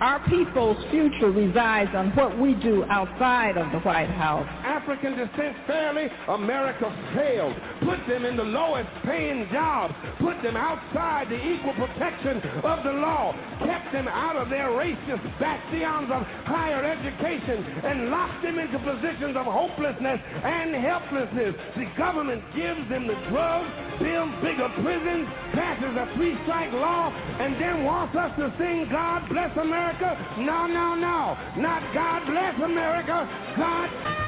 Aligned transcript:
our 0.00 0.20
people's 0.28 0.78
future 0.90 1.30
resides 1.30 1.90
on 1.94 2.10
what 2.14 2.38
we 2.38 2.54
do 2.54 2.84
outside 2.84 3.56
of 3.56 3.72
the 3.72 3.80
White 3.80 4.10
House. 4.10 4.46
African 4.64 5.16
descent 5.16 5.56
fairly, 5.66 6.08
America 6.28 6.86
failed. 7.14 7.56
Put 7.88 8.06
them 8.06 8.26
in 8.26 8.36
the 8.36 8.44
lowest 8.44 8.90
paying 9.02 9.48
jobs. 9.50 9.94
Put 10.18 10.42
them 10.42 10.58
outside 10.58 11.30
the 11.30 11.40
equal 11.40 11.72
protection 11.72 12.36
of 12.60 12.84
the 12.84 12.92
law. 12.92 13.32
Kept 13.64 13.92
them 13.92 14.06
out 14.06 14.36
of 14.36 14.50
their 14.50 14.68
racist 14.68 15.24
bastions 15.40 16.12
of 16.12 16.22
higher 16.44 16.84
education 16.84 17.64
and 17.84 18.10
locked 18.10 18.42
them 18.42 18.58
into 18.58 18.78
positions 18.78 19.36
of 19.36 19.46
hopelessness 19.46 20.20
and 20.44 20.74
helplessness. 20.74 21.54
The 21.76 21.86
government 21.96 22.44
gives 22.54 22.86
them 22.90 23.06
the 23.06 23.16
drugs, 23.32 23.72
builds 23.98 24.36
bigger 24.42 24.68
prisons, 24.84 25.26
passes 25.56 25.96
a 25.96 26.12
three-strike 26.14 26.72
law, 26.72 27.08
and 27.40 27.56
then 27.56 27.84
wants 27.84 28.14
us 28.14 28.36
to 28.36 28.52
sing 28.58 28.86
God 28.90 29.26
Bless 29.30 29.56
America. 29.56 30.12
No, 30.36 30.66
no, 30.66 30.94
no. 30.94 31.38
Not 31.56 31.80
God 31.94 32.26
Bless 32.26 32.54
America. 32.60 33.24
God 33.56 34.27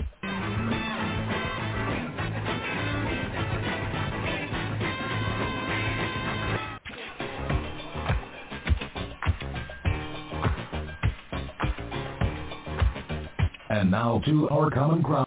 And 13.71 13.89
now 13.89 14.21
to 14.25 14.49
Our 14.49 14.69
Common 14.69 15.01
Ground. 15.01 15.25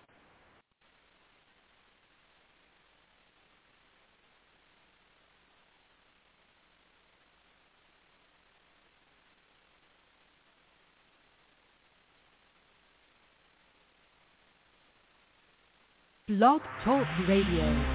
Blog 16.28 16.61
Talk 16.84 17.06
Radio. 17.26 17.94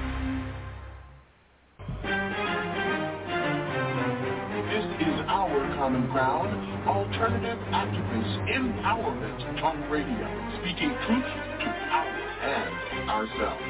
Common 5.80 6.06
ground, 6.12 6.52
alternative 6.86 7.58
activist 7.72 8.36
empowerment 8.52 9.62
talk 9.62 9.78
radio, 9.90 10.28
speaking 10.60 10.92
truth 11.08 11.24
to 11.24 11.68
power 11.88 12.20
and 12.44 13.10
ourselves. 13.10 13.64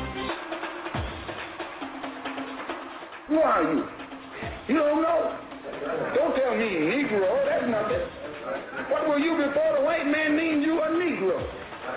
Who 3.27 3.37
are 3.37 3.61
you? 3.61 3.85
You 4.67 4.81
don't 4.81 5.03
know? 5.03 5.37
Don't 6.15 6.35
tell 6.35 6.57
me 6.57 6.65
Negro, 6.65 7.45
that's 7.45 7.69
nothing. 7.69 8.01
What 8.89 9.07
were 9.07 9.19
you 9.19 9.37
before 9.37 9.77
the 9.77 9.85
white 9.85 10.07
man 10.07 10.35
named 10.35 10.63
you 10.63 10.81
a 10.81 10.87
Negro? 10.87 11.37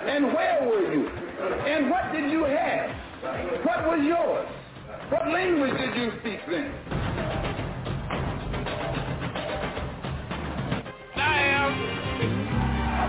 And 0.05 0.27
where 0.27 0.61
were 0.69 0.93
you? 0.93 1.09
And 1.09 1.89
what 1.89 2.13
did 2.13 2.29
you 2.29 2.43
have? 2.43 2.91
What 3.65 3.87
was 3.87 4.05
yours? 4.05 4.47
What 5.09 5.27
language 5.29 5.75
did 5.75 5.95
you 5.95 6.11
speak 6.21 6.39
then? 6.47 7.22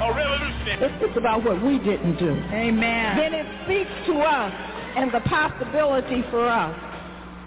A 0.05 0.13
revolutionary. 0.15 0.87
It's 0.87 1.01
just 1.05 1.17
about 1.17 1.45
what 1.45 1.63
we 1.63 1.79
didn't 1.79 2.19
do. 2.19 2.33
Amen. 2.53 3.17
Then 3.17 3.35
it 3.35 3.47
speaks 3.65 3.91
to 4.07 4.19
us 4.21 4.53
and 4.97 5.13
the 5.13 5.21
possibility 5.21 6.23
for 6.31 6.47
us 6.47 6.75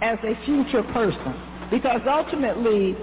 as 0.02 0.18
a 0.24 0.34
future 0.46 0.84
person. 0.94 1.34
Because 1.70 2.02
ultimately, 2.08 2.96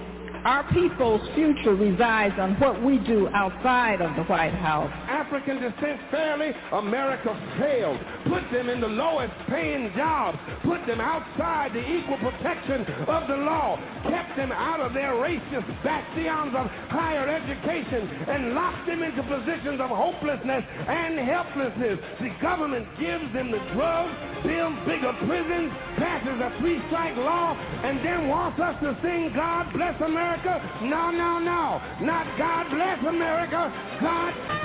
our 0.45 0.63
people's 0.71 1.27
future 1.33 1.73
resides 1.73 2.35
on 2.39 2.53
what 2.59 2.81
we 2.83 2.99
do 2.99 3.27
outside 3.29 3.99
of 3.99 4.15
the 4.15 4.23
White 4.23 4.53
House. 4.53 4.91
African 5.09 5.57
descent 5.57 5.99
fairly, 6.11 6.51
America 6.71 7.33
failed. 7.59 7.99
Put 8.29 8.43
them 8.51 8.69
in 8.69 8.79
the 8.79 8.87
lowest 8.87 9.33
paying 9.49 9.91
jobs. 9.97 10.37
Put 10.63 10.85
them 10.85 11.01
outside 11.01 11.73
the 11.73 11.81
equal 11.81 12.17
protection 12.17 12.85
of 13.09 13.27
the 13.27 13.37
law. 13.37 13.81
Kept 14.07 14.37
them 14.37 14.51
out 14.51 14.79
of 14.79 14.93
their 14.93 15.13
racist 15.13 15.65
bastions 15.83 16.53
of 16.53 16.67
higher 16.93 17.27
education 17.27 18.05
and 18.29 18.53
locked 18.53 18.85
them 18.85 19.01
into 19.01 19.23
positions 19.23 19.81
of 19.81 19.89
hopelessness 19.89 20.63
and 20.87 21.17
helplessness. 21.19 21.97
The 22.21 22.29
government 22.39 22.87
gives 22.99 23.33
them 23.33 23.49
the 23.49 23.59
drugs, 23.73 24.13
builds 24.45 24.77
bigger 24.85 25.13
prisons, 25.25 25.71
passes 25.97 26.39
a 26.41 26.53
three-strike 26.59 27.17
law, 27.17 27.55
and 27.83 27.99
then 28.05 28.27
wants 28.27 28.59
us 28.59 28.75
to 28.81 28.97
sing 29.01 29.31
God 29.33 29.71
Bless 29.73 29.99
America. 30.01 30.61
No, 30.81 31.11
no, 31.11 31.39
no. 31.39 31.81
Not 32.01 32.25
God 32.37 32.69
Bless 32.69 32.99
America. 33.05 33.73
God 34.01 34.64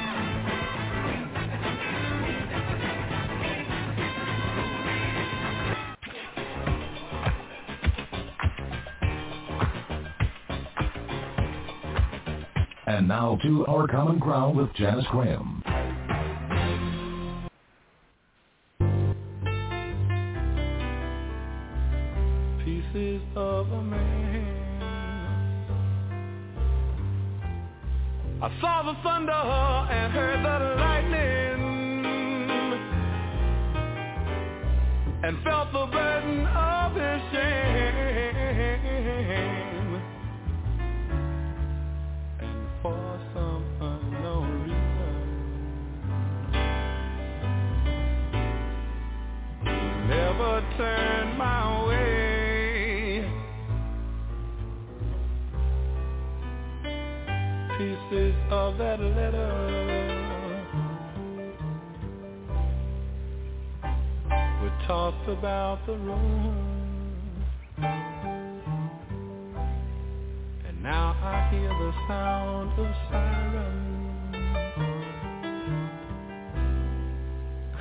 And 12.91 13.07
now 13.07 13.39
to 13.41 13.65
Our 13.67 13.87
Common 13.87 14.19
Ground 14.19 14.57
with 14.57 14.73
Janice 14.73 15.05
Graham. 15.11 15.63
Pieces 22.65 23.21
of 23.37 23.71
a 23.71 23.81
man. 23.81 24.83
I 28.41 28.51
saw 28.59 28.83
the 28.83 28.97
thunder 29.03 29.31
and 29.31 30.11
heard 30.11 30.43
the 30.43 30.59
lightning 30.81 31.61
and 35.23 35.41
felt 35.45 35.71
the 35.71 35.85
burden 35.93 36.45
of 36.45 36.93
his 36.93 37.21
shame. 37.31 38.50
For 42.81 43.19
some 43.33 43.63
unknown 43.79 44.63
reason. 44.63 44.81
Never 50.07 50.63
turned 50.77 51.37
my 51.37 51.87
way. 51.87 53.23
Pieces 57.77 58.35
of 58.49 58.77
that 58.79 58.99
letter 58.99 59.53
were 64.61 64.87
tossed 64.87 65.29
about 65.29 65.85
the 65.85 65.93
room. 65.93 66.71
Now 70.81 71.15
I 71.21 71.47
hear 71.51 71.69
the 71.69 71.93
sound 72.07 72.79
of 72.79 72.95
sirens 73.11 74.35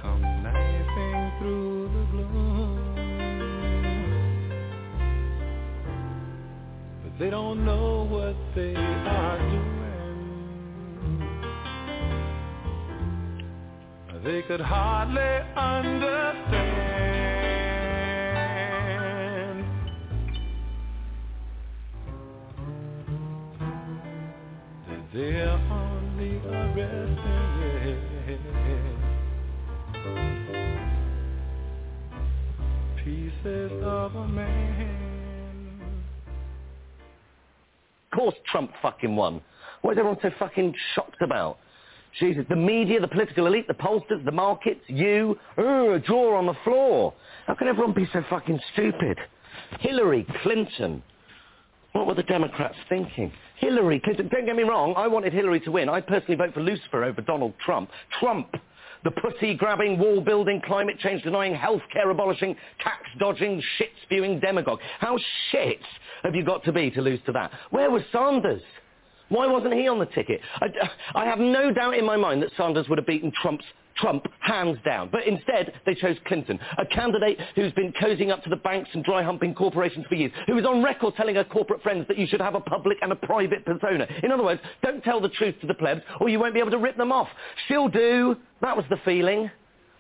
come 0.02 0.22
knifing 0.42 1.32
through 1.38 1.88
the 1.94 2.04
gloom. 2.10 2.78
But 7.02 7.12
they 7.18 7.30
don't 7.30 7.64
know 7.64 8.04
what 8.04 8.36
they 8.54 8.74
are 8.74 9.38
doing. 9.48 9.80
They 14.22 14.42
could 14.42 14.60
hardly 14.60 15.40
understand. 15.56 17.19
They're 25.12 25.50
only 25.50 26.36
arresting 26.46 28.00
pieces 33.04 33.72
of 33.82 34.14
a 34.14 34.28
man. 34.28 35.80
Of 38.12 38.18
course 38.18 38.34
Trump 38.52 38.70
fucking 38.80 39.16
won. 39.16 39.40
What 39.82 39.92
is 39.92 39.98
everyone 39.98 40.18
so 40.22 40.30
fucking 40.38 40.74
shocked 40.94 41.22
about? 41.22 41.58
Jesus, 42.20 42.44
the 42.48 42.56
media, 42.56 43.00
the 43.00 43.08
political 43.08 43.46
elite, 43.46 43.66
the 43.66 43.74
pollsters, 43.74 44.24
the 44.24 44.32
markets, 44.32 44.80
you, 44.86 45.36
a 45.56 45.98
drawer 46.06 46.36
on 46.36 46.46
the 46.46 46.56
floor. 46.62 47.14
How 47.46 47.54
can 47.54 47.66
everyone 47.66 47.94
be 47.94 48.08
so 48.12 48.22
fucking 48.30 48.60
stupid? 48.72 49.18
Hillary 49.80 50.26
Clinton. 50.42 51.02
What 51.92 52.06
were 52.06 52.14
the 52.14 52.22
Democrats 52.22 52.76
thinking? 52.88 53.32
Hillary 53.56 54.00
Clinton, 54.00 54.28
don't 54.28 54.46
get 54.46 54.56
me 54.56 54.62
wrong, 54.62 54.94
I 54.96 55.06
wanted 55.06 55.32
Hillary 55.32 55.60
to 55.60 55.72
win. 55.72 55.88
I 55.88 56.00
personally 56.00 56.36
vote 56.36 56.54
for 56.54 56.60
Lucifer 56.60 57.04
over 57.04 57.20
Donald 57.20 57.54
Trump. 57.64 57.90
Trump, 58.20 58.54
the 59.04 59.10
pussy-grabbing, 59.10 59.98
wall-building, 59.98 60.62
climate 60.66 60.98
change 61.00 61.22
denying, 61.22 61.54
health-care 61.54 62.08
abolishing, 62.10 62.56
tax-dodging, 62.82 63.62
shit-spewing 63.76 64.40
demagogue. 64.40 64.78
How 64.98 65.18
shit 65.50 65.80
have 66.22 66.34
you 66.34 66.44
got 66.44 66.64
to 66.64 66.72
be 66.72 66.90
to 66.92 67.00
lose 67.00 67.20
to 67.26 67.32
that? 67.32 67.50
Where 67.70 67.90
was 67.90 68.02
Sanders? 68.12 68.62
Why 69.28 69.46
wasn't 69.46 69.74
he 69.74 69.88
on 69.88 69.98
the 69.98 70.06
ticket? 70.06 70.40
I, 70.60 70.66
I 71.14 71.24
have 71.24 71.38
no 71.38 71.72
doubt 71.72 71.94
in 71.94 72.04
my 72.04 72.16
mind 72.16 72.42
that 72.42 72.50
Sanders 72.56 72.88
would 72.88 72.98
have 72.98 73.06
beaten 73.06 73.32
Trump's 73.40 73.64
Trump 74.00 74.26
hands 74.40 74.78
down. 74.84 75.08
But 75.10 75.26
instead, 75.26 75.72
they 75.86 75.94
chose 75.94 76.16
Clinton, 76.26 76.58
a 76.78 76.86
candidate 76.86 77.38
who's 77.54 77.72
been 77.72 77.92
cozying 77.92 78.30
up 78.30 78.42
to 78.44 78.50
the 78.50 78.56
banks 78.56 78.90
and 78.92 79.04
dry 79.04 79.22
humping 79.22 79.54
corporations 79.54 80.06
for 80.08 80.14
years, 80.14 80.32
who 80.46 80.58
is 80.58 80.66
on 80.66 80.82
record 80.82 81.14
telling 81.16 81.34
her 81.36 81.44
corporate 81.44 81.82
friends 81.82 82.06
that 82.08 82.18
you 82.18 82.26
should 82.26 82.40
have 82.40 82.54
a 82.54 82.60
public 82.60 82.98
and 83.02 83.12
a 83.12 83.16
private 83.16 83.64
persona. 83.64 84.06
In 84.22 84.32
other 84.32 84.42
words, 84.42 84.60
don't 84.82 85.02
tell 85.02 85.20
the 85.20 85.28
truth 85.28 85.54
to 85.60 85.66
the 85.66 85.74
plebs 85.74 86.02
or 86.20 86.28
you 86.28 86.38
won't 86.38 86.54
be 86.54 86.60
able 86.60 86.70
to 86.70 86.78
rip 86.78 86.96
them 86.96 87.12
off. 87.12 87.28
She'll 87.68 87.88
do. 87.88 88.36
That 88.60 88.76
was 88.76 88.86
the 88.90 88.98
feeling. 89.04 89.50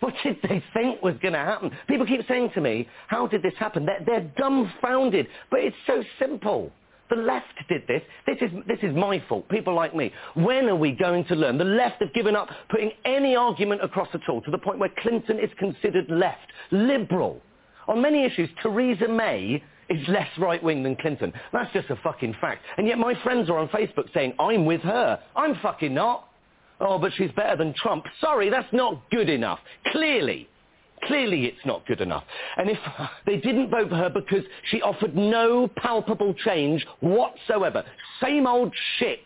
What 0.00 0.14
did 0.22 0.38
they 0.42 0.62
think 0.72 1.02
was 1.02 1.14
going 1.20 1.34
to 1.34 1.40
happen? 1.40 1.70
People 1.86 2.06
keep 2.06 2.26
saying 2.26 2.50
to 2.54 2.60
me, 2.60 2.88
how 3.06 3.26
did 3.26 3.42
this 3.42 3.52
happen? 3.58 3.84
They're, 3.84 4.02
they're 4.04 4.32
dumbfounded. 4.36 5.28
But 5.50 5.60
it's 5.60 5.76
so 5.86 6.02
simple. 6.18 6.72
The 7.10 7.16
left 7.16 7.54
did 7.68 7.82
this. 7.88 8.02
This 8.26 8.38
is, 8.40 8.50
this 8.66 8.78
is 8.82 8.94
my 8.94 9.22
fault, 9.28 9.48
people 9.48 9.74
like 9.74 9.94
me. 9.94 10.12
When 10.34 10.68
are 10.68 10.76
we 10.76 10.92
going 10.92 11.24
to 11.26 11.34
learn? 11.34 11.58
The 11.58 11.64
left 11.64 12.00
have 12.00 12.14
given 12.14 12.36
up 12.36 12.48
putting 12.70 12.92
any 13.04 13.34
argument 13.34 13.82
across 13.82 14.08
at 14.14 14.28
all 14.28 14.40
to 14.42 14.50
the 14.50 14.58
point 14.58 14.78
where 14.78 14.92
Clinton 14.98 15.38
is 15.38 15.50
considered 15.58 16.08
left, 16.08 16.46
liberal. 16.70 17.42
On 17.88 18.00
many 18.00 18.24
issues, 18.24 18.48
Theresa 18.62 19.08
May 19.08 19.62
is 19.88 20.08
less 20.08 20.28
right-wing 20.38 20.84
than 20.84 20.94
Clinton. 20.96 21.32
That's 21.52 21.72
just 21.72 21.90
a 21.90 21.96
fucking 21.96 22.36
fact. 22.40 22.62
And 22.78 22.86
yet 22.86 22.98
my 22.98 23.20
friends 23.22 23.50
are 23.50 23.58
on 23.58 23.68
Facebook 23.68 24.12
saying, 24.14 24.34
I'm 24.38 24.64
with 24.64 24.80
her. 24.82 25.18
I'm 25.34 25.56
fucking 25.56 25.92
not. 25.92 26.28
Oh, 26.80 26.98
but 26.98 27.12
she's 27.16 27.32
better 27.32 27.56
than 27.56 27.74
Trump. 27.74 28.04
Sorry, 28.20 28.48
that's 28.48 28.72
not 28.72 29.02
good 29.10 29.28
enough. 29.28 29.58
Clearly. 29.90 30.48
Clearly 31.04 31.46
it's 31.46 31.64
not 31.64 31.86
good 31.86 32.00
enough. 32.00 32.24
And 32.56 32.70
if 32.70 32.78
they 33.26 33.36
didn't 33.36 33.70
vote 33.70 33.88
for 33.88 33.96
her 33.96 34.10
because 34.10 34.44
she 34.70 34.82
offered 34.82 35.16
no 35.16 35.68
palpable 35.76 36.34
change 36.34 36.86
whatsoever, 37.00 37.84
same 38.22 38.46
old 38.46 38.74
shit. 38.98 39.20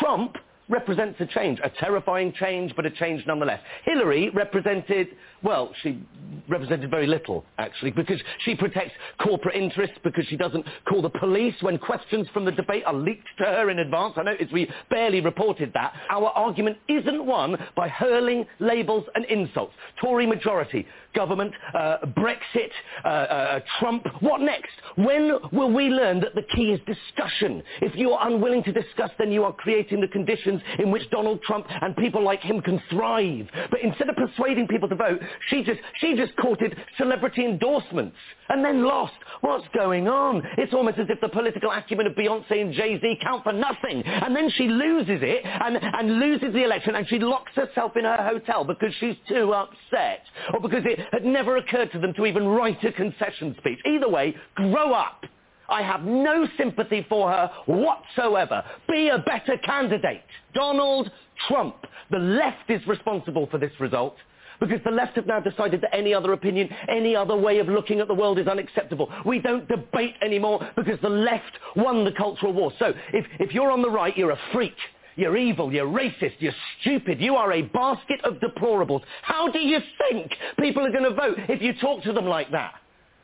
Trump 0.00 0.36
represents 0.68 1.20
a 1.20 1.26
change, 1.26 1.60
a 1.62 1.70
terrifying 1.70 2.32
change, 2.32 2.74
but 2.74 2.86
a 2.86 2.90
change 2.90 3.24
nonetheless. 3.26 3.60
Hillary 3.84 4.30
represented, 4.30 5.08
well, 5.44 5.70
she 5.82 6.00
represented 6.48 6.90
very 6.90 7.06
little, 7.06 7.44
actually, 7.58 7.90
because 7.90 8.20
she 8.44 8.54
protects 8.54 8.92
corporate 9.22 9.54
interests, 9.54 9.96
because 10.02 10.24
she 10.26 10.36
doesn't 10.36 10.66
call 10.88 11.02
the 11.02 11.10
police 11.10 11.54
when 11.60 11.78
questions 11.78 12.26
from 12.32 12.44
the 12.44 12.52
debate 12.52 12.82
are 12.86 12.94
leaked 12.94 13.28
to 13.38 13.44
her 13.44 13.70
in 13.70 13.78
advance. 13.78 14.14
I 14.16 14.22
noticed 14.22 14.52
we 14.52 14.70
barely 14.90 15.20
reported 15.20 15.72
that. 15.74 15.92
Our 16.10 16.28
argument 16.28 16.78
isn't 16.88 17.24
won 17.24 17.56
by 17.76 17.88
hurling 17.88 18.46
labels 18.58 19.04
and 19.14 19.24
insults. 19.26 19.74
Tory 20.00 20.26
majority, 20.26 20.86
government, 21.14 21.52
uh, 21.74 21.98
Brexit, 22.08 22.70
uh, 23.04 23.08
uh, 23.08 23.60
Trump. 23.78 24.06
What 24.20 24.40
next? 24.40 24.72
When 24.96 25.38
will 25.52 25.72
we 25.72 25.84
learn 25.88 26.20
that 26.20 26.34
the 26.34 26.42
key 26.54 26.72
is 26.72 26.80
discussion? 26.86 27.62
If 27.80 27.96
you 27.96 28.12
are 28.12 28.28
unwilling 28.28 28.62
to 28.64 28.72
discuss, 28.72 29.10
then 29.18 29.30
you 29.30 29.44
are 29.44 29.52
creating 29.52 30.00
the 30.00 30.08
conditions 30.08 30.60
in 30.78 30.90
which 30.90 31.08
Donald 31.10 31.42
Trump 31.42 31.66
and 31.68 31.96
people 31.96 32.22
like 32.22 32.40
him 32.40 32.60
can 32.60 32.82
thrive. 32.90 33.48
But 33.70 33.80
instead 33.82 34.08
of 34.08 34.16
persuading 34.16 34.68
people 34.68 34.88
to 34.88 34.94
vote, 34.94 35.20
she 35.48 35.62
just, 35.62 35.80
she 36.00 36.16
just 36.16 36.36
courted 36.36 36.76
celebrity 36.98 37.44
endorsements 37.44 38.16
and 38.48 38.64
then 38.64 38.84
lost. 38.84 39.14
What's 39.40 39.66
going 39.74 40.08
on? 40.08 40.42
It's 40.58 40.72
almost 40.72 40.98
as 40.98 41.06
if 41.08 41.20
the 41.20 41.28
political 41.28 41.70
acumen 41.70 42.06
of 42.06 42.14
Beyonce 42.14 42.60
and 42.60 42.72
Jay-Z 42.72 43.18
count 43.22 43.44
for 43.44 43.52
nothing. 43.52 44.02
And 44.04 44.34
then 44.34 44.50
she 44.50 44.68
loses 44.68 45.20
it 45.22 45.44
and, 45.44 45.78
and 45.80 46.18
loses 46.18 46.52
the 46.52 46.64
election 46.64 46.94
and 46.94 47.08
she 47.08 47.18
locks 47.18 47.52
herself 47.54 47.96
in 47.96 48.04
her 48.04 48.16
hotel 48.16 48.64
because 48.64 48.92
she's 49.00 49.16
too 49.28 49.52
upset 49.52 50.22
or 50.52 50.60
because 50.60 50.84
it 50.84 51.00
had 51.12 51.24
never 51.24 51.56
occurred 51.56 51.92
to 51.92 51.98
them 51.98 52.14
to 52.14 52.26
even 52.26 52.46
write 52.46 52.82
a 52.84 52.92
concession 52.92 53.54
speech. 53.58 53.78
Either 53.86 54.08
way, 54.08 54.34
grow 54.54 54.92
up. 54.92 55.24
I 55.68 55.82
have 55.82 56.02
no 56.02 56.46
sympathy 56.58 57.06
for 57.08 57.30
her 57.30 57.50
whatsoever. 57.66 58.62
Be 58.88 59.08
a 59.08 59.18
better 59.18 59.56
candidate. 59.64 60.22
Donald 60.54 61.10
Trump. 61.48 61.76
The 62.10 62.18
left 62.18 62.68
is 62.68 62.86
responsible 62.86 63.46
for 63.50 63.58
this 63.58 63.72
result. 63.80 64.16
Because 64.60 64.80
the 64.84 64.90
left 64.90 65.16
have 65.16 65.26
now 65.26 65.40
decided 65.40 65.80
that 65.80 65.94
any 65.94 66.14
other 66.14 66.32
opinion, 66.32 66.68
any 66.88 67.16
other 67.16 67.36
way 67.36 67.58
of 67.58 67.68
looking 67.68 68.00
at 68.00 68.08
the 68.08 68.14
world 68.14 68.38
is 68.38 68.46
unacceptable. 68.46 69.12
We 69.24 69.38
don't 69.38 69.68
debate 69.68 70.14
anymore 70.22 70.68
because 70.76 71.00
the 71.02 71.08
left 71.08 71.58
won 71.76 72.04
the 72.04 72.12
cultural 72.12 72.52
war. 72.52 72.72
So 72.78 72.92
if, 73.12 73.26
if 73.40 73.52
you're 73.52 73.70
on 73.70 73.82
the 73.82 73.90
right, 73.90 74.16
you're 74.16 74.30
a 74.30 74.40
freak. 74.52 74.76
You're 75.16 75.36
evil, 75.36 75.72
you're 75.72 75.86
racist, 75.86 76.34
you're 76.40 76.54
stupid, 76.80 77.20
you 77.20 77.36
are 77.36 77.52
a 77.52 77.62
basket 77.62 78.20
of 78.24 78.34
deplorables. 78.34 79.02
How 79.22 79.48
do 79.48 79.60
you 79.60 79.78
think 80.10 80.32
people 80.58 80.84
are 80.84 80.90
going 80.90 81.04
to 81.04 81.14
vote 81.14 81.36
if 81.48 81.62
you 81.62 81.72
talk 81.80 82.02
to 82.02 82.12
them 82.12 82.26
like 82.26 82.50
that? 82.50 82.74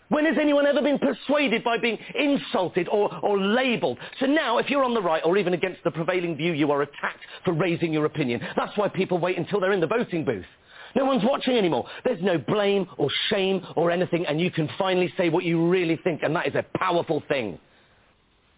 When 0.09 0.25
has 0.25 0.37
anyone 0.41 0.67
ever 0.67 0.83
been 0.83 0.99
persuaded 0.99 1.63
by 1.63 1.79
being 1.79 1.97
insulted 2.17 2.89
or, 2.89 3.15
or 3.23 3.39
labelled? 3.39 3.99
So 4.19 4.27
now, 4.27 4.59
if 4.59 4.69
you're 4.69 4.83
on 4.83 4.93
the 4.93 5.03
right 5.03 5.23
or 5.25 5.39
even 5.39 5.55
against 5.55 5.85
the 5.85 5.93
prevailing 5.93 6.37
view, 6.37 6.53
you 6.53 6.73
are 6.73 6.83
attacked 6.83 7.21
for 7.45 7.53
raising 7.53 7.93
your 7.93 8.07
opinion. 8.07 8.41
That's 8.57 8.77
why 8.77 8.89
people 8.89 9.19
wait 9.19 9.39
until 9.39 9.61
they're 9.61 9.73
in 9.73 9.81
the 9.81 9.87
voting 9.87 10.25
booth. 10.25 10.47
No 10.95 11.05
one's 11.05 11.25
watching 11.25 11.57
anymore. 11.57 11.87
There's 12.05 12.23
no 12.23 12.39
blame 12.39 12.87
or 12.99 13.09
shame 13.29 13.65
or 13.77 13.91
anything, 13.91 14.27
and 14.27 14.41
you 14.41 14.51
can 14.51 14.69
finally 14.79 15.13
say 15.17 15.29
what 15.29 15.45
you 15.45 15.69
really 15.69 15.97
think, 16.03 16.23
and 16.23 16.35
that 16.35 16.47
is 16.47 16.55
a 16.55 16.65
powerful 16.79 17.23
thing. 17.29 17.59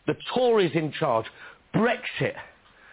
The 0.07 0.15
Tories 0.35 0.73
in 0.75 0.93
charge, 0.93 1.27
Brexit, 1.75 2.35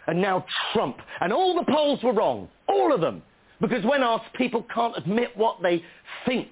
And 0.08 0.22
now 0.22 0.46
Trump. 0.74 0.98
And 1.22 1.32
all 1.32 1.56
the 1.56 1.72
polls 1.72 2.02
were 2.04 2.14
wrong. 2.14 2.50
All 2.68 2.94
of 2.94 3.02
them. 3.02 3.22
Because 3.62 3.84
when 3.84 4.02
asked, 4.02 4.34
people 4.36 4.66
can't 4.74 4.98
admit 4.98 5.36
what 5.36 5.62
they 5.62 5.84
think. 6.26 6.50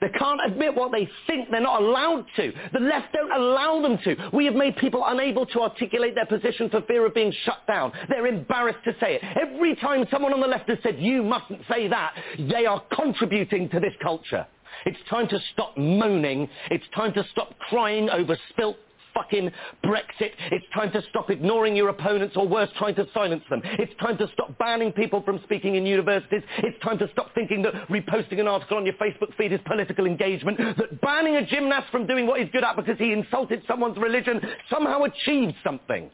They 0.00 0.08
can't 0.10 0.40
admit 0.46 0.74
what 0.74 0.92
they 0.92 1.08
think. 1.26 1.50
They're 1.50 1.60
not 1.60 1.82
allowed 1.82 2.26
to. 2.36 2.52
The 2.72 2.80
left 2.80 3.12
don't 3.12 3.32
allow 3.32 3.80
them 3.80 3.98
to. 4.04 4.30
We 4.32 4.44
have 4.44 4.54
made 4.54 4.76
people 4.76 5.02
unable 5.06 5.46
to 5.46 5.60
articulate 5.60 6.14
their 6.14 6.26
position 6.26 6.68
for 6.68 6.82
fear 6.82 7.06
of 7.06 7.14
being 7.14 7.32
shut 7.44 7.66
down. 7.66 7.92
They're 8.08 8.26
embarrassed 8.26 8.84
to 8.84 8.92
say 9.00 9.14
it. 9.14 9.22
Every 9.40 9.74
time 9.76 10.06
someone 10.10 10.32
on 10.32 10.40
the 10.40 10.46
left 10.46 10.68
has 10.68 10.78
said, 10.82 10.98
you 10.98 11.22
mustn't 11.22 11.62
say 11.68 11.88
that, 11.88 12.14
they 12.38 12.66
are 12.66 12.82
contributing 12.94 13.68
to 13.70 13.80
this 13.80 13.94
culture. 14.02 14.46
It's 14.84 14.98
time 15.08 15.28
to 15.28 15.40
stop 15.52 15.76
moaning. 15.76 16.48
It's 16.70 16.84
time 16.94 17.14
to 17.14 17.24
stop 17.32 17.58
crying 17.70 18.10
over 18.10 18.36
spilt 18.50 18.76
fucking 19.16 19.50
Brexit. 19.84 20.32
It's 20.52 20.66
time 20.74 20.92
to 20.92 21.02
stop 21.10 21.30
ignoring 21.30 21.74
your 21.74 21.88
opponents 21.88 22.36
or 22.36 22.46
worse, 22.46 22.68
trying 22.78 22.94
to 22.96 23.06
silence 23.14 23.42
them. 23.48 23.62
It's 23.64 23.92
time 24.00 24.18
to 24.18 24.28
stop 24.32 24.56
banning 24.58 24.92
people 24.92 25.22
from 25.22 25.40
speaking 25.44 25.76
in 25.76 25.86
universities. 25.86 26.42
It's 26.58 26.78
time 26.82 26.98
to 26.98 27.08
stop 27.12 27.34
thinking 27.34 27.62
that 27.62 27.74
reposting 27.88 28.40
an 28.40 28.48
article 28.48 28.76
on 28.76 28.84
your 28.84 28.94
Facebook 28.94 29.34
feed 29.36 29.52
is 29.52 29.60
political 29.66 30.06
engagement, 30.06 30.58
that 30.58 31.00
banning 31.00 31.36
a 31.36 31.46
gymnast 31.46 31.90
from 31.90 32.06
doing 32.06 32.26
what 32.26 32.40
he's 32.40 32.50
good 32.50 32.64
at 32.64 32.76
because 32.76 32.98
he 32.98 33.12
insulted 33.12 33.62
someone's 33.66 33.96
religion 33.96 34.40
somehow 34.70 35.02
achieves 35.04 35.54
something. 35.64 36.10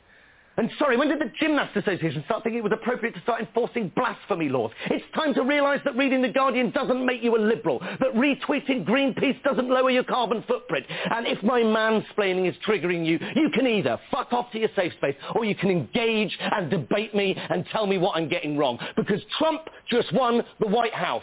And 0.58 0.70
sorry, 0.78 0.98
when 0.98 1.08
did 1.08 1.18
the 1.18 1.32
Gymnast 1.40 1.74
Association 1.76 2.22
start 2.26 2.42
thinking 2.42 2.58
it 2.58 2.64
was 2.64 2.72
appropriate 2.74 3.14
to 3.14 3.22
start 3.22 3.40
enforcing 3.40 3.90
blasphemy 3.96 4.50
laws? 4.50 4.70
It's 4.90 5.04
time 5.14 5.32
to 5.34 5.42
realise 5.42 5.80
that 5.84 5.96
reading 5.96 6.20
The 6.20 6.28
Guardian 6.28 6.70
doesn't 6.72 7.06
make 7.06 7.22
you 7.22 7.36
a 7.36 7.40
liberal, 7.40 7.78
that 7.78 8.14
retweeting 8.14 8.84
Greenpeace 8.84 9.42
doesn't 9.42 9.68
lower 9.68 9.90
your 9.90 10.04
carbon 10.04 10.44
footprint. 10.46 10.84
And 11.10 11.26
if 11.26 11.42
my 11.42 11.62
mansplaining 11.62 12.48
is 12.48 12.54
triggering 12.66 13.06
you, 13.06 13.18
you 13.34 13.48
can 13.50 13.66
either 13.66 13.98
fuck 14.10 14.32
off 14.34 14.50
to 14.52 14.58
your 14.58 14.68
safe 14.76 14.92
space 14.94 15.16
or 15.34 15.46
you 15.46 15.54
can 15.54 15.70
engage 15.70 16.36
and 16.40 16.70
debate 16.70 17.14
me 17.14 17.34
and 17.48 17.64
tell 17.72 17.86
me 17.86 17.96
what 17.96 18.16
I'm 18.16 18.28
getting 18.28 18.58
wrong. 18.58 18.78
Because 18.94 19.22
Trump 19.38 19.62
just 19.88 20.12
won 20.12 20.42
the 20.60 20.68
White 20.68 20.94
House. 20.94 21.22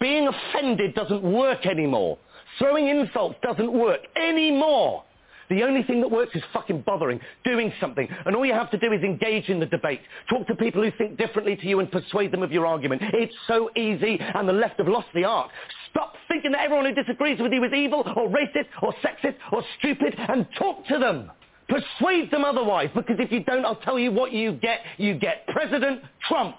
Being 0.00 0.28
offended 0.28 0.94
doesn't 0.94 1.22
work 1.22 1.66
anymore. 1.66 2.16
Throwing 2.58 2.88
insults 2.88 3.36
doesn't 3.42 3.70
work 3.70 4.00
anymore. 4.16 5.04
The 5.48 5.62
only 5.62 5.82
thing 5.82 6.00
that 6.00 6.10
works 6.10 6.34
is 6.34 6.42
fucking 6.52 6.82
bothering, 6.82 7.20
doing 7.44 7.72
something. 7.80 8.08
And 8.24 8.34
all 8.34 8.44
you 8.44 8.52
have 8.52 8.70
to 8.72 8.78
do 8.78 8.92
is 8.92 9.02
engage 9.02 9.48
in 9.48 9.60
the 9.60 9.66
debate. 9.66 10.00
Talk 10.28 10.46
to 10.48 10.54
people 10.54 10.82
who 10.82 10.90
think 10.98 11.16
differently 11.16 11.56
to 11.56 11.66
you 11.66 11.80
and 11.80 11.90
persuade 11.90 12.32
them 12.32 12.42
of 12.42 12.52
your 12.52 12.66
argument. 12.66 13.02
It's 13.14 13.34
so 13.46 13.70
easy, 13.76 14.18
and 14.20 14.48
the 14.48 14.52
left 14.52 14.78
have 14.78 14.88
lost 14.88 15.08
the 15.14 15.24
art. 15.24 15.50
Stop 15.90 16.14
thinking 16.28 16.52
that 16.52 16.62
everyone 16.62 16.86
who 16.86 16.94
disagrees 16.94 17.40
with 17.40 17.52
you 17.52 17.62
is 17.64 17.72
evil, 17.72 18.02
or 18.16 18.28
racist, 18.28 18.68
or 18.82 18.92
sexist, 19.04 19.36
or 19.52 19.62
stupid, 19.78 20.14
and 20.18 20.46
talk 20.58 20.86
to 20.86 20.98
them. 20.98 21.30
Persuade 21.68 22.30
them 22.30 22.44
otherwise, 22.44 22.90
because 22.94 23.16
if 23.18 23.32
you 23.32 23.42
don't, 23.42 23.64
I'll 23.64 23.76
tell 23.76 23.98
you 23.98 24.12
what 24.12 24.32
you 24.32 24.52
get. 24.52 24.80
You 24.98 25.14
get 25.14 25.46
President 25.48 26.02
Trump. 26.28 26.56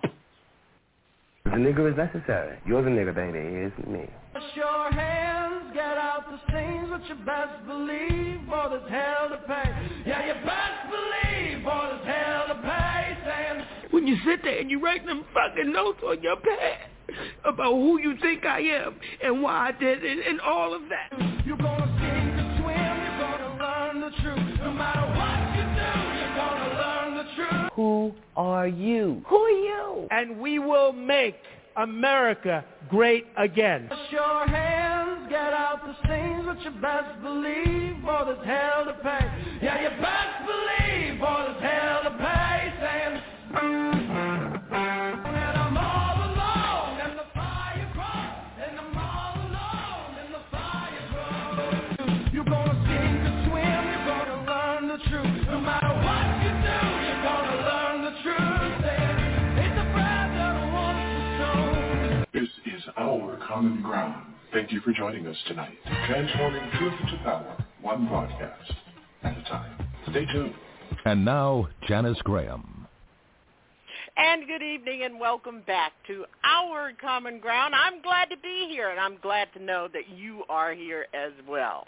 The 1.45 1.51
nigger 1.51 1.89
is 1.89 1.97
necessary. 1.97 2.57
You're 2.65 2.81
the 2.81 2.89
nigger, 2.89 3.15
baby. 3.15 3.39
He 3.39 3.55
isn't 3.63 3.89
me. 3.89 4.05
Wash 5.57 5.63
hands, 5.63 5.73
get 5.73 5.97
out 5.97 6.25
the 6.29 6.39
stains, 6.49 6.87
but 6.89 7.07
you 7.07 7.15
best 7.25 7.65
believe, 7.65 8.47
boy, 8.47 8.67
there's 8.69 8.89
hell 8.89 9.29
to 9.29 9.37
pay. 9.47 9.89
Yeah, 10.05 10.25
you 10.25 10.33
best 10.45 10.89
believe, 10.89 11.63
boy, 11.63 11.89
there's 11.91 12.15
hell 12.15 12.47
to 12.47 12.61
pay. 12.61 13.17
Saying, 13.25 13.65
when 13.91 14.07
you 14.07 14.17
sit 14.25 14.43
there 14.43 14.59
and 14.59 14.69
you 14.69 14.83
write 14.83 15.05
them 15.05 15.25
fucking 15.33 15.71
notes 15.71 15.99
on 16.05 16.21
your 16.21 16.37
pad 16.37 16.89
about 17.45 17.73
who 17.73 17.99
you 17.99 18.15
think 18.21 18.45
I 18.45 18.59
am 18.59 18.95
and 19.23 19.41
why 19.41 19.69
I 19.69 19.71
did 19.71 20.03
it 20.03 20.27
and 20.27 20.41
all 20.41 20.73
of 20.75 20.81
that. 20.89 21.45
You're 21.45 21.57
gonna 21.57 21.85
sink 21.99 22.33
or 22.33 22.61
swim, 22.61 22.75
you're 22.75 23.19
gonna 23.19 23.57
learn 23.59 24.01
the 24.01 24.09
truth. 24.21 24.59
No 24.59 24.73
matter 24.73 25.07
what 25.15 25.39
you 25.55 25.63
do, 25.63 25.91
you're 26.19 26.35
gonna 26.35 26.69
learn 26.75 27.25
the 27.25 27.35
truth. 27.35 27.71
Who 27.75 28.13
are 28.35 28.67
you? 28.67 29.23
Who 29.27 29.37
are 29.37 29.49
you? 29.49 30.07
And 30.11 30.39
we 30.39 30.59
will 30.59 30.91
make 30.91 31.35
America 31.77 32.65
great 32.89 33.27
again. 33.37 33.89
Hands, 38.47 38.95
believe. 39.03 39.61
Yeah, 39.61 39.79
believe. 40.45 41.21
Saying, 42.79 43.86
is 63.07 63.21
our 63.21 63.37
common 63.47 63.81
ground. 63.81 64.23
Thank 64.53 64.71
you 64.71 64.81
for 64.81 64.91
joining 64.91 65.27
us 65.27 65.35
tonight. 65.47 65.77
Transforming 66.07 66.69
truth 66.77 66.93
to 67.11 67.17
power, 67.23 67.65
one 67.81 68.07
broadcast 68.07 68.71
at 69.23 69.37
a 69.37 69.41
time. 69.43 69.87
Stay 70.11 70.25
tuned. 70.31 70.53
And 71.05 71.23
now, 71.23 71.67
Janice 71.87 72.17
Graham. 72.23 72.87
And 74.17 74.47
good 74.47 74.63
evening 74.63 75.03
and 75.03 75.19
welcome 75.19 75.61
back 75.67 75.93
to 76.07 76.25
our 76.43 76.91
common 76.99 77.39
ground. 77.39 77.75
I'm 77.75 78.01
glad 78.01 78.29
to 78.29 78.37
be 78.37 78.67
here 78.69 78.89
and 78.89 78.99
I'm 78.99 79.17
glad 79.21 79.49
to 79.53 79.63
know 79.63 79.87
that 79.93 80.09
you 80.09 80.43
are 80.49 80.73
here 80.73 81.05
as 81.13 81.31
well. 81.47 81.87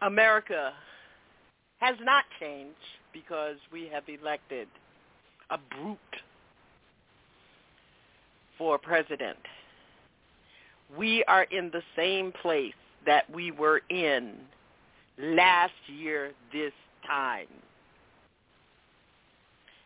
America 0.00 0.72
has 1.80 1.96
not 2.02 2.24
changed 2.40 2.74
because 3.12 3.56
we 3.72 3.88
have 3.92 4.04
elected 4.08 4.68
a 5.50 5.58
brute 5.58 5.98
for 8.58 8.78
president. 8.78 9.38
We 10.96 11.24
are 11.24 11.44
in 11.44 11.70
the 11.70 11.82
same 11.96 12.32
place 12.42 12.74
that 13.06 13.28
we 13.32 13.50
were 13.50 13.82
in 13.90 14.34
last 15.18 15.72
year 15.86 16.32
this 16.52 16.72
time. 17.06 17.46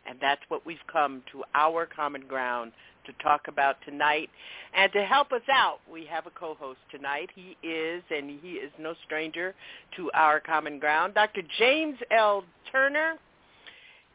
And 0.07 0.17
that's 0.19 0.41
what 0.47 0.65
we've 0.65 0.77
come 0.91 1.21
to 1.31 1.43
our 1.53 1.85
common 1.85 2.23
ground 2.27 2.71
to 3.05 3.23
talk 3.23 3.41
about 3.47 3.77
tonight. 3.85 4.29
And 4.73 4.91
to 4.93 5.03
help 5.03 5.31
us 5.31 5.41
out, 5.51 5.79
we 5.91 6.05
have 6.05 6.25
a 6.25 6.31
co-host 6.31 6.79
tonight. 6.91 7.29
He 7.35 7.57
is, 7.67 8.03
and 8.09 8.39
he 8.41 8.53
is 8.53 8.71
no 8.79 8.93
stranger 9.05 9.53
to 9.97 10.09
our 10.13 10.39
common 10.39 10.79
ground. 10.79 11.13
Dr. 11.15 11.41
James 11.57 11.97
L. 12.11 12.43
Taylor 12.71 13.13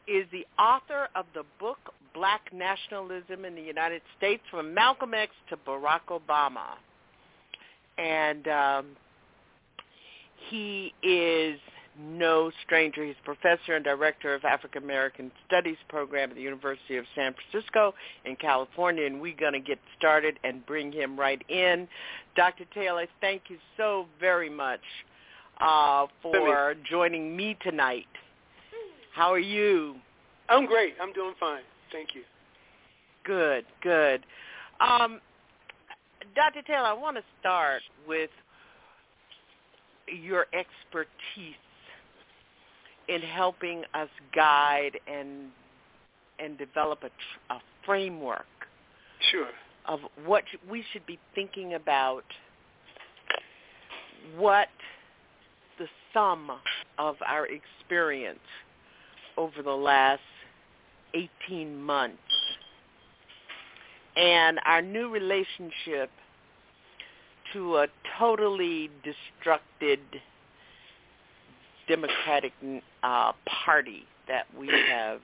is 0.07 0.25
the 0.31 0.45
author 0.61 1.09
of 1.15 1.25
the 1.33 1.43
book 1.59 1.93
Black 2.15 2.51
Nationalism 2.53 3.45
in 3.45 3.55
the 3.55 3.61
United 3.61 4.01
States 4.17 4.41
from 4.49 4.73
Malcolm 4.73 5.13
X 5.13 5.31
to 5.49 5.57
Barack 5.57 6.07
Obama. 6.09 6.77
And 7.97 8.47
um, 8.47 8.85
he 10.49 10.93
is 11.03 11.59
no 11.99 12.51
stranger. 12.65 13.05
He's 13.05 13.15
professor 13.23 13.75
and 13.75 13.83
director 13.83 14.33
of 14.33 14.43
African 14.43 14.83
American 14.83 15.31
Studies 15.47 15.77
program 15.87 16.29
at 16.29 16.35
the 16.35 16.41
University 16.41 16.97
of 16.97 17.05
San 17.15 17.33
Francisco 17.33 17.93
in 18.25 18.35
California, 18.35 19.05
and 19.05 19.21
we're 19.21 19.35
going 19.35 19.53
to 19.53 19.59
get 19.59 19.79
started 19.97 20.39
and 20.43 20.65
bring 20.65 20.91
him 20.91 21.19
right 21.19 21.41
in. 21.49 21.87
Dr. 22.35 22.65
Taylor, 22.73 23.05
thank 23.21 23.43
you 23.49 23.57
so 23.77 24.07
very 24.19 24.49
much 24.49 24.81
uh, 25.61 26.07
for 26.21 26.75
joining 26.89 27.35
me 27.35 27.57
tonight. 27.61 28.07
How 29.13 29.31
are 29.31 29.39
you? 29.39 29.95
I'm 30.49 30.65
great. 30.65 30.95
I'm 31.01 31.13
doing 31.13 31.33
fine. 31.39 31.63
Thank 31.95 32.09
you. 32.13 32.23
Good, 33.23 33.63
good. 33.81 34.25
Um, 34.81 35.21
Dr. 36.35 36.61
Taylor, 36.61 36.87
I 36.87 36.93
want 36.93 37.15
to 37.15 37.23
start 37.39 37.81
with 38.05 38.29
your 40.07 40.47
expertise 40.53 41.55
in 43.07 43.21
helping 43.21 43.83
us 43.93 44.09
guide 44.35 44.99
and 45.07 45.51
and 46.37 46.57
develop 46.57 46.99
a, 47.03 47.07
tr- 47.07 47.53
a 47.53 47.59
framework 47.85 48.45
Sure. 49.31 49.47
of 49.87 50.01
what 50.25 50.43
we 50.69 50.83
should 50.91 51.05
be 51.05 51.17
thinking 51.33 51.75
about 51.75 52.25
what 54.35 54.67
the 55.79 55.85
sum 56.13 56.51
of 56.97 57.15
our 57.25 57.47
experience 57.47 58.39
over 59.37 59.63
the 59.63 59.71
last 59.71 60.19
18 61.47 61.81
months 61.81 62.19
and 64.15 64.59
our 64.65 64.81
new 64.81 65.09
relationship 65.09 66.09
to 67.53 67.77
a 67.77 67.87
totally 68.17 68.89
destructed 69.03 69.99
Democratic 71.87 72.53
uh, 73.03 73.31
Party 73.65 74.05
that 74.27 74.45
we 74.57 74.67
have 74.89 75.19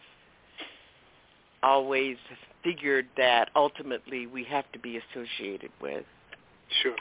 always 1.64 2.18
figured 2.64 3.08
that 3.18 3.50
ultimately 3.56 4.28
we 4.28 4.44
have 4.44 4.72
to 4.72 4.80
be 4.80 4.98
associated 4.98 5.72
with. 5.82 6.06
Sure. 6.82 6.96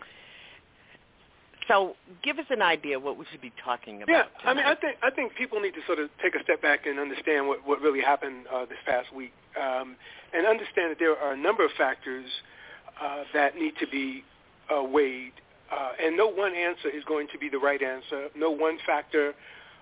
So 1.70 1.94
give 2.24 2.40
us 2.40 2.46
an 2.50 2.62
idea 2.62 2.98
what 2.98 3.16
we 3.16 3.24
should 3.30 3.40
be 3.40 3.52
talking 3.64 4.02
about. 4.02 4.12
Yeah, 4.12 4.24
I 4.44 4.54
mean, 4.54 4.64
I 4.64 4.74
think 4.74 4.96
I 5.02 5.10
think 5.10 5.34
people 5.36 5.60
need 5.60 5.74
to 5.74 5.80
sort 5.86 6.00
of 6.00 6.10
take 6.20 6.34
a 6.34 6.42
step 6.42 6.60
back 6.60 6.86
and 6.86 6.98
understand 6.98 7.46
what 7.46 7.64
what 7.64 7.80
really 7.80 8.00
happened 8.00 8.46
uh, 8.52 8.64
this 8.64 8.78
past 8.84 9.14
week, 9.14 9.32
um, 9.56 9.94
and 10.34 10.46
understand 10.46 10.90
that 10.90 10.98
there 10.98 11.16
are 11.16 11.32
a 11.32 11.36
number 11.36 11.64
of 11.64 11.70
factors 11.78 12.26
uh, 13.00 13.22
that 13.32 13.54
need 13.54 13.74
to 13.78 13.86
be 13.86 14.24
uh, 14.68 14.82
weighed, 14.82 15.32
uh, 15.70 15.92
and 16.04 16.16
no 16.16 16.26
one 16.26 16.54
answer 16.54 16.88
is 16.88 17.04
going 17.04 17.28
to 17.32 17.38
be 17.38 17.48
the 17.48 17.58
right 17.58 17.82
answer. 17.82 18.28
No 18.34 18.50
one 18.50 18.78
factor 18.84 19.34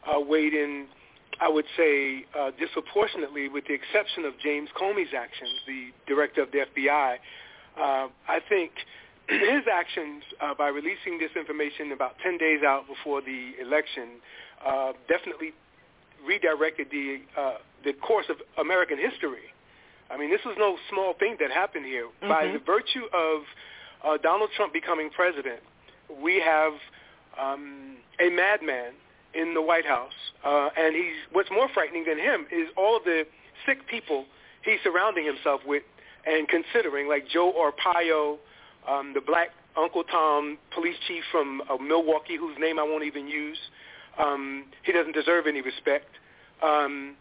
uh, 0.06 0.20
weighed 0.20 0.52
in, 0.52 0.88
I 1.40 1.48
would 1.48 1.66
say, 1.74 2.26
uh, 2.38 2.50
disproportionately, 2.58 3.48
with 3.48 3.64
the 3.66 3.72
exception 3.72 4.26
of 4.26 4.34
James 4.38 4.68
Comey's 4.78 5.14
actions, 5.16 5.60
the 5.66 5.88
director 6.06 6.42
of 6.42 6.50
the 6.52 6.66
FBI. 6.68 7.16
Uh, 7.80 8.08
I 8.28 8.40
think 8.46 8.72
his 9.28 9.64
actions 9.70 10.22
uh, 10.40 10.54
by 10.54 10.68
releasing 10.68 11.18
this 11.18 11.30
information 11.36 11.92
about 11.92 12.16
10 12.22 12.38
days 12.38 12.62
out 12.62 12.86
before 12.86 13.20
the 13.20 13.52
election 13.60 14.20
uh, 14.66 14.92
definitely 15.08 15.52
redirected 16.26 16.88
the 16.90 17.20
uh, 17.36 17.54
the 17.84 17.92
course 17.92 18.26
of 18.28 18.36
American 18.58 18.98
history. 18.98 19.54
I 20.10 20.16
mean, 20.16 20.30
this 20.30 20.40
was 20.44 20.56
no 20.58 20.76
small 20.90 21.12
thing 21.14 21.36
that 21.38 21.50
happened 21.52 21.84
here. 21.84 22.08
By 22.22 22.44
Mhm. 22.46 22.54
the 22.54 22.58
virtue 22.58 23.04
of 23.12 23.44
uh, 24.02 24.16
Donald 24.16 24.50
Trump 24.56 24.72
becoming 24.72 25.10
president, 25.10 25.60
we 26.20 26.40
have 26.40 26.72
um, 27.38 27.98
a 28.18 28.30
madman 28.30 28.94
in 29.34 29.54
the 29.54 29.62
White 29.62 29.86
House, 29.86 30.18
uh, 30.44 30.70
and 30.76 30.96
he's 30.96 31.14
what's 31.30 31.50
more 31.50 31.68
frightening 31.68 32.04
than 32.04 32.18
him 32.18 32.46
is 32.50 32.68
all 32.76 32.96
of 32.96 33.04
the 33.04 33.26
sick 33.66 33.86
people 33.86 34.24
he's 34.62 34.80
surrounding 34.82 35.24
himself 35.24 35.60
with 35.64 35.84
and 36.26 36.48
considering, 36.48 37.06
like 37.08 37.28
Joe 37.28 37.52
Arpaio, 37.52 38.38
um, 38.88 39.12
the 39.14 39.20
black 39.20 39.48
Uncle 39.76 40.02
Tom 40.04 40.58
police 40.74 40.96
chief 41.06 41.22
from 41.30 41.62
uh, 41.70 41.76
Milwaukee, 41.76 42.36
whose 42.36 42.56
name 42.58 42.78
I 42.78 42.82
won't 42.82 43.04
even 43.04 43.28
use. 43.28 43.58
Um, 44.18 44.64
he 44.84 44.92
doesn't 44.92 45.14
deserve 45.14 45.46
any 45.46 45.60
respect. 45.60 46.10
Um, 46.62 47.14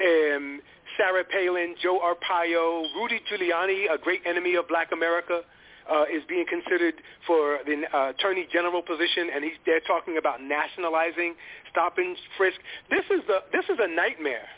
um, 0.00 0.60
Sarah 0.96 1.24
Palin, 1.24 1.74
Joe 1.82 2.00
Arpaio, 2.00 2.84
Rudy 2.94 3.20
Giuliani, 3.30 3.92
a 3.92 3.98
great 3.98 4.20
enemy 4.26 4.54
of 4.56 4.68
black 4.68 4.92
America, 4.92 5.42
uh, 5.90 6.04
is 6.04 6.22
being 6.28 6.44
considered 6.48 6.94
for 7.26 7.58
the 7.64 7.84
uh, 7.94 8.10
attorney 8.10 8.46
general 8.52 8.82
position, 8.82 9.30
and 9.34 9.44
he's, 9.44 9.54
they're 9.64 9.80
talking 9.86 10.18
about 10.18 10.42
nationalizing 10.42 11.34
stop 11.70 11.98
and 11.98 12.16
frisk. 12.36 12.58
This 12.90 13.04
is 13.10 13.22
the 13.26 13.40
this 13.52 13.64
is 13.70 13.78
a 13.80 13.88
nightmare 13.88 14.48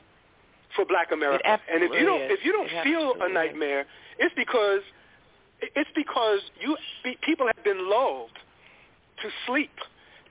for 0.75 0.85
black 0.85 1.13
America. 1.13 1.45
and 1.73 1.83
if 1.83 1.93
you 1.93 2.07
don't 2.07 2.23
if 2.23 2.45
you 2.45 2.53
don't. 2.53 2.67
It 2.67 2.83
feel 2.83 3.13
a 3.13 3.13
absolutely 3.13 3.29
is. 3.29 3.35
nightmare, 3.35 3.85
it's 4.19 4.35
because 4.37 4.81
it's 5.61 5.91
because 5.95 6.41
you 6.61 6.77
people 7.23 7.47
have 7.47 7.65
been 7.65 7.89
lulled 7.89 8.31
to 9.23 9.29
sleep 9.47 9.73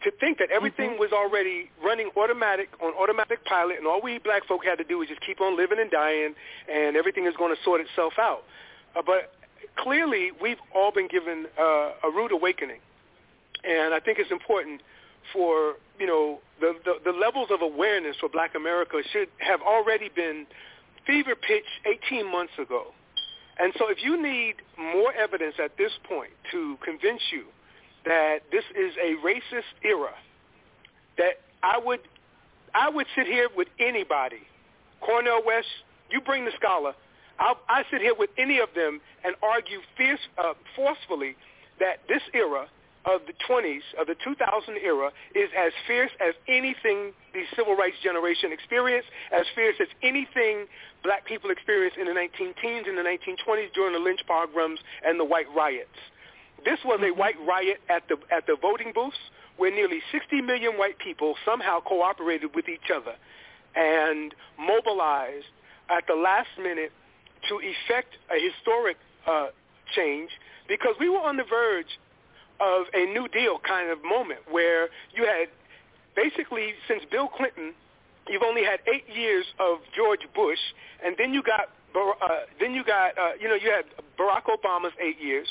to 0.03 0.11
think 0.19 0.37
that 0.37 0.49
everything 0.51 0.91
Mm-hmm. 0.91 0.99
was 0.99 1.11
already 1.11 1.69
running 1.83 2.09
automatic 2.15 2.69
on 2.81 2.93
automatic 2.93 3.43
pilot 3.45 3.77
and 3.77 3.87
all 3.87 4.01
we 4.01 4.19
black 4.19 4.45
folk 4.45 4.63
had 4.63 4.77
to 4.77 4.83
do 4.83 4.99
was 4.99 5.07
just 5.07 5.21
keep 5.21 5.41
on 5.41 5.57
living 5.57 5.79
and 5.79 5.89
dying 5.91 6.35
and 6.71 6.95
everything 6.95 7.25
is 7.25 7.33
going 7.37 7.53
to 7.55 7.61
sort 7.63 7.81
itself 7.81 8.13
out. 8.19 8.43
Uh, 8.95 9.01
but 9.05 9.33
clearly 9.75 10.31
we've 10.41 10.61
all 10.75 10.91
been 10.91 11.07
given 11.07 11.47
uh, 11.59 12.07
a 12.07 12.11
rude 12.13 12.31
awakening. 12.31 12.79
And 13.63 13.93
I 13.93 13.99
think 13.99 14.19
it's 14.19 14.31
important 14.31 14.81
for, 15.33 15.73
you 15.99 16.05
know, 16.05 16.39
the, 16.61 16.73
the, 16.85 17.11
the 17.11 17.17
levels 17.17 17.49
of 17.51 17.61
awareness 17.61 18.15
for 18.19 18.29
black 18.29 18.55
America 18.55 18.97
should 19.11 19.27
have 19.39 19.61
already 19.61 20.09
been 20.15 20.45
fever 21.05 21.35
pitch 21.35 21.65
18 21.85 22.31
months 22.31 22.53
ago. 22.59 22.93
And 23.59 23.73
so 23.77 23.89
if 23.89 24.03
you 24.03 24.21
need 24.21 24.55
more 24.77 25.13
evidence 25.13 25.55
at 25.63 25.77
this 25.77 25.91
point 26.07 26.31
to 26.51 26.77
convince 26.83 27.21
you 27.31 27.45
that 28.05 28.39
this 28.51 28.63
is 28.77 28.93
a 29.01 29.15
racist 29.25 29.73
era, 29.83 30.13
that 31.17 31.41
I 31.63 31.79
would 31.83 31.99
I 32.75 32.89
would 32.89 33.07
sit 33.15 33.25
here 33.25 33.47
with 33.55 33.67
anybody, 33.79 34.41
Cornel 35.01 35.41
West, 35.45 35.67
you 36.11 36.21
bring 36.21 36.45
the 36.45 36.51
scholar, 36.59 36.93
I'll, 37.39 37.57
I 37.67 37.83
sit 37.89 38.01
here 38.01 38.13
with 38.17 38.29
any 38.37 38.59
of 38.59 38.69
them 38.75 38.99
and 39.23 39.35
argue 39.41 39.79
fierce, 39.95 40.19
uh, 40.37 40.53
forcefully 40.75 41.35
that 41.79 42.01
this 42.07 42.21
era 42.33 42.67
of 43.07 43.21
the 43.25 43.33
20s, 43.47 43.81
of 43.99 44.07
the 44.07 44.15
2000 44.23 44.77
era, 44.83 45.09
is 45.33 45.49
as 45.57 45.71
fierce 45.87 46.11
as 46.19 46.35
anything 46.47 47.13
the 47.33 47.43
civil 47.55 47.75
rights 47.75 47.95
generation 48.03 48.51
experienced, 48.51 49.07
as 49.31 49.45
fierce 49.55 49.75
as 49.79 49.87
anything 50.03 50.67
black 51.03 51.25
people 51.25 51.49
experienced 51.49 51.97
in 51.97 52.05
the 52.05 52.13
19 52.13 52.53
teens 52.61 52.85
and 52.87 52.97
the 52.97 53.07
1920s 53.07 53.71
during 53.73 53.93
the 53.93 53.99
lynch 53.99 54.19
pogroms 54.27 54.79
and 55.05 55.17
the 55.19 55.23
white 55.23 55.47
riots. 55.55 55.97
This 56.65 56.79
was 56.83 56.99
a 57.01 57.15
white 57.15 57.39
riot 57.47 57.79
at 57.89 58.03
the 58.09 58.17
at 58.29 58.45
the 58.45 58.57
voting 58.61 58.91
booths 58.93 59.17
where 59.55 59.71
nearly 59.71 60.01
60 60.11 60.41
million 60.41 60.73
white 60.77 60.99
people 60.99 61.35
somehow 61.45 61.79
cooperated 61.79 62.53
with 62.55 62.67
each 62.67 62.91
other 62.93 63.15
and 63.75 64.33
mobilized 64.59 65.47
at 65.89 66.05
the 66.07 66.13
last 66.15 66.49
minute 66.61 66.91
to 67.47 67.59
effect 67.61 68.17
a 68.29 68.37
historic 68.41 68.97
uh, 69.25 69.47
change 69.95 70.29
because 70.67 70.95
we 70.99 71.09
were 71.09 71.21
on 71.21 71.37
the 71.37 71.45
verge 71.49 71.87
of 72.59 72.85
a 72.93 73.05
New 73.05 73.27
Deal 73.27 73.59
kind 73.67 73.89
of 73.89 74.03
moment 74.03 74.41
where 74.49 74.89
you 75.13 75.25
had 75.25 75.47
basically 76.15 76.73
since 76.87 77.03
Bill 77.11 77.27
Clinton, 77.27 77.73
you've 78.27 78.43
only 78.43 78.63
had 78.63 78.79
eight 78.93 79.05
years 79.13 79.45
of 79.59 79.79
George 79.95 80.21
Bush, 80.35 80.59
and 81.05 81.15
then 81.17 81.33
you 81.33 81.43
got 81.43 81.69
uh, 81.95 82.27
then 82.59 82.73
you 82.73 82.83
got 82.83 83.17
uh, 83.17 83.31
you 83.39 83.47
know 83.47 83.55
you 83.55 83.71
had 83.71 83.85
Barack 84.19 84.45
Obama's 84.45 84.93
eight 84.99 85.21
years, 85.21 85.47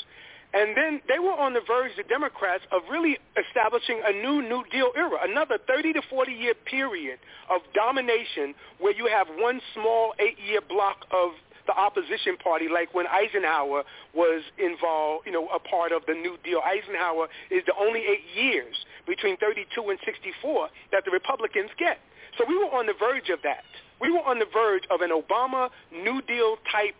and 0.53 0.77
then 0.77 1.01
they 1.07 1.19
were 1.19 1.33
on 1.33 1.53
the 1.53 1.61
verge, 1.67 1.91
the 1.97 2.03
Democrats, 2.03 2.63
of 2.71 2.81
really 2.89 3.17
establishing 3.35 4.01
a 4.05 4.11
new 4.11 4.41
New 4.41 4.63
Deal 4.71 4.91
era, 4.95 5.19
another 5.23 5.57
30 5.67 5.93
to 5.93 6.01
40 6.09 6.31
year 6.31 6.53
period 6.53 7.19
of 7.49 7.61
domination 7.73 8.55
where 8.79 8.93
you 8.93 9.07
have 9.07 9.27
one 9.37 9.61
small 9.73 10.13
eight 10.19 10.37
year 10.45 10.61
block 10.61 11.05
of 11.11 11.31
the 11.67 11.77
opposition 11.77 12.37
party, 12.37 12.67
like 12.67 12.93
when 12.93 13.05
Eisenhower 13.07 13.83
was 14.15 14.41
involved, 14.57 15.27
you 15.27 15.31
know, 15.31 15.47
a 15.53 15.59
part 15.59 15.91
of 15.91 16.03
the 16.07 16.13
New 16.13 16.37
Deal. 16.43 16.61
Eisenhower 16.65 17.27
is 17.51 17.63
the 17.67 17.73
only 17.79 18.01
eight 18.01 18.25
years 18.35 18.75
between 19.05 19.37
32 19.37 19.67
and 19.89 19.99
64 20.05 20.69
that 20.91 21.05
the 21.05 21.11
Republicans 21.11 21.69
get. 21.77 21.99
So 22.37 22.45
we 22.47 22.57
were 22.57 22.71
on 22.71 22.85
the 22.85 22.93
verge 22.99 23.29
of 23.29 23.39
that. 23.43 23.63
We 23.99 24.11
were 24.11 24.23
on 24.23 24.39
the 24.39 24.45
verge 24.51 24.83
of 24.89 25.01
an 25.01 25.11
Obama 25.11 25.69
New 25.91 26.21
Deal 26.23 26.57
type 26.71 26.95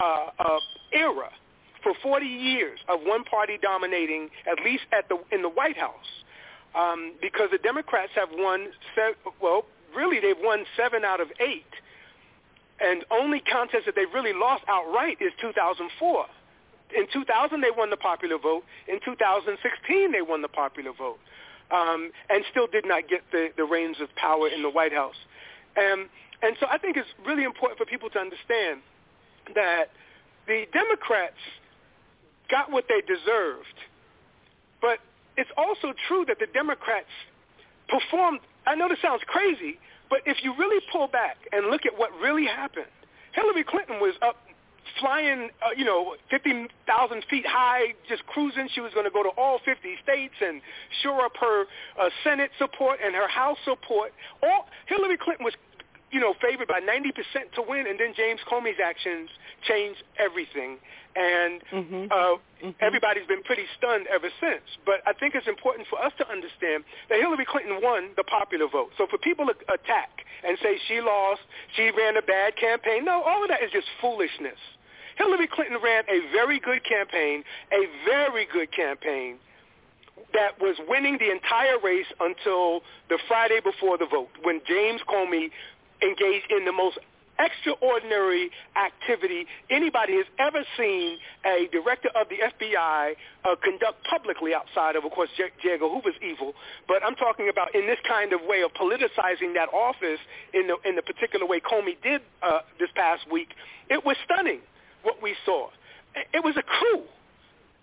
uh, 0.00 0.30
uh, 0.38 0.58
era 0.92 1.30
for 1.82 1.92
40 2.02 2.26
years 2.26 2.78
of 2.88 3.00
one 3.04 3.24
party 3.24 3.58
dominating, 3.60 4.30
at 4.50 4.64
least 4.64 4.84
at 4.92 5.08
the 5.08 5.18
in 5.32 5.42
the 5.42 5.48
White 5.48 5.76
House, 5.76 6.10
um, 6.74 7.14
because 7.20 7.48
the 7.52 7.58
Democrats 7.58 8.12
have 8.14 8.28
won. 8.32 8.68
Se- 8.94 9.30
well, 9.40 9.64
really, 9.94 10.20
they've 10.20 10.42
won 10.42 10.64
seven 10.76 11.04
out 11.04 11.20
of 11.20 11.28
eight 11.40 11.64
and 12.84 13.04
only 13.10 13.40
contest 13.40 13.86
that 13.86 13.94
they 13.94 14.04
really 14.04 14.32
lost 14.34 14.64
outright 14.68 15.16
is 15.20 15.32
2004. 15.40 16.26
In 16.96 17.06
2000, 17.12 17.60
they 17.60 17.70
won 17.74 17.90
the 17.90 17.96
popular 17.96 18.38
vote. 18.38 18.62
In 18.86 19.00
2016, 19.04 20.12
they 20.12 20.20
won 20.20 20.42
the 20.42 20.48
popular 20.48 20.92
vote, 20.92 21.18
um, 21.70 22.12
and 22.28 22.44
still 22.50 22.66
did 22.66 22.86
not 22.86 23.08
get 23.08 23.22
the, 23.32 23.48
the 23.56 23.64
reins 23.64 23.96
of 24.00 24.14
power 24.16 24.48
in 24.48 24.62
the 24.62 24.70
White 24.70 24.92
House. 24.92 25.16
Um, 25.76 26.08
and 26.42 26.56
so 26.60 26.66
I 26.70 26.78
think 26.78 26.96
it's 26.96 27.08
really 27.26 27.44
important 27.44 27.78
for 27.78 27.86
people 27.86 28.10
to 28.10 28.18
understand 28.18 28.80
that 29.54 29.86
the 30.46 30.66
Democrats 30.72 31.40
got 32.50 32.70
what 32.70 32.84
they 32.88 33.00
deserved, 33.00 33.78
but 34.80 34.98
it's 35.36 35.50
also 35.56 35.94
true 36.06 36.24
that 36.28 36.38
the 36.38 36.46
Democrats 36.52 37.08
performed. 37.88 38.40
I 38.66 38.74
know 38.74 38.88
this 38.88 39.00
sounds 39.00 39.22
crazy, 39.26 39.78
but 40.14 40.22
if 40.26 40.44
you 40.44 40.54
really 40.56 40.80
pull 40.92 41.08
back 41.08 41.38
and 41.50 41.72
look 41.72 41.80
at 41.84 41.98
what 41.98 42.12
really 42.22 42.46
happened, 42.46 42.86
Hillary 43.32 43.64
Clinton 43.64 43.98
was 43.98 44.14
up 44.22 44.36
flying, 45.00 45.50
uh, 45.60 45.70
you 45.76 45.84
know, 45.84 46.14
50,000 46.30 46.70
feet 47.28 47.44
high, 47.44 47.94
just 48.08 48.24
cruising. 48.26 48.68
She 48.72 48.80
was 48.80 48.94
going 48.94 49.06
to 49.06 49.10
go 49.10 49.24
to 49.24 49.30
all 49.30 49.58
50 49.64 49.96
states 50.04 50.34
and 50.40 50.60
shore 51.02 51.24
up 51.24 51.32
her 51.40 51.62
uh, 51.98 52.10
Senate 52.22 52.52
support 52.60 53.00
and 53.04 53.12
her 53.12 53.26
House 53.26 53.58
support. 53.64 54.12
All 54.40 54.68
Hillary 54.86 55.18
Clinton 55.18 55.44
was, 55.44 55.54
you 56.14 56.20
know, 56.20 56.32
favored 56.40 56.68
by 56.68 56.78
90% 56.78 57.10
to 57.58 57.62
win, 57.66 57.88
and 57.90 57.98
then 57.98 58.14
James 58.16 58.38
Comey's 58.48 58.78
actions 58.78 59.28
changed 59.66 59.98
everything. 60.16 60.78
And 61.16 61.60
uh, 62.10 62.38
everybody's 62.80 63.26
been 63.26 63.42
pretty 63.42 63.66
stunned 63.76 64.06
ever 64.06 64.30
since. 64.40 64.62
But 64.86 65.02
I 65.06 65.12
think 65.12 65.34
it's 65.34 65.48
important 65.48 65.88
for 65.90 65.98
us 65.98 66.12
to 66.18 66.30
understand 66.30 66.84
that 67.10 67.18
Hillary 67.18 67.44
Clinton 67.44 67.82
won 67.82 68.10
the 68.16 68.22
popular 68.22 68.68
vote. 68.70 68.90
So 68.96 69.06
for 69.10 69.18
people 69.18 69.46
to 69.46 69.54
attack 69.74 70.22
and 70.46 70.56
say 70.62 70.78
she 70.86 71.00
lost, 71.00 71.42
she 71.74 71.90
ran 71.90 72.16
a 72.16 72.22
bad 72.22 72.54
campaign, 72.56 73.04
no, 73.04 73.22
all 73.22 73.42
of 73.42 73.50
that 73.50 73.62
is 73.62 73.72
just 73.72 73.86
foolishness. 74.00 74.58
Hillary 75.18 75.48
Clinton 75.50 75.78
ran 75.82 76.04
a 76.06 76.30
very 76.30 76.60
good 76.60 76.82
campaign, 76.84 77.42
a 77.72 77.86
very 78.06 78.46
good 78.52 78.70
campaign 78.70 79.38
that 80.32 80.60
was 80.60 80.76
winning 80.88 81.18
the 81.18 81.30
entire 81.30 81.78
race 81.82 82.06
until 82.20 82.82
the 83.08 83.18
Friday 83.26 83.60
before 83.62 83.98
the 83.98 84.06
vote 84.06 84.28
when 84.42 84.60
James 84.66 85.00
Comey 85.08 85.50
engaged 86.02 86.50
in 86.50 86.64
the 86.64 86.72
most 86.72 86.98
extraordinary 87.38 88.50
activity 88.76 89.46
anybody 89.70 90.14
has 90.14 90.26
ever 90.38 90.62
seen 90.78 91.18
a 91.44 91.68
director 91.72 92.08
of 92.14 92.28
the 92.28 92.36
FBI 92.38 93.12
uh, 93.44 93.56
conduct 93.62 94.04
publicly 94.08 94.54
outside 94.54 94.96
of, 94.96 95.04
of 95.04 95.10
course, 95.12 95.28
J- 95.36 95.50
J. 95.62 95.72
Edgar 95.74 95.88
Hoover's 95.88 96.14
evil. 96.22 96.54
But 96.86 97.02
I'm 97.04 97.16
talking 97.16 97.48
about 97.48 97.74
in 97.74 97.86
this 97.86 97.98
kind 98.06 98.32
of 98.32 98.40
way 98.46 98.62
of 98.62 98.70
politicizing 98.74 99.54
that 99.54 99.68
office 99.74 100.20
in 100.52 100.68
the, 100.68 100.76
in 100.88 100.96
the 100.96 101.02
particular 101.02 101.46
way 101.46 101.60
Comey 101.60 102.00
did 102.02 102.20
uh, 102.42 102.60
this 102.78 102.90
past 102.94 103.26
week. 103.30 103.48
It 103.90 104.04
was 104.04 104.16
stunning 104.24 104.60
what 105.02 105.20
we 105.22 105.34
saw. 105.44 105.68
It 106.32 106.44
was 106.44 106.56
a 106.56 106.62
coup. 106.62 107.02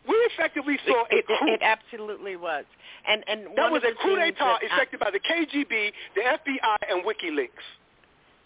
We 0.07 0.15
effectively 0.33 0.79
saw 0.87 1.03
it, 1.11 1.25
a 1.25 1.27
coup. 1.27 1.47
It, 1.47 1.59
it 1.59 1.61
absolutely 1.61 2.35
was. 2.35 2.63
And 3.07 3.23
and 3.27 3.47
that 3.57 3.71
was 3.71 3.83
a 3.83 3.89
the 3.91 3.95
coup 4.01 4.15
that 4.15 4.33
I- 4.39 4.59
effected 4.65 4.99
by 4.99 5.11
the 5.11 5.19
KGB, 5.19 5.91
the 6.15 6.21
FBI, 6.21 6.77
and 6.89 7.03
WikiLeaks. 7.03 7.65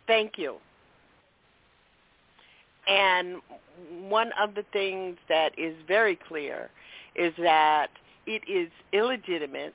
Thank 0.08 0.38
you. 0.38 0.56
And 2.88 3.38
one 4.08 4.32
of 4.39 4.54
the 4.56 4.63
things 4.72 5.18
that 5.28 5.58
is 5.58 5.76
very 5.88 6.15
clear 6.28 6.70
is 7.15 7.34
that 7.41 7.88
it 8.28 8.44
is 8.48 8.70
illegitimate 8.94 9.74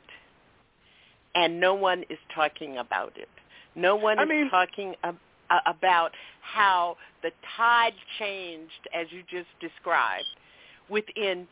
and 1.34 1.58
no 1.60 1.74
one 1.74 2.04
is 2.08 2.18
talking 2.34 2.78
about 2.78 3.12
it. 3.16 3.28
No 3.74 3.96
one 3.96 4.18
I 4.18 4.22
is 4.24 4.28
mean- 4.28 4.50
talking 4.50 4.94
ab- 5.04 5.18
about 5.66 6.12
how 6.42 6.96
the 7.22 7.32
tide 7.56 7.94
changed, 8.18 8.88
as 8.94 9.06
you 9.10 9.22
just 9.28 9.48
described, 9.60 10.26
within 10.88 11.46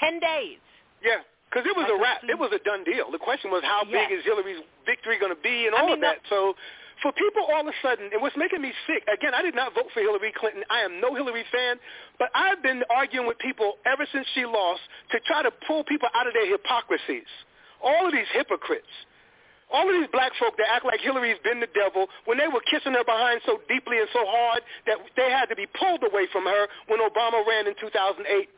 10 0.00 0.20
days. 0.20 0.58
Yeah, 1.02 1.20
because 1.50 1.66
it 1.66 1.76
was 1.76 1.84
Like 1.88 1.98
a 1.98 2.02
wrap. 2.02 2.24
It 2.28 2.38
was 2.38 2.52
a 2.52 2.58
done 2.64 2.84
deal. 2.84 3.10
The 3.10 3.18
question 3.18 3.50
was 3.50 3.62
how 3.64 3.82
Yes. 3.88 4.08
big 4.08 4.18
is 4.18 4.24
Hillary's 4.24 4.62
victory 4.86 5.18
going 5.18 5.34
to 5.34 5.40
be 5.40 5.66
and 5.66 5.74
I 5.74 5.80
all 5.80 5.86
mean, 5.86 5.94
of 5.96 6.00
that. 6.02 6.18
So 6.28 6.54
for 7.02 7.12
people 7.12 7.42
all 7.46 7.60
of 7.60 7.66
a 7.66 7.76
sudden, 7.82 8.10
and 8.12 8.20
what's 8.20 8.36
making 8.36 8.62
me 8.62 8.72
sick, 8.86 9.04
again, 9.06 9.34
I 9.34 9.42
did 9.42 9.54
not 9.54 9.74
vote 9.74 9.86
for 9.94 10.00
Hillary 10.00 10.32
Clinton. 10.34 10.64
I 10.70 10.80
am 10.80 11.00
no 11.00 11.14
Hillary 11.14 11.44
fan, 11.52 11.76
but 12.18 12.30
I've 12.34 12.62
been 12.62 12.82
arguing 12.90 13.26
with 13.26 13.38
people 13.38 13.78
ever 13.86 14.06
since 14.12 14.26
she 14.34 14.44
lost 14.44 14.80
to 15.12 15.20
try 15.20 15.42
to 15.42 15.50
pull 15.66 15.84
people 15.84 16.08
out 16.14 16.26
of 16.26 16.34
their 16.34 16.46
hypocrisies. 16.46 17.30
All 17.82 18.06
of 18.06 18.12
these 18.12 18.28
hypocrites. 18.32 18.90
All 19.70 19.84
of 19.84 19.94
these 19.94 20.08
black 20.12 20.32
folk 20.40 20.56
that 20.56 20.66
act 20.72 20.86
like 20.88 21.00
Hillary's 21.00 21.36
been 21.44 21.60
the 21.60 21.68
devil 21.76 22.08
when 22.24 22.38
they 22.38 22.48
were 22.48 22.64
kissing 22.72 22.96
her 22.96 23.04
behind 23.04 23.44
so 23.44 23.60
deeply 23.68 24.00
and 24.00 24.08
so 24.16 24.24
hard 24.24 24.64
that 24.88 24.96
they 25.14 25.28
had 25.30 25.52
to 25.52 25.56
be 25.56 25.66
pulled 25.76 26.00
away 26.02 26.24
from 26.32 26.44
her 26.44 26.66
when 26.88 27.04
Obama 27.04 27.44
ran 27.44 27.68
in 27.68 27.74
2008. 27.76 28.24
It, 28.24 28.48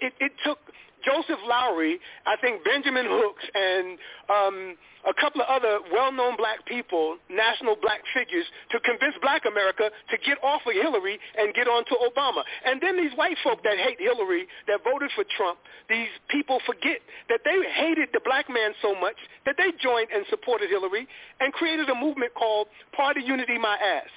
it, 0.00 0.12
it 0.22 0.32
took 0.46 0.62
Joseph 1.04 1.40
Lowery, 1.46 2.00
I 2.26 2.36
think 2.40 2.64
Benjamin 2.64 3.06
Hooks, 3.08 3.44
and 3.54 3.98
um, 4.30 4.76
a 5.06 5.14
couple 5.14 5.42
of 5.42 5.48
other 5.48 5.80
well-known 5.92 6.36
black 6.36 6.64
people, 6.66 7.16
national 7.28 7.76
black 7.76 8.00
figures, 8.14 8.46
to 8.70 8.78
convince 8.80 9.14
black 9.20 9.42
America 9.46 9.90
to 10.10 10.16
get 10.18 10.38
off 10.42 10.62
of 10.66 10.74
Hillary 10.74 11.18
and 11.36 11.54
get 11.54 11.66
on 11.66 11.84
to 11.86 11.94
Obama. 12.06 12.42
And 12.64 12.80
then 12.80 12.96
these 12.96 13.12
white 13.16 13.36
folk 13.42 13.62
that 13.64 13.78
hate 13.78 13.98
Hillary, 13.98 14.46
that 14.68 14.80
voted 14.84 15.10
for 15.14 15.24
Trump, 15.36 15.58
these 15.88 16.08
people 16.30 16.60
forget 16.66 17.00
that 17.28 17.40
they 17.44 17.58
hated 17.74 18.10
the 18.12 18.20
black 18.24 18.48
man 18.48 18.72
so 18.80 18.94
much 18.94 19.16
that 19.44 19.56
they 19.58 19.72
joined 19.82 20.08
and 20.14 20.24
supported 20.30 20.70
Hillary 20.70 21.08
and 21.40 21.52
created 21.52 21.88
a 21.88 21.94
movement 21.94 22.32
called 22.34 22.68
Party 22.94 23.22
Unity 23.22 23.58
My 23.58 23.74
Ass, 23.74 24.10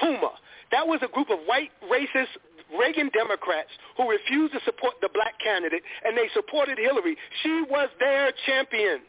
Puma. 0.00 0.32
That 0.72 0.86
was 0.86 1.00
a 1.02 1.08
group 1.08 1.28
of 1.30 1.38
white 1.46 1.70
racist 1.90 2.32
Reagan 2.72 3.10
Democrats 3.12 3.70
who 3.96 4.08
refused 4.10 4.54
to 4.54 4.60
support 4.64 4.94
the 5.00 5.08
black 5.12 5.34
candidate, 5.42 5.82
and 6.04 6.16
they 6.16 6.28
supported 6.34 6.78
Hillary. 6.78 7.16
She 7.42 7.62
was 7.68 7.88
their 7.98 8.32
champion, 8.46 9.00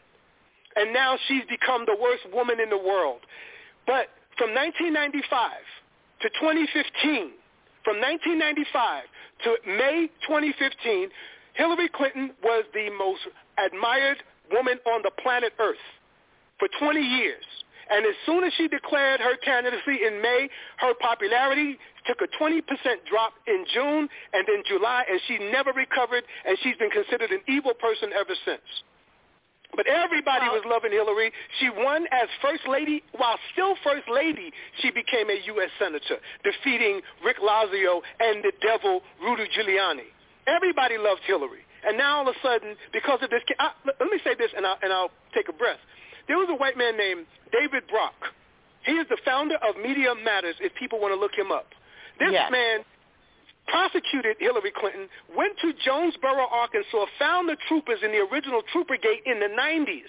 and 0.76 0.92
now 0.92 1.16
she's 1.28 1.44
become 1.48 1.84
the 1.86 1.96
worst 2.00 2.22
woman 2.32 2.60
in 2.60 2.70
the 2.70 2.78
world. 2.78 3.20
But 3.86 4.08
from 4.36 4.52
1995 4.54 5.50
to 6.22 6.28
2015, 6.40 7.32
from 7.84 8.00
1995 8.00 9.04
to 9.44 9.56
May 9.66 10.10
2015, 10.26 11.08
Hillary 11.54 11.88
Clinton 11.88 12.32
was 12.42 12.64
the 12.74 12.90
most 12.98 13.20
admired 13.56 14.18
woman 14.52 14.78
on 14.86 15.02
the 15.02 15.10
planet 15.22 15.52
Earth 15.58 15.80
for 16.58 16.68
20 16.78 17.00
years. 17.00 17.44
And 17.90 18.04
as 18.04 18.14
soon 18.24 18.44
as 18.44 18.52
she 18.56 18.68
declared 18.68 19.20
her 19.20 19.36
candidacy 19.36 20.04
in 20.06 20.20
May, 20.20 20.48
her 20.78 20.94
popularity 21.00 21.78
took 22.06 22.18
a 22.20 22.42
20% 22.42 22.62
drop 23.08 23.34
in 23.46 23.64
June 23.72 24.08
and 24.32 24.46
then 24.46 24.62
July, 24.66 25.04
and 25.08 25.20
she 25.28 25.38
never 25.38 25.72
recovered, 25.72 26.24
and 26.46 26.58
she's 26.62 26.76
been 26.76 26.90
considered 26.90 27.30
an 27.30 27.40
evil 27.48 27.74
person 27.74 28.10
ever 28.12 28.34
since. 28.44 28.66
But 29.74 29.86
everybody 29.86 30.46
was 30.46 30.62
loving 30.64 30.92
Hillary. 30.92 31.30
She 31.60 31.68
won 31.68 32.06
as 32.10 32.28
First 32.40 32.62
Lady. 32.68 33.02
While 33.16 33.36
still 33.52 33.74
First 33.84 34.08
Lady, 34.08 34.50
she 34.80 34.90
became 34.90 35.28
a 35.28 35.38
U.S. 35.58 35.70
Senator, 35.78 36.16
defeating 36.42 37.02
Rick 37.24 37.38
Lazio 37.38 38.00
and 38.20 38.42
the 38.42 38.52
devil 38.62 39.02
Rudy 39.20 39.44
Giuliani. 39.52 40.08
Everybody 40.46 40.96
loved 40.96 41.22
Hillary. 41.26 41.66
And 41.86 41.98
now 41.98 42.18
all 42.18 42.28
of 42.28 42.34
a 42.34 42.38
sudden, 42.42 42.74
because 42.92 43.20
of 43.22 43.30
this, 43.30 43.42
I, 43.58 43.70
let 43.84 44.00
let 44.00 44.10
me 44.10 44.18
say 44.24 44.34
this, 44.34 44.50
and 44.56 44.66
I'll, 44.66 44.78
and 44.82 44.92
I'll 44.92 45.10
take 45.34 45.48
a 45.48 45.52
breath. 45.52 45.78
There 46.28 46.38
was 46.38 46.48
a 46.50 46.54
white 46.54 46.76
man 46.76 46.96
named 46.96 47.26
David 47.52 47.86
Brock. 47.88 48.14
He 48.84 48.92
is 48.92 49.06
the 49.08 49.18
founder 49.24 49.56
of 49.56 49.76
Media 49.76 50.14
Matters, 50.14 50.56
if 50.60 50.74
people 50.74 51.00
want 51.00 51.12
to 51.14 51.18
look 51.20 51.34
him 51.34 51.50
up. 51.50 51.74
This 52.18 52.32
Yes. 52.32 52.50
man 52.50 52.84
prosecuted 53.66 54.36
Hillary 54.38 54.70
Clinton, 54.70 55.08
went 55.34 55.58
to 55.58 55.72
Jonesboro, 55.72 56.46
Arkansas, 56.46 57.06
found 57.18 57.48
the 57.48 57.56
troopers 57.68 58.02
in 58.02 58.12
the 58.12 58.22
original 58.30 58.62
Troopergate 58.62 59.22
in 59.26 59.40
the 59.40 59.48
90s. 59.48 60.06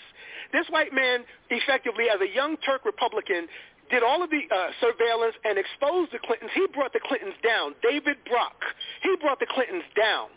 This 0.51 0.69
white 0.69 0.93
man, 0.93 1.25
effectively, 1.49 2.09
as 2.09 2.21
a 2.21 2.27
young 2.27 2.57
Turk 2.57 2.85
Republican, 2.85 3.47
did 3.89 4.03
all 4.03 4.21
of 4.21 4.29
the 4.29 4.43
uh, 4.51 4.71
surveillance 4.79 5.35
and 5.43 5.57
exposed 5.57 6.11
the 6.11 6.19
Clintons. 6.19 6.51
He 6.53 6.67
brought 6.67 6.93
the 6.93 6.99
Clintons 6.99 7.35
down. 7.41 7.73
David 7.81 8.17
Brock. 8.29 8.55
He 9.01 9.15
brought 9.17 9.39
the 9.39 9.47
Clintons 9.47 9.83
down. 9.95 10.27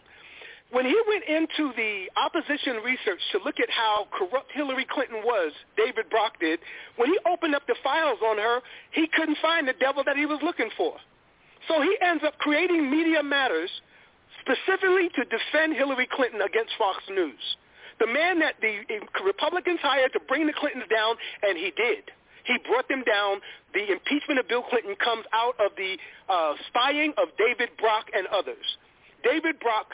When 0.70 0.86
he 0.86 0.96
went 1.08 1.24
into 1.24 1.72
the 1.74 2.06
opposition 2.16 2.76
research 2.84 3.18
to 3.32 3.38
look 3.44 3.58
at 3.58 3.68
how 3.70 4.06
corrupt 4.12 4.52
Hillary 4.54 4.86
Clinton 4.88 5.22
was, 5.24 5.52
David 5.76 6.08
Brock 6.10 6.38
did, 6.38 6.60
when 6.96 7.10
he 7.10 7.18
opened 7.26 7.56
up 7.56 7.66
the 7.66 7.74
files 7.82 8.18
on 8.24 8.38
her, 8.38 8.60
he 8.92 9.08
couldn't 9.08 9.38
find 9.42 9.66
the 9.66 9.74
devil 9.80 10.04
that 10.06 10.16
he 10.16 10.26
was 10.26 10.38
looking 10.42 10.70
for. 10.76 10.94
So 11.66 11.82
he 11.82 11.96
ends 12.00 12.22
up 12.24 12.38
creating 12.38 12.88
Media 12.88 13.22
Matters 13.22 13.70
specifically 14.40 15.10
to 15.14 15.24
defend 15.26 15.74
Hillary 15.74 16.08
Clinton 16.10 16.40
against 16.40 16.72
Fox 16.78 17.02
News. 17.10 17.56
The 17.98 18.06
man 18.06 18.38
that 18.38 18.54
the 18.62 18.80
Republicans 19.24 19.80
hired 19.82 20.12
to 20.14 20.20
bring 20.26 20.46
the 20.46 20.54
Clintons 20.54 20.88
down, 20.88 21.16
and 21.42 21.58
he 21.58 21.72
did. 21.76 22.10
He 22.44 22.56
brought 22.66 22.88
them 22.88 23.04
down. 23.04 23.40
The 23.74 23.92
impeachment 23.92 24.40
of 24.40 24.48
Bill 24.48 24.62
Clinton 24.62 24.96
comes 24.96 25.24
out 25.34 25.54
of 25.60 25.72
the 25.76 25.98
uh, 26.28 26.54
spying 26.68 27.12
of 27.18 27.28
David 27.36 27.70
Brock 27.78 28.06
and 28.16 28.26
others. 28.28 28.64
David 29.22 29.60
Brock, 29.60 29.92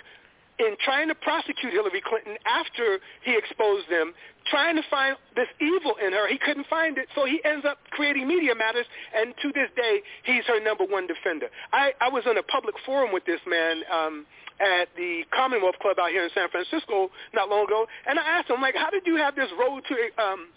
in 0.58 0.76
trying 0.84 1.08
to 1.08 1.14
prosecute 1.14 1.72
Hillary 1.72 2.02
Clinton 2.04 2.36
after 2.46 2.98
he 3.22 3.36
exposed 3.36 3.88
them, 3.90 4.14
trying 4.50 4.76
to 4.76 4.82
find 4.88 5.16
this 5.34 5.48
evil 5.60 5.94
in 6.04 6.12
her, 6.12 6.28
he 6.28 6.38
couldn't 6.38 6.66
find 6.68 6.98
it, 6.98 7.08
so 7.14 7.26
he 7.26 7.40
ends 7.44 7.66
up 7.66 7.78
creating 7.90 8.28
Media 8.28 8.54
Matters, 8.54 8.86
and 9.14 9.34
to 9.42 9.48
this 9.52 9.68
day, 9.76 10.00
he's 10.24 10.44
her 10.46 10.60
number 10.62 10.84
one 10.84 11.06
defender. 11.06 11.46
I, 11.72 11.92
I 12.00 12.08
was 12.08 12.24
in 12.30 12.38
a 12.38 12.42
public 12.42 12.74
forum 12.86 13.12
with 13.12 13.24
this 13.26 13.40
man 13.46 13.82
um, 13.92 14.26
at 14.60 14.88
the 14.96 15.22
Commonwealth 15.34 15.76
Club 15.82 15.98
out 15.98 16.10
here 16.10 16.24
in 16.24 16.30
San 16.34 16.48
Francisco 16.48 17.10
not 17.34 17.48
long 17.48 17.64
ago, 17.66 17.86
and 18.06 18.18
I 18.18 18.38
asked 18.38 18.48
him, 18.48 18.60
like, 18.62 18.76
how 18.76 18.90
did 18.90 19.02
you 19.04 19.16
have 19.16 19.34
this 19.36 19.50
road 19.58 19.82
to 19.88 20.22
um, 20.22 20.48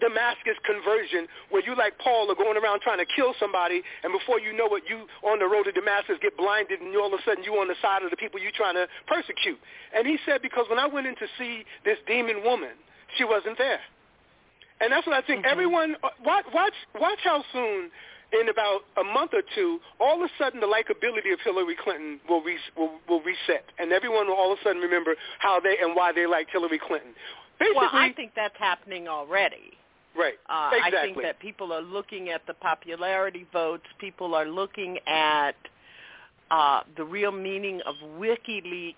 Damascus 0.00 0.56
conversion 0.64 1.28
where 1.50 1.62
you 1.64 1.76
like 1.76 1.98
Paul 1.98 2.30
are 2.30 2.34
going 2.34 2.56
around 2.56 2.80
trying 2.80 2.98
to 2.98 3.08
kill 3.08 3.34
somebody 3.38 3.82
and 4.02 4.12
before 4.12 4.40
you 4.40 4.56
know 4.56 4.74
it 4.76 4.84
you 4.88 5.06
on 5.22 5.38
the 5.38 5.46
road 5.46 5.64
to 5.64 5.72
Damascus 5.72 6.16
get 6.22 6.36
blinded 6.36 6.80
and 6.80 6.92
you 6.92 7.00
all 7.00 7.12
of 7.12 7.20
a 7.20 7.22
sudden 7.24 7.44
you 7.44 7.52
on 7.60 7.68
the 7.68 7.76
side 7.82 8.02
of 8.02 8.10
the 8.10 8.16
people 8.16 8.40
you're 8.40 8.56
trying 8.56 8.74
to 8.74 8.86
persecute. 9.06 9.58
And 9.94 10.06
he 10.06 10.16
said 10.24 10.40
because 10.40 10.66
when 10.68 10.78
I 10.78 10.86
went 10.86 11.06
in 11.06 11.16
to 11.16 11.26
see 11.38 11.64
this 11.84 11.98
demon 12.06 12.42
woman, 12.42 12.72
she 13.18 13.24
wasn't 13.24 13.58
there. 13.58 13.80
And 14.80 14.90
that's 14.90 15.06
what 15.06 15.14
I 15.14 15.26
think 15.26 15.44
mm-hmm. 15.44 15.52
everyone 15.52 15.96
uh, 16.02 16.08
watch 16.24 16.44
watch 16.52 16.74
watch 16.98 17.20
how 17.22 17.44
soon 17.52 17.90
in 18.32 18.48
about 18.48 18.80
a 18.96 19.04
month 19.04 19.32
or 19.34 19.42
two, 19.54 19.78
all 20.00 20.24
of 20.24 20.28
a 20.28 20.32
sudden 20.42 20.60
the 20.60 20.66
likability 20.66 21.32
of 21.32 21.40
Hillary 21.44 21.76
Clinton 21.76 22.18
will, 22.28 22.42
re- 22.42 22.58
will 22.76 22.98
will 23.08 23.20
reset, 23.20 23.64
and 23.78 23.92
everyone 23.92 24.26
will 24.26 24.34
all 24.34 24.52
of 24.52 24.58
a 24.58 24.62
sudden 24.62 24.80
remember 24.80 25.14
how 25.38 25.60
they 25.60 25.76
and 25.80 25.94
why 25.94 26.12
they 26.12 26.26
liked 26.26 26.50
Hillary 26.50 26.80
Clinton. 26.80 27.12
Basically, 27.60 27.76
well, 27.76 27.90
I 27.92 28.12
think 28.12 28.32
that's 28.34 28.56
happening 28.58 29.06
already. 29.06 29.78
Right. 30.16 30.34
Uh, 30.48 30.70
exactly. 30.74 30.98
I 30.98 31.02
think 31.02 31.22
that 31.22 31.40
people 31.40 31.72
are 31.72 31.80
looking 31.80 32.28
at 32.28 32.42
the 32.46 32.54
popularity 32.54 33.46
votes. 33.52 33.84
People 33.98 34.34
are 34.34 34.46
looking 34.46 34.98
at 35.06 35.54
uh, 36.50 36.80
the 36.96 37.04
real 37.04 37.32
meaning 37.32 37.80
of 37.86 37.94
WikiLeaks 38.18 38.94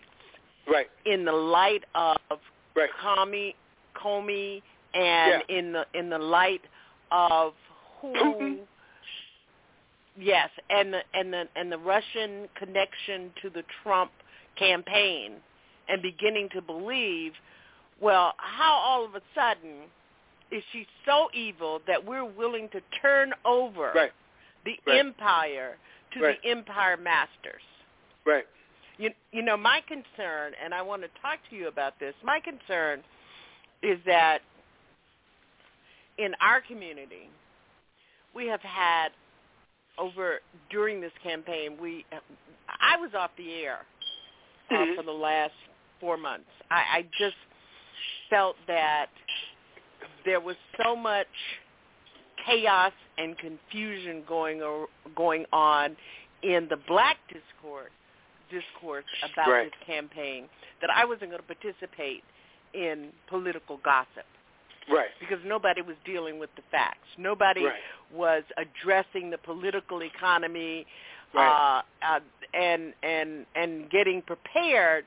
right. 0.68 0.86
in 1.06 1.24
the 1.24 1.32
light 1.32 1.84
of 1.94 2.16
right. 2.74 2.90
Comey, 3.02 3.54
Comey, 3.96 4.62
and 4.94 5.42
Yeah. 5.48 5.56
in 5.56 5.72
the 5.72 5.86
in 5.94 6.10
the 6.10 6.18
light 6.18 6.62
of 7.10 7.54
who. 8.00 8.12
Putin. 8.12 8.58
Yes, 10.16 10.50
and 10.70 10.94
the 10.94 11.00
and 11.12 11.32
the 11.32 11.44
and 11.56 11.72
the 11.72 11.78
Russian 11.78 12.48
connection 12.56 13.32
to 13.42 13.50
the 13.50 13.64
Trump 13.82 14.12
campaign, 14.56 15.34
and 15.88 16.00
beginning 16.02 16.48
to 16.54 16.62
believe, 16.62 17.32
well, 18.00 18.34
how 18.38 18.74
all 18.74 19.04
of 19.04 19.14
a 19.16 19.22
sudden 19.34 19.88
is 20.54 20.62
she 20.72 20.86
so 21.04 21.28
evil 21.34 21.80
that 21.86 22.02
we're 22.04 22.24
willing 22.24 22.68
to 22.68 22.80
turn 23.02 23.32
over 23.44 23.92
Right. 23.94 24.12
the 24.64 24.78
Right. 24.86 24.98
empire 25.00 25.76
to 26.12 26.20
Right. 26.20 26.40
the 26.40 26.48
empire 26.48 26.96
masters. 26.96 27.62
Right. 28.24 28.46
You, 28.96 29.12
you 29.32 29.42
know, 29.42 29.56
my 29.56 29.80
concern, 29.80 30.54
and 30.62 30.72
I 30.72 30.80
want 30.80 31.02
to 31.02 31.08
talk 31.20 31.40
to 31.50 31.56
you 31.56 31.66
about 31.66 31.98
this, 31.98 32.14
my 32.22 32.38
concern 32.38 33.02
is 33.82 33.98
that 34.04 34.40
in 36.18 36.34
our 36.40 36.60
community, 36.60 37.28
we 38.32 38.46
have 38.46 38.62
had 38.62 39.12
over 39.98 40.40
during 40.70 41.00
this 41.00 41.12
campaign, 41.22 41.76
we 41.80 42.04
I 42.80 42.96
was 42.96 43.10
off 43.14 43.30
the 43.36 43.52
air 43.54 43.84
uh, 44.70 44.74
Mhm. 44.74 44.96
for 44.96 45.02
the 45.02 45.12
last 45.12 45.54
four 46.00 46.16
months. 46.16 46.50
I, 46.70 46.98
I 46.98 47.02
just 47.18 47.36
felt 48.30 48.56
that 48.66 49.10
there 50.24 50.40
was 50.40 50.56
so 50.82 50.94
much 50.96 51.26
chaos 52.46 52.92
and 53.18 53.36
confusion 53.38 54.22
going 54.28 54.60
o- 54.62 54.88
going 55.16 55.44
on 55.52 55.96
in 56.42 56.66
the 56.68 56.76
black 56.88 57.16
discourse 57.28 57.90
discourse 58.50 59.04
about 59.32 59.48
Right. 59.48 59.70
this 59.72 59.86
campaign 59.86 60.48
that 60.80 60.90
I 60.90 61.04
wasn't 61.04 61.30
going 61.30 61.42
to 61.42 61.54
participate 61.54 62.22
in 62.74 63.10
political 63.28 63.78
gossip 63.78 64.26
Right. 64.88 65.08
because 65.18 65.38
nobody 65.44 65.80
was 65.80 65.96
dealing 66.04 66.38
with 66.38 66.54
the 66.54 66.62
facts. 66.70 67.08
Nobody 67.16 67.64
Right. 67.64 67.80
was 68.12 68.44
addressing 68.58 69.30
the 69.30 69.38
political 69.38 70.02
economy 70.02 70.86
Right. 71.32 71.48
uh, 71.48 71.82
uh, 72.02 72.20
and 72.52 72.92
and 73.02 73.46
and 73.54 73.90
getting 73.90 74.20
prepared 74.22 75.06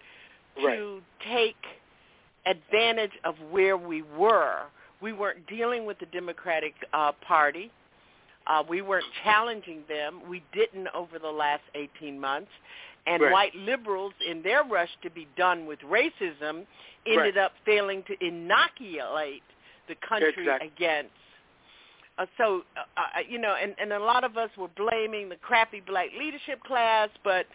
to 0.58 1.04
take 1.24 1.56
advantage 2.48 3.12
of 3.24 3.40
where 3.52 3.78
we 3.78 4.02
were. 4.02 4.64
We 5.02 5.14
weren't 5.14 5.46
dealing 5.48 5.86
with 5.86 6.00
the 6.00 6.08
Democratic 6.08 6.74
uh, 6.94 7.12
Party. 7.26 7.72
Uh, 8.48 8.64
we 8.68 8.82
weren't 8.82 9.06
challenging 9.24 9.84
them. 9.88 10.22
We 10.30 10.42
didn't 10.54 10.88
over 10.96 11.20
the 11.20 11.28
last 11.30 11.64
18 11.76 12.20
months. 12.20 12.52
And 13.06 13.22
Right. 13.22 13.32
white 13.32 13.56
liberals, 13.56 14.14
in 14.26 14.42
their 14.42 14.64
rush 14.64 14.90
to 15.04 15.10
be 15.10 15.28
done 15.38 15.66
with 15.66 15.80
racism, 15.80 16.66
ended 17.06 17.38
up 17.38 17.54
failing 17.66 18.04
to 18.04 18.26
inoculate 18.26 19.44
the 19.88 19.96
country 19.96 20.34
Exactly. 20.38 20.68
against. 20.76 21.12
Uh, 22.18 22.26
so, 22.38 22.64
uh, 22.76 22.82
uh, 22.98 23.20
you 23.28 23.38
know, 23.38 23.56
and, 23.62 23.76
and 23.80 23.94
a 23.94 24.00
lot 24.00 24.24
of 24.24 24.38
us 24.38 24.50
were 24.58 24.68
blaming 24.70 25.30
the 25.30 25.36
crappy 25.38 25.82
black 25.82 26.10
leadership 26.18 26.62
class, 26.64 27.10
but 27.24 27.46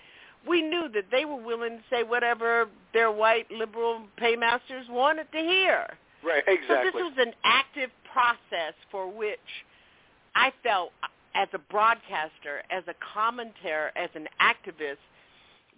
we 0.46 0.62
knew 0.62 0.88
that 0.94 1.04
they 1.10 1.24
were 1.24 1.36
willing 1.36 1.78
to 1.78 1.84
say 1.90 2.02
whatever 2.02 2.68
their 2.92 3.10
white 3.10 3.50
liberal 3.50 4.00
paymasters 4.16 4.86
wanted 4.88 5.30
to 5.32 5.38
hear. 5.38 5.86
Right. 6.24 6.42
So 6.46 6.74
this 6.84 6.94
was 6.94 7.12
an 7.18 7.32
active 7.44 7.90
process 8.12 8.74
for 8.90 9.08
which 9.10 9.38
I 10.34 10.52
felt 10.62 10.92
as 11.34 11.48
a 11.52 11.58
broadcaster, 11.58 12.62
as 12.70 12.84
a 12.88 12.94
commentator, 13.14 13.90
as 13.96 14.10
an 14.14 14.28
activist, 14.40 14.98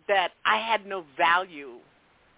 that 0.09 0.33
I 0.45 0.59
had 0.59 0.87
no 0.87 1.05
value 1.17 1.79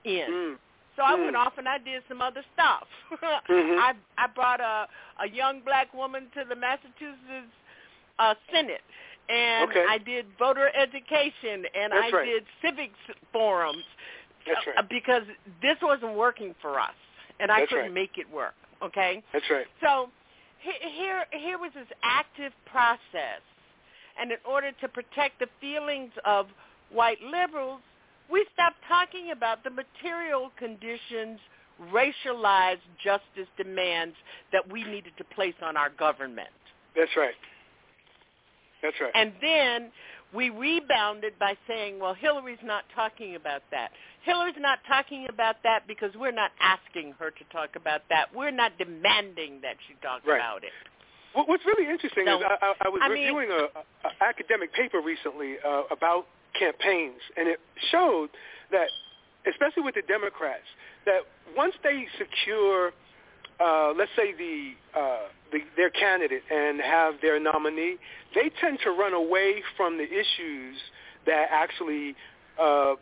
in. 0.05 0.31
Mm. 0.31 0.59
So 0.97 1.03
I 1.03 1.15
Mm. 1.17 1.25
went 1.25 1.37
off 1.37 1.59
and 1.59 1.69
I 1.69 1.79
did 1.79 2.03
some 2.09 2.23
other 2.23 2.43
stuff. 2.55 2.87
Mhm. 3.49 3.79
I 3.79 3.95
I 4.17 4.27
brought 4.29 4.61
a 4.61 4.89
a 5.19 5.29
young 5.29 5.61
black 5.61 5.93
woman 5.93 6.31
to 6.35 6.45
the 6.45 6.55
Massachusetts 6.57 7.53
uh, 8.19 8.35
Senate, 8.51 8.83
and 9.29 9.71
Okay. 9.71 9.85
I 9.89 9.99
did 9.99 10.27
voter 10.39 10.71
education, 10.75 11.67
and 11.75 11.93
That's 11.93 12.13
I 12.13 12.17
right. 12.17 12.25
did 12.25 12.47
civics 12.63 12.99
forums 13.33 13.85
That's 14.47 14.67
uh, 14.67 14.71
right. 14.77 14.89
because 14.89 15.25
this 15.61 15.77
wasn't 15.83 16.15
working 16.15 16.55
for 16.63 16.79
us, 16.81 16.95
and 17.41 17.51
I 17.51 17.61
That's 17.61 17.71
couldn't 17.71 17.85
right. 17.87 17.95
make 17.95 18.19
it 18.19 18.31
work. 18.33 18.55
Okay, 18.83 19.23
That's 19.33 19.45
right. 19.51 19.67
so 19.83 20.09
he- 20.61 20.89
here 20.91 21.25
here 21.33 21.59
was 21.59 21.73
this 21.75 21.89
active 22.03 22.53
process, 22.67 23.41
and 24.21 24.31
in 24.33 24.39
order 24.45 24.73
to 24.81 24.89
protect 24.89 25.39
the 25.39 25.49
feelings 25.61 26.13
of 26.25 26.47
white 26.91 27.21
liberals, 27.23 27.81
we 28.31 28.45
stopped 28.53 28.77
talking 28.89 29.31
about 29.31 29.65
the 29.65 29.71
material 29.71 30.51
conditions, 30.59 31.39
racialized 31.93 32.85
justice 33.03 33.49
demands 33.57 34.17
that 34.53 34.71
we 34.71 34.85
needed 34.85 35.13
to 35.19 35.25
place 35.25 35.55
on 35.63 35.77
our 35.77 35.91
government. 35.91 36.49
That's 36.97 37.15
right. 37.17 37.35
That's 38.83 38.97
right. 39.01 39.11
And 39.15 39.33
then 39.41 39.91
we 40.35 40.51
rebounded 40.51 41.39
by 41.39 41.57
saying, 41.69 41.99
well, 41.99 42.15
Hillary's 42.15 42.59
not 42.65 42.85
talking 42.95 43.37
about 43.37 43.63
that. 43.71 43.91
Hillary's 44.27 44.57
not 44.59 44.81
talking 44.89 45.27
about 45.29 45.57
that 45.63 45.87
because 45.87 46.11
we're 46.17 46.33
not 46.33 46.51
asking 46.61 47.15
her 47.19 47.31
to 47.31 47.45
talk 47.53 47.77
about 47.77 48.03
that. 48.11 48.35
We're 48.35 48.51
not 48.51 48.73
demanding 48.77 49.61
that 49.63 49.77
she 49.87 49.95
talk 50.03 50.27
Right. 50.27 50.37
about 50.37 50.65
it. 50.65 50.73
What- 51.33 51.49
What's 51.49 51.65
really 51.65 51.89
interesting 51.89 52.27
So, 52.27 52.39
is 52.39 52.45
I, 52.45 52.75
I, 52.85 52.89
was 52.89 53.01
I 53.03 53.09
mean- 53.09 53.23
reviewing 53.25 53.51
a, 53.53 53.65
a 54.09 54.13
academic 54.25 54.73
paper 54.73 55.01
recently 55.01 55.59
uh, 55.61 55.83
about 55.91 56.27
campaigns, 56.59 57.21
and 57.37 57.47
it 57.49 57.61
showed 57.93 58.31
that, 58.73 58.89
especially 59.47 59.83
with 59.85 59.95
the 59.95 60.03
Democrats, 60.03 60.65
that 61.05 61.21
once 61.57 61.75
they 61.85 62.09
secure, 62.19 62.93
uh, 63.61 63.93
let's 63.97 64.11
say 64.17 64.33
the, 64.33 64.73
uh, 64.99 65.29
the 65.53 65.61
their 65.77 65.91
candidate 65.91 66.43
and 66.51 66.81
have 66.81 67.15
their 67.23 67.39
nominee, 67.39 67.97
they 68.35 68.51
tend 68.61 68.81
to 68.83 68.91
run 68.91 69.13
away 69.13 69.63
from 69.77 69.99
the 69.99 70.05
issues 70.05 70.77
that 71.27 71.47
actually 71.53 72.17
uh, 72.59 72.95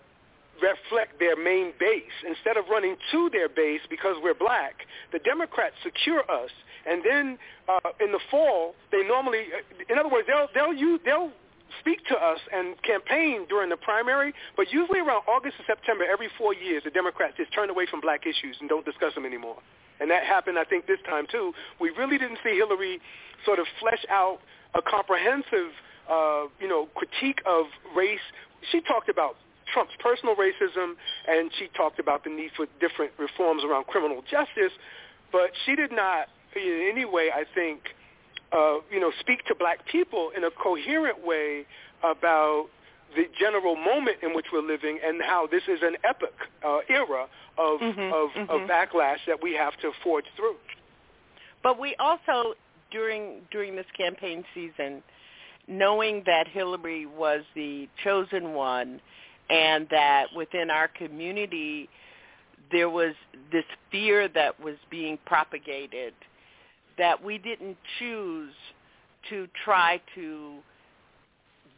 reflect 0.62 1.18
their 1.18 1.36
main 1.36 1.72
base 1.78 2.16
instead 2.26 2.56
of 2.56 2.64
running 2.70 2.96
to 3.12 3.30
their 3.30 3.48
base 3.48 3.80
because 3.88 4.16
we're 4.22 4.34
black. 4.34 4.86
The 5.12 5.18
Democrats 5.18 5.74
secure 5.82 6.20
us, 6.30 6.50
and 6.86 7.02
then 7.04 7.38
uh, 7.68 7.90
in 8.00 8.12
the 8.12 8.20
fall 8.30 8.74
they 8.92 9.02
normally, 9.06 9.46
in 9.88 9.98
other 9.98 10.08
words, 10.08 10.26
they'll 10.26 10.48
they'll 10.54 10.74
use, 10.74 11.00
they'll 11.04 11.32
speak 11.80 12.04
to 12.06 12.14
us 12.14 12.38
and 12.52 12.80
campaign 12.82 13.46
during 13.48 13.68
the 13.68 13.76
primary, 13.76 14.32
but 14.56 14.72
usually 14.72 15.00
around 15.00 15.22
August 15.26 15.56
or 15.58 15.64
September 15.66 16.04
every 16.04 16.28
four 16.38 16.54
years, 16.54 16.82
the 16.84 16.90
Democrats 16.90 17.34
just 17.36 17.52
turn 17.52 17.70
away 17.70 17.86
from 17.90 18.00
black 18.00 18.26
issues 18.26 18.56
and 18.60 18.68
don't 18.68 18.84
discuss 18.84 19.14
them 19.14 19.24
anymore. 19.26 19.58
And 20.00 20.10
that 20.10 20.24
happened, 20.24 20.58
I 20.58 20.64
think, 20.64 20.86
this 20.86 20.98
time 21.08 21.26
too. 21.30 21.52
We 21.80 21.90
really 21.90 22.18
didn't 22.18 22.38
see 22.44 22.54
Hillary 22.56 23.00
sort 23.44 23.58
of 23.58 23.66
flesh 23.80 24.04
out 24.10 24.38
a 24.74 24.82
comprehensive, 24.82 25.70
uh, 26.10 26.44
you 26.60 26.68
know, 26.68 26.88
critique 26.94 27.40
of 27.46 27.66
race. 27.96 28.24
She 28.72 28.80
talked 28.80 29.08
about 29.08 29.36
Trump's 29.72 29.94
personal 30.00 30.34
racism, 30.36 30.94
and 31.28 31.50
she 31.58 31.68
talked 31.76 31.98
about 31.98 32.24
the 32.24 32.30
need 32.30 32.50
for 32.56 32.66
different 32.80 33.12
reforms 33.18 33.62
around 33.64 33.86
criminal 33.86 34.22
justice, 34.30 34.72
but 35.32 35.50
she 35.64 35.74
did 35.76 35.92
not 35.92 36.28
in 36.56 36.88
any 36.92 37.04
way, 37.04 37.30
I 37.34 37.44
think, 37.54 37.80
uh, 38.52 38.78
you 38.90 39.00
know, 39.00 39.10
speak 39.20 39.44
to 39.46 39.54
black 39.54 39.84
people 39.86 40.30
in 40.36 40.44
a 40.44 40.50
coherent 40.50 41.24
way 41.24 41.66
about 42.02 42.66
the 43.16 43.24
general 43.38 43.76
moment 43.76 44.18
in 44.22 44.34
which 44.34 44.46
we're 44.52 44.62
living 44.62 44.98
and 45.04 45.22
how 45.22 45.46
this 45.46 45.62
is 45.68 45.80
an 45.82 45.96
epic 46.04 46.34
uh, 46.64 46.78
era 46.88 47.26
of, 47.58 47.80
Mhm, 47.80 48.12
of, 48.12 48.30
mhm. 48.30 48.48
of 48.48 48.68
backlash 48.68 49.24
that 49.26 49.40
we 49.42 49.54
have 49.54 49.76
to 49.78 49.92
forge 50.02 50.24
through. 50.36 50.56
But 51.62 51.78
we 51.78 51.94
also 51.96 52.54
during 52.90 53.46
during 53.50 53.74
this 53.76 53.86
campaign 53.96 54.44
season, 54.54 55.02
knowing 55.66 56.22
that 56.26 56.46
Hillary 56.48 57.06
was 57.06 57.42
the 57.54 57.88
chosen 58.02 58.52
one, 58.54 59.00
and 59.50 59.86
that 59.90 60.26
within 60.34 60.70
our 60.70 60.88
community 60.88 61.88
there 62.72 62.90
was 62.90 63.14
this 63.52 63.64
fear 63.90 64.28
that 64.28 64.58
was 64.60 64.74
being 64.90 65.18
propagated, 65.26 66.14
that 66.98 67.22
we 67.22 67.38
didn't 67.38 67.76
choose 67.98 68.52
to 69.30 69.46
try 69.64 70.00
to 70.14 70.56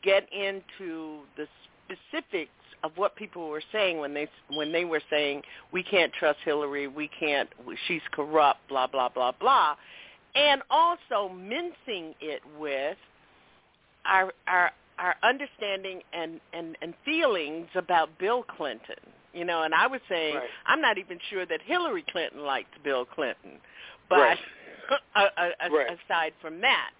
get 0.03 0.27
into 0.33 1.21
the 1.37 1.47
specifics 1.85 2.51
of 2.85 2.93
what 2.97 3.17
people 3.17 3.49
were 3.49 3.63
saying 3.73 3.99
when 3.99 4.15
they 4.15 4.29
when 4.51 4.71
they 4.73 4.85
were 4.85 5.01
saying 5.11 5.43
we 5.73 5.83
can't 5.83 6.13
trust 6.13 6.39
Hillary, 6.45 6.87
we 6.87 7.11
can't, 7.19 7.49
she's 7.89 8.03
corrupt, 8.13 8.61
blah 8.69 8.87
blah 8.87 9.09
blah 9.09 9.33
blah, 9.33 9.75
and 10.35 10.63
also 10.71 11.33
mincing 11.35 12.15
it 12.21 12.43
with 12.59 12.97
our 14.05 14.33
our 14.47 14.71
our 14.99 15.15
understanding 15.23 16.03
and 16.13 16.41
and 16.53 16.77
and 16.83 16.95
feelings 17.05 17.69
about 17.75 18.09
Bill 18.19 18.43
Clinton. 18.43 18.97
You 19.33 19.45
know, 19.45 19.63
and 19.65 19.75
I 19.75 19.87
was 19.87 20.01
saying 20.09 20.37
Right. 20.37 20.49
I'm 20.67 20.81
not 20.81 20.97
even 20.99 21.19
sure 21.31 21.45
that 21.47 21.61
Hillary 21.65 22.05
Clinton 22.11 22.41
liked 22.45 22.83
Bill 22.83 23.05
Clinton, 23.05 23.59
but 24.09 24.19
Right. 24.19 24.39
a, 25.17 25.21
a, 25.21 25.71
Right. 25.71 25.99
aside 26.07 26.33
from 26.41 26.61
that, 26.63 26.91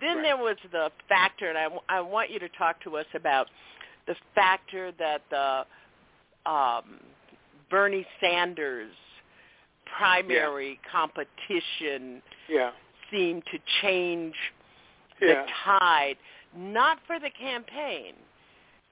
then 0.00 0.22
there 0.22 0.36
was 0.36 0.56
the 0.72 0.90
factor, 1.08 1.48
and 1.48 1.56
I, 1.56 1.68
I 1.88 2.00
want 2.00 2.30
you 2.30 2.38
to 2.40 2.48
talk 2.50 2.80
to 2.82 2.96
us 2.96 3.06
about 3.14 3.48
the 4.06 4.16
factor 4.34 4.92
that 4.98 5.22
the 5.30 6.50
um, 6.50 6.98
Bernie 7.70 8.06
Sanders 8.20 8.92
primary 9.96 10.78
competition 10.90 12.22
Yeah. 12.48 12.72
seemed 13.10 13.44
to 13.52 13.58
change 13.82 14.34
Yeah. 15.20 15.44
the 15.44 15.52
tide, 15.64 16.16
not 16.56 16.98
for 17.06 17.18
the 17.18 17.30
campaign, 17.30 18.14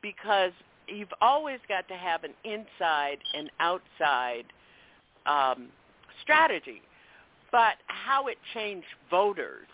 because 0.02 0.52
you've 0.86 1.12
always 1.20 1.58
got 1.68 1.86
to 1.88 1.94
have 1.94 2.24
an 2.24 2.32
inside 2.44 3.18
and 3.34 3.50
outside 3.60 4.44
um, 5.26 5.68
strategy, 6.22 6.82
but 7.50 7.74
how 7.86 8.26
it 8.26 8.38
changed 8.54 8.86
voters. 9.10 9.66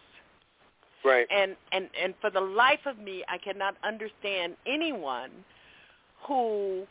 Right. 1.05 1.27
And 1.31 1.55
and 1.73 1.91
and 2.03 2.15
for 2.21 2.31
the 2.31 2.41
life 2.41 2.87
of 2.87 2.99
me, 2.99 3.23
I 3.29 3.37
cannot 3.37 3.77
understand 3.85 4.57
anyone 4.67 5.31
who 6.27 6.85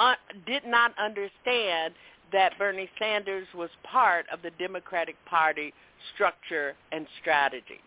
uh, 0.00 0.14
did 0.46 0.66
not 0.66 0.92
understand 0.98 1.94
that 2.32 2.58
Bernie 2.58 2.90
Sanders 2.98 3.46
was 3.54 3.70
part 3.84 4.26
of 4.32 4.42
the 4.42 4.50
Democratic 4.58 5.14
Party 5.26 5.72
structure 6.14 6.74
and 6.90 7.06
strategy. 7.20 7.80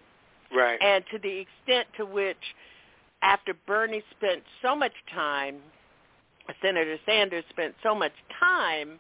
Right. 0.56 0.80
And 0.82 1.04
to 1.12 1.20
the 1.20 1.40
extent 1.40 1.88
to 1.98 2.06
which, 2.06 2.38
after 3.22 3.54
Bernie 3.68 4.04
spent 4.18 4.44
so 4.62 4.76
much 4.76 4.94
time, 5.14 5.58
Senator 6.62 6.98
Sanders 7.06 7.44
spent 7.50 7.74
so 7.84 7.96
much 7.96 8.14
time 8.40 9.00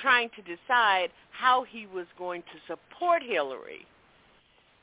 trying 0.00 0.30
to 0.30 0.42
decide 0.42 1.10
how 1.30 1.64
he 1.68 1.86
was 1.86 2.06
going 2.18 2.42
to 2.42 2.58
support 2.66 3.22
Hillary. 3.22 3.86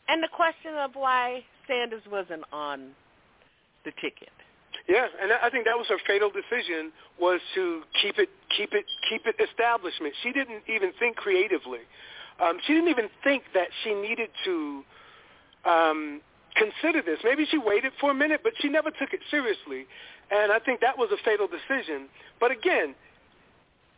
And 0.07 0.23
the 0.23 0.27
question 0.27 0.75
of 0.77 0.91
why 0.93 1.43
Sanders 1.67 2.03
wasn't 2.11 2.43
on 2.51 2.91
the 3.85 3.91
ticket. 4.01 4.29
Yeah, 4.87 5.05
and 5.21 5.31
I 5.31 5.49
think 5.49 5.65
that 5.65 5.77
was 5.77 5.87
her 5.89 5.99
fatal 6.07 6.31
decision 6.31 6.91
was 7.19 7.39
to 7.55 7.81
keep 8.01 8.17
it, 8.17 8.29
keep 8.55 8.73
it, 8.73 8.85
keep 9.09 9.25
it 9.25 9.35
establishment. 9.39 10.13
She 10.23 10.31
didn't 10.31 10.63
even 10.67 10.91
think 10.99 11.15
creatively. 11.15 11.79
Um, 12.41 12.57
she 12.65 12.73
didn't 12.73 12.89
even 12.89 13.09
think 13.23 13.43
that 13.53 13.67
she 13.83 13.93
needed 13.93 14.29
to 14.45 14.83
um, 15.65 16.21
consider 16.55 17.01
this. 17.01 17.19
Maybe 17.23 17.45
she 17.49 17.57
waited 17.57 17.93
for 17.99 18.11
a 18.11 18.13
minute, 18.13 18.41
but 18.43 18.53
she 18.59 18.69
never 18.69 18.91
took 18.91 19.13
it 19.13 19.21
seriously. 19.31 19.87
And 20.31 20.51
I 20.51 20.59
think 20.59 20.81
that 20.81 20.97
was 20.97 21.09
a 21.11 21.17
fatal 21.23 21.47
decision. 21.47 22.07
But 22.39 22.51
again, 22.51 22.95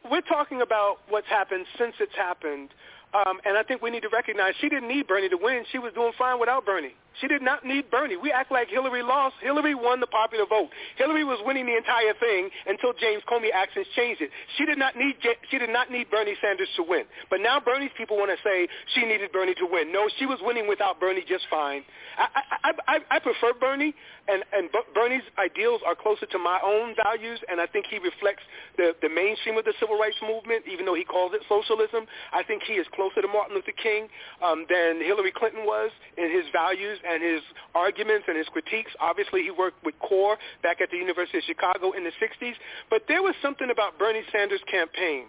we're 0.10 0.21
talking 0.21 0.62
about 0.62 0.97
what's 1.10 1.28
happened 1.28 1.65
since 1.78 1.93
it's 2.00 2.15
happened. 2.15 2.69
Um, 3.13 3.41
and 3.43 3.58
I 3.58 3.63
think 3.63 3.82
we 3.82 3.89
need 3.89 4.04
to 4.04 4.10
recognize 4.10 4.54
she 4.62 4.69
didn't 4.69 4.88
need 4.88 5.08
Bernie 5.08 5.30
to 5.30 5.38
win. 5.38 5.65
She 5.71 5.80
was 5.80 5.93
doing 5.93 6.13
fine 6.17 6.39
without 6.39 6.65
Bernie. 6.65 6.95
She 7.19 7.28
did 7.28 7.41
not 7.41 7.65
need 7.65 7.91
Bernie. 7.91 8.15
We 8.15 8.32
act 8.32 8.52
like 8.52 8.69
Hillary 8.69 9.04
lost. 9.04 9.36
Hillary 9.41 9.76
won 9.76 10.00
the 10.00 10.08
popular 10.08 10.45
vote. 10.45 10.69
Hillary 10.95 11.24
was 11.24 11.39
winning 11.45 11.65
the 11.65 11.76
entire 11.76 12.13
thing 12.19 12.50
until 12.67 12.93
James 12.93 13.21
Comey 13.30 13.52
actions 13.54 13.86
changed 13.95 14.21
it. 14.21 14.32
She 14.58 14.65
did 14.65 14.78
not 14.78 14.95
need 14.95 15.15
she 15.50 15.58
did 15.58 15.69
not 15.69 15.91
need 15.91 16.10
Bernie 16.10 16.36
Sanders 16.41 16.69
to 16.78 16.84
win. 16.84 17.04
But 17.30 17.41
now 17.41 17.60
Bernie's 17.60 17.91
people 17.97 18.15
want 18.17 18.32
to 18.32 18.38
say 18.43 18.67
she 18.95 19.06
needed 19.06 19.32
Bernie 19.32 19.56
to 19.56 19.67
win. 19.69 19.91
No, 19.91 20.08
she 20.17 20.26
was 20.26 20.39
winning 20.41 20.67
without 20.67 21.00
Bernie 21.00 21.24
just 21.28 21.45
fine. 21.50 21.84
I 22.17 22.41
I, 22.63 22.71
I, 22.88 22.97
I 23.12 23.19
prefer 23.19 23.54
Bernie, 23.60 23.93
and 24.28 24.43
and 24.54 24.69
Bernie's 24.95 25.28
ideals 25.38 25.82
are 25.86 25.95
closer 25.95 26.26
to 26.26 26.39
my 26.39 26.60
own 26.63 26.95
values, 26.95 27.39
and 27.50 27.60
I 27.60 27.67
think 27.67 27.88
he 27.91 28.00
reflects 28.00 28.43
the 28.78 28.95
the 29.02 29.10
mainstream 29.10 29.58
of 29.58 29.65
the 29.65 29.74
civil 29.80 30.00
rights 30.00 30.17
movement. 30.24 30.63
Even 30.71 30.86
though 30.86 30.95
he 30.95 31.04
calls 31.04 31.34
it 31.34 31.41
socialism, 31.50 32.08
I 32.32 32.43
think 32.43 32.63
he 32.63 32.80
is 32.80 32.88
closer 32.95 33.21
to 33.21 33.28
Martin 33.28 33.56
Luther 33.56 33.76
King 33.76 34.08
um, 34.41 34.65
than 34.69 35.04
Hillary 35.04 35.34
Clinton 35.36 35.65
was 35.65 35.91
in 36.17 36.32
his 36.32 36.45
values 36.54 37.00
and 37.08 37.22
his 37.24 37.42
arguments 37.76 38.26
and 38.28 38.38
his 38.38 38.48
critiques. 38.48 38.92
Obviously, 39.00 39.44
he 39.44 39.52
worked 39.52 39.84
with 39.84 39.96
CORE 40.00 40.38
back 40.64 40.82
at 40.82 40.92
the 40.92 40.98
University 40.98 41.38
of 41.38 41.44
Chicago 41.44 41.92
in 41.92 42.04
the 42.04 42.12
60s. 42.22 42.54
But 42.90 43.04
there 43.08 43.22
was 43.22 43.36
something 43.42 43.70
about 43.72 43.98
Bernie 43.98 44.24
Sanders' 44.32 44.62
campaign 44.70 45.26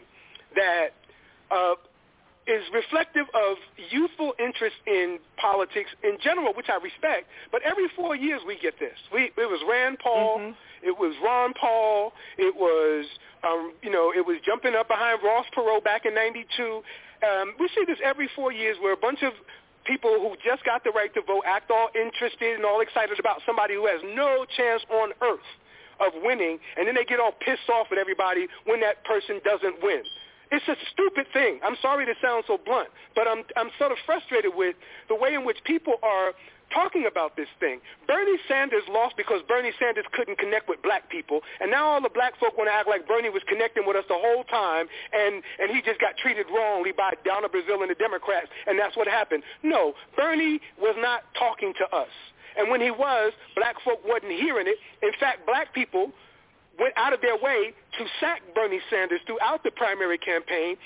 that 0.54 0.94
uh, 1.50 1.74
is 2.46 2.62
reflective 2.72 3.26
of 3.34 3.56
youthful 3.90 4.34
interest 4.38 4.76
in 4.86 5.18
politics 5.36 5.90
in 6.02 6.18
general, 6.22 6.52
which 6.54 6.66
I 6.68 6.82
respect. 6.82 7.28
But 7.52 7.62
every 7.62 7.86
four 7.94 8.16
years 8.16 8.40
we 8.46 8.58
get 8.58 8.78
this. 8.80 8.98
We, 9.12 9.30
it 9.36 9.48
was 9.50 9.60
Rand 9.68 9.98
Paul. 10.02 10.38
Mm-hmm. 10.38 10.88
It 10.88 10.98
was 10.98 11.14
Ron 11.22 11.54
Paul. 11.54 12.12
It 12.38 12.54
was, 12.56 13.06
um, 13.46 13.72
you 13.82 13.90
know, 13.90 14.12
it 14.14 14.26
was 14.26 14.38
jumping 14.44 14.74
up 14.74 14.88
behind 14.88 15.20
Ross 15.22 15.46
Perot 15.56 15.84
back 15.84 16.04
in 16.04 16.14
92. 16.14 16.82
Um, 17.22 17.54
we 17.60 17.68
see 17.68 17.84
this 17.86 17.98
every 18.04 18.28
four 18.34 18.50
years 18.50 18.76
where 18.80 18.92
a 18.92 18.96
bunch 18.96 19.22
of 19.22 19.32
people 19.84 20.18
who 20.20 20.36
just 20.44 20.64
got 20.64 20.84
the 20.84 20.90
right 20.90 21.12
to 21.14 21.22
vote 21.22 21.44
act 21.46 21.70
all 21.70 21.88
interested 21.94 22.56
and 22.56 22.64
all 22.64 22.80
excited 22.80 23.18
about 23.18 23.42
somebody 23.46 23.74
who 23.74 23.86
has 23.86 24.00
no 24.14 24.46
chance 24.56 24.82
on 24.90 25.12
earth 25.22 25.48
of 26.00 26.12
winning, 26.22 26.58
and 26.76 26.86
then 26.88 26.94
they 26.94 27.04
get 27.04 27.20
all 27.20 27.32
pissed 27.40 27.68
off 27.70 27.86
at 27.92 27.98
everybody 27.98 28.48
when 28.66 28.80
that 28.80 29.04
person 29.04 29.40
doesn't 29.44 29.82
win. 29.82 30.02
It's 30.50 30.66
a 30.68 30.76
stupid 30.92 31.26
thing. 31.32 31.60
I'm 31.64 31.76
sorry 31.80 32.04
to 32.04 32.12
sound 32.20 32.44
so 32.46 32.58
blunt, 32.58 32.88
but 33.14 33.26
I'm 33.26 33.42
I'm 33.56 33.70
sort 33.78 33.90
of 33.90 33.98
frustrated 34.04 34.52
with 34.54 34.76
the 35.08 35.14
way 35.14 35.34
in 35.34 35.46
which 35.46 35.56
people 35.64 35.94
are 36.02 36.32
talking 36.72 37.06
about 37.06 37.36
this 37.36 37.48
thing. 37.60 37.80
Bernie 38.06 38.38
Sanders 38.48 38.82
lost 38.88 39.16
because 39.16 39.40
Bernie 39.46 39.72
Sanders 39.78 40.04
couldn't 40.12 40.38
connect 40.38 40.68
with 40.68 40.82
black 40.82 41.08
people, 41.10 41.40
and 41.60 41.70
now 41.70 41.86
all 41.86 42.00
the 42.00 42.08
black 42.12 42.38
folk 42.40 42.56
want 42.56 42.68
to 42.68 42.74
act 42.74 42.88
like 42.88 43.06
Bernie 43.06 43.30
was 43.30 43.42
connecting 43.48 43.84
with 43.86 43.96
us 43.96 44.04
the 44.08 44.18
whole 44.18 44.44
time, 44.44 44.86
and, 45.12 45.42
and 45.60 45.70
he 45.70 45.82
just 45.82 46.00
got 46.00 46.16
treated 46.16 46.46
wrongly 46.52 46.92
by 46.92 47.12
Donna 47.24 47.48
Brazile 47.48 47.82
and 47.82 47.90
the 47.90 48.00
Democrats, 48.00 48.48
and 48.66 48.78
that's 48.78 48.96
what 48.96 49.06
happened. 49.06 49.42
No, 49.62 49.94
Bernie 50.16 50.60
was 50.80 50.96
not 50.98 51.22
talking 51.38 51.72
to 51.78 51.96
us. 51.96 52.12
And 52.56 52.70
when 52.70 52.80
he 52.80 52.90
was, 52.90 53.32
black 53.56 53.76
folk 53.84 54.00
wasn't 54.04 54.32
hearing 54.32 54.66
it. 54.66 54.76
In 55.02 55.12
fact, 55.18 55.46
black 55.46 55.72
people 55.72 56.12
went 56.78 56.94
out 56.96 57.12
of 57.12 57.20
their 57.20 57.36
way 57.36 57.72
to 57.98 58.04
sack 58.20 58.42
Bernie 58.54 58.80
Sanders 58.90 59.20
throughout 59.26 59.62
the 59.62 59.70
primary 59.70 60.18
campaign 60.18 60.76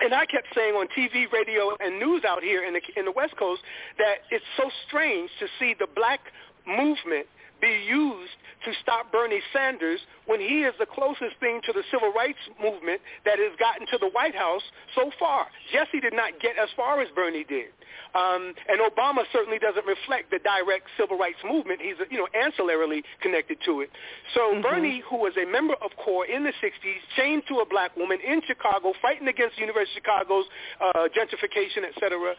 and 0.00 0.14
I 0.14 0.26
kept 0.26 0.48
saying 0.54 0.74
on 0.74 0.88
TV, 0.96 1.30
radio, 1.32 1.76
and 1.80 1.98
news 1.98 2.22
out 2.26 2.42
here 2.42 2.64
in 2.64 2.74
the 2.74 2.80
in 2.96 3.04
the 3.04 3.12
West 3.12 3.36
Coast 3.36 3.62
that 3.98 4.24
it's 4.30 4.44
so 4.56 4.70
strange 4.88 5.30
to 5.38 5.46
see 5.58 5.74
the 5.78 5.86
black 5.94 6.20
movement 6.66 7.26
be 7.60 7.84
used 7.86 8.32
to 8.64 8.72
stop 8.82 9.10
Bernie 9.10 9.40
Sanders 9.52 10.00
when 10.26 10.40
he 10.40 10.62
is 10.62 10.74
the 10.78 10.86
closest 10.86 11.40
thing 11.40 11.60
to 11.64 11.72
the 11.72 11.82
civil 11.90 12.12
rights 12.12 12.38
movement 12.62 13.00
that 13.24 13.38
has 13.38 13.56
gotten 13.58 13.86
to 13.88 13.98
the 13.98 14.10
White 14.12 14.34
House 14.34 14.62
so 14.94 15.10
far. 15.18 15.46
Jesse 15.72 16.00
did 16.00 16.12
not 16.12 16.38
get 16.40 16.58
as 16.58 16.68
far 16.76 17.00
as 17.00 17.08
Bernie 17.14 17.44
did. 17.44 17.72
Um, 18.14 18.54
and 18.68 18.80
Obama 18.80 19.22
certainly 19.32 19.58
doesn't 19.58 19.86
reflect 19.86 20.30
the 20.30 20.38
direct 20.38 20.86
civil 20.98 21.16
rights 21.16 21.38
movement. 21.46 21.80
He's, 21.80 21.96
you 22.10 22.18
know, 22.18 22.28
ancillarily 22.36 23.02
connected 23.22 23.58
to 23.64 23.80
it. 23.80 23.90
So 24.34 24.50
Mm-hmm. 24.50 24.62
Bernie, 24.62 25.02
who 25.08 25.16
was 25.16 25.32
a 25.40 25.46
member 25.50 25.74
of 25.74 25.90
CORE 26.04 26.26
in 26.26 26.44
the 26.44 26.52
60s, 26.62 27.00
chained 27.16 27.44
to 27.48 27.60
a 27.60 27.66
black 27.66 27.96
woman 27.96 28.18
in 28.20 28.42
Chicago, 28.46 28.92
fighting 29.00 29.28
against 29.28 29.56
the 29.56 29.62
University 29.62 29.98
of 29.98 30.04
Chicago's 30.04 30.44
uh, 30.80 31.08
gentrification, 31.14 31.84
et 31.86 31.94
cetera, 32.00 32.34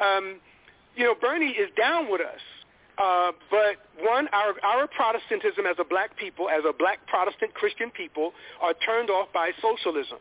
um, 0.00 0.40
you 0.94 1.04
know, 1.04 1.14
Bernie 1.20 1.50
is 1.50 1.70
down 1.76 2.10
with 2.10 2.20
us. 2.20 2.40
Uh, 2.98 3.32
but 3.50 3.76
one, 4.00 4.28
our, 4.32 4.54
our 4.64 4.86
Protestantism 4.86 5.66
as 5.66 5.76
a 5.78 5.84
black 5.84 6.16
people, 6.16 6.48
as 6.48 6.64
a 6.68 6.72
black 6.72 7.06
Protestant 7.06 7.52
Christian 7.54 7.90
people, 7.90 8.32
are 8.60 8.72
turned 8.74 9.10
off 9.10 9.28
by 9.32 9.50
socialism 9.60 10.18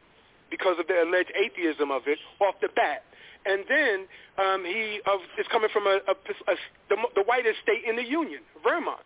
because 0.52 0.78
of 0.80 0.88
the 0.88 1.02
alleged 1.02 1.32
atheism 1.36 1.90
of 1.92 2.04
it 2.08 2.20
off 2.42 2.56
the 2.62 2.70
bat. 2.76 3.04
And 3.46 3.64
then 3.70 4.08
um, 4.38 4.66
he 4.66 5.00
uh, 5.06 5.18
is 5.40 5.46
coming 5.52 5.70
from 5.72 5.88
a, 5.88 6.00
a, 6.08 6.16
a, 6.52 6.56
the, 6.90 6.98
the 7.16 7.24
whitest 7.24 7.60
state 7.62 7.84
in 7.88 7.96
the 7.96 8.04
Union, 8.04 8.42
Vermont, 8.64 9.00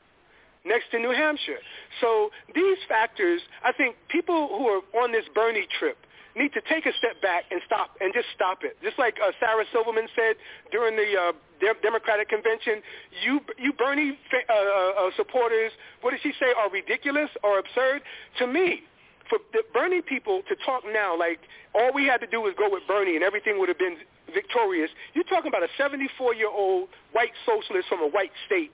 next 0.66 0.92
to 0.92 1.00
New 1.00 1.12
Hampshire. 1.12 1.60
So 2.02 2.32
these 2.56 2.78
factors, 2.88 3.42
I 3.64 3.74
think 3.74 3.96
people 4.08 4.48
who 4.48 4.66
are 4.68 5.04
on 5.04 5.12
this 5.12 5.26
Bernie 5.36 5.68
trip 5.78 5.98
need 6.40 6.54
to 6.54 6.62
take 6.62 6.86
a 6.86 6.94
step 6.98 7.22
back 7.22 7.44
and 7.52 7.62
stop 7.66 7.92
and 8.00 8.14
just 8.14 8.28
stop 8.34 8.64
it. 8.64 8.78
Just 8.82 8.98
like 8.98 9.18
uh, 9.22 9.32
Sarah 9.40 9.66
Silverman 9.72 10.08
said 10.16 10.36
during 10.72 10.96
the 10.96 11.10
uh, 11.20 11.32
De- 11.60 11.82
Democratic 11.84 12.30
convention, 12.30 12.82
you 13.22 13.42
you 13.60 13.74
Bernie 13.74 14.18
uh, 14.34 14.54
uh, 14.54 15.10
supporters, 15.16 15.72
what 16.02 16.12
did 16.12 16.22
she 16.24 16.32
say, 16.40 16.54
are 16.58 16.72
ridiculous 16.72 17.30
or 17.44 17.60
absurd? 17.60 18.02
To 18.40 18.48
me, 18.48 18.84
for 19.28 19.38
the 19.54 19.62
Bernie 19.74 20.02
people 20.02 20.42
to 20.48 20.56
talk 20.66 20.84
now 20.88 21.18
like 21.18 21.40
all 21.76 21.94
we 21.94 22.06
had 22.06 22.20
to 22.22 22.28
do 22.28 22.42
was 22.42 22.54
go 22.58 22.70
with 22.72 22.84
Bernie 22.88 23.16
and 23.16 23.24
everything 23.24 23.60
would 23.60 23.70
have 23.70 23.78
been 23.78 23.98
victorious. 24.34 24.90
You're 25.14 25.26
talking 25.26 25.50
about 25.50 25.64
a 25.64 25.72
74-year-old 25.82 26.90
white 27.12 27.34
socialist 27.46 27.88
from 27.88 28.02
a 28.02 28.08
white 28.08 28.32
state, 28.46 28.74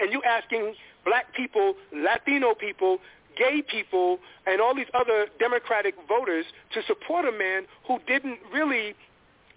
and 0.00 0.12
you 0.12 0.22
asking 0.22 0.74
black 1.04 1.34
people, 1.34 1.74
Latino 1.92 2.54
people, 2.54 2.98
gay 3.36 3.62
people, 3.62 4.18
and 4.46 4.60
all 4.60 4.74
these 4.74 4.90
other 4.94 5.26
Democratic 5.38 5.94
voters 6.08 6.44
to 6.72 6.82
support 6.86 7.24
a 7.24 7.32
man 7.32 7.66
who 7.86 7.98
didn't 8.06 8.38
really 8.52 8.94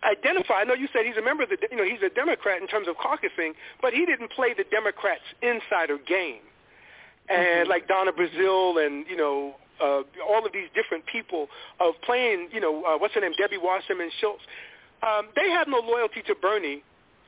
identify. 0.03 0.55
I 0.55 0.63
know 0.63 0.73
you 0.73 0.87
said 0.93 1.05
he's 1.05 1.17
a 1.17 1.21
member 1.21 1.43
of 1.43 1.49
the, 1.49 1.57
you 1.71 1.77
know, 1.77 1.83
he's 1.83 2.01
a 2.05 2.13
Democrat 2.13 2.61
in 2.61 2.67
terms 2.67 2.87
of 2.87 2.95
caucusing, 2.97 3.53
but 3.81 3.93
he 3.93 4.05
didn't 4.05 4.31
play 4.31 4.53
the 4.53 4.65
Democrats' 4.69 5.21
insider 5.41 5.97
game. 5.97 6.41
And 7.29 7.67
like 7.67 7.87
Donna 7.87 8.11
Brazile 8.11 8.85
and, 8.85 9.05
you 9.07 9.17
know, 9.17 9.55
uh, 9.81 10.01
all 10.27 10.45
of 10.45 10.53
these 10.53 10.69
different 10.73 11.05
people 11.05 11.47
of 11.79 11.93
playing, 12.05 12.49
you 12.51 12.59
know, 12.59 12.83
uh, 12.83 12.97
what's 12.97 13.13
her 13.13 13.21
name, 13.21 13.33
Debbie 13.37 13.57
Wasserman 13.57 14.09
Schultz, 14.19 14.41
um, 15.03 15.27
they 15.35 15.49
had 15.49 15.67
no 15.67 15.79
loyalty 15.79 16.21
to 16.27 16.35
Bernie 16.35 16.83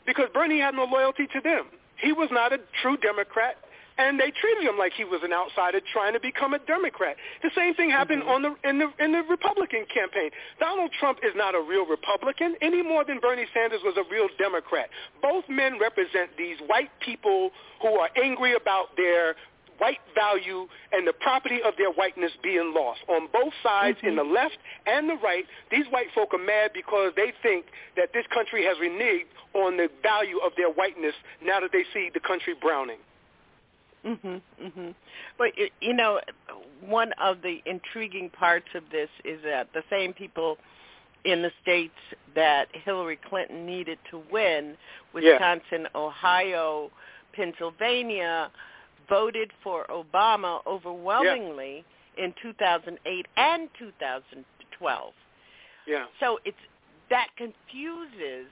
because 0.06 0.30
Bernie 0.34 0.60
had 0.60 0.74
no 0.74 0.86
loyalty 0.86 1.28
to 1.34 1.41
them. 1.41 1.66
He 1.97 2.14
was 2.14 2.30
not 2.32 2.54
a 2.54 2.60
true 2.82 2.97
Democrat, 2.97 3.58
and 4.00 4.18
they 4.18 4.32
treated 4.32 4.64
him 4.64 4.78
like 4.80 4.93
he 4.95 5.04
was 5.04 5.20
an 5.24 5.34
outsider 5.34 5.82
trying 5.91 6.14
to 6.14 6.20
become 6.20 6.54
a 6.56 6.60
Democrat. 6.60 7.18
The 7.43 7.52
same 7.54 7.76
thing 7.76 7.89
happened 7.91 8.24
on 8.24 8.41
the 8.41 8.56
in 8.64 8.80
the 8.80 8.88
in 9.04 9.12
the 9.12 9.24
Republican 9.30 9.86
campaign. 9.93 10.32
Donald 10.60 10.91
Trump 11.00 11.20
is 11.22 11.34
not 11.36 11.54
a 11.54 11.62
real 11.62 11.86
Republican 11.86 12.56
any 12.62 12.82
more 12.82 13.04
than 13.04 13.20
Bernie 13.20 13.45
Sanders 13.54 13.82
was 13.84 13.95
a 13.97 14.06
real 14.10 14.30
Democrat. 14.39 14.89
Both 15.22 15.45
men 15.50 15.78
represent 15.80 16.32
these 16.38 16.58
white 16.66 16.89
people 17.02 17.52
who 17.82 17.89
are 18.00 18.10
angry 18.16 18.56
about 18.56 18.95
their 18.95 19.36
white 19.80 20.00
value 20.14 20.68
and 20.91 21.08
the 21.08 21.14
property 21.14 21.60
of 21.64 21.74
their 21.78 21.91
whiteness 21.91 22.32
being 22.43 22.74
lost. 22.76 23.00
On 23.08 23.28
both 23.32 23.54
sides, 23.64 23.97
Mm-hmm. 24.00 24.08
in 24.08 24.16
the 24.16 24.24
left 24.24 24.58
and 24.86 25.10
the 25.10 25.16
right, 25.24 25.45
these 25.72 25.86
white 25.89 26.08
folk 26.14 26.34
are 26.34 26.45
mad 26.45 26.72
because 26.74 27.12
they 27.16 27.34
think 27.41 27.66
that 27.95 28.10
this 28.14 28.26
country 28.34 28.64
has 28.64 28.78
reneged 28.78 29.28
on 29.54 29.78
the 29.78 29.89
value 30.04 30.38
of 30.45 30.52
their 30.58 30.70
whiteness 30.70 31.16
now 31.43 31.60
that 31.60 31.72
they 31.72 31.84
see 31.93 32.10
the 32.14 32.20
country 32.20 32.54
browning. 32.60 33.00
Mhm. 34.06 34.41
Mhm. 34.62 34.95
But 35.38 35.54
you 35.82 35.93
know, 35.93 36.22
one 36.82 37.12
of 37.14 37.41
the 37.41 37.62
intriguing 37.66 38.30
parts 38.30 38.74
of 38.76 38.89
this 38.89 39.10
is 39.24 39.41
that 39.43 39.72
the 39.74 39.84
same 39.89 40.14
people 40.14 40.58
in 41.26 41.41
the 41.41 41.52
states 41.62 42.00
that 42.34 42.74
Hillary 42.74 43.18
Clinton 43.18 43.66
needed 43.66 44.00
to 44.10 44.20
win, 44.20 44.78
Yeah. 45.14 45.32
Wisconsin, 45.34 45.88
Ohio, 45.93 46.91
Pennsylvania, 47.34 48.52
voted 49.10 49.52
for 49.62 49.86
Obama 49.88 50.66
overwhelmingly 50.66 51.84
in 52.18 52.34
2008 52.41 53.28
and 53.36 53.74
2012. 53.78 55.14
Yeah. 55.86 56.06
So 56.20 56.39
it's 56.45 56.58
that 57.10 57.36
confuses, 57.36 58.47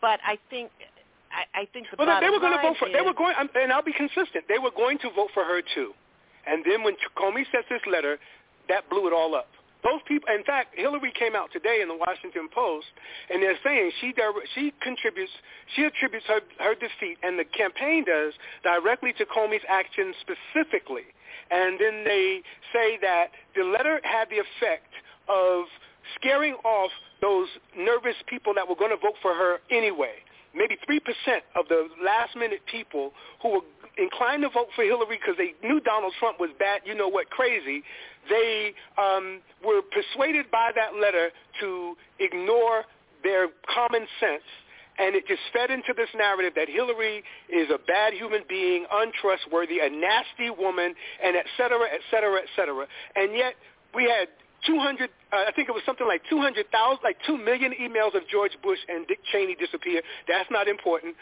but 0.00 0.18
I 0.24 0.36
think 0.50 0.72
I, 1.34 1.62
I 1.62 1.64
think 1.72 1.90
the 1.90 1.96
Well, 1.98 2.06
they- 2.06 2.26
they 2.26 2.30
were 2.30 2.38
going 2.38 2.54
to 2.56 2.62
vote 2.62 2.76
for. 2.78 2.88
They 2.88 3.00
were 3.02 3.12
going, 3.12 3.34
and 3.36 3.72
I'll 3.72 3.82
be 3.82 3.92
consistent. 3.92 4.46
They 4.48 4.58
were 4.58 4.70
going 4.70 4.98
to 4.98 5.10
vote 5.10 5.30
for 5.34 5.44
her 5.44 5.60
too. 5.74 5.92
And 6.46 6.64
then 6.64 6.82
when 6.82 6.94
Comey 7.16 7.44
sent 7.50 7.68
this 7.68 7.82
letter, 7.90 8.18
that 8.68 8.88
blew 8.90 9.06
it 9.08 9.12
all 9.12 9.34
up. 9.34 9.48
Those 9.82 10.00
people, 10.08 10.28
in 10.34 10.44
fact, 10.44 10.78
Hillary 10.78 11.12
came 11.12 11.36
out 11.36 11.52
today 11.52 11.80
in 11.82 11.88
the 11.88 11.94
Washington 11.96 12.48
Post, 12.48 12.86
and 13.28 13.42
they're 13.42 13.58
saying 13.62 13.92
she 14.00 14.14
she 14.54 14.72
contributes, 14.80 15.32
she 15.76 15.84
attributes 15.84 16.24
her 16.26 16.40
her 16.60 16.74
defeat, 16.74 17.18
and 17.22 17.38
the 17.38 17.44
campaign 17.44 18.04
does 18.04 18.32
directly 18.62 19.12
to 19.18 19.26
Comey's 19.26 19.64
actions 19.68 20.16
specifically. 20.24 21.04
And 21.50 21.78
then 21.78 22.04
they 22.04 22.40
say 22.72 22.96
that 23.02 23.26
the 23.54 23.64
letter 23.64 24.00
had 24.04 24.30
the 24.30 24.38
effect 24.38 24.88
of 25.28 25.64
scaring 26.16 26.54
off 26.64 26.90
those 27.20 27.48
nervous 27.76 28.16
people 28.26 28.54
that 28.54 28.66
were 28.66 28.76
going 28.76 28.90
to 28.90 28.96
vote 28.96 29.16
for 29.20 29.34
her 29.34 29.58
anyway. 29.70 30.14
Maybe 30.54 30.76
3% 30.88 31.00
of 31.56 31.68
the 31.68 31.88
last-minute 32.02 32.60
people 32.70 33.12
who 33.42 33.50
were 33.50 33.60
inclined 33.98 34.42
to 34.42 34.48
vote 34.48 34.68
for 34.74 34.82
Hillary 34.82 35.18
because 35.18 35.36
they 35.38 35.54
knew 35.66 35.80
Donald 35.80 36.12
Trump 36.18 36.40
was 36.40 36.50
bad, 36.58 36.82
you 36.84 36.94
know 36.94 37.08
what, 37.08 37.30
crazy, 37.30 37.82
they 38.28 38.72
um, 38.98 39.40
were 39.64 39.82
persuaded 39.82 40.50
by 40.50 40.70
that 40.74 40.94
letter 41.00 41.30
to 41.60 41.96
ignore 42.18 42.84
their 43.22 43.48
common 43.72 44.06
sense 44.20 44.42
and 44.98 45.16
it 45.16 45.26
just 45.26 45.40
fed 45.52 45.70
into 45.70 45.92
this 45.96 46.08
narrative 46.14 46.52
that 46.54 46.68
Hillary 46.68 47.24
is 47.48 47.68
a 47.70 47.78
bad 47.78 48.14
human 48.14 48.42
being, 48.48 48.86
untrustworthy, 48.92 49.80
a 49.80 49.90
nasty 49.90 50.50
woman, 50.50 50.94
and 51.22 51.36
et 51.36 51.46
cetera, 51.56 51.86
et 51.92 52.00
cetera, 52.10 52.38
et 52.38 52.48
cetera. 52.54 52.86
And 53.16 53.34
yet 53.34 53.54
we 53.94 54.04
had 54.04 54.28
200, 54.66 55.10
uh, 55.32 55.36
I 55.48 55.52
think 55.52 55.68
it 55.68 55.72
was 55.72 55.82
something 55.84 56.06
like 56.06 56.22
200,000, 56.30 56.98
like 57.02 57.16
2 57.26 57.38
million 57.38 57.72
emails 57.80 58.14
of 58.14 58.26
George 58.30 58.52
Bush 58.62 58.78
and 58.88 59.06
Dick 59.06 59.20
Cheney 59.32 59.54
disappear. 59.54 60.02
That's 60.28 60.50
not 60.50 60.68
important. 60.68 61.16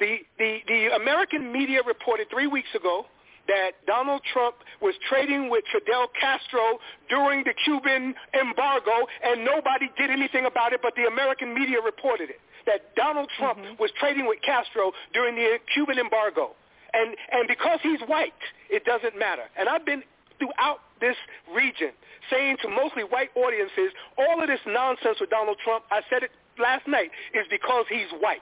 The, 0.00 0.18
the, 0.38 0.58
the 0.66 0.96
American 0.96 1.52
media 1.52 1.80
reported 1.86 2.28
three 2.30 2.46
weeks 2.46 2.68
ago 2.74 3.06
that 3.46 3.72
Donald 3.86 4.22
Trump 4.32 4.56
was 4.80 4.94
trading 5.08 5.50
with 5.50 5.64
Fidel 5.72 6.08
Castro 6.18 6.78
during 7.08 7.44
the 7.44 7.54
Cuban 7.64 8.14
embargo, 8.32 9.06
and 9.22 9.44
nobody 9.44 9.90
did 9.98 10.10
anything 10.10 10.46
about 10.46 10.72
it, 10.72 10.80
but 10.82 10.94
the 10.96 11.04
American 11.04 11.54
media 11.54 11.76
reported 11.84 12.30
it, 12.30 12.40
that 12.66 12.94
Donald 12.96 13.28
Trump 13.38 13.58
was 13.78 13.90
trading 14.00 14.26
with 14.26 14.38
Castro 14.44 14.92
during 15.12 15.34
the 15.34 15.58
Cuban 15.72 15.98
embargo. 15.98 16.52
And, 16.94 17.16
and 17.32 17.48
because 17.48 17.80
he's 17.82 18.00
white, 18.06 18.32
it 18.70 18.84
doesn't 18.84 19.18
matter. 19.18 19.42
And 19.58 19.68
I've 19.68 19.84
been 19.84 20.02
throughout 20.38 20.80
this 21.00 21.16
region 21.54 21.90
saying 22.30 22.56
to 22.62 22.68
mostly 22.68 23.02
white 23.04 23.30
audiences, 23.36 23.92
all 24.16 24.40
of 24.40 24.48
this 24.48 24.60
nonsense 24.66 25.18
with 25.20 25.30
Donald 25.30 25.58
Trump, 25.62 25.84
I 25.90 26.00
said 26.08 26.22
it 26.22 26.30
last 26.58 26.86
night, 26.86 27.10
is 27.34 27.46
because 27.50 27.84
he's 27.88 28.08
white. 28.20 28.40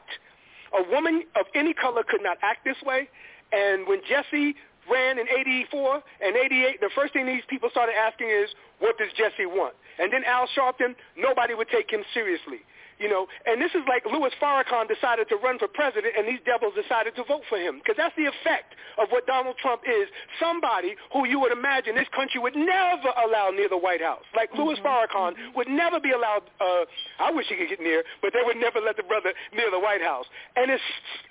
A 0.72 0.90
woman 0.90 1.24
of 1.36 1.46
any 1.54 1.74
color 1.74 2.02
could 2.06 2.22
not 2.22 2.38
act 2.42 2.64
this 2.64 2.76
way. 2.84 3.08
And 3.52 3.86
when 3.86 4.00
Jesse 4.08 4.54
ran 4.90 5.18
in 5.18 5.26
84 5.28 6.02
and 6.24 6.36
88, 6.36 6.80
the 6.80 6.90
first 6.94 7.12
thing 7.12 7.26
these 7.26 7.44
people 7.48 7.68
started 7.70 7.94
asking 7.94 8.28
is, 8.30 8.48
what 8.78 8.98
does 8.98 9.08
Jesse 9.16 9.46
want? 9.46 9.74
And 9.98 10.12
then 10.12 10.24
Al 10.24 10.48
Sharpton, 10.56 10.94
nobody 11.16 11.54
would 11.54 11.68
take 11.68 11.90
him 11.90 12.02
seriously. 12.14 12.64
You 13.02 13.10
know, 13.10 13.26
and 13.50 13.58
this 13.58 13.74
is 13.74 13.82
like 13.90 14.06
Louis 14.06 14.30
Farrakhan 14.38 14.86
decided 14.86 15.26
to 15.34 15.36
run 15.42 15.58
for 15.58 15.66
president, 15.66 16.14
and 16.16 16.22
these 16.22 16.38
devils 16.46 16.70
decided 16.78 17.18
to 17.18 17.24
vote 17.24 17.42
for 17.48 17.58
him 17.58 17.82
because 17.82 17.98
that's 17.98 18.14
the 18.14 18.30
effect 18.30 18.78
of 18.94 19.10
what 19.10 19.26
Donald 19.26 19.58
Trump 19.58 19.82
is. 19.82 20.06
Somebody 20.38 20.94
who 21.12 21.26
you 21.26 21.40
would 21.40 21.50
imagine 21.50 21.96
this 21.98 22.06
country 22.14 22.38
would 22.38 22.54
never 22.54 23.10
allow 23.26 23.50
near 23.50 23.68
the 23.68 23.76
White 23.76 24.00
House, 24.00 24.22
like 24.36 24.54
Louis 24.54 24.78
Farrakhan 24.78 25.34
would 25.56 25.66
never 25.66 25.98
be 25.98 26.12
allowed. 26.12 26.46
Uh, 26.62 26.86
I 27.18 27.32
wish 27.34 27.46
he 27.48 27.56
could 27.56 27.68
get 27.68 27.80
near, 27.80 28.04
but 28.22 28.32
they 28.32 28.46
would 28.46 28.56
never 28.56 28.78
let 28.78 28.96
the 28.96 29.02
brother 29.02 29.34
near 29.50 29.70
the 29.70 29.80
White 29.80 30.02
House. 30.02 30.26
And 30.54 30.70
it's 30.70 30.82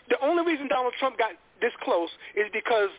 the 0.10 0.20
only 0.20 0.44
reason 0.44 0.68
Donald 0.68 0.94
Trump 1.00 1.18
got 1.18 1.32
this 1.62 1.72
close 1.84 2.10
is 2.36 2.52
because 2.52 2.90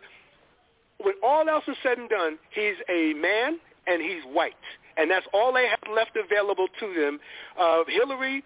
when 0.97 1.13
all 1.21 1.47
else 1.47 1.65
is 1.67 1.77
said 1.83 1.99
and 1.99 2.09
done, 2.09 2.39
he's 2.51 2.75
a 2.89 3.13
man 3.13 3.59
and 3.85 4.01
he's 4.01 4.23
white. 4.33 4.53
And 4.97 5.09
that's 5.09 5.25
all 5.33 5.53
they 5.53 5.67
have 5.67 5.79
left 5.93 6.17
available 6.17 6.67
to 6.79 6.93
them. 6.93 7.19
Uh, 7.59 7.83
Hillary 7.87 8.43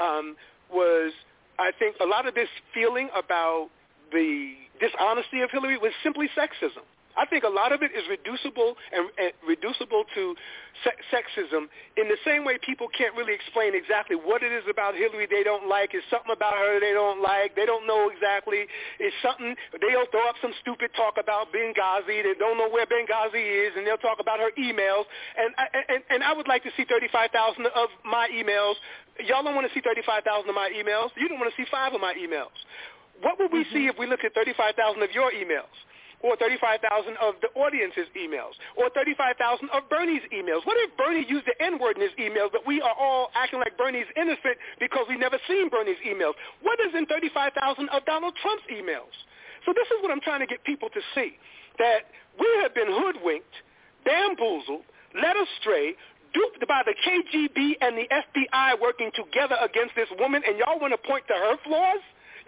um, 0.00 0.36
was, 0.72 1.12
I 1.58 1.72
think, 1.78 1.96
a 2.00 2.06
lot 2.06 2.26
of 2.26 2.34
this 2.34 2.48
feeling 2.72 3.08
about 3.16 3.68
the 4.12 4.54
dishonesty 4.80 5.40
of 5.42 5.50
Hillary 5.50 5.78
was 5.78 5.92
simply 6.02 6.28
sexism. 6.36 6.82
I 7.20 7.28
think 7.28 7.44
a 7.44 7.52
lot 7.52 7.76
of 7.76 7.84
it 7.84 7.92
is 7.92 8.00
reducible 8.08 8.80
and, 8.96 9.12
and 9.20 9.36
reducible 9.44 10.08
to 10.16 10.34
se- 10.80 11.04
sexism 11.12 11.68
in 12.00 12.08
the 12.08 12.16
same 12.24 12.48
way 12.48 12.56
people 12.64 12.88
can't 12.88 13.12
really 13.12 13.36
explain 13.36 13.76
exactly 13.76 14.16
what 14.16 14.40
it 14.40 14.48
is 14.48 14.64
about 14.64 14.96
Hillary 14.96 15.28
they 15.28 15.44
don't 15.44 15.68
like. 15.68 15.92
Is 15.92 16.00
something 16.08 16.32
about 16.32 16.56
her 16.56 16.80
they 16.80 16.96
don't 16.96 17.20
like. 17.20 17.52
They 17.52 17.68
don't 17.68 17.84
know 17.84 18.08
exactly. 18.08 18.64
It's 18.96 19.12
something 19.20 19.52
they'll 19.84 20.08
throw 20.08 20.32
up 20.32 20.40
some 20.40 20.56
stupid 20.64 20.96
talk 20.96 21.20
about 21.20 21.52
Benghazi. 21.52 22.24
They 22.24 22.32
don't 22.40 22.56
know 22.56 22.72
where 22.72 22.88
Benghazi 22.88 23.68
is, 23.68 23.76
and 23.76 23.84
they'll 23.84 24.00
talk 24.00 24.16
about 24.16 24.40
her 24.40 24.56
emails. 24.56 25.04
And 25.36 25.52
I, 25.60 25.66
and, 25.92 26.00
and 26.08 26.20
I 26.24 26.32
would 26.32 26.48
like 26.48 26.64
to 26.64 26.72
see 26.72 26.88
35,000 26.88 27.68
of 27.68 27.88
my 28.08 28.32
emails. 28.32 28.80
Y'all 29.28 29.44
don't 29.44 29.54
want 29.54 29.68
to 29.68 29.74
see 29.76 29.84
35,000 29.84 30.48
of 30.48 30.56
my 30.56 30.72
emails. 30.72 31.12
You 31.20 31.28
don't 31.28 31.38
want 31.38 31.52
to 31.52 31.56
see 31.60 31.68
five 31.68 31.92
of 31.92 32.00
my 32.00 32.16
emails. 32.16 32.56
What 33.20 33.36
would 33.38 33.52
we 33.52 33.68
mm-hmm. 33.68 33.76
see 33.76 33.84
if 33.92 34.00
we 34.00 34.08
looked 34.08 34.24
at 34.24 34.32
35,000 34.32 35.02
of 35.02 35.12
your 35.12 35.28
emails? 35.36 35.68
Or 36.22 36.36
35,000 36.36 37.16
of 37.16 37.34
the 37.40 37.48
audience's 37.58 38.08
emails, 38.16 38.52
or 38.76 38.90
35,000 38.90 39.70
of 39.70 39.88
Bernie's 39.88 40.22
emails. 40.32 40.64
What 40.64 40.76
if 40.80 40.92
Bernie 40.96 41.24
used 41.28 41.46
the 41.46 41.56
N-word 41.62 41.96
in 41.96 42.02
his 42.02 42.16
emails, 42.20 42.52
but 42.52 42.66
we 42.66 42.80
are 42.80 42.94
all 42.98 43.30
acting 43.34 43.60
like 43.60 43.76
Bernie's 43.76 44.08
innocent 44.16 44.60
because 44.78 45.06
we've 45.08 45.20
never 45.20 45.38
seen 45.48 45.68
Bernie's 45.68 46.00
emails? 46.06 46.34
What 46.62 46.78
is 46.80 46.92
in 46.94 47.06
35,000 47.06 47.88
of 47.88 48.04
Donald 48.04 48.34
Trump's 48.42 48.64
emails? 48.70 49.12
So 49.64 49.72
this 49.72 49.88
is 49.88 50.02
what 50.02 50.10
I'm 50.10 50.20
trying 50.20 50.40
to 50.40 50.46
get 50.46 50.64
people 50.64 50.88
to 50.90 51.00
see, 51.14 51.36
that 51.78 52.12
we 52.38 52.48
have 52.62 52.74
been 52.74 52.88
hoodwinked, 52.88 53.56
bamboozled, 54.04 54.84
led 55.14 55.36
astray, 55.36 55.96
duped 56.32 56.62
by 56.68 56.82
the 56.86 56.94
KGB 56.94 57.76
and 57.80 57.96
the 57.98 58.06
FBI 58.08 58.80
working 58.80 59.10
together 59.14 59.56
against 59.60 59.94
this 59.96 60.08
woman, 60.18 60.42
and 60.46 60.56
y'all 60.58 60.78
want 60.78 60.92
to 60.92 61.08
point 61.08 61.24
to 61.28 61.34
her 61.34 61.56
flaws? 61.64 62.00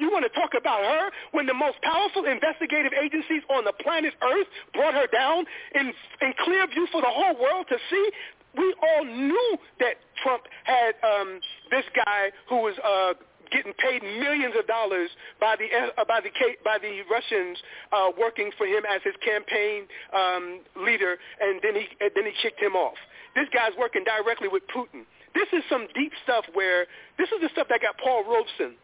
You 0.02 0.10
want 0.10 0.26
to 0.26 0.34
talk 0.34 0.50
about 0.58 0.82
her 0.82 1.14
when 1.30 1.46
the 1.46 1.54
most 1.54 1.78
powerful 1.82 2.26
investigative 2.26 2.90
agencies 2.90 3.46
on 3.48 3.62
the 3.62 3.72
planet 3.72 4.12
Earth 4.18 4.50
brought 4.74 4.94
her 4.94 5.06
down 5.06 5.46
in, 5.78 5.94
in 6.20 6.34
clear 6.42 6.66
view 6.66 6.88
for 6.90 7.00
the 7.00 7.06
whole 7.06 7.38
world 7.38 7.66
to 7.70 7.78
see? 7.88 8.10
We 8.58 8.74
all 8.82 9.04
knew 9.04 9.56
that 9.78 10.02
Trump 10.20 10.42
had 10.64 10.98
um, 11.06 11.38
this 11.70 11.84
guy 11.94 12.34
who 12.48 12.66
was 12.66 12.74
uh, 12.82 13.14
getting 13.52 13.72
paid 13.78 14.02
millions 14.02 14.54
of 14.58 14.66
dollars 14.66 15.08
by 15.38 15.54
the 15.54 15.70
uh, 15.70 16.04
by 16.04 16.18
the 16.18 16.30
by 16.64 16.78
the 16.82 17.06
Russians 17.06 17.62
uh, 17.92 18.10
working 18.18 18.50
for 18.58 18.66
him 18.66 18.82
as 18.84 19.00
his 19.04 19.14
campaign 19.24 19.86
um, 20.12 20.66
leader, 20.82 21.14
and 21.40 21.60
then 21.62 21.76
he 21.76 21.86
and 22.00 22.10
then 22.16 22.24
he 22.26 22.32
kicked 22.42 22.60
him 22.60 22.74
off. 22.74 22.98
This 23.36 23.46
guy's 23.54 23.72
working 23.78 24.02
directly 24.02 24.48
with 24.48 24.64
Putin. 24.74 25.06
This 25.32 25.48
is 25.52 25.62
some 25.70 25.86
deep 25.94 26.12
stuff 26.24 26.44
where 26.52 26.86
this 27.18 27.28
is 27.30 27.40
the 27.40 27.48
stuff 27.52 27.68
that 27.70 27.80
got 27.80 27.96
Paul 28.02 28.24
Robeson 28.26 28.74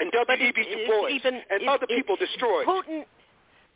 and 0.00 0.10
W.E.B. 0.12 0.62
Du 0.64 0.86
Bois 0.86 1.08
even, 1.08 1.34
and 1.50 1.62
it- 1.62 1.68
other 1.68 1.86
it- 1.88 1.96
people 1.96 2.16
destroyed. 2.16 2.66
Putin, 2.66 3.04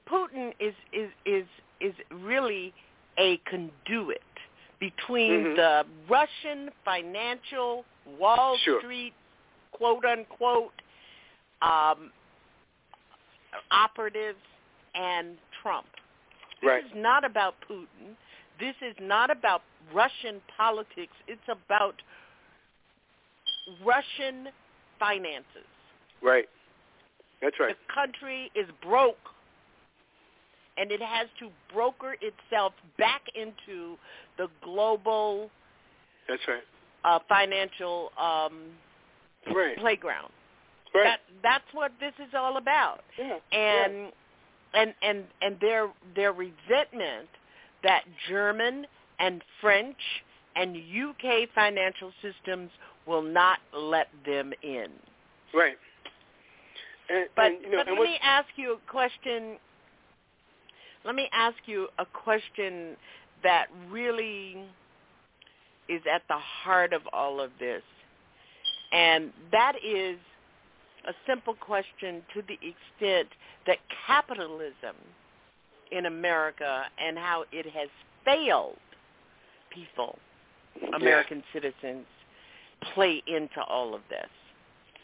Putin 0.08 0.52
is 0.60 0.74
is 0.92 1.10
is 1.24 1.46
is 1.80 1.94
really 2.10 2.72
a 3.18 3.36
conduit 3.38 4.22
between 4.78 5.44
Mhm. 5.44 5.56
the 5.56 5.86
Russian 6.08 6.70
financial 6.84 7.84
Wall 8.18 8.56
Sure. 8.58 8.80
Street 8.80 9.14
quote 9.72 10.04
unquote 10.04 10.72
um, 11.62 12.12
operatives 13.70 14.40
and 14.94 15.38
Trump. 15.62 15.86
This 16.60 16.68
Right. 16.68 16.84
is 16.84 16.94
not 16.94 17.24
about 17.24 17.54
Putin. 17.60 18.16
This 18.58 18.74
is 18.82 18.94
not 19.00 19.30
about 19.30 19.62
Russian 19.92 20.40
politics. 20.56 21.14
It's 21.28 21.48
about 21.48 22.00
Russian 23.84 24.48
finances. 24.98 25.66
Right. 26.22 26.44
That's 27.40 27.56
right. 27.58 27.76
The 27.88 27.92
country 27.94 28.50
is 28.54 28.66
broke. 28.82 29.16
and 30.78 30.90
it 30.90 31.02
has 31.02 31.28
to 31.38 31.50
broker 31.72 32.16
itself 32.22 32.72
back 32.96 33.22
into 33.34 33.96
the 34.38 34.48
global 34.64 35.50
That's 36.28 36.40
right. 36.48 36.62
uh, 37.04 37.18
financial 37.28 38.10
um, 38.18 38.70
Right. 39.54 39.76
playground. 39.76 40.32
Right. 40.94 41.04
That 41.04 41.20
that's 41.42 41.64
what 41.74 41.90
this 42.00 42.12
is 42.18 42.32
all 42.34 42.56
about. 42.58 43.00
Yeah. 43.18 43.38
And 43.52 44.12
and 44.74 44.94
and 45.02 45.24
and 45.42 45.56
their 45.60 45.88
their 46.14 46.32
resentment 46.32 47.28
that 47.82 48.02
German 48.28 48.86
and 49.18 49.42
French 49.60 49.96
and 50.56 50.76
UK 50.76 51.48
financial 51.54 52.12
systems 52.22 52.70
will 53.06 53.22
not 53.22 53.58
let 53.74 54.08
them 54.24 54.52
in. 54.62 54.88
Right. 55.54 55.76
And, 57.12 57.28
But 57.36 57.44
and, 57.46 57.56
you 57.62 57.70
know, 57.70 57.78
but 57.84 57.92
let 57.92 58.00
me 58.00 58.18
ask 58.22 58.48
you 58.56 58.74
a 58.74 58.90
question. 58.90 59.58
Let 61.04 61.14
me 61.14 61.28
ask 61.32 61.56
you 61.66 61.88
a 61.98 62.06
question 62.06 62.96
that 63.42 63.66
really 63.90 64.56
is 65.88 66.00
at 66.12 66.22
the 66.28 66.38
heart 66.38 66.92
of 66.92 67.02
all 67.12 67.40
of 67.40 67.50
this. 67.58 67.82
And 68.92 69.32
that 69.50 69.74
is 69.84 70.16
a 71.08 71.12
simple 71.26 71.54
question 71.54 72.22
to 72.34 72.42
the 72.42 72.54
extent 72.54 73.28
that 73.66 73.78
capitalism 74.06 74.96
in 75.90 76.06
America 76.06 76.84
and 76.98 77.18
how 77.18 77.44
it 77.52 77.66
has 77.66 77.88
failed 78.24 78.78
people, 79.70 80.18
American 80.94 81.42
citizens, 81.52 82.06
play 82.94 83.22
into 83.26 83.60
all 83.68 83.94
of 83.94 84.00
this. 84.08 84.28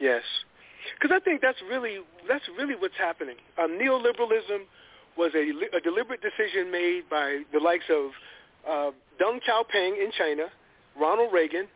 Yes, 0.00 0.22
because 1.00 1.14
I 1.14 1.20
think 1.24 1.40
that's 1.40 1.58
really 1.68 1.98
that's 2.28 2.44
really 2.56 2.74
what's 2.74 2.96
happening. 2.98 3.36
Um, 3.58 3.78
neoliberalism 3.78 4.66
was 5.16 5.32
a, 5.34 5.76
a 5.76 5.80
deliberate 5.80 6.20
decision 6.22 6.70
made 6.70 7.02
by 7.10 7.42
the 7.52 7.58
likes 7.58 7.84
of 7.90 8.10
uh, 8.68 8.90
Deng 9.20 9.40
Xiaoping 9.42 10.02
in 10.02 10.10
China, 10.16 10.46
Ronald 10.98 11.32
Reagan, 11.32 11.66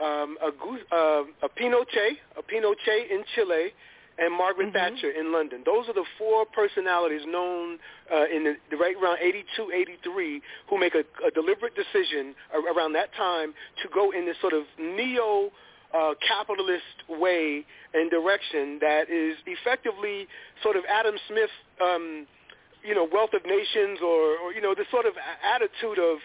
um, 0.00 0.36
a, 0.40 0.48
uh, 0.94 1.24
a 1.42 1.48
Pinochet, 1.48 2.18
a 2.38 2.42
Pinochet 2.42 3.10
in 3.10 3.24
Chile, 3.34 3.72
and 4.18 4.32
Margaret 4.32 4.72
Thatcher 4.72 5.10
in 5.10 5.32
London. 5.32 5.62
Those 5.66 5.88
are 5.88 5.94
the 5.94 6.04
four 6.18 6.44
personalities 6.46 7.22
known 7.26 7.78
uh, 8.12 8.24
in 8.32 8.44
the, 8.44 8.54
the 8.70 8.76
right 8.76 8.94
around 9.02 9.18
82, 9.20 9.72
83 9.74 10.42
who 10.70 10.78
make 10.78 10.94
a, 10.94 11.02
a 11.26 11.30
deliberate 11.32 11.74
decision 11.74 12.34
around 12.54 12.92
that 12.92 13.12
time 13.16 13.54
to 13.82 13.88
go 13.92 14.12
in 14.12 14.24
this 14.24 14.36
sort 14.40 14.52
of 14.52 14.64
neo 14.78 15.50
uh, 15.94 16.14
capitalist 16.26 16.82
way 17.08 17.64
and 17.92 18.10
direction 18.10 18.78
that 18.80 19.08
is 19.08 19.36
effectively 19.46 20.26
sort 20.62 20.76
of 20.76 20.84
Adam 20.90 21.14
Smith, 21.28 21.50
um, 21.80 22.26
you 22.82 22.94
know, 22.94 23.08
wealth 23.10 23.30
of 23.32 23.44
nations, 23.46 24.00
or, 24.02 24.36
or 24.38 24.52
you 24.52 24.60
know, 24.60 24.74
this 24.74 24.86
sort 24.90 25.06
of 25.06 25.14
attitude 25.44 25.98
of 25.98 26.18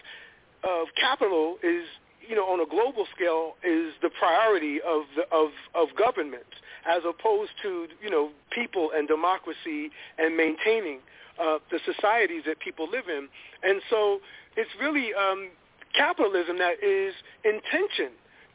of 0.62 0.88
capital 1.00 1.56
is, 1.62 1.86
you 2.28 2.36
know, 2.36 2.44
on 2.44 2.60
a 2.60 2.66
global 2.66 3.06
scale 3.16 3.54
is 3.64 3.94
the 4.02 4.10
priority 4.18 4.80
of 4.82 5.04
the, 5.16 5.22
of 5.34 5.50
of 5.74 5.88
government 5.96 6.50
as 6.88 7.02
opposed 7.08 7.52
to 7.62 7.86
you 8.02 8.10
know 8.10 8.30
people 8.50 8.90
and 8.94 9.08
democracy 9.08 9.90
and 10.18 10.36
maintaining 10.36 10.98
uh, 11.40 11.58
the 11.70 11.80
societies 11.86 12.42
that 12.46 12.58
people 12.60 12.88
live 12.90 13.08
in. 13.08 13.28
And 13.62 13.80
so 13.88 14.20
it's 14.56 14.70
really 14.80 15.14
um, 15.14 15.50
capitalism 15.96 16.58
that 16.58 16.82
is 16.82 17.14
intention. 17.44 18.12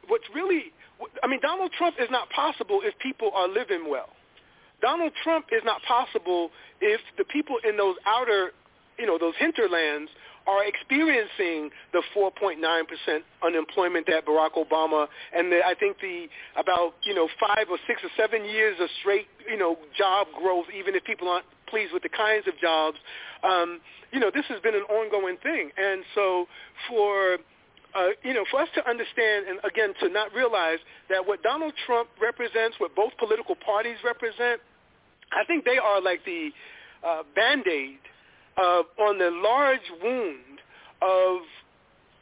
What's 0.08 0.24
really, 0.34 0.72
I 1.22 1.26
mean, 1.26 1.40
Donald 1.40 1.72
Trump 1.76 1.96
is 2.00 2.08
not 2.10 2.30
possible 2.30 2.80
if 2.82 2.98
people 2.98 3.30
are 3.34 3.48
living 3.48 3.84
well. 3.88 4.08
Donald 4.80 5.12
Trump 5.22 5.46
is 5.52 5.62
not 5.64 5.82
possible 5.82 6.50
if 6.80 7.00
the 7.16 7.24
people 7.24 7.56
in 7.68 7.76
those 7.76 7.96
outer, 8.06 8.52
you 8.98 9.06
know, 9.06 9.18
those 9.18 9.34
hinterlands 9.38 10.10
are 10.46 10.64
experiencing 10.64 11.70
the 11.92 12.02
4.9% 12.14 12.56
unemployment 13.44 14.06
that 14.06 14.24
Barack 14.26 14.52
Obama 14.54 15.08
and 15.34 15.50
the, 15.50 15.60
I 15.66 15.74
think 15.74 15.98
the 16.00 16.26
about 16.56 16.94
you 17.02 17.14
know 17.14 17.28
five 17.40 17.66
or 17.68 17.78
six 17.86 18.02
or 18.04 18.10
seven 18.16 18.44
years 18.44 18.76
of 18.80 18.88
straight 19.00 19.26
you 19.50 19.58
know 19.58 19.76
job 19.98 20.28
growth, 20.38 20.66
even 20.76 20.94
if 20.94 21.04
people 21.04 21.28
aren't 21.28 21.46
pleased 21.68 21.92
with 21.92 22.04
the 22.04 22.08
kinds 22.08 22.46
of 22.46 22.54
jobs, 22.60 22.96
um, 23.42 23.80
you 24.12 24.20
know 24.20 24.30
this 24.32 24.44
has 24.48 24.60
been 24.60 24.74
an 24.74 24.82
ongoing 24.82 25.36
thing, 25.42 25.70
and 25.76 26.04
so 26.14 26.46
for 26.88 27.38
uh, 27.96 28.08
you 28.22 28.34
know, 28.34 28.44
for 28.50 28.60
us 28.60 28.68
to 28.74 28.88
understand 28.88 29.46
and 29.48 29.58
again 29.64 29.94
to 30.00 30.08
not 30.08 30.32
realize 30.34 30.78
that 31.08 31.26
what 31.26 31.42
Donald 31.42 31.72
Trump 31.86 32.08
represents, 32.20 32.76
what 32.78 32.94
both 32.94 33.12
political 33.18 33.54
parties 33.54 33.96
represent, 34.04 34.60
I 35.32 35.44
think 35.46 35.64
they 35.64 35.78
are 35.78 36.00
like 36.00 36.24
the 36.24 36.50
uh, 37.06 37.22
band-aid 37.34 37.98
uh, 38.56 38.82
on 39.00 39.18
the 39.18 39.30
large 39.30 39.86
wound 40.02 40.60
of 41.02 41.40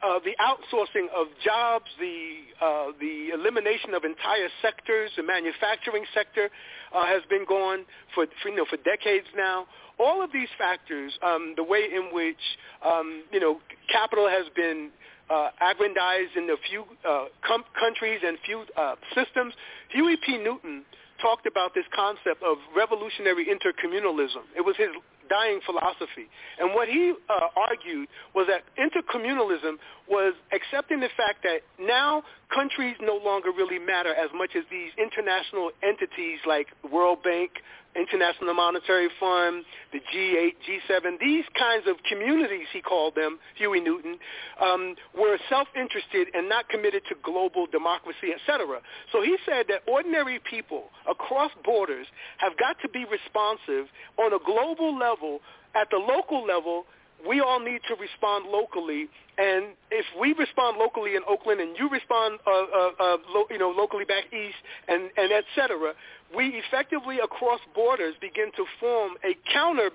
uh, 0.03 0.19
the 0.23 0.35
outsourcing 0.39 1.07
of 1.15 1.27
jobs, 1.43 1.85
the 1.99 2.35
uh, 2.61 2.91
the 2.99 3.29
elimination 3.33 3.93
of 3.93 4.03
entire 4.03 4.49
sectors, 4.61 5.11
the 5.17 5.23
manufacturing 5.23 6.05
sector 6.13 6.49
uh, 6.93 7.05
has 7.05 7.21
been 7.29 7.45
gone 7.47 7.85
for, 8.13 8.25
for 8.41 8.49
you 8.49 8.55
know 8.55 8.65
for 8.69 8.77
decades 8.77 9.27
now. 9.35 9.65
All 9.97 10.21
of 10.21 10.31
these 10.31 10.49
factors, 10.57 11.17
um, 11.23 11.53
the 11.55 11.63
way 11.63 11.87
in 11.93 12.13
which 12.13 12.43
um, 12.85 13.23
you 13.31 13.39
know 13.39 13.59
capital 13.91 14.27
has 14.29 14.45
been 14.55 14.91
uh, 15.29 15.49
aggrandized 15.61 16.35
in 16.35 16.49
a 16.49 16.57
few 16.69 16.83
uh, 17.07 17.25
com- 17.45 17.65
countries 17.79 18.21
and 18.25 18.37
few 18.45 18.63
uh, 18.77 18.95
systems. 19.13 19.53
Huey 19.89 20.17
P. 20.17 20.37
Newton 20.37 20.85
talked 21.21 21.47
about 21.47 21.73
this 21.73 21.85
concept 21.95 22.43
of 22.43 22.57
revolutionary 22.75 23.47
intercommunalism. 23.47 24.43
It 24.55 24.61
was 24.61 24.75
his 24.77 24.89
dying 25.29 25.59
philosophy. 25.65 26.29
And 26.59 26.73
what 26.73 26.87
he 26.87 27.13
uh, 27.29 27.47
argued 27.55 28.07
was 28.33 28.47
that 28.47 28.63
intercommunalism 28.77 29.77
was 30.07 30.33
accepting 30.53 30.99
the 30.99 31.09
fact 31.17 31.43
that 31.43 31.61
now 31.79 32.23
countries 32.53 32.95
no 33.01 33.17
longer 33.17 33.49
really 33.49 33.79
matter 33.79 34.13
as 34.13 34.29
much 34.35 34.51
as 34.55 34.63
these 34.69 34.91
international 34.97 35.71
entities 35.81 36.39
like 36.45 36.67
World 36.91 37.23
Bank, 37.23 37.51
International 37.95 38.53
Monetary 38.53 39.09
Fund, 39.19 39.63
the 39.91 39.99
G8, 39.99 40.55
G7, 40.67 41.19
these 41.19 41.45
kinds 41.57 41.87
of 41.87 41.95
communities, 42.09 42.67
he 42.73 42.81
called 42.81 43.15
them, 43.15 43.39
Huey 43.55 43.79
Newton, 43.79 44.17
um, 44.61 44.95
were 45.17 45.37
self-interested 45.49 46.27
and 46.33 46.49
not 46.49 46.69
committed 46.69 47.03
to 47.09 47.15
global 47.23 47.67
democracy, 47.67 48.33
etc. 48.35 48.81
So 49.11 49.21
he 49.21 49.37
said 49.45 49.65
that 49.69 49.81
ordinary 49.87 50.39
people 50.39 50.89
across 51.09 51.51
borders 51.63 52.07
have 52.37 52.57
got 52.57 52.77
to 52.81 52.89
be 52.89 53.05
responsive 53.05 53.87
on 54.17 54.33
a 54.33 54.39
global 54.43 54.97
level, 54.97 55.39
at 55.75 55.89
the 55.89 55.97
local 55.97 56.45
level, 56.45 56.85
we 57.27 57.41
all 57.41 57.59
need 57.59 57.81
to 57.87 57.95
respond 57.95 58.45
locally. 58.47 59.07
And 59.37 59.75
if 59.91 60.05
we 60.19 60.33
respond 60.33 60.77
locally 60.77 61.15
in 61.15 61.23
Oakland 61.27 61.59
and 61.59 61.75
you 61.77 61.89
respond, 61.89 62.39
uh, 62.47 62.51
uh, 62.51 62.91
uh, 62.99 63.17
lo- 63.29 63.47
you 63.49 63.57
know, 63.57 63.69
locally 63.69 64.05
back 64.05 64.25
east, 64.33 64.59
and 64.87 65.09
and 65.17 65.31
et 65.31 65.43
cetera, 65.55 65.93
we 66.35 66.61
effectively 66.63 67.19
across 67.19 67.59
borders 67.73 68.15
begin 68.21 68.51
to 68.55 68.65
form 68.79 69.13
a 69.23 69.35
counter 69.51 69.89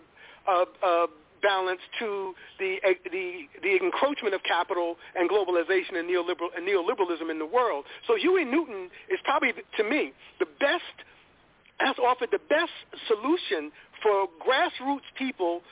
uh, 0.46 0.64
uh, 0.82 1.06
balance 1.42 1.80
to 1.98 2.34
the 2.58 2.76
uh, 2.84 2.92
the 3.10 3.48
the 3.62 3.72
encroachment 3.82 4.34
of 4.34 4.42
capital 4.42 4.96
and 5.16 5.30
globalization 5.30 5.96
and 5.96 6.08
neoliberal 6.08 6.50
and 6.56 6.68
neoliberalism 6.68 7.30
in 7.30 7.38
the 7.38 7.46
world. 7.46 7.84
So 8.06 8.16
Huey 8.16 8.44
Newton 8.44 8.90
is 9.08 9.18
probably, 9.24 9.52
to 9.78 9.84
me, 9.84 10.12
the 10.38 10.46
best 10.60 10.96
has 11.78 11.96
offered 11.98 12.28
the 12.30 12.44
best 12.50 12.76
solution 13.08 13.72
for 14.02 14.28
grassroots 14.44 15.08
people 15.16 15.62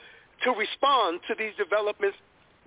to 0.43 0.51
respond 0.51 1.21
to 1.27 1.35
these 1.37 1.53
developments 1.57 2.17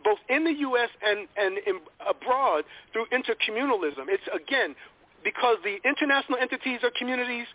both 0.04 0.18
in 0.28 0.44
the 0.44 0.52
U.S. 0.66 0.90
and, 1.04 1.28
and 1.36 1.58
in, 1.66 1.78
abroad 2.02 2.64
through 2.92 3.06
intercommunalism. 3.14 4.10
It's, 4.10 4.26
again, 4.34 4.74
because 5.22 5.58
the 5.62 5.78
international 5.88 6.38
entities 6.38 6.80
are 6.82 6.90
communities, 6.98 7.46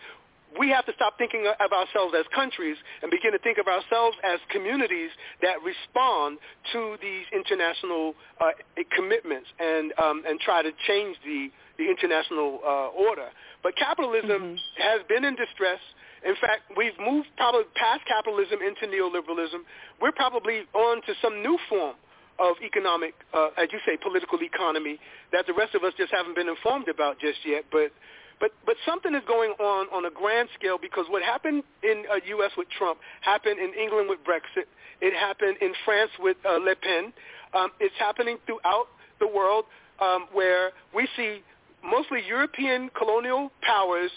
we 0.57 0.69
have 0.69 0.85
to 0.85 0.93
stop 0.95 1.17
thinking 1.17 1.45
of 1.59 1.71
ourselves 1.71 2.13
as 2.17 2.25
countries 2.33 2.77
and 3.01 3.11
begin 3.11 3.31
to 3.33 3.39
think 3.39 3.57
of 3.57 3.67
ourselves 3.67 4.15
as 4.23 4.39
communities 4.49 5.11
that 5.41 5.57
respond 5.61 6.39
to 6.71 6.95
these 7.01 7.25
international 7.33 8.15
uh, 8.39 8.51
commitments 8.95 9.47
and, 9.59 9.93
um, 9.99 10.23
and 10.27 10.39
try 10.39 10.63
to 10.63 10.71
change 10.87 11.17
the, 11.25 11.51
the 11.77 11.89
international 11.89 12.59
uh, 12.63 12.87
order. 12.95 13.27
But 13.61 13.75
capitalism 13.75 14.57
has 14.79 15.01
been 15.09 15.25
in 15.25 15.35
distress. 15.35 15.79
In 16.27 16.35
fact, 16.41 16.67
we've 16.75 16.97
moved 16.99 17.29
probably 17.37 17.63
past 17.79 18.03
capitalism 18.05 18.59
into 18.59 18.83
neoliberalism. 18.91 19.63
We're 20.01 20.11
probably 20.11 20.67
on 20.75 21.01
to 21.07 21.13
some 21.21 21.41
new 21.41 21.57
form 21.69 21.95
of 22.37 22.55
economic, 22.61 23.15
uh, 23.33 23.49
as 23.57 23.69
you 23.71 23.79
say, 23.87 23.95
political 23.95 24.37
economy 24.43 24.99
that 25.31 25.47
the 25.47 25.53
rest 25.53 25.73
of 25.73 25.83
us 25.83 25.93
just 25.97 26.11
haven't 26.11 26.35
been 26.35 26.49
informed 26.49 26.89
about 26.89 27.17
just 27.19 27.39
yet. 27.45 27.63
But 27.71 27.95
but 28.39 28.51
but 28.65 28.75
something 28.85 29.15
is 29.15 29.23
going 29.25 29.51
on 29.57 29.87
on 29.95 30.05
a 30.05 30.11
grand 30.11 30.49
scale 30.59 30.77
because 30.79 31.05
what 31.09 31.23
happened 31.23 31.63
in 31.81 32.03
uh, 32.11 32.19
U.S. 32.37 32.51
with 32.57 32.67
Trump 32.77 32.99
happened 33.21 33.57
in 33.57 33.73
England 33.73 34.09
with 34.09 34.19
Brexit. 34.27 34.67
It 34.99 35.15
happened 35.15 35.57
in 35.61 35.73
France 35.85 36.11
with 36.19 36.37
uh, 36.45 36.59
Le 36.59 36.75
Pen. 36.75 37.13
Um, 37.53 37.71
it's 37.79 37.95
happening 37.97 38.37
throughout 38.45 38.87
the 39.19 39.27
world 39.27 39.63
um, 40.01 40.27
where 40.33 40.71
we 40.93 41.07
see 41.15 41.41
mostly 41.83 42.19
European 42.27 42.91
colonial 42.97 43.49
powers 43.61 44.11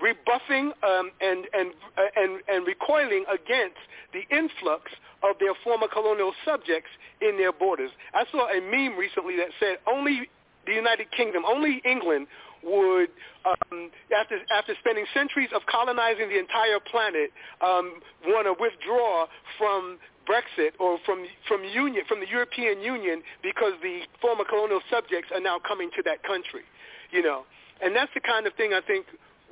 rebuffing 0.00 0.72
um, 0.82 1.10
and 1.20 1.46
and 1.52 1.72
uh, 1.96 2.02
and 2.16 2.40
and 2.48 2.66
recoiling 2.66 3.24
against 3.32 3.80
the 4.12 4.22
influx 4.34 4.92
of 5.22 5.36
their 5.40 5.54
former 5.62 5.88
colonial 5.88 6.32
subjects 6.44 6.90
in 7.20 7.36
their 7.38 7.52
borders. 7.52 7.90
I 8.12 8.24
saw 8.30 8.48
a 8.48 8.60
meme 8.60 8.98
recently 8.98 9.36
that 9.36 9.48
said 9.58 9.78
only 9.86 10.28
the 10.66 10.72
United 10.72 11.10
Kingdom, 11.12 11.44
only 11.46 11.82
England 11.84 12.26
would, 12.62 13.10
um, 13.44 13.90
after 14.16 14.40
after 14.50 14.74
spending 14.80 15.04
centuries 15.12 15.50
of 15.54 15.62
colonizing 15.70 16.28
the 16.28 16.38
entire 16.38 16.80
planet, 16.80 17.30
um, 17.60 18.00
want 18.26 18.46
to 18.46 18.54
withdraw 18.58 19.26
from 19.58 19.98
Brexit 20.28 20.72
or 20.80 20.98
from 21.04 21.26
from 21.46 21.64
union 21.64 22.04
from 22.08 22.20
the 22.20 22.28
European 22.28 22.80
Union 22.80 23.22
because 23.42 23.72
the 23.82 24.00
former 24.20 24.44
colonial 24.44 24.80
subjects 24.90 25.30
are 25.34 25.40
now 25.40 25.58
coming 25.58 25.90
to 25.96 26.02
that 26.04 26.22
country, 26.22 26.64
you 27.10 27.22
know, 27.22 27.44
and 27.82 27.94
that's 27.94 28.12
the 28.14 28.20
kind 28.20 28.46
of 28.46 28.54
thing 28.54 28.72
I 28.72 28.80
think 28.80 29.06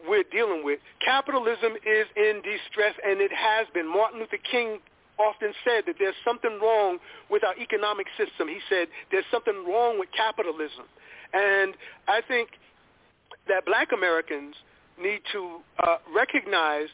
we're 0.08 0.24
dealing 0.30 0.64
with. 0.64 0.80
Capitalism 1.04 1.72
is 1.86 2.06
in 2.16 2.42
distress, 2.42 2.94
and 3.04 3.20
it 3.20 3.32
has 3.32 3.66
been. 3.74 3.86
Martin 3.86 4.20
Luther 4.20 4.38
King 4.50 4.78
often 5.18 5.52
said 5.64 5.84
that 5.86 5.96
there's 5.98 6.18
something 6.24 6.58
wrong 6.62 6.98
with 7.30 7.44
our 7.44 7.54
economic 7.56 8.06
system. 8.16 8.48
He 8.48 8.58
said 8.68 8.88
there's 9.10 9.28
something 9.30 9.64
wrong 9.68 9.98
with 9.98 10.08
capitalism, 10.16 10.86
and 11.32 11.74
I 12.08 12.20
think 12.26 12.50
that 13.48 13.64
Black 13.66 13.88
Americans 13.92 14.54
need 15.00 15.20
to 15.32 15.60
uh, 15.82 15.96
recognize 16.14 16.88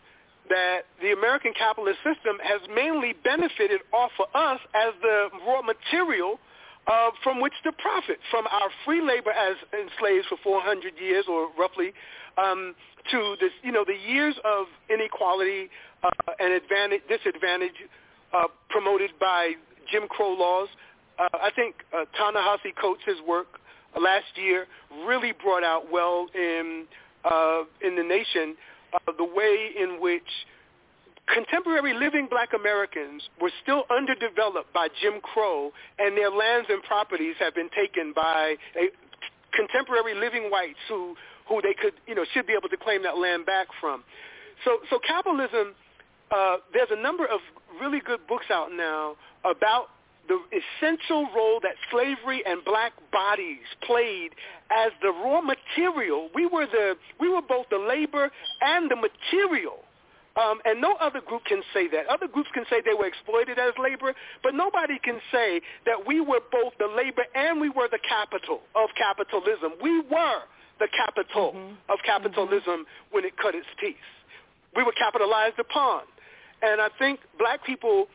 that 0.48 0.88
the 1.02 1.12
American 1.12 1.52
capitalist 1.52 1.98
system 1.98 2.40
has 2.42 2.60
mainly 2.74 3.14
benefited 3.24 3.80
off 3.92 4.12
of 4.18 4.28
us 4.34 4.60
as 4.74 4.94
the 5.02 5.28
raw 5.46 5.60
material 5.62 6.38
uh, 6.86 7.10
from 7.22 7.40
which 7.40 7.52
to 7.64 7.72
profit, 7.72 8.18
from 8.30 8.46
our 8.46 8.70
free 8.84 9.02
labor 9.02 9.30
as 9.30 9.56
enslaved 9.76 10.26
for 10.28 10.38
400 10.42 10.94
years 10.98 11.26
or 11.28 11.48
roughly, 11.58 11.92
um, 12.38 12.74
to 13.10 13.36
this, 13.40 13.50
you 13.62 13.72
know, 13.72 13.84
the 13.86 13.96
years 14.10 14.34
of 14.44 14.66
inequality 14.90 15.70
uh, 16.02 16.08
and 16.38 16.52
advantage, 16.52 17.02
disadvantage 17.08 17.72
uh, 18.32 18.44
promoted 18.68 19.10
by 19.18 19.52
Jim 19.90 20.06
Crow 20.08 20.32
laws. 20.32 20.68
Uh, 21.18 21.28
I 21.34 21.50
think 21.54 21.76
uh, 21.92 22.04
Ta-Nehisi 22.16 22.74
Coates' 22.80 23.18
work 23.26 23.46
last 24.00 24.26
year 24.36 24.66
really 25.06 25.32
brought 25.32 25.64
out 25.64 25.90
well 25.90 26.26
in 26.34 26.86
uh, 27.24 27.62
in 27.82 27.96
the 27.96 28.02
nation 28.02 28.56
uh, 28.92 29.12
the 29.16 29.24
way 29.24 29.70
in 29.78 30.00
which 30.00 30.22
contemporary 31.32 31.92
living 31.94 32.26
black 32.30 32.50
Americans 32.54 33.22
were 33.40 33.50
still 33.62 33.84
underdeveloped 33.90 34.72
by 34.72 34.88
Jim 35.00 35.20
Crow 35.20 35.72
and 35.98 36.16
their 36.16 36.30
lands 36.30 36.68
and 36.70 36.82
properties 36.84 37.34
have 37.38 37.54
been 37.54 37.68
taken 37.76 38.12
by 38.14 38.54
a, 38.76 38.88
contemporary 39.54 40.14
living 40.14 40.50
whites 40.50 40.78
who, 40.88 41.16
who 41.48 41.60
they 41.62 41.74
could, 41.74 41.94
you 42.06 42.14
know, 42.14 42.24
should 42.32 42.46
be 42.46 42.52
able 42.52 42.68
to 42.68 42.76
claim 42.76 43.02
that 43.02 43.18
land 43.18 43.46
back 43.46 43.68
from. 43.80 44.04
So, 44.64 44.78
so 44.90 44.98
capitalism, 44.98 45.74
uh, 46.30 46.56
there's 46.72 46.90
a 46.90 47.00
number 47.00 47.24
of 47.24 47.40
really 47.80 48.00
good 48.00 48.26
books 48.26 48.46
out 48.50 48.72
now 48.72 49.16
about 49.44 49.88
the 50.28 50.38
essential 50.52 51.28
role 51.34 51.58
that 51.62 51.74
slavery 51.90 52.42
and 52.46 52.62
black 52.64 52.92
bodies 53.10 53.64
played 53.82 54.30
as 54.70 54.92
the 55.00 55.08
raw 55.08 55.40
material. 55.40 56.28
We 56.34 56.46
were 56.46 56.66
the 56.66 56.96
we 57.18 57.30
were 57.30 57.40
both 57.40 57.66
the 57.70 57.78
labor 57.78 58.30
and 58.60 58.90
the 58.90 58.96
material. 58.96 59.78
Um, 60.36 60.60
and 60.64 60.80
no 60.80 60.94
other 61.00 61.20
group 61.20 61.44
can 61.46 61.62
say 61.74 61.88
that. 61.88 62.06
Other 62.06 62.28
groups 62.28 62.48
can 62.54 62.64
say 62.70 62.80
they 62.84 62.94
were 62.94 63.06
exploited 63.06 63.58
as 63.58 63.72
labor, 63.82 64.14
but 64.44 64.54
nobody 64.54 65.00
can 65.02 65.18
say 65.32 65.60
that 65.84 66.06
we 66.06 66.20
were 66.20 66.38
both 66.52 66.74
the 66.78 66.86
labor 66.86 67.24
and 67.34 67.60
we 67.60 67.70
were 67.70 67.88
the 67.90 67.98
capital 68.06 68.60
of 68.76 68.90
capitalism. 68.96 69.72
We 69.82 69.98
were 69.98 70.42
the 70.78 70.88
capital 70.96 71.52
mm-hmm. 71.52 71.74
of 71.88 71.98
capitalism 72.04 72.86
mm-hmm. 72.86 73.14
when 73.14 73.24
it 73.24 73.36
cut 73.36 73.54
its 73.54 73.66
teeth. 73.80 73.96
We 74.76 74.82
were 74.82 74.92
capitalized 74.92 75.58
upon. 75.58 76.02
And 76.62 76.80
I 76.80 76.88
think 76.98 77.20
black 77.38 77.64
people, 77.64 78.06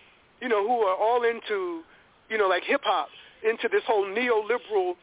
you 0.41 0.49
know, 0.49 0.67
who 0.67 0.79
are 0.83 0.95
all 0.95 1.23
into 1.23 1.83
you 2.29 2.37
know, 2.37 2.47
like 2.47 2.63
hip 2.63 2.81
hop 2.83 3.09
into 3.43 3.67
this 3.71 3.83
whole 3.85 4.05
neoliberal 4.05 4.95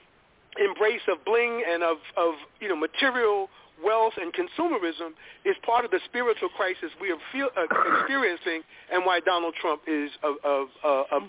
embrace 0.59 1.03
of 1.09 1.25
bling 1.25 1.63
and 1.69 1.83
of, 1.83 1.99
of 2.17 2.35
you 2.61 2.69
know, 2.69 2.77
material 2.77 3.49
wealth 3.85 4.15
and 4.21 4.33
consumerism 4.35 5.15
is 5.45 5.57
part 5.65 5.85
of 5.85 5.91
the 5.91 6.01
spiritual 6.05 6.49
crisis 6.51 6.91
we 7.01 7.11
are 7.11 7.19
feel, 7.33 7.49
uh, 7.57 7.63
experiencing 8.01 8.63
and 8.93 9.07
why 9.07 9.21
Donald 9.21 9.55
Trump 9.61 9.83
is 9.87 10.11
uh, 10.23 10.33
uh, 10.45 10.49
uh, 10.49 11.05
mm-hmm. 11.13 11.27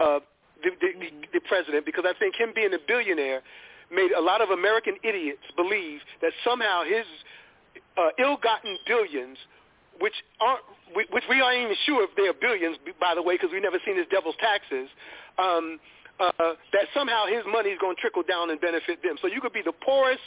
uh, 0.00 0.20
the, 0.62 0.70
the, 0.80 0.88
the, 1.00 1.10
the 1.34 1.40
president 1.48 1.86
because 1.86 2.04
I 2.06 2.12
think 2.18 2.34
him 2.36 2.52
being 2.54 2.74
a 2.74 2.78
billionaire 2.86 3.40
made 3.90 4.12
a 4.12 4.20
lot 4.20 4.40
of 4.40 4.50
American 4.50 4.96
idiots 5.02 5.42
believe 5.56 6.00
that 6.20 6.32
somehow 6.44 6.84
his 6.84 7.06
uh, 7.96 8.08
ill-gotten 8.18 8.76
billions 8.86 9.38
which 10.00 10.14
aren't 10.40 10.62
which 10.94 11.24
we 11.28 11.40
aren't 11.40 11.58
even 11.58 11.76
sure 11.84 12.02
if 12.04 12.10
they 12.16 12.24
are 12.24 12.32
billions, 12.32 12.78
by 12.98 13.14
the 13.14 13.20
way, 13.20 13.34
because 13.34 13.50
we've 13.52 13.62
never 13.62 13.78
seen 13.84 13.96
his 13.96 14.06
devil's 14.10 14.36
taxes. 14.40 14.88
Um, 15.36 15.78
uh, 16.18 16.32
that 16.72 16.88
somehow 16.94 17.26
his 17.26 17.44
money 17.46 17.70
is 17.70 17.78
going 17.78 17.94
to 17.94 18.00
trickle 18.00 18.24
down 18.26 18.50
and 18.50 18.60
benefit 18.60 19.02
them. 19.02 19.16
So 19.20 19.28
you 19.28 19.40
could 19.40 19.52
be 19.52 19.62
the 19.62 19.76
poorest 19.84 20.22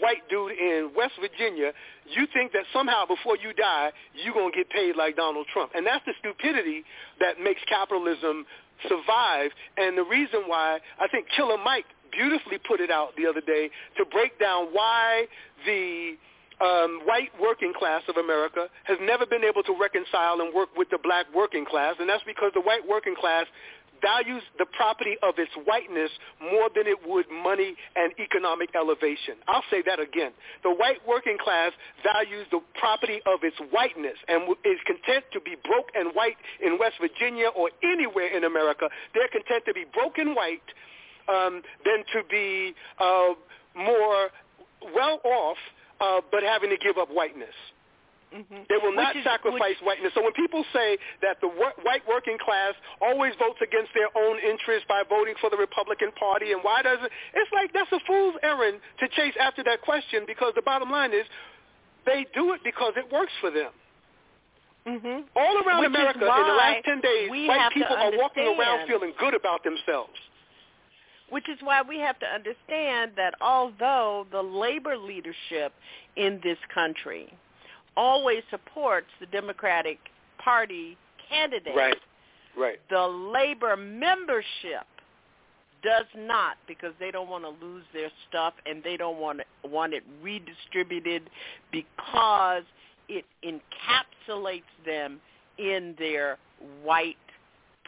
white 0.00 0.26
dude 0.28 0.52
in 0.52 0.90
West 0.96 1.14
Virginia. 1.20 1.72
You 2.08 2.26
think 2.32 2.52
that 2.52 2.64
somehow 2.72 3.06
before 3.06 3.36
you 3.36 3.52
die, 3.52 3.92
you're 4.14 4.34
going 4.34 4.50
to 4.50 4.56
get 4.56 4.70
paid 4.70 4.96
like 4.96 5.16
Donald 5.16 5.46
Trump. 5.52 5.72
And 5.74 5.86
that's 5.86 6.04
the 6.06 6.14
stupidity 6.18 6.84
that 7.20 7.38
makes 7.38 7.60
capitalism 7.68 8.46
survive. 8.88 9.50
And 9.76 9.96
the 9.96 10.04
reason 10.04 10.42
why 10.46 10.80
I 10.98 11.06
think 11.08 11.26
Killer 11.36 11.58
Mike 11.62 11.86
beautifully 12.12 12.58
put 12.58 12.80
it 12.80 12.90
out 12.90 13.16
the 13.16 13.26
other 13.26 13.40
day 13.40 13.70
to 13.96 14.04
break 14.04 14.38
down 14.38 14.68
why 14.72 15.26
the 15.66 16.14
um, 16.60 17.00
white 17.04 17.32
working 17.40 17.72
class 17.76 18.02
of 18.08 18.16
America 18.16 18.68
has 18.84 18.98
never 19.02 19.26
been 19.26 19.42
able 19.42 19.62
to 19.64 19.74
reconcile 19.78 20.40
and 20.40 20.54
work 20.54 20.68
with 20.76 20.88
the 20.90 20.98
black 21.02 21.26
working 21.34 21.66
class, 21.66 21.96
and 21.98 22.08
that's 22.08 22.22
because 22.24 22.52
the 22.54 22.60
white 22.60 22.86
working 22.86 23.16
class 23.18 23.46
values 24.02 24.42
the 24.58 24.66
property 24.74 25.14
of 25.22 25.38
its 25.38 25.50
whiteness 25.64 26.10
more 26.42 26.68
than 26.74 26.86
it 26.86 26.98
would 27.06 27.24
money 27.30 27.78
and 27.94 28.12
economic 28.18 28.74
elevation. 28.74 29.38
I'll 29.46 29.64
say 29.70 29.80
that 29.86 30.00
again. 30.02 30.32
The 30.66 30.74
white 30.74 30.98
working 31.06 31.38
class 31.38 31.70
values 32.02 32.46
the 32.50 32.60
property 32.74 33.22
of 33.24 33.46
its 33.46 33.56
whiteness 33.70 34.18
and 34.26 34.50
is 34.66 34.82
content 34.84 35.24
to 35.32 35.40
be 35.40 35.54
broke 35.62 35.94
and 35.94 36.10
white 36.14 36.36
in 36.58 36.78
West 36.78 36.98
Virginia 37.00 37.48
or 37.54 37.70
anywhere 37.82 38.36
in 38.36 38.42
America. 38.42 38.90
They're 39.14 39.30
content 39.30 39.64
to 39.66 39.72
be 39.72 39.86
broke 39.86 40.18
and 40.18 40.34
white 40.34 40.66
um, 41.28 41.62
than 41.84 42.04
to 42.12 42.22
be 42.30 42.74
uh, 42.98 43.34
more 43.76 44.30
well 44.94 45.20
off 45.24 45.58
uh, 46.00 46.20
but 46.30 46.42
having 46.42 46.70
to 46.70 46.76
give 46.76 46.98
up 46.98 47.08
whiteness. 47.10 47.54
Mm-hmm. 48.34 48.64
They 48.68 48.80
will 48.80 48.96
not 48.96 49.14
is, 49.14 49.24
sacrifice 49.24 49.76
which, 49.76 50.00
whiteness. 50.00 50.12
So 50.14 50.22
when 50.24 50.32
people 50.32 50.64
say 50.72 50.96
that 51.20 51.36
the 51.44 51.52
wh- 51.52 51.76
white 51.84 52.00
working 52.08 52.38
class 52.40 52.72
always 53.00 53.34
votes 53.38 53.60
against 53.60 53.92
their 53.92 54.08
own 54.16 54.40
interests 54.40 54.88
by 54.88 55.04
voting 55.04 55.34
for 55.40 55.50
the 55.50 55.56
Republican 55.56 56.10
Party, 56.16 56.52
and 56.52 56.64
why 56.64 56.80
doesn't 56.80 57.12
it's 57.34 57.52
like 57.52 57.72
that's 57.76 57.92
a 57.92 58.00
fool's 58.06 58.34
errand 58.42 58.80
to 59.00 59.08
chase 59.12 59.36
after 59.38 59.62
that 59.64 59.82
question 59.82 60.24
because 60.26 60.52
the 60.56 60.64
bottom 60.64 60.90
line 60.90 61.12
is 61.12 61.28
they 62.06 62.24
do 62.34 62.52
it 62.52 62.60
because 62.64 62.94
it 62.96 63.04
works 63.12 63.32
for 63.40 63.50
them. 63.50 63.70
Mm-hmm. 64.88 65.28
All 65.36 65.54
around 65.62 65.84
Which 65.84 65.92
America 65.94 66.24
in 66.24 66.26
the 66.26 66.56
last 66.58 66.84
ten 66.88 67.00
days, 67.04 67.28
white 67.30 67.70
people 67.72 67.94
are 67.94 68.16
walking 68.16 68.48
around 68.48 68.88
feeling 68.88 69.12
good 69.20 69.36
about 69.36 69.62
themselves. 69.62 70.16
Which 71.32 71.48
is 71.48 71.58
why 71.62 71.80
we 71.80 71.98
have 71.98 72.18
to 72.18 72.26
understand 72.26 73.12
that 73.16 73.34
although 73.40 74.26
the 74.30 74.42
labor 74.42 74.98
leadership 74.98 75.72
in 76.16 76.38
this 76.44 76.58
country 76.72 77.32
always 77.96 78.42
supports 78.50 79.06
the 79.18 79.24
Democratic 79.26 79.98
Party 80.36 80.98
candidate, 81.30 81.74
Right. 81.74 81.98
Right. 82.54 82.78
the 82.90 83.06
labor 83.06 83.78
membership 83.78 84.86
does 85.82 86.04
not 86.14 86.58
because 86.68 86.92
they 87.00 87.10
don't 87.10 87.30
want 87.30 87.44
to 87.44 87.64
lose 87.64 87.84
their 87.94 88.10
stuff 88.28 88.52
and 88.66 88.84
they 88.84 88.98
don't 88.98 89.18
want 89.18 89.40
it, 89.40 89.46
want 89.64 89.94
it 89.94 90.04
redistributed 90.22 91.30
because 91.72 92.62
it 93.08 93.24
encapsulates 93.42 94.62
them 94.84 95.18
in 95.56 95.94
their 95.98 96.36
white 96.82 97.16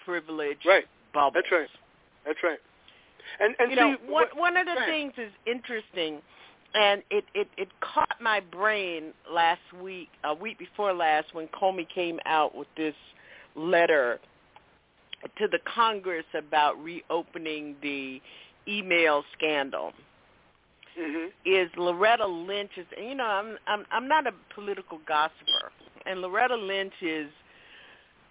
privilege 0.02 0.64
Right. 0.64 0.86
bubble. 1.12 1.32
That's 1.34 1.52
right. 1.52 1.68
That's 2.24 2.42
right. 2.42 2.58
And 3.40 3.54
and 3.58 3.70
you 3.70 3.76
see, 3.76 3.80
know, 3.82 3.96
one 4.06 4.26
one 4.34 4.56
of 4.56 4.66
the 4.66 4.76
things 4.86 5.12
is 5.16 5.32
interesting, 5.46 6.20
and 6.74 7.02
it, 7.10 7.24
it 7.34 7.48
it 7.56 7.68
caught 7.80 8.16
my 8.20 8.40
brain 8.40 9.12
last 9.32 9.60
week, 9.82 10.08
a 10.24 10.34
week 10.34 10.58
before 10.58 10.92
last, 10.92 11.34
when 11.34 11.48
Comey 11.48 11.86
came 11.94 12.18
out 12.26 12.54
with 12.54 12.68
this 12.76 12.94
letter 13.56 14.20
to 15.38 15.48
the 15.48 15.58
Congress 15.74 16.26
about 16.36 16.82
reopening 16.82 17.76
the 17.82 18.20
email 18.68 19.24
scandal. 19.36 19.92
Mhm. 20.98 21.32
Is 21.44 21.70
Loretta 21.76 22.26
Lynch 22.26 22.70
is 22.76 22.86
you 22.96 23.14
know 23.14 23.24
I'm 23.24 23.58
I'm 23.66 23.84
I'm 23.90 24.08
not 24.08 24.26
a 24.26 24.32
political 24.54 24.98
gossiper, 25.06 25.72
and 26.06 26.20
Loretta 26.20 26.56
Lynch 26.56 26.94
is 27.02 27.28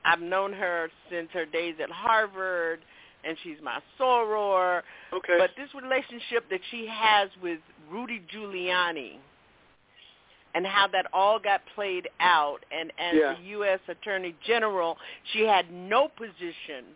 I've 0.06 0.22
known 0.22 0.54
her 0.54 0.90
since 1.10 1.30
her 1.34 1.46
days 1.46 1.76
at 1.82 1.90
Harvard 1.90 2.80
and 3.26 3.38
she's 3.44 3.58
my 3.64 3.80
soror. 4.00 4.82
Okay. 5.14 5.36
But 5.38 5.52
this 5.58 5.70
relationship 5.74 6.50
that 6.50 6.60
she 6.72 6.88
has 6.90 7.30
with 7.42 7.60
Rudy 7.92 8.22
Giuliani 8.34 9.18
and 10.56 10.66
how 10.68 10.88
that 10.88 11.08
all 11.14 11.40
got 11.40 11.62
played 11.76 12.08
out. 12.20 12.60
And 12.72 12.92
as 13.00 13.16
Yeah. 13.16 13.34
the 13.34 13.44
U.S. 13.58 13.80
Attorney 13.88 14.36
General, 14.46 14.98
she 15.32 15.42
had 15.42 15.72
no 15.72 16.08
position 16.08 16.96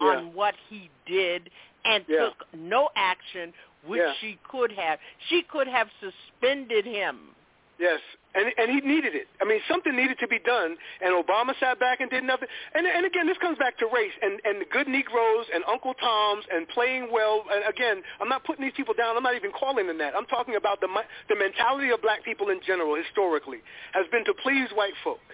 Yeah. 0.00 0.08
on 0.08 0.34
what 0.34 0.54
he 0.68 0.90
did 1.06 1.50
and 1.84 2.04
Yeah. 2.08 2.26
took 2.26 2.46
no 2.54 2.90
action, 2.96 3.52
which 3.84 4.02
she 4.18 4.38
could 4.48 4.72
have. 4.72 4.98
She 5.28 5.42
could 5.42 5.68
have 5.68 5.90
suspended 6.00 6.84
him. 6.84 7.34
Yes, 7.78 8.00
and 8.36 8.52
and 8.58 8.70
he 8.70 8.86
needed 8.86 9.16
it. 9.16 9.26
I 9.40 9.44
mean, 9.44 9.60
something 9.68 9.96
needed 9.96 10.18
to 10.20 10.28
be 10.28 10.38
done, 10.38 10.76
and 11.00 11.16
Obama 11.16 11.58
sat 11.58 11.80
back 11.80 12.00
and 12.00 12.10
did 12.10 12.22
nothing. 12.22 12.48
And 12.74 12.86
and 12.86 13.06
again, 13.06 13.26
this 13.26 13.38
comes 13.38 13.58
back 13.58 13.78
to 13.78 13.86
race 13.88 14.12
and 14.20 14.40
and 14.44 14.60
the 14.60 14.68
good 14.68 14.86
Negroes 14.86 15.46
and 15.52 15.64
Uncle 15.64 15.94
Toms 15.94 16.44
and 16.52 16.68
playing 16.68 17.08
well. 17.10 17.44
And 17.50 17.64
again, 17.66 18.02
I'm 18.20 18.28
not 18.28 18.44
putting 18.44 18.64
these 18.64 18.76
people 18.76 18.94
down. 18.94 19.16
I'm 19.16 19.24
not 19.24 19.34
even 19.34 19.50
calling 19.52 19.86
them 19.86 19.98
that. 19.98 20.14
I'm 20.14 20.26
talking 20.26 20.56
about 20.56 20.80
the 20.80 20.88
the 21.28 21.36
mentality 21.36 21.90
of 21.90 22.02
black 22.02 22.22
people 22.24 22.50
in 22.50 22.60
general, 22.66 22.94
historically, 22.94 23.58
has 23.92 24.06
been 24.12 24.24
to 24.26 24.34
please 24.34 24.68
white 24.76 24.94
folk. 25.02 25.24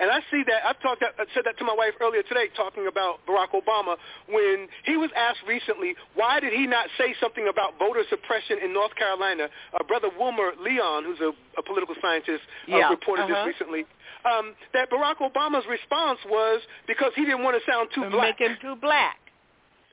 And 0.00 0.10
I 0.10 0.20
see 0.30 0.42
that. 0.46 0.64
I've 0.66 0.80
talked. 0.80 1.00
That, 1.00 1.14
I 1.18 1.24
said 1.34 1.44
that 1.44 1.58
to 1.58 1.64
my 1.64 1.74
wife 1.74 1.94
earlier 2.00 2.22
today, 2.22 2.48
talking 2.56 2.86
about 2.86 3.20
Barack 3.28 3.50
Obama 3.52 3.96
when 4.28 4.68
he 4.84 4.96
was 4.96 5.10
asked 5.16 5.40
recently, 5.46 5.94
why 6.14 6.40
did 6.40 6.52
he 6.52 6.66
not 6.66 6.86
say 6.98 7.14
something 7.20 7.48
about 7.48 7.78
voter 7.78 8.02
suppression 8.08 8.58
in 8.64 8.72
North 8.72 8.94
Carolina? 8.96 9.48
Uh, 9.74 9.84
Brother 9.84 10.08
Wilmer 10.18 10.52
Leon, 10.60 11.04
who's 11.04 11.20
a, 11.20 11.32
a 11.58 11.62
political 11.62 11.94
scientist, 12.00 12.42
uh, 12.72 12.76
Yeah. 12.76 12.88
reported 12.90 13.24
Uh-huh. 13.24 13.44
this 13.44 13.54
recently. 13.54 13.84
Um, 14.24 14.54
that 14.72 14.88
Barack 14.90 15.16
Obama's 15.18 15.66
response 15.66 16.18
was 16.28 16.60
because 16.86 17.12
he 17.16 17.24
didn't 17.24 17.42
want 17.42 17.56
to 17.62 17.70
sound 17.70 17.90
too 17.94 18.08
black. 18.08 18.38
Make 18.40 18.48
him 18.48 18.56
too 18.62 18.76
black. 18.76 19.18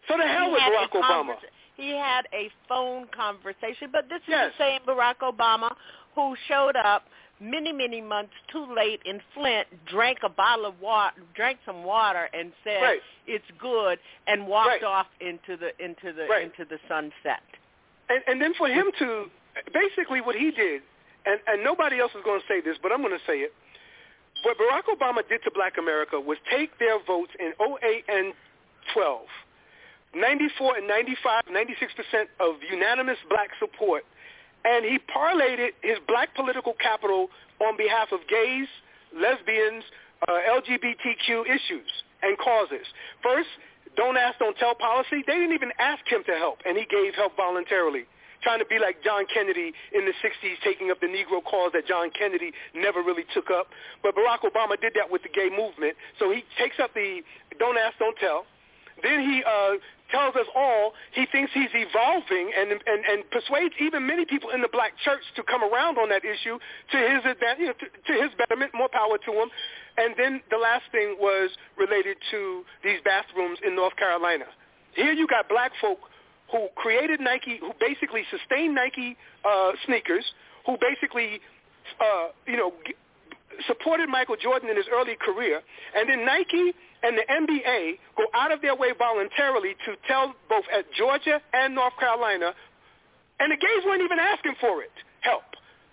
So 0.08 0.18
the 0.18 0.24
hell 0.28 0.46
He 0.46 0.52
with 0.54 0.62
Barack 0.62 0.92
Obama. 0.92 1.36
He 1.76 1.92
had 1.92 2.28
a 2.34 2.50
phone 2.68 3.08
conversation, 3.16 3.90
but 3.92 4.08
this 4.10 4.22
is 4.24 4.30
Yes. 4.30 4.52
the 4.58 4.64
same 4.64 4.82
Barack 4.88 5.18
Obama 5.24 5.74
who 6.16 6.36
showed 6.48 6.76
up 6.76 7.06
many, 7.40 7.72
many 7.72 8.02
months 8.02 8.34
too 8.52 8.66
late 8.76 9.02
in 9.06 9.22
Flint, 9.34 9.68
drank 9.86 10.20
a 10.24 10.30
bottle 10.30 10.66
of 10.66 10.80
water, 10.82 11.16
drank 11.36 11.60
some 11.66 11.84
water, 11.84 12.30
and 12.34 12.52
said 12.64 12.82
Right. 12.82 13.02
it's 13.28 13.50
good, 13.60 14.00
and 14.28 14.48
walked 14.48 14.68
Right. 14.70 14.84
off 14.84 15.08
into 15.20 15.56
the 15.58 15.72
into 15.84 16.12
the 16.14 16.28
Right. 16.28 16.44
into 16.44 16.66
the 16.66 16.80
sunset. 16.88 17.44
And, 18.10 18.24
and 18.28 18.42
then 18.42 18.54
for 18.56 18.68
him 18.68 18.92
to, 19.00 19.30
basically 19.74 20.20
what 20.22 20.36
he 20.36 20.52
did, 20.52 20.82
and, 21.26 21.40
and 21.48 21.64
nobody 21.64 22.00
else 22.00 22.14
is 22.16 22.24
going 22.24 22.42
to 22.42 22.48
say 22.48 22.60
this, 22.62 22.78
but 22.82 22.92
I'm 22.92 23.02
going 23.02 23.18
to 23.18 23.26
say 23.26 23.40
it. 23.40 23.54
What 24.44 24.58
Barack 24.58 24.86
Obama 24.86 25.28
did 25.28 25.44
to 25.44 25.52
black 25.52 25.78
America 25.78 26.20
was 26.20 26.38
take 26.50 26.78
their 26.80 26.98
votes 27.06 27.32
in 27.40 27.54
08 27.60 28.06
and 28.08 28.34
12, 28.94 29.28
94 30.16 30.78
and 30.78 30.88
95, 30.88 31.44
96% 31.46 32.30
of 32.40 32.56
unanimous 32.72 33.18
black 33.30 33.50
support, 33.60 34.04
and 34.66 34.86
he 34.86 35.00
parlayed 35.14 35.60
his 35.82 35.98
black 36.08 36.36
political 36.36 36.74
capital 36.74 37.28
on 37.60 37.78
behalf 37.78 38.10
of 38.12 38.20
gays, 38.28 38.68
lesbians, 39.16 39.84
uh, 40.28 40.60
LGBTQ 40.60 41.48
issues 41.48 41.90
and 42.22 42.38
causes. 42.38 42.86
First, 43.24 43.48
don't 43.96 44.18
ask, 44.18 44.40
don't 44.40 44.58
tell 44.58 44.76
policy. 44.76 45.24
They 45.26 45.34
didn't 45.34 45.54
even 45.54 45.72
ask 45.80 46.04
him 46.08 46.24
to 46.26 46.36
help, 46.36 46.60
and 46.66 46.78
he 46.78 46.86
gave 46.86 47.16
help 47.16 47.36
voluntarily, 47.36 48.04
trying 48.44 48.60
to 48.60 48.66
be 48.66 48.80
like 48.80 49.04
John 49.04 49.26
Kennedy 49.34 49.72
in 49.94 50.06
the 50.06 50.14
60s, 50.24 50.56
taking 50.64 50.92
up 50.92 51.00
the 51.00 51.08
Negro 51.08 51.44
cause 51.44 51.72
that 51.74 51.88
John 51.88 52.12
Kennedy 52.12 52.52
never 52.76 53.02
really 53.02 53.26
took 53.34 53.50
up. 53.50 53.68
But 54.04 54.16
Barack 54.16 54.44
Obama 54.44 54.80
did 54.80 54.94
that 54.96 55.10
with 55.10 55.24
the 55.24 55.30
gay 55.30 55.50
movement. 55.50 55.96
So 56.20 56.32
he 56.32 56.44
takes 56.60 56.80
up 56.80 56.94
the 56.94 57.22
don't 57.58 57.78
ask, 57.78 57.98
don't 57.98 58.18
tell. 58.18 58.46
Then 59.04 59.22
he 59.22 59.44
uh, 59.44 59.78
tells 60.12 60.36
us 60.36 60.46
all 60.56 60.94
he 61.14 61.26
thinks 61.32 61.52
he's 61.54 61.70
evolving 61.74 62.52
and, 62.58 62.72
and, 62.72 63.02
and 63.06 63.30
persuades 63.32 63.74
even 63.80 64.06
many 64.06 64.26
people 64.26 64.50
in 64.52 64.62
the 64.62 64.70
black 64.72 64.94
church 65.04 65.22
to 65.36 65.44
come 65.44 65.64
around 65.64 65.98
on 65.98 66.10
that 66.10 66.26
issue 66.26 66.58
to 66.92 66.98
his 66.98 67.22
advantage, 67.26 67.60
you 67.60 67.68
know, 67.68 67.74
to, 67.80 67.88
to 67.88 68.14
his 68.22 68.32
betterment, 68.38 68.72
more 68.74 68.90
power 68.90 69.18
to 69.18 69.32
him. 69.32 69.50
And 69.98 70.16
then 70.18 70.42
the 70.50 70.58
last 70.58 70.84
thing 70.92 71.18
was 71.20 71.52
related 71.78 72.18
to 72.32 72.64
these 72.84 73.00
bathrooms 73.04 73.60
in 73.66 73.76
North 73.76 73.96
Carolina. 73.96 74.46
Here 74.94 75.14
you 75.14 75.28
got 75.28 75.50
black 75.50 75.72
folk 75.82 76.00
who 76.52 76.68
created 76.76 77.20
Nike, 77.20 77.60
who 77.60 77.72
basically 77.80 78.24
sustained 78.32 78.74
Nike 78.74 79.18
uh, 79.46 79.72
sneakers, 79.86 80.26
who 80.66 80.78
basically, 80.82 81.40
uh, 82.02 82.30
you 82.48 82.58
know, 82.58 82.74
supported 83.68 84.10
Michael 84.10 84.36
Jordan 84.36 84.70
in 84.70 84.78
his 84.78 84.86
early 84.92 85.16
career, 85.20 85.62
and 85.96 86.10
then 86.10 86.26
Nike 86.26 86.74
and 87.04 87.18
the 87.18 87.26
NBA 87.28 88.00
go 88.18 88.26
out 88.34 88.52
of 88.52 88.62
their 88.62 88.76
way 88.76 88.92
voluntarily 88.98 89.76
to 89.86 89.96
tell 90.08 90.34
both 90.50 90.66
at 90.74 90.86
Georgia 90.98 91.42
and 91.54 91.76
North 91.76 91.94
Carolina, 92.00 92.54
and 93.40 93.52
the 93.52 93.58
gays 93.58 93.84
weren't 93.86 94.02
even 94.02 94.20
asking 94.20 94.56
for 94.60 94.84
it, 94.84 94.92
help. 95.22 95.44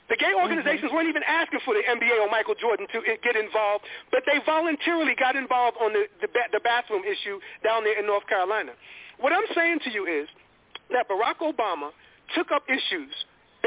The 0.09 0.17
gay 0.17 0.31
mm-hmm. 0.31 0.43
organizations 0.43 0.93
weren't 0.93 1.09
even 1.09 1.23
asking 1.27 1.61
for 1.65 1.75
the 1.75 1.83
NBA 1.83 2.23
or 2.23 2.31
Michael 2.31 2.55
Jordan 2.55 2.87
to 2.93 3.03
get 3.03 3.35
involved, 3.35 3.85
but 4.11 4.23
they 4.27 4.39
voluntarily 4.47 5.15
got 5.19 5.35
involved 5.35 5.77
on 5.83 5.93
the, 5.93 6.07
the, 6.21 6.29
the 6.53 6.61
bathroom 6.63 7.03
issue 7.03 7.39
down 7.63 7.83
there 7.83 7.99
in 7.99 8.07
North 8.07 8.27
Carolina. 8.27 8.73
What 9.19 9.33
I'm 9.33 9.47
saying 9.55 9.81
to 9.85 9.91
you 9.91 10.07
is 10.07 10.29
that 10.91 11.09
Barack 11.09 11.43
Obama 11.43 11.91
took 12.35 12.51
up 12.51 12.63
issues 12.69 13.11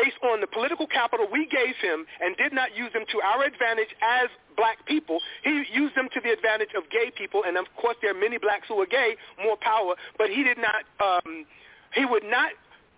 based 0.03 0.17
on 0.23 0.39
the 0.41 0.47
political 0.47 0.87
capital 0.87 1.27
we 1.31 1.45
gave 1.45 1.75
him 1.81 2.05
and 2.21 2.35
did 2.37 2.53
not 2.53 2.75
use 2.75 2.91
them 2.93 3.03
to 3.11 3.21
our 3.21 3.43
advantage 3.43 3.91
as 4.01 4.29
black 4.55 4.85
people. 4.85 5.19
He 5.43 5.63
used 5.71 5.95
them 5.95 6.07
to 6.13 6.19
the 6.21 6.31
advantage 6.31 6.75
of 6.75 6.89
gay 6.89 7.11
people, 7.15 7.43
and 7.45 7.57
of 7.57 7.65
course 7.75 7.95
there 8.01 8.11
are 8.11 8.19
many 8.19 8.37
blacks 8.37 8.67
who 8.67 8.79
are 8.81 8.85
gay, 8.85 9.15
more 9.43 9.57
power, 9.57 9.95
but 10.17 10.29
he 10.29 10.43
did 10.43 10.57
not, 10.57 10.83
um, 10.99 11.45
he 11.93 12.05
would 12.05 12.23
not 12.23 12.51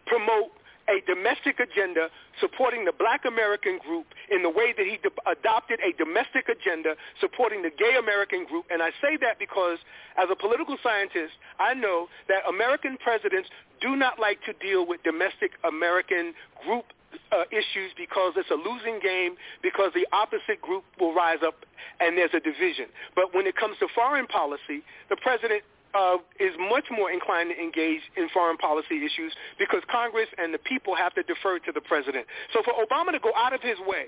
promote 0.06 0.52
a 0.90 1.02
domestic 1.06 1.60
agenda 1.60 2.10
supporting 2.40 2.86
the 2.86 2.92
black 2.92 3.26
American 3.26 3.78
group 3.78 4.08
in 4.30 4.44
the 4.44 4.50
way 4.50 4.74
that 4.76 4.86
he 4.86 4.98
de- 4.98 5.14
adopted 5.30 5.80
a 5.82 5.94
domestic 5.98 6.50
agenda 6.50 6.96
supporting 7.20 7.62
the 7.62 7.70
gay 7.70 7.96
American 7.98 8.46
group. 8.46 8.66
And 8.70 8.82
I 8.82 8.90
say 9.02 9.18
that 9.22 9.40
because 9.40 9.78
as 10.18 10.30
a 10.32 10.36
political 10.36 10.78
scientist, 10.82 11.34
I 11.60 11.74
know 11.74 12.08
that 12.28 12.48
American 12.48 12.98
presidents 12.98 13.50
do 13.82 13.96
not 13.96 14.20
like 14.20 14.40
to 14.46 14.54
deal 14.54 14.86
with 14.86 15.04
domestic 15.04 15.52
American 15.64 16.34
group 16.66 16.86
uh, 17.32 17.44
issues 17.52 17.92
because 17.98 18.34
it's 18.38 18.52
a 18.52 18.56
losing 18.56 19.00
game 19.00 19.36
because 19.62 19.92
the 19.94 20.08
opposite 20.12 20.62
group 20.62 20.84
will 21.00 21.14
rise 21.14 21.40
up 21.46 21.56
and 22.00 22.18
there's 22.18 22.34
a 22.34 22.40
division. 22.40 22.86
But 23.16 23.34
when 23.34 23.48
it 23.48 23.56
comes 23.56 23.78
to 23.80 23.88
foreign 23.94 24.28
policy, 24.28 24.84
the 25.10 25.18
president 25.18 25.64
uh, 25.94 26.18
is 26.40 26.54
much 26.58 26.86
more 26.92 27.12
inclined 27.12 27.52
to 27.52 27.58
engage 27.60 28.02
in 28.16 28.30
foreign 28.30 28.58
policy 28.58 29.04
issues 29.06 29.34
because 29.60 29.82
Congress 29.92 30.28
and 30.38 30.54
the 30.54 30.60
people 30.60 30.96
have 30.96 31.14
to 31.16 31.24
defer 31.24 31.60
to 31.60 31.72
the 31.72 31.82
president. 31.82 32.26
So 32.54 32.62
for 32.64 32.74
Obama 32.74 33.12
to 33.12 33.20
go 33.20 33.32
out 33.36 33.54
of 33.54 33.62
his 33.62 33.78
way 33.86 34.08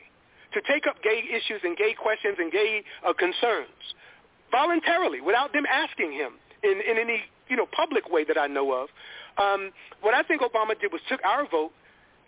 to 0.54 0.62
take 0.62 0.88
up 0.88 1.02
gay 1.04 1.24
issues 1.28 1.62
and 1.64 1.76
gay 1.76 1.94
questions 1.94 2.38
and 2.40 2.52
gay 2.52 2.84
uh, 3.06 3.14
concerns 3.14 3.96
voluntarily 4.52 5.20
without 5.20 5.52
them 5.52 5.66
asking 5.66 6.14
him 6.14 6.34
in, 6.64 6.80
in 6.90 6.98
any 6.98 7.24
you 7.50 7.58
know 7.58 7.66
public 7.76 8.10
way 8.10 8.24
that 8.24 8.38
I 8.38 8.48
know 8.48 8.72
of, 8.72 8.88
um, 9.38 9.72
what 10.02 10.14
I 10.14 10.24
think 10.24 10.42
Obama 10.42 10.80
did 10.80 10.92
was 10.92 11.02
took 11.10 11.20
our 11.26 11.48
vote 11.50 11.72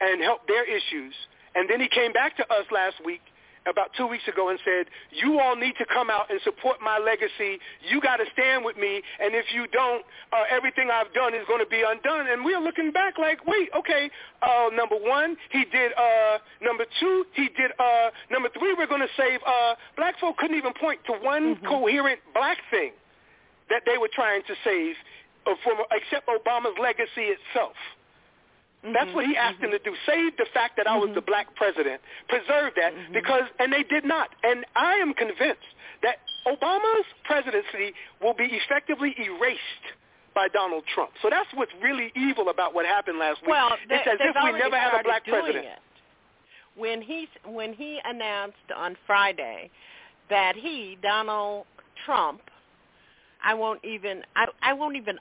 and 0.01 0.21
helped 0.21 0.47
their 0.47 0.65
issues, 0.65 1.13
and 1.53 1.69
then 1.69 1.79
he 1.79 1.87
came 1.87 2.11
back 2.11 2.35
to 2.37 2.43
us 2.51 2.65
last 2.71 2.95
week 3.05 3.21
about 3.65 3.89
two 3.97 4.07
weeks 4.07 4.27
ago 4.27 4.49
and 4.49 4.59
said, 4.63 4.85
you 5.11 5.39
all 5.39 5.55
need 5.55 5.73
to 5.77 5.85
come 5.85 6.09
out 6.09 6.29
and 6.29 6.39
support 6.43 6.77
my 6.81 6.97
legacy. 6.97 7.59
You 7.89 7.99
got 8.01 8.17
to 8.17 8.25
stand 8.33 8.63
with 8.63 8.77
me, 8.77 9.01
and 9.19 9.33
if 9.33 9.45
you 9.53 9.67
don't, 9.67 10.03
uh, 10.31 10.43
everything 10.49 10.89
I've 10.91 11.13
done 11.13 11.33
is 11.33 11.41
going 11.47 11.63
to 11.63 11.69
be 11.69 11.83
undone. 11.85 12.27
And 12.27 12.45
we're 12.45 12.59
looking 12.59 12.91
back 12.91 13.17
like, 13.17 13.45
wait, 13.45 13.69
okay, 13.77 14.09
uh, 14.41 14.69
number 14.73 14.95
one, 14.95 15.35
he 15.51 15.65
did, 15.65 15.91
uh, 15.97 16.37
number 16.61 16.85
two, 16.99 17.25
he 17.33 17.49
did, 17.57 17.71
uh, 17.79 18.09
number 18.31 18.49
three, 18.57 18.73
we're 18.77 18.87
going 18.87 19.01
to 19.01 19.15
save, 19.17 19.39
uh, 19.45 19.75
black 19.97 20.19
folk 20.19 20.37
couldn't 20.37 20.57
even 20.57 20.73
point 20.73 20.99
to 21.07 21.13
one 21.13 21.57
coherent 21.67 22.19
black 22.33 22.57
thing 22.69 22.91
that 23.69 23.81
they 23.85 23.97
were 23.97 24.09
trying 24.13 24.41
to 24.47 24.53
save 24.63 24.95
uh, 25.47 25.55
from, 25.63 25.77
except 25.91 26.27
Obama's 26.27 26.77
legacy 26.79 27.33
itself. 27.33 27.73
That's 28.93 29.13
what 29.13 29.25
he 29.25 29.33
mm-hmm. 29.33 29.47
asked 29.47 29.61
them 29.61 29.71
to 29.71 29.79
do. 29.79 29.91
Mm-hmm. 29.91 30.11
Save 30.11 30.37
the 30.37 30.45
fact 30.53 30.77
that 30.77 30.87
I 30.87 30.97
was 30.97 31.09
the 31.13 31.21
mm-hmm. 31.21 31.31
black 31.31 31.55
president. 31.55 32.01
Preserve 32.27 32.73
that 32.75 32.93
because, 33.13 33.43
and 33.59 33.71
they 33.71 33.83
did 33.83 34.05
not. 34.05 34.29
And 34.43 34.65
I 34.75 34.95
am 34.95 35.13
convinced 35.13 35.65
that 36.03 36.17
Obama's 36.47 37.05
presidency 37.23 37.93
will 38.21 38.33
be 38.33 38.45
effectively 38.51 39.15
erased 39.17 39.87
by 40.35 40.47
Donald 40.49 40.83
Trump. 40.93 41.11
So 41.21 41.29
that's 41.29 41.47
what's 41.53 41.71
really 41.81 42.11
evil 42.15 42.49
about 42.49 42.73
what 42.73 42.85
happened 42.85 43.17
last 43.17 43.41
week. 43.41 43.49
Well, 43.49 43.71
they, 43.89 43.95
it's 43.95 44.07
as 44.07 44.17
if 44.19 44.35
we 44.43 44.59
never 44.59 44.77
had 44.77 44.99
a 44.99 45.03
black 45.03 45.23
president. 45.25 45.65
It. 45.65 45.79
When 46.75 47.01
he 47.01 47.27
when 47.45 47.73
he 47.73 47.99
announced 48.03 48.57
on 48.75 48.97
Friday 49.07 49.71
that 50.29 50.55
he 50.57 50.97
Donald 51.01 51.65
Trump, 52.05 52.41
I 53.43 53.53
won't 53.53 53.83
even 53.85 54.23
I 54.35 54.45
I 54.61 54.73
won't 54.73 54.97
even 54.97 55.17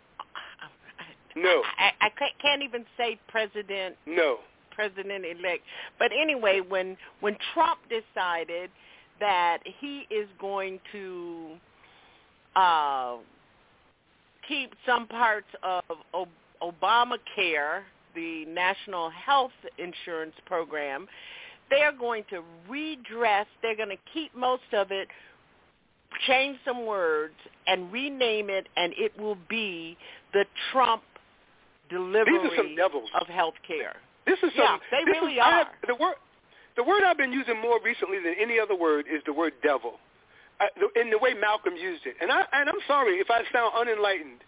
No, 1.37 1.63
I, 1.79 1.91
I 2.01 2.09
can't, 2.11 2.33
can't 2.41 2.63
even 2.63 2.85
say 2.97 3.19
president 3.29 3.97
no. 4.07 4.39
president 4.71 5.25
elect. 5.25 5.63
But 5.99 6.11
anyway, 6.13 6.61
when 6.67 6.97
when 7.21 7.37
Trump 7.53 7.81
decided 7.89 8.71
that 9.21 9.59
he 9.81 10.07
is 10.11 10.29
going 10.41 10.81
to 10.93 11.53
uh, 12.57 13.17
keep 14.47 14.73
some 14.87 15.07
parts 15.07 15.47
of 15.63 15.85
o- 16.13 16.29
Obamacare, 16.63 17.83
the 18.15 18.45
national 18.47 19.11
health 19.11 19.53
insurance 19.79 20.35
program, 20.47 21.07
they're 21.71 21.93
going 21.93 22.25
to 22.31 22.43
redress. 22.69 23.47
They're 23.63 23.77
going 23.77 23.89
to 23.89 24.03
keep 24.13 24.35
most 24.37 24.63
of 24.73 24.91
it, 24.91 25.09
change 26.27 26.59
some 26.65 26.87
words, 26.87 27.35
and 27.67 27.93
rename 27.93 28.51
it, 28.51 28.69
and 28.77 28.93
it 28.97 29.19
will 29.19 29.39
be 29.49 29.97
the 30.33 30.45
Trump 30.73 31.03
delivery 31.91 32.39
These 32.39 32.53
are 32.53 32.57
some 32.57 32.77
devils. 32.77 33.11
of 33.21 33.27
health 33.29 33.55
care. 33.67 33.97
This 34.27 34.39
is 34.43 34.53
Yeah, 34.57 34.67
some, 34.67 34.81
they 34.91 35.05
this 35.05 35.21
really 35.21 35.35
is, 35.35 35.41
are. 35.43 35.53
have- 35.53 35.69
the 35.87 35.95
word, 35.95 36.17
the 36.77 36.83
word 36.83 37.03
I've 37.05 37.19
been 37.19 37.33
using 37.33 37.61
more 37.61 37.79
recently 37.83 38.19
than 38.19 38.35
any 38.41 38.59
other 38.59 38.75
word 38.75 39.07
is 39.11 39.23
the 39.27 39.33
word 39.33 39.53
devil, 39.63 39.99
uh, 40.61 40.67
the, 40.81 41.01
in 41.01 41.11
the 41.11 41.19
way 41.19 41.35
Malcolm 41.35 41.77
used 41.77 42.07
it. 42.07 42.17
And 42.21 42.33
I 42.33 42.43
and 42.53 42.69
I'm 42.69 42.81
sorry 42.89 43.17
if 43.17 43.31
I 43.31 43.43
sound 43.53 43.73
unenlightened, 43.77 44.41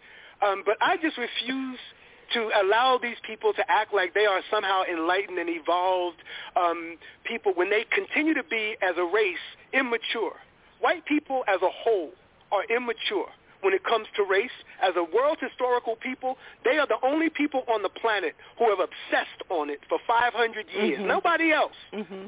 um, 0.46 0.62
but 0.64 0.76
I 0.80 0.96
just 0.96 1.16
refuse 1.18 1.78
to 2.34 2.50
allow 2.62 2.98
these 3.00 3.16
people 3.24 3.52
to 3.52 3.70
act 3.70 3.94
like 3.94 4.12
they 4.12 4.26
are 4.26 4.40
somehow 4.50 4.82
enlightened 4.90 5.38
and 5.38 5.48
evolved 5.48 6.16
um, 6.56 6.96
people 7.24 7.52
when 7.54 7.70
they 7.70 7.84
continue 7.92 8.34
to 8.34 8.42
be, 8.44 8.76
as 8.82 8.96
a 8.96 9.04
race, 9.04 9.36
immature. 9.72 10.34
White 10.80 11.04
people 11.06 11.44
as 11.46 11.62
a 11.62 11.70
whole 11.70 12.10
are 12.50 12.64
immature 12.64 13.28
when 13.66 13.74
it 13.74 13.82
comes 13.82 14.06
to 14.14 14.22
race. 14.22 14.54
As 14.80 14.94
a 14.94 15.02
world 15.02 15.38
historical 15.40 15.96
people, 15.96 16.38
they 16.64 16.78
are 16.78 16.86
the 16.86 17.02
only 17.02 17.28
people 17.28 17.64
on 17.66 17.82
the 17.82 17.88
planet 17.88 18.36
who 18.58 18.70
have 18.70 18.78
obsessed 18.78 19.42
on 19.50 19.70
it 19.70 19.80
for 19.88 19.98
500 20.06 20.70
years. 20.70 21.00
Mhm. 21.00 21.06
Nobody 21.06 21.50
else. 21.50 21.74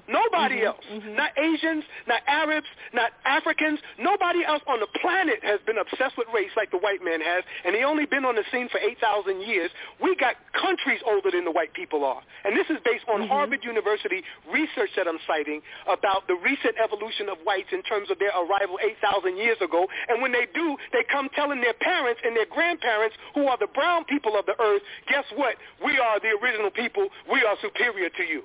Nobody 0.09 0.59
Mhm, 0.59 0.65
else. 0.65 0.85
Not 0.91 1.31
Asians, 1.39 1.85
not 2.07 2.23
Arabs, 2.27 2.67
not 2.93 3.13
Africans. 3.25 3.79
Nobody 3.99 4.45
else 4.45 4.63
on 4.67 4.81
the 4.81 4.89
planet 4.99 5.45
has 5.45 5.61
been 5.63 5.79
obsessed 5.79 6.17
with 6.17 6.27
race 6.33 6.51
like 6.57 6.71
the 6.71 6.79
white 6.79 7.03
man 7.03 7.21
has, 7.21 7.45
and 7.65 7.77
he 7.77 7.85
only 7.85 8.07
been 8.07 8.25
on 8.25 8.35
the 8.35 8.45
scene 8.51 8.69
for 8.69 8.79
8,000 8.79 9.43
years. 9.43 9.71
We 10.01 10.17
got 10.17 10.35
countries 10.53 11.01
older 11.05 11.31
than 11.31 11.45
the 11.45 11.53
white 11.53 11.73
people 11.73 12.05
are. 12.05 12.23
And 12.45 12.57
this 12.57 12.69
is 12.71 12.81
based 12.81 13.09
on 13.09 13.29
Harvard 13.29 13.65
University 13.65 14.25
research 14.51 14.91
that 14.97 15.07
I'm 15.07 15.21
citing 15.21 15.63
about 15.87 16.27
the 16.27 16.35
recent 16.35 16.77
evolution 16.79 17.29
of 17.29 17.39
whites 17.45 17.73
in 17.73 17.83
terms 17.83 18.11
of 18.11 18.19
their 18.19 18.33
arrival 18.35 18.81
8,000 18.83 19.37
years 19.37 19.61
ago. 19.61 19.89
And 20.09 20.21
when 20.21 20.33
they 20.33 20.47
do, 20.47 20.77
they 20.93 21.05
come 21.05 21.28
telling 21.35 21.61
their 21.61 21.75
parents 21.75 22.21
and 22.25 22.37
their 22.37 22.47
grandparents, 22.47 23.17
who 23.35 23.47
are 23.47 23.59
the 23.59 23.69
brown 23.69 24.05
people 24.05 24.39
of 24.39 24.47
the 24.47 24.61
earth, 24.61 24.83
guess 25.09 25.25
what? 25.35 25.57
We 25.85 25.99
are 25.99 26.21
the 26.21 26.37
original 26.43 26.71
people. 26.71 27.09
We 27.31 27.43
are 27.43 27.57
superior 27.61 28.09
to 28.11 28.23
you. 28.23 28.43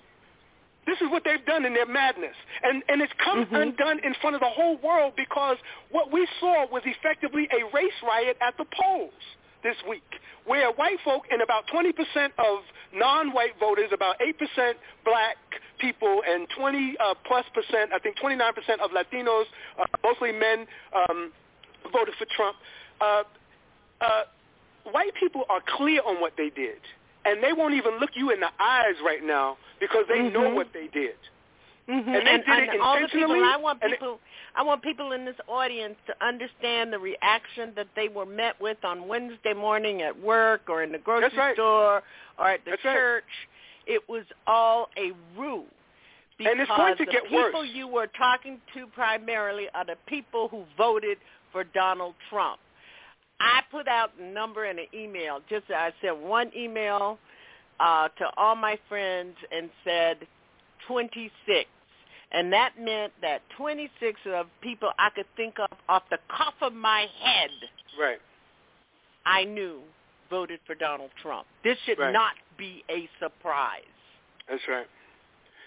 This 0.86 1.00
is 1.00 1.08
what 1.10 1.24
they've 1.24 1.46
done 1.46 1.66
in 1.66 1.74
their 1.74 1.86
madness. 1.86 2.36
And, 2.62 2.84
and 2.90 3.02
it's 3.02 3.14
come 3.24 3.48
undone 3.52 4.00
in 4.04 4.14
front 4.22 4.36
of 4.36 4.42
the 4.42 4.50
whole 4.50 4.78
world 4.84 5.14
because 5.16 5.58
what 5.92 6.12
we 6.12 6.28
saw 6.40 6.68
was 6.70 6.84
effectively 6.86 7.48
a 7.52 7.64
race 7.74 7.96
riot 8.06 8.38
at 8.42 8.58
the 8.58 8.66
polls 8.66 9.14
this 9.64 9.78
week, 9.88 10.04
where 10.46 10.72
white 10.74 11.00
folk 11.06 11.24
and 11.32 11.42
about 11.42 11.64
20% 11.74 11.94
of 12.38 12.60
non-white 12.94 13.58
voters, 13.60 13.90
about 13.94 14.18
8% 14.20 14.74
black 15.06 15.38
people, 15.80 16.22
and 16.28 16.48
20 16.58 16.96
uh, 17.00 17.14
plus 17.26 17.46
percent, 17.54 17.92
I 17.94 18.00
think 18.00 18.18
29% 18.18 18.52
of 18.84 18.92
Latinos, 18.92 19.46
uh, 19.80 19.86
mostly 20.04 20.34
men, 20.34 20.68
um, 20.94 21.32
voted 21.92 22.16
for 22.16 22.26
Trump. 22.36 22.56
Uh, 23.02 23.24
uh, 24.02 24.24
white 24.92 25.14
people 25.20 25.44
are 25.50 25.62
clear 25.78 26.02
on 26.06 26.20
what 26.22 26.34
they 26.38 26.50
did, 26.50 26.80
and 27.26 27.44
they 27.44 27.54
won't 27.54 27.74
even 27.74 28.00
look 28.00 28.12
you 28.16 28.32
in 28.32 28.40
the 28.40 28.50
eyes 28.60 28.96
right 29.06 29.24
now 29.24 29.58
because 29.80 30.06
they 30.08 30.22
know 30.22 30.52
Mhm. 30.52 30.56
what 30.56 30.74
they 30.74 30.88
did. 30.88 31.16
Mhm. 31.88 32.08
And 32.08 32.28
they 32.28 32.38
did 32.38 32.48
it 32.64 32.70
and 32.70 32.82
all 32.82 33.00
the 33.00 33.10
people, 33.10 33.44
I 33.44 33.58
want 33.58 33.80
and 33.84 33.92
it- 33.92 34.00
people, 34.00 34.20
I 34.56 34.62
want 34.64 34.82
people 34.82 35.12
in 35.12 35.26
this 35.26 35.36
audience 35.48 35.98
to 36.08 36.16
understand 36.26 36.94
the 36.94 37.00
reaction 37.00 37.74
that 37.76 37.94
they 37.96 38.08
were 38.08 38.26
met 38.26 38.60
with 38.62 38.84
on 38.86 39.08
Wednesday 39.08 39.54
morning 39.54 40.02
at 40.02 40.18
work 40.18 40.70
or 40.70 40.82
in 40.84 40.92
the 40.94 40.98
grocery 40.98 41.38
right. 41.38 41.56
store 41.56 42.02
or 42.38 42.48
at 42.48 42.64
the 42.64 42.72
That's 42.72 42.86
right. 42.86 42.94
church. 42.94 43.48
It 43.86 44.08
was 44.08 44.24
all 44.48 44.90
a 44.96 45.12
ruse. 45.36 45.66
Because 46.38 46.52
And 46.54 46.62
it's 46.62 46.72
going 46.72 46.96
to 46.98 47.06
the 47.06 47.12
get 47.12 47.24
people 47.26 47.60
worse. 47.62 47.70
you 47.70 47.88
were 47.88 48.08
talking 48.08 48.62
to 48.74 48.88
primarily 48.88 49.70
are 49.76 49.84
the 49.86 49.98
people 50.08 50.48
who 50.48 50.66
voted 50.78 51.18
for 51.54 51.64
Donald 51.64 52.16
Trump. 52.30 52.60
I 53.40 53.62
put 53.72 53.88
out 53.88 54.12
a 54.20 54.24
number 54.26 54.66
in 54.66 54.78
an 54.80 54.88
email. 54.94 55.40
Just 55.50 55.66
I 55.70 55.92
sent 56.02 56.18
one 56.18 56.52
email 56.56 57.18
uh, 57.80 58.10
to 58.10 58.26
all 58.36 58.56
my 58.56 58.78
friends 58.90 59.36
and 59.52 59.70
said 59.86 60.18
26. 60.88 61.32
And 62.32 62.52
that 62.52 62.74
meant 62.80 63.14
that 63.22 63.42
26 63.58 64.20
of 64.34 64.48
people 64.62 64.90
I 64.98 65.10
could 65.16 65.28
think 65.38 65.56
of 65.60 65.78
off 65.88 66.04
the 66.10 66.18
cuff 66.36 66.56
of 66.62 66.74
my 66.74 67.06
head, 67.22 67.50
Right. 68.00 68.20
I 69.26 69.44
knew 69.46 69.80
voted 70.30 70.60
for 70.66 70.74
Donald 70.76 71.12
Trump. 71.22 71.46
This 71.64 71.78
should 71.86 72.00
Right. 72.00 72.12
not 72.12 72.34
be 72.58 72.84
a 72.90 73.08
surprise. 73.20 73.84
That's 74.50 74.68
right. 74.68 74.88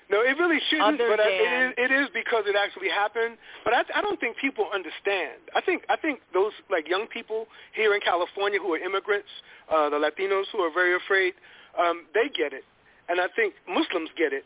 No, 0.09 0.23
it 0.23 0.39
really 0.39 0.61
shouldn't, 0.71 1.01
Other 1.01 1.11
but 1.11 1.19
I, 1.19 1.27
it, 1.27 1.51
is, 1.51 1.75
it 1.79 1.91
is 1.91 2.07
because 2.15 2.45
it 2.47 2.55
actually 2.55 2.89
happened. 2.89 3.39
But 3.65 3.75
I, 3.75 3.83
I 3.97 4.01
don't 4.03 4.21
think 4.21 4.37
people 4.39 4.71
understand. 4.73 5.43
I 5.55 5.61
think 5.61 5.83
I 5.89 5.97
think 5.97 6.21
those 6.33 6.53
like 6.71 6.89
young 6.89 7.07
people 7.09 7.47
here 7.75 7.93
in 7.95 8.01
California 8.01 8.61
who 8.61 8.73
are 8.75 8.79
immigrants, 8.79 9.29
uh, 9.69 9.91
the 9.91 9.97
Latinos 9.99 10.47
who 10.53 10.61
are 10.61 10.73
very 10.73 10.95
afraid, 10.95 11.35
um, 11.75 12.07
they 12.15 12.31
get 12.31 12.53
it, 12.53 12.63
and 13.09 13.21
I 13.21 13.27
think 13.35 13.55
Muslims 13.67 14.11
get 14.17 14.33
it. 14.33 14.45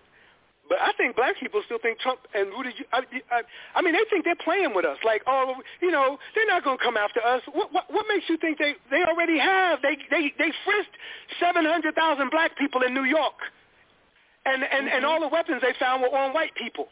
But 0.71 0.81
I 0.81 0.93
think 0.97 1.17
black 1.17 1.35
people 1.39 1.61
still 1.67 1.83
think 1.83 1.99
Trump 1.99 2.21
and 2.33 2.49
Rudy. 2.51 2.71
I, 2.93 3.03
I, 3.31 3.43
I 3.75 3.83
mean, 3.83 3.93
they 3.93 4.07
think 4.09 4.25
they're 4.25 4.39
playing 4.39 4.73
with 4.73 4.85
us. 4.87 4.99
Like, 5.05 5.23
oh, 5.27 5.57
you 5.83 5.91
know, 5.91 6.17
they're 6.35 6.47
not 6.47 6.63
going 6.63 6.79
to 6.79 6.85
come 6.85 6.97
after 6.97 7.21
us. 7.21 7.43
What, 7.53 7.73
what, 7.73 7.93
what 7.93 8.07
makes 8.09 8.31
you 8.31 8.39
think 8.39 8.57
they 8.57 8.75
they 8.89 9.03
already 9.03 9.37
have? 9.37 9.83
They 9.83 9.99
they 10.11 10.33
they 10.39 10.53
frisked 10.65 10.97
seven 11.41 11.67
hundred 11.67 11.97
thousand 11.97 12.31
black 12.31 12.57
people 12.57 12.83
in 12.83 12.95
New 12.95 13.05
York, 13.05 13.35
and 14.51 14.65
and 14.65 14.89
and 14.89 15.05
all 15.05 15.21
the 15.21 15.29
weapons 15.29 15.63
they 15.63 15.75
found 15.79 16.03
were 16.03 16.11
on 16.11 16.35
white 16.35 16.55
people. 16.55 16.89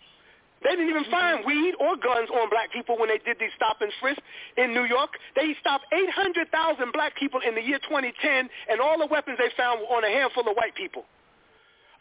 They 0.63 0.71
didn't 0.71 0.91
even 0.91 1.05
find 1.11 1.45
weed 1.47 1.75
or 1.79 1.97
guns 1.97 2.31
on 2.31 2.51
black 2.51 2.73
people 2.73 2.99
when 2.99 3.09
they 3.09 3.19
did 3.19 3.39
these 3.39 3.55
stop 3.55 3.79
and 3.81 3.93
frisk 4.01 4.19
in 4.57 4.75
New 4.75 4.85
York. 4.85 5.11
They 5.37 5.55
stopped 5.61 5.87
800,000 5.95 6.51
black 6.93 7.15
people 7.15 7.39
in 7.47 7.55
the 7.55 7.63
year 7.63 7.79
2010, 7.79 8.51
and 8.69 8.81
all 8.81 8.99
the 8.99 9.07
weapons 9.07 9.39
they 9.39 9.55
found 9.57 9.81
were 9.81 9.95
on 9.95 10.03
a 10.03 10.11
handful 10.11 10.49
of 10.51 10.57
white 10.57 10.75
people. 10.75 11.05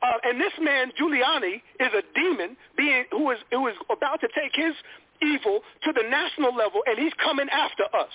Uh, 0.02 0.18
and 0.24 0.42
this 0.42 0.54
man 0.62 0.92
Giuliani 1.00 1.62
is 1.80 1.94
a 1.94 2.02
demon, 2.14 2.58
being 2.76 3.06
who 3.12 3.32
is 3.32 3.40
who 3.52 3.68
is 3.68 3.76
about 3.90 4.22
to 4.22 4.28
take 4.34 4.54
his 4.54 4.74
evil 5.22 5.62
to 5.84 5.94
the 5.94 6.04
national 6.10 6.56
level, 6.56 6.82
and 6.86 6.98
he's 6.98 7.14
coming 7.22 7.50
after 7.50 7.84
us. 7.94 8.14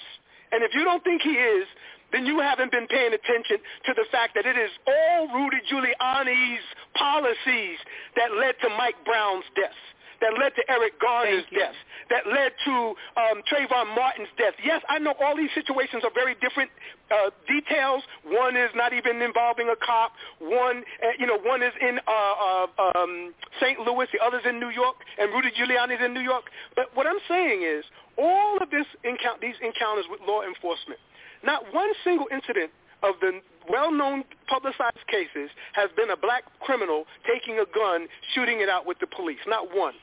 And 0.52 0.62
if 0.62 0.74
you 0.74 0.84
don't 0.84 1.02
think 1.02 1.22
he 1.22 1.32
is, 1.32 1.66
then 2.12 2.26
you 2.26 2.40
haven't 2.40 2.70
been 2.70 2.86
paying 2.86 3.12
attention 3.12 3.58
to 3.86 3.94
the 3.94 4.04
fact 4.12 4.34
that 4.34 4.46
it 4.46 4.56
is 4.56 4.70
all 4.86 5.28
Rudy 5.28 5.58
Giuliani's 5.70 6.64
policies 6.94 7.78
that 8.16 8.32
led 8.32 8.54
to 8.62 8.68
Mike 8.76 8.96
Brown's 9.04 9.44
death, 9.56 9.76
that 10.20 10.38
led 10.38 10.54
to 10.54 10.62
Eric 10.70 11.00
Garner's 11.00 11.44
death, 11.52 11.74
that 12.10 12.26
led 12.26 12.52
to 12.64 12.74
um, 13.16 13.42
Trayvon 13.48 13.94
Martin's 13.96 14.28
death. 14.38 14.54
Yes, 14.64 14.82
I 14.88 14.98
know 14.98 15.14
all 15.20 15.36
these 15.36 15.50
situations 15.54 16.04
are 16.04 16.12
very 16.14 16.36
different 16.40 16.70
uh, 17.10 17.30
details. 17.48 18.02
One 18.24 18.56
is 18.56 18.70
not 18.74 18.92
even 18.92 19.20
involving 19.20 19.68
a 19.68 19.76
cop. 19.84 20.12
One, 20.38 20.84
uh, 21.02 21.16
you 21.18 21.26
know, 21.26 21.38
one 21.38 21.62
is 21.62 21.72
in 21.80 21.98
uh, 22.06 22.66
uh, 22.68 22.92
um, 22.96 23.34
St. 23.60 23.80
Louis. 23.80 24.06
The 24.12 24.20
other's 24.24 24.44
in 24.48 24.60
New 24.60 24.70
York, 24.70 24.96
and 25.18 25.32
Rudy 25.32 25.50
Giuliani's 25.50 26.04
in 26.04 26.14
New 26.14 26.20
York. 26.24 26.44
But 26.76 26.94
what 26.94 27.06
I'm 27.06 27.20
saying 27.28 27.62
is, 27.62 27.84
all 28.18 28.58
of 28.60 28.70
this 28.70 28.86
encou- 29.04 29.40
these 29.40 29.56
encounters 29.62 30.04
with 30.10 30.20
law 30.26 30.42
enforcement, 30.42 31.00
not 31.44 31.72
one 31.72 31.90
single 32.04 32.26
incident 32.30 32.70
of 33.02 33.14
the 33.20 33.40
well-known 33.70 34.24
publicized 34.48 35.06
cases 35.08 35.50
has 35.72 35.90
been 35.96 36.10
a 36.10 36.16
black 36.16 36.44
criminal 36.60 37.04
taking 37.26 37.58
a 37.58 37.66
gun, 37.74 38.06
shooting 38.34 38.60
it 38.60 38.68
out 38.68 38.86
with 38.86 38.98
the 39.00 39.06
police. 39.06 39.38
Not 39.46 39.74
one. 39.74 39.94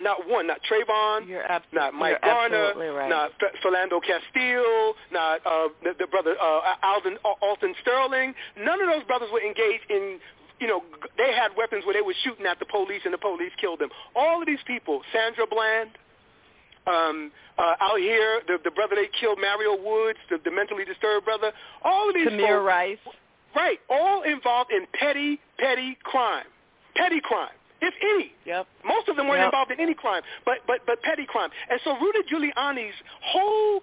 Not 0.00 0.28
one. 0.28 0.46
Not 0.46 0.60
Trayvon. 0.68 1.28
not 1.72 1.94
Mike 1.94 2.18
you're 2.22 2.32
Garner. 2.50 2.72
right. 2.92 3.08
Not 3.08 3.32
Philando 3.64 4.00
Castile. 4.02 4.94
Not 5.10 5.40
uh, 5.46 5.68
the, 5.82 5.92
the 5.98 6.06
brother 6.06 6.36
uh, 6.40 6.74
Alden 6.82 7.16
Alton 7.24 7.74
Sterling. 7.80 8.34
None 8.58 8.80
of 8.80 8.88
those 8.88 9.04
brothers 9.04 9.28
were 9.32 9.40
engaged 9.40 9.90
in. 9.90 10.18
You 10.60 10.66
know, 10.66 10.82
they 11.18 11.32
had 11.34 11.50
weapons 11.56 11.84
where 11.84 11.92
they 11.92 12.00
were 12.00 12.14
shooting 12.24 12.46
at 12.46 12.58
the 12.58 12.64
police, 12.64 13.02
and 13.04 13.12
the 13.12 13.18
police 13.18 13.52
killed 13.60 13.78
them. 13.78 13.90
All 14.14 14.40
of 14.40 14.46
these 14.46 14.64
people, 14.66 15.02
Sandra 15.12 15.46
Bland, 15.46 15.90
um, 16.86 17.30
uh, 17.58 17.74
out 17.80 17.98
here, 17.98 18.40
the, 18.46 18.58
the 18.64 18.70
brother 18.70 18.94
they 18.96 19.08
killed, 19.18 19.38
Mario 19.40 19.76
Woods, 19.82 20.18
the, 20.30 20.38
the 20.44 20.50
mentally 20.50 20.84
disturbed 20.84 21.24
brother, 21.24 21.52
all 21.82 22.08
of 22.08 22.14
these 22.14 22.28
Tamir 22.28 22.58
folks, 22.58 22.66
Rice. 22.66 22.98
right, 23.54 23.78
all 23.90 24.22
involved 24.22 24.70
in 24.70 24.86
petty, 24.98 25.40
petty 25.58 25.96
crime, 26.04 26.44
petty 26.96 27.20
crime, 27.22 27.54
if 27.80 27.94
any. 28.02 28.32
Yep. 28.44 28.66
Most 28.84 29.08
of 29.08 29.16
them 29.16 29.26
weren't 29.28 29.40
Yep. 29.40 29.46
involved 29.52 29.70
in 29.72 29.80
any 29.80 29.94
crime, 29.94 30.22
but 30.44 30.58
but 30.66 30.80
but 30.86 31.02
petty 31.02 31.26
crime. 31.26 31.50
And 31.70 31.80
so 31.84 31.96
Rudy 31.98 32.20
Giuliani's 32.30 32.94
whole 33.22 33.82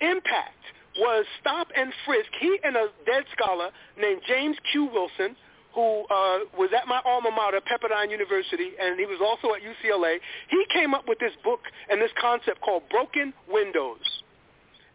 impact 0.00 0.58
was 0.98 1.24
stop 1.40 1.68
and 1.76 1.92
frisk. 2.04 2.28
He 2.40 2.58
and 2.62 2.76
a 2.76 2.86
dead 3.06 3.24
scholar 3.36 3.70
named 3.98 4.22
James 4.28 4.56
Q. 4.70 4.84
Wilson, 4.92 5.34
who 5.74 6.04
uh, 6.06 6.46
was 6.56 6.70
at 6.76 6.86
my 6.86 7.00
alma 7.04 7.30
mater, 7.30 7.60
Pepperdine 7.60 8.10
University, 8.10 8.72
and 8.80 8.98
he 8.98 9.06
was 9.06 9.18
also 9.20 9.54
at 9.54 9.62
UCLA. 9.62 10.18
He 10.48 10.64
came 10.72 10.94
up 10.94 11.08
with 11.08 11.18
this 11.18 11.32
book 11.42 11.60
and 11.90 12.00
this 12.00 12.12
concept 12.20 12.60
called 12.60 12.82
Broken 12.88 13.32
Windows. 13.48 14.22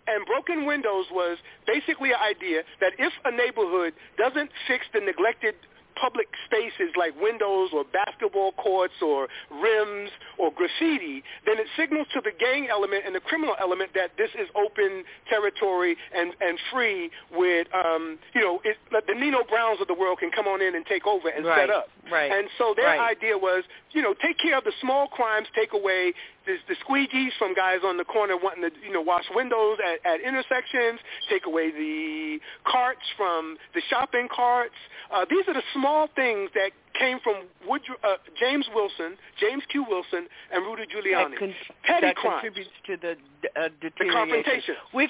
And 0.07 0.25
Broken 0.25 0.65
Windows 0.65 1.05
was 1.11 1.37
basically 1.67 2.11
an 2.11 2.21
idea 2.23 2.63
that 2.81 2.93
if 2.97 3.13
a 3.25 3.31
neighborhood 3.31 3.93
doesn't 4.17 4.49
fix 4.67 4.85
the 4.93 5.01
neglected 5.01 5.53
public 5.99 6.27
spaces 6.45 6.93
like 6.97 7.13
windows 7.21 7.69
or 7.73 7.83
basketball 7.91 8.51
courts 8.53 8.93
or 9.01 9.27
rims 9.51 10.09
or 10.37 10.51
graffiti, 10.51 11.23
then 11.45 11.57
it 11.59 11.67
signals 11.77 12.07
to 12.13 12.21
the 12.23 12.31
gang 12.39 12.67
element 12.69 13.03
and 13.05 13.13
the 13.13 13.19
criminal 13.19 13.55
element 13.59 13.91
that 13.95 14.11
this 14.17 14.29
is 14.39 14.47
open 14.55 15.03
territory 15.29 15.95
and, 16.15 16.33
and 16.41 16.57
free 16.71 17.09
with, 17.35 17.67
um, 17.73 18.17
you 18.33 18.41
know, 18.41 18.61
it, 18.63 18.77
the 19.07 19.13
Nino 19.13 19.43
Browns 19.49 19.81
of 19.81 19.87
the 19.87 19.93
world 19.93 20.19
can 20.19 20.31
come 20.31 20.47
on 20.47 20.61
in 20.61 20.75
and 20.75 20.85
take 20.85 21.05
over 21.05 21.29
and 21.29 21.45
Right, 21.45 21.61
set 21.67 21.69
up. 21.69 21.87
right, 22.11 22.31
And 22.31 22.47
so 22.57 22.73
their 22.75 22.85
right. 22.85 23.15
idea 23.17 23.37
was, 23.37 23.63
you 23.91 24.01
know, 24.01 24.13
take 24.21 24.37
care 24.37 24.57
of 24.57 24.63
the 24.63 24.71
small 24.81 25.07
crimes, 25.07 25.47
take 25.55 25.73
away 25.73 26.13
the, 26.45 26.55
the 26.67 26.75
squeegees 26.85 27.29
from 27.39 27.53
guys 27.55 27.79
on 27.83 27.97
the 27.97 28.03
corner 28.03 28.35
wanting 28.41 28.61
to, 28.63 28.71
you 28.85 28.93
know, 28.93 29.01
wash 29.01 29.25
windows 29.33 29.77
at, 29.83 30.05
at 30.13 30.21
intersections, 30.21 30.99
take 31.29 31.45
away 31.45 31.71
the 31.71 32.39
carts 32.65 33.01
from 33.17 33.57
the 33.73 33.81
shopping 33.89 34.27
carts. 34.33 34.75
Uh, 35.11 35.25
these 35.29 35.43
are 35.47 35.53
the 35.53 35.63
small 35.73 36.07
things 36.15 36.49
that 36.53 36.71
came 36.99 37.19
from 37.23 37.43
Woodrow, 37.67 37.95
uh, 38.03 38.17
James 38.39 38.67
Wilson, 38.75 39.17
James 39.39 39.63
Q. 39.71 39.85
Wilson, 39.87 40.27
and 40.53 40.65
Rudy 40.65 40.83
Giuliani. 40.83 41.31
that, 41.31 41.39
con- 41.39 41.55
Petty 41.83 42.07
that 42.07 42.15
crimes. 42.15 42.41
contributes 42.41 42.69
to 42.87 42.97
the 42.97 43.11
uh, 43.59 43.69
The 43.81 43.89
deterioration. 43.89 44.13
confrontation. 44.13 44.75
We've 44.93 45.09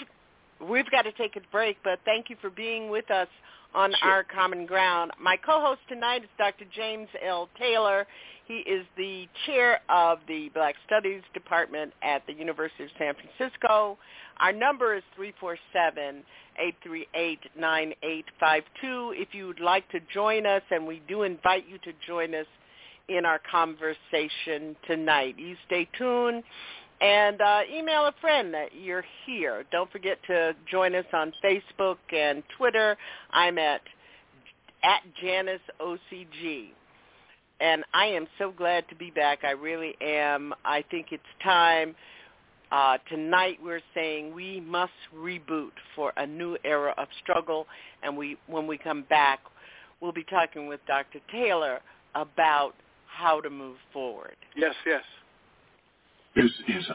we've 0.69 0.89
got 0.91 1.03
to 1.03 1.11
take 1.13 1.36
a 1.36 1.41
break, 1.51 1.77
but 1.84 1.99
thank 2.05 2.30
you 2.30 2.36
for 2.41 2.49
being 2.49 2.89
with 2.89 3.09
us 3.11 3.27
on 3.73 3.91
Sure. 4.01 4.09
our 4.09 4.23
common 4.23 4.65
ground. 4.65 5.11
My 5.21 5.38
co-host 5.38 5.80
tonight 5.88 6.23
is 6.23 6.30
Dr. 6.38 6.65
James 6.75 7.07
L. 7.25 7.49
Taylor. 7.57 8.07
He 8.50 8.58
is 8.62 8.86
the 8.97 9.28
chair 9.45 9.80
of 9.89 10.18
the 10.28 10.50
Black 10.56 10.74
Studies 10.88 11.22
Department 11.36 11.93
at 12.02 12.26
the 12.26 12.34
University 12.34 12.86
of 12.86 12.89
San 12.97 13.14
Francisco. 13.14 14.00
Our 14.39 14.52
number 14.52 14.95
is 14.95 15.04
347-838-9852. 15.20 16.24
If 19.14 19.36
you 19.36 19.45
would 19.45 19.60
like 19.60 19.88
to 19.91 20.00
join 20.12 20.47
us, 20.47 20.64
and 20.72 20.88
we 20.88 21.00
do 21.08 21.22
invite 21.22 21.70
you 21.70 21.78
to 21.78 21.93
join 22.08 22.34
us 22.34 22.47
in 23.08 23.24
our 23.24 23.39
conversation 23.52 24.76
tonight. 24.88 25.36
You 25.38 25.56
stay 25.68 25.88
tuned 25.95 26.43
and 27.02 27.39
uh, 27.41 27.62
email 27.72 28.08
a 28.08 28.16
friend 28.20 28.52
that 28.56 28.70
you're 28.74 29.06
here. 29.28 29.64
Don't 29.72 29.91
forget 29.91 30.18
to 30.26 30.56
join 30.70 30.95
us 30.95 31.06
on 31.14 31.34
Facebook 31.43 31.97
and 32.12 32.41
Twitter. 32.58 32.97
I'm 33.30 33.60
at 33.60 33.82
at 34.82 35.02
Janice 35.22 35.62
OCG. 35.80 36.70
And 37.60 37.84
I 37.93 38.05
am 38.05 38.28
so 38.38 38.51
glad 38.51 38.88
to 38.89 38.95
be 38.95 39.12
back. 39.12 39.39
I 39.43 39.51
really 39.51 39.95
am. 40.01 40.53
I 40.64 40.84
think 40.89 41.07
it's 41.12 41.24
time. 41.43 41.95
Uh, 42.72 42.97
tonight 43.10 43.57
we're 43.64 43.82
saying 43.93 44.34
we 44.34 44.62
must 44.62 44.93
reboot 45.16 45.72
for 45.95 46.14
a 46.18 46.26
new 46.26 46.57
era 46.64 46.93
of 46.97 47.07
struggle. 47.22 47.68
And 48.03 48.16
we, 48.16 48.38
when 48.47 48.68
we 48.68 48.78
come 48.78 49.03
back, 49.10 49.39
we'll 49.99 50.14
be 50.14 50.24
talking 50.24 50.68
with 50.68 50.80
Dr. 50.88 51.20
Taylor 51.32 51.80
about 52.16 52.74
how 53.07 53.41
to 53.41 53.49
move 53.49 53.78
forward. 53.91 54.36
Yes, 54.55 54.76
yes. 54.86 55.03
This 56.36 56.51
is 56.68 56.86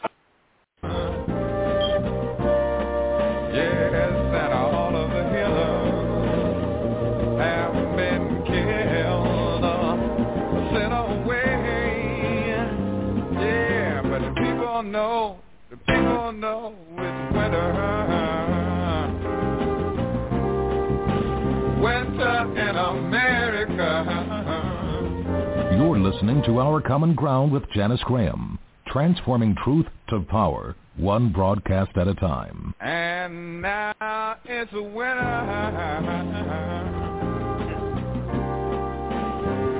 know 16.44 16.74
it's 16.98 17.34
winter. 17.34 17.68
Winter 21.80 22.38
in 22.68 22.76
America. 22.76 23.90
You're 25.76 25.98
listening 25.98 26.42
to 26.44 26.60
Our 26.60 26.82
Common 26.82 27.14
Ground 27.14 27.50
with 27.50 27.70
Janice 27.70 28.02
Graham, 28.04 28.58
transforming 28.88 29.56
truth 29.64 29.86
to 30.10 30.20
power, 30.20 30.76
one 30.96 31.32
broadcast 31.32 31.96
at 31.96 32.08
a 32.08 32.14
time. 32.14 32.74
And 32.80 33.62
now 33.62 34.36
it's 34.44 34.72
winter. 34.72 34.90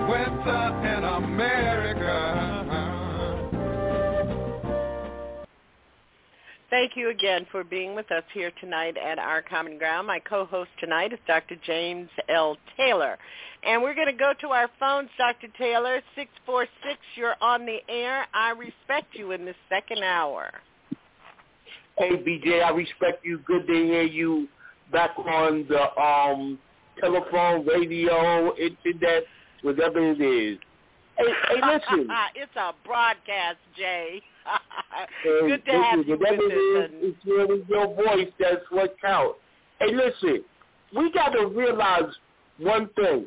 Winter 0.09 0.65
in 0.97 1.05
America. 1.05 2.53
Thank 6.75 6.97
you 6.97 7.11
again 7.11 7.47
for 7.53 7.62
being 7.62 7.95
with 7.95 8.11
us 8.11 8.25
here 8.35 8.51
tonight 8.61 8.97
at 8.97 9.20
Our 9.20 9.43
Common 9.43 9.79
Ground. 9.79 10.09
My 10.09 10.18
co-host 10.18 10.70
tonight 10.81 11.12
is 11.12 11.20
Dr. 11.25 11.55
James 11.64 12.09
L. 12.29 12.57
Taylor. 12.77 13.16
And 13.62 13.81
we're 13.81 13.95
going 13.95 14.09
to 14.09 14.12
go 14.12 14.33
to 14.41 14.49
our 14.49 14.68
phones, 14.81 15.09
Dr. 15.16 15.47
Taylor, 15.57 16.01
646, 16.16 16.99
you're 17.14 17.37
on 17.41 17.64
the 17.64 17.79
air. 17.89 18.27
I 18.35 18.51
respect 18.51 19.14
you 19.14 19.31
in 19.31 19.45
the 19.45 19.55
second 19.68 20.03
hour. 20.03 20.51
Hey, 21.97 22.16
BJ, 22.16 22.64
I 22.64 22.70
respect 22.70 23.25
you. 23.25 23.39
Good 23.47 23.68
to 23.68 23.72
hear 23.72 24.03
you 24.03 24.49
back 24.91 25.16
on 25.16 25.68
the 25.68 26.03
um 26.03 26.59
telephone, 26.99 27.64
radio, 27.64 28.53
internet, 28.57 29.22
whatever 29.62 30.01
it 30.11 30.20
is. 30.20 30.59
Hey, 31.16 31.33
hey, 31.51 31.55
listen. 31.55 32.09
it's 32.35 32.57
a 32.57 32.72
broadcast, 32.85 33.59
Jay. 33.77 34.20
Good 35.22 35.64
to 35.64 35.72
listen, 35.72 35.83
have 35.83 36.07
you 36.07 36.16
whatever 36.16 36.43
with 36.43 36.53
it 36.53 36.85
us. 36.85 36.91
is, 36.91 37.14
it's 37.14 37.27
really 37.27 37.64
your 37.68 37.87
voice 37.95 38.33
that's 38.39 38.64
what 38.70 38.97
counts. 39.01 39.39
Hey, 39.81 39.95
listen, 39.95 40.45
we 40.97 41.11
got 41.12 41.31
to 41.31 41.47
realize 41.47 42.12
one 42.59 42.89
thing 42.97 43.27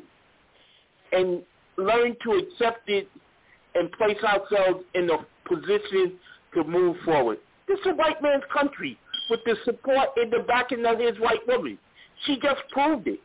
and 1.12 1.44
learn 1.78 2.16
to 2.24 2.32
accept 2.32 2.90
it 2.90 3.08
and 3.76 3.92
place 3.94 4.18
ourselves 4.24 4.84
in 4.96 5.10
a 5.10 5.18
position 5.48 6.14
to 6.54 6.64
move 6.64 6.98
forward. 7.06 7.38
This 7.68 7.80
is 7.80 7.88
a 7.88 7.96
white 7.96 8.22
man's 8.22 8.44
country 8.52 8.98
with 9.30 9.42
the 9.46 9.56
support 9.66 10.10
and 10.16 10.32
the 10.32 10.40
backing 10.48 10.86
of 10.86 11.00
his 11.00 11.20
white 11.20 11.46
woman. 11.48 11.78
She 12.26 12.40
just 12.40 12.62
proved 12.72 13.08
it. 13.08 13.20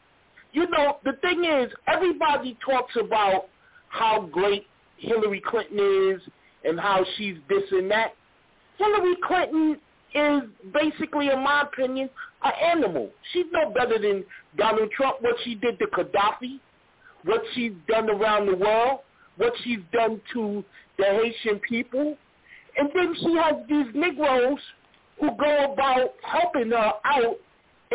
You 0.53 0.69
know, 0.69 0.99
the 1.05 1.13
thing 1.23 1.45
is, 1.45 1.73
everybody 1.87 2.59
talks 2.65 2.95
about 2.97 3.49
how 3.89 4.29
great 4.31 4.67
Hillary 4.99 5.41
Clinton 5.41 5.79
is 6.15 6.21
and 6.65 6.79
how 6.79 7.05
she's 7.17 7.37
this 7.49 7.65
and 7.71 7.91
that. 7.91 8.15
Hillary 8.79 9.17
Clinton 9.27 9.79
is 10.15 10.43
basically, 10.73 11.29
in 11.29 11.43
my 11.43 11.63
opinion, 11.63 12.11
an 12.45 12.53
animal. 12.63 13.11
She's 13.33 13.47
no 13.53 13.71
better 13.71 13.99
than 13.99 14.25
Donald 14.57 14.91
Trump, 14.93 15.23
what 15.23 15.37
she 15.45 15.55
did 15.55 15.79
to 15.79 15.87
Gaddafi, 15.87 16.61
what 17.25 17.43
she's 17.55 17.73
done 17.89 18.11
around 18.11 18.47
the 18.47 18.57
world, 18.57 19.01
what 19.37 19.53
she's 19.65 19.79
done 19.93 20.21
to 20.33 20.65
the 20.99 21.05
Haitian 21.05 21.61
people. 21.61 22.17
And 22.77 22.91
then 22.95 23.15
she 23.21 23.37
has 23.37 23.55
these 23.69 23.95
Negroes 23.95 24.59
who 25.21 25.31
go 25.39 25.73
about 25.73 26.15
helping 26.23 26.71
her 26.71 26.93
out 27.05 27.37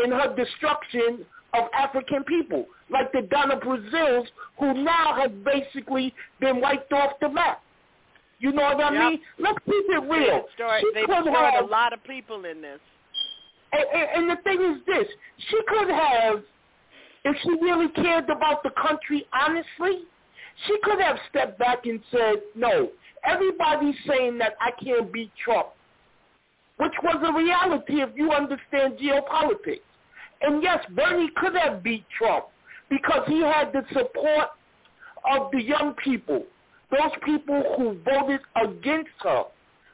in 0.03 0.11
her 0.11 0.35
destruction 0.35 1.25
of 1.53 1.65
African 1.73 2.23
people, 2.23 2.65
like 2.89 3.11
the 3.11 3.23
Donna 3.23 3.57
Braziles, 3.57 4.27
who 4.59 4.73
now 4.83 5.15
have 5.19 5.43
basically 5.43 6.13
been 6.39 6.61
wiped 6.61 6.93
off 6.93 7.13
the 7.19 7.29
map. 7.29 7.61
You 8.39 8.51
know 8.51 8.63
what 8.63 8.79
I 8.81 8.93
Yep. 8.93 9.01
mean? 9.11 9.21
Let's 9.39 9.59
keep 9.65 9.85
it 9.89 10.03
real. 10.09 10.47
Story, 10.55 10.81
She 10.81 10.91
they've 10.93 11.05
could 11.05 11.23
destroyed 11.25 11.53
have- 11.53 11.63
a 11.63 11.67
lot 11.67 11.93
of 11.93 12.03
people 12.03 12.45
in 12.45 12.61
this. 12.61 12.79
and, 13.73 13.83
and, 13.93 14.09
and 14.15 14.29
the 14.29 14.41
thing 14.43 14.61
is 14.61 14.85
this, 14.85 15.07
she 15.49 15.61
could 15.67 15.89
have, 15.89 16.43
if 17.25 17.35
she 17.41 17.49
really 17.61 17.89
cared 17.89 18.29
about 18.29 18.63
the 18.63 18.69
country 18.71 19.27
honestly, 19.33 20.03
she 20.65 20.77
could 20.83 20.99
have 21.01 21.19
stepped 21.29 21.59
back 21.59 21.85
and 21.85 21.99
said, 22.11 22.41
no, 22.55 22.89
everybody's 23.23 23.95
saying 24.07 24.37
that 24.37 24.53
I 24.61 24.71
can't 24.71 25.11
beat 25.11 25.31
Trump, 25.43 25.67
which 26.77 26.93
was 27.03 27.17
a 27.23 27.33
reality 27.33 28.01
if 28.01 28.09
you 28.15 28.31
understand 28.31 28.97
geopolitics. 28.99 29.81
And 30.41 30.61
yes, 30.63 30.83
Bernie 30.95 31.29
could 31.35 31.55
have 31.55 31.83
beat 31.83 32.05
Trump 32.17 32.45
because 32.89 33.27
he 33.27 33.41
had 33.41 33.73
the 33.73 33.83
support 33.91 34.49
of 35.29 35.51
the 35.51 35.61
young 35.61 35.93
people. 35.95 36.43
Those 36.91 37.11
people 37.25 37.63
who 37.77 37.97
voted 38.05 38.39
against 38.55 39.09
her 39.21 39.43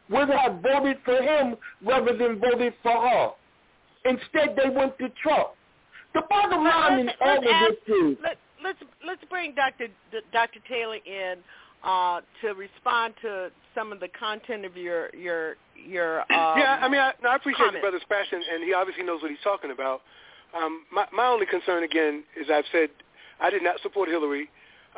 would 0.10 0.30
have 0.30 0.62
voted 0.62 0.98
for 1.04 1.16
him 1.22 1.56
rather 1.84 2.16
than 2.16 2.40
voted 2.40 2.74
for 2.84 2.92
her. 2.92 3.30
Instead, 4.06 4.56
they 4.62 4.70
went 4.70 4.98
to 5.00 5.10
Trump. 5.22 5.50
The 6.14 6.22
bottom 6.30 6.64
line 6.64 7.00
in 7.00 7.06
let's, 7.08 7.18
all 7.22 7.38
of 7.40 7.44
ask, 7.46 7.72
this 7.88 7.96
is, 7.96 8.18
let, 8.22 8.38
let's 8.64 8.80
let's 9.06 9.24
bring 9.30 9.56
Dr. 9.56 9.88
D- 10.12 10.20
Dr. 10.32 10.60
Taylor 10.70 10.98
in 11.06 11.38
uh, 11.84 12.22
to 12.42 12.54
respond 12.54 13.16
to 13.24 13.50
some 13.74 13.92
of 13.92 14.00
the 14.00 14.10
content 14.10 14.66
of 14.66 14.78
your 14.78 15.10
your 15.16 15.56
your. 15.76 16.20
Um, 16.30 16.60
yeah, 16.60 16.80
I 16.82 16.88
mean, 16.90 17.00
I, 17.02 17.14
no, 17.24 17.30
I 17.30 17.36
appreciate 17.38 17.66
comment. 17.66 17.76
the 17.76 17.90
brother's 17.90 18.06
passion, 18.08 18.42
and 18.54 18.64
he 18.64 18.74
obviously 18.74 19.04
knows 19.04 19.22
what 19.22 19.32
he's 19.32 19.40
talking 19.44 19.72
about. 19.72 20.02
Um, 20.56 20.84
my, 20.94 21.08
my 21.12 21.28
only 21.28 21.48
concern, 21.48 21.84
again, 21.84 22.24
is 22.40 22.48
I've 22.54 22.66
said 22.72 22.90
I 23.40 23.50
did 23.50 23.64
not 23.64 23.82
support 23.82 24.08
Hillary. 24.10 24.50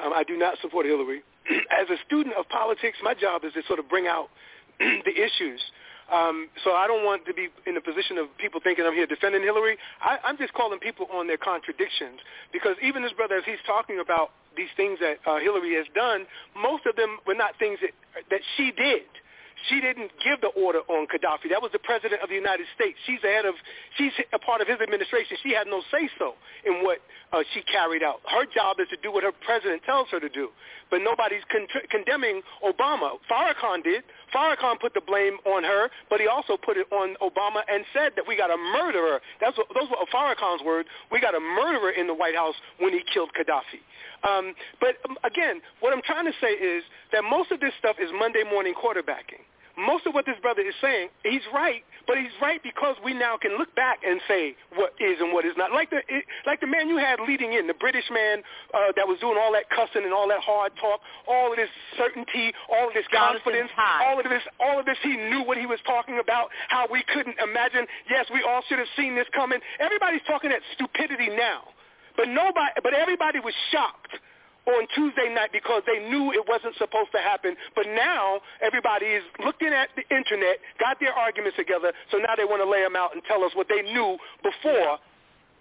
Um, 0.04 0.12
I 0.14 0.24
do 0.24 0.38
not 0.38 0.58
support 0.62 0.86
Hillary. 0.86 1.24
As 1.72 1.90
a 1.90 1.98
student 2.06 2.36
of 2.36 2.48
politics, 2.50 2.98
my 3.04 3.14
job 3.14 3.44
is 3.44 3.54
to 3.54 3.62
sort 3.68 3.80
of 3.80 3.90
bring 3.90 4.08
out 4.08 4.30
the 4.80 5.14
issues. 5.14 5.62
Um, 6.12 6.50
so 6.64 6.74
I 6.74 6.86
don't 6.86 7.04
want 7.04 7.26
to 7.26 7.34
be 7.34 7.50
in 7.66 7.74
the 7.74 7.82
position 7.82 8.20
of 8.20 8.28
people 8.38 8.62
thinking 8.64 8.86
I'm 8.86 8.94
here 8.94 9.08
defending 9.08 9.42
Hillary. 9.42 9.78
I, 10.02 10.20
I'm 10.24 10.38
just 10.38 10.54
calling 10.54 10.78
people 10.78 11.08
on 11.12 11.26
their 11.26 11.38
contradictions 11.38 12.20
because 12.54 12.76
even 12.84 13.02
this 13.02 13.14
brother, 13.14 13.36
as 13.38 13.44
he's 13.46 13.62
talking 13.66 14.00
about 14.00 14.30
these 14.56 14.70
things 14.78 15.00
that 15.02 15.18
uh, 15.26 15.40
Hillary 15.40 15.74
has 15.76 15.88
done, 15.96 16.28
most 16.56 16.86
of 16.86 16.96
them 16.96 17.18
were 17.26 17.34
not 17.34 17.58
things 17.58 17.80
that 17.82 17.92
that 18.30 18.42
she 18.56 18.72
did. 18.72 19.10
She 19.70 19.82
didn't 19.82 20.12
give 20.24 20.42
the 20.42 20.52
order 20.54 20.80
on 20.88 21.08
Gaddafi. 21.08 21.50
That 21.50 21.62
was 21.62 21.72
the 21.72 21.80
president 21.80 22.22
of 22.22 22.30
the 22.30 22.36
United 22.36 22.68
States. 22.76 22.98
She's 23.08 23.22
the 23.22 23.30
head 23.30 23.46
of, 23.46 23.56
she's 23.98 24.12
a 24.34 24.40
part 24.40 24.62
of 24.62 24.68
his 24.68 24.80
administration. 24.82 25.38
She 25.42 25.54
had 25.54 25.68
no 25.68 25.82
say-so 25.92 26.36
in 26.66 26.84
what 26.84 27.00
uh, 27.34 27.42
she 27.54 27.62
carried 27.64 28.04
out. 28.04 28.22
Her 28.30 28.46
job 28.46 28.78
is 28.80 28.88
to 28.90 28.98
do 29.02 29.12
what 29.12 29.24
her 29.24 29.32
president 29.32 29.84
tells 29.84 30.10
her 30.10 30.20
to 30.20 30.30
do. 30.30 30.50
But 30.92 31.02
nobody's 31.02 31.44
con- 31.52 31.68
condemning 31.90 32.42
Obama. 32.64 33.18
Farrakhan 33.32 33.84
did. 33.84 34.04
Farrakhan 34.36 34.80
put 34.80 34.94
the 34.94 35.02
blame 35.02 35.38
on 35.46 35.64
her, 35.64 35.90
but 36.10 36.20
he 36.20 36.28
also 36.28 36.58
put 36.58 36.76
it 36.76 36.88
on 36.92 37.16
Obama 37.24 37.62
and 37.72 37.86
said 37.94 38.12
that 38.18 38.28
we 38.28 38.36
got 38.36 38.52
a 38.52 38.58
murderer. 38.58 39.22
That's 39.40 39.58
what, 39.58 39.68
those 39.74 39.88
were 39.90 39.96
Farrakhan's 40.14 40.64
words. 40.64 40.90
We 41.12 41.22
got 41.22 41.36
a 41.36 41.40
murderer 41.40 41.92
in 41.92 42.08
the 42.08 42.14
White 42.14 42.36
House 42.36 42.56
when 42.80 42.92
he 42.92 43.02
killed 43.14 43.30
Gaddafi. 43.32 43.80
Um, 44.28 44.54
but 44.82 44.96
um, 45.08 45.18
again, 45.24 45.62
what 45.80 45.94
I'm 45.94 46.02
trying 46.02 46.26
to 46.26 46.34
say 46.42 46.52
is 46.52 46.84
that 47.14 47.24
most 47.24 47.52
of 47.52 47.60
this 47.60 47.72
stuff 47.80 47.96
is 48.02 48.10
Monday 48.14 48.44
morning 48.44 48.74
quarterbacking 48.74 49.46
most 49.78 50.06
of 50.08 50.14
what 50.14 50.26
this 50.26 50.36
brother 50.42 50.62
is 50.62 50.74
saying, 50.82 51.10
he's 51.24 51.44
right, 51.54 51.84
but 52.08 52.18
he's 52.18 52.34
right 52.42 52.62
because 52.64 52.96
we 53.04 53.14
now 53.14 53.38
can 53.38 53.58
look 53.58 53.74
back 53.76 54.00
and 54.06 54.22
say 54.28 54.56
what 54.76 54.94
is 55.00 55.18
and 55.20 55.34
what 55.34 55.46
is 55.46 55.54
not. 55.58 55.72
Like 55.72 55.90
the 55.90 56.00
it, 56.08 56.26
like 56.46 56.62
the 56.62 56.68
man 56.68 56.88
you 56.88 56.98
had 56.98 57.20
leading 57.28 57.54
in, 57.54 57.68
the 57.68 57.74
British 57.74 58.06
man 58.12 58.42
uh, 58.74 58.96
that 58.96 59.08
was 59.08 59.20
doing 59.20 59.38
all 59.40 59.52
that 59.54 59.70
cussing 59.70 60.04
and 60.04 60.14
all 60.14 60.28
that 60.30 60.40
hard 60.40 60.72
talk, 60.80 61.02
all 61.28 61.52
of 61.52 61.58
this 61.58 61.70
certainty, 61.98 62.54
all 62.72 62.88
of 62.88 62.94
this 62.94 63.06
confidence, 63.12 63.72
all 63.78 64.20
of 64.20 64.26
this, 64.26 64.44
all 64.60 64.80
of 64.80 64.86
this. 64.86 64.98
He 65.04 65.16
knew 65.18 65.44
what 65.44 65.58
he 65.58 65.66
was 65.66 65.80
talking 65.86 66.20
about. 66.20 66.50
How 66.70 66.88
we 66.90 67.04
couldn't 67.14 67.38
imagine. 67.44 67.86
Yes, 68.10 68.26
we 68.34 68.44
all 68.48 68.62
should 68.70 68.80
have 68.80 68.92
seen 68.96 69.16
this 69.16 69.28
coming. 69.34 69.60
Everybody's 69.80 70.24
talking 70.28 70.52
that 70.52 70.62
stupidity 70.74 71.30
now, 71.30 71.68
but 72.16 72.28
nobody, 72.30 72.72
but 72.84 72.94
everybody 72.94 73.40
was 73.40 73.54
shocked 73.72 74.16
on 74.66 74.88
Tuesday 74.96 75.34
night 75.34 75.50
because 75.54 75.84
they 75.86 76.00
knew 76.10 76.32
it 76.32 76.44
wasn't 76.48 76.76
supposed 76.78 77.12
to 77.14 77.20
happen. 77.20 77.56
But 77.76 77.86
now 77.88 78.42
everybody 78.62 79.06
is 79.06 79.24
looking 79.44 79.70
at 79.70 79.90
the 79.96 80.04
internet, 80.16 80.58
got 80.80 81.00
their 81.00 81.14
arguments 81.14 81.58
together, 81.58 81.94
so 82.12 82.18
now 82.18 82.34
they 82.36 82.46
want 82.46 82.62
to 82.64 82.70
lay 82.70 82.82
them 82.82 82.96
out 82.96 83.14
and 83.14 83.22
tell 83.28 83.44
us 83.44 83.52
what 83.54 83.68
they 83.70 83.82
knew 83.82 84.18
before 84.42 84.98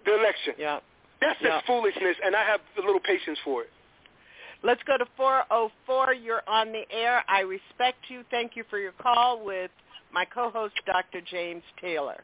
the 0.05 0.19
election. 0.19 0.55
Yeah. 0.57 0.79
That's 1.21 1.39
Yeah. 1.41 1.55
just 1.55 1.65
foolishness, 1.65 2.17
and 2.23 2.35
I 2.35 2.43
have 2.43 2.61
a 2.77 2.81
little 2.81 2.99
patience 2.99 3.39
for 3.39 3.63
it. 3.63 3.71
Let's 4.63 4.81
go 4.83 4.97
to 4.97 5.05
404. 5.17 6.13
You're 6.13 6.43
on 6.47 6.71
the 6.71 6.91
air. 6.91 7.23
I 7.27 7.41
respect 7.41 8.09
you. 8.09 8.23
Thank 8.31 8.55
you 8.55 8.63
for 8.69 8.79
your 8.79 8.93
call 8.93 9.39
with 9.39 9.71
my 10.11 10.25
co-host, 10.25 10.75
Dr. 10.85 11.21
James 11.21 11.63
Taylor. 11.79 12.23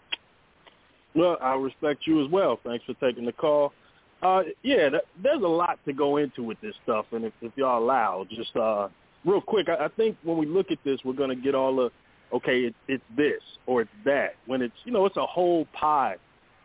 Well, 1.14 1.38
I 1.42 1.56
respect 1.56 2.08
you 2.08 2.24
as 2.24 2.32
well. 2.32 2.60
Thanks 2.64 2.86
for 2.86 2.94
taking 2.96 3.26
the 3.26 3.34
call. 3.34 3.74
Uh, 4.22 4.44
yeah, 4.62 4.90
th- 4.90 5.04
there's 5.24 5.42
a 5.42 5.48
lot 5.48 5.80
to 5.86 5.94
go 5.94 6.18
into 6.18 6.44
with 6.44 6.60
this 6.62 6.76
stuff, 6.84 7.06
and 7.12 7.26
if, 7.26 7.34
if 7.42 7.52
y'all 7.56 7.84
allow, 7.84 8.26
just 8.30 8.56
uh, 8.56 8.88
real 9.26 9.42
quick, 9.42 9.68
I, 9.68 9.86
I 9.86 9.88
think 9.90 10.16
when 10.24 10.38
we 10.38 10.46
look 10.46 10.70
at 10.70 10.78
this, 10.84 11.00
we're 11.04 11.14
going 11.14 11.30
to 11.30 11.36
get 11.36 11.56
all 11.56 11.76
the, 11.76 11.90
okay, 12.36 12.62
it, 12.66 12.76
it's 12.88 13.04
this 13.18 13.42
or 13.66 13.82
it's 13.82 13.92
that. 14.06 14.36
When 14.46 14.62
it's, 14.62 14.76
you 14.86 14.92
know, 14.92 15.06
it's 15.06 15.18
a 15.18 15.26
whole 15.26 15.66
pie 15.74 16.18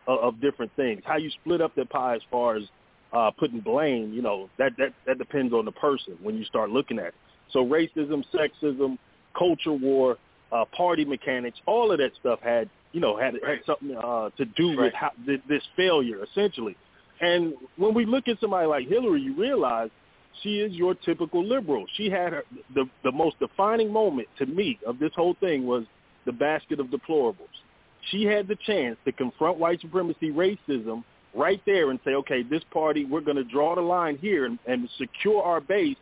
of, 0.07 0.19
of 0.19 0.41
different 0.41 0.71
things. 0.75 1.01
How 1.03 1.17
you 1.17 1.31
split 1.41 1.61
up 1.61 1.73
that 1.75 1.89
pie 1.89 2.15
as 2.15 2.21
far 2.29 2.57
as 2.57 2.63
uh, 3.11 3.31
putting 3.31 3.59
blame, 3.59 4.13
you 4.13 4.21
know, 4.21 4.49
that, 4.57 4.73
that 4.77 4.93
that 5.05 5.17
depends 5.17 5.53
on 5.53 5.65
the 5.65 5.71
person 5.71 6.17
when 6.21 6.37
you 6.37 6.45
start 6.45 6.69
looking 6.69 6.99
at 6.99 7.07
it. 7.07 7.15
So 7.51 7.65
racism, 7.65 8.23
sexism, 8.33 8.97
culture 9.37 9.73
war, 9.73 10.17
uh, 10.51 10.65
party 10.75 11.05
mechanics, 11.05 11.57
all 11.65 11.91
of 11.91 11.99
that 11.99 12.11
stuff 12.19 12.39
had, 12.41 12.69
you 12.91 12.99
know, 12.99 13.17
had 13.17 13.35
had 13.45 13.59
something 13.65 13.95
uh, 13.95 14.29
to 14.37 14.45
do 14.45 14.77
with 14.77 14.93
how, 14.93 15.11
th- 15.25 15.41
this 15.47 15.63
failure, 15.75 16.23
essentially. 16.23 16.75
And 17.21 17.53
when 17.77 17.93
we 17.93 18.05
look 18.05 18.27
at 18.27 18.39
somebody 18.39 18.67
like 18.67 18.87
Hillary, 18.87 19.21
you 19.21 19.35
realize 19.35 19.89
she 20.43 20.59
is 20.59 20.73
your 20.73 20.93
typical 20.93 21.43
liberal. 21.43 21.85
She 21.95 22.09
had 22.09 22.33
her, 22.33 22.43
the 22.75 22.85
the 23.03 23.11
most 23.11 23.39
defining 23.39 23.91
moment 23.91 24.27
to 24.37 24.45
me 24.45 24.79
of 24.85 24.99
this 24.99 25.11
whole 25.15 25.35
thing 25.39 25.65
was 25.65 25.85
the 26.25 26.31
basket 26.31 26.79
of 26.79 26.87
deplorables. 26.87 27.35
She 28.11 28.23
had 28.23 28.47
the 28.47 28.55
chance 28.65 28.97
to 29.05 29.11
confront 29.11 29.57
white 29.57 29.81
supremacy, 29.81 30.31
racism 30.31 31.03
right 31.33 31.61
there 31.65 31.91
and 31.91 31.99
say, 32.05 32.11
okay, 32.11 32.43
this 32.43 32.63
party, 32.71 33.05
we're 33.05 33.21
going 33.21 33.37
to 33.37 33.43
draw 33.43 33.75
the 33.75 33.81
line 33.81 34.17
here 34.17 34.45
and, 34.45 34.57
and 34.67 34.89
secure 34.97 35.41
our 35.41 35.61
base 35.61 35.97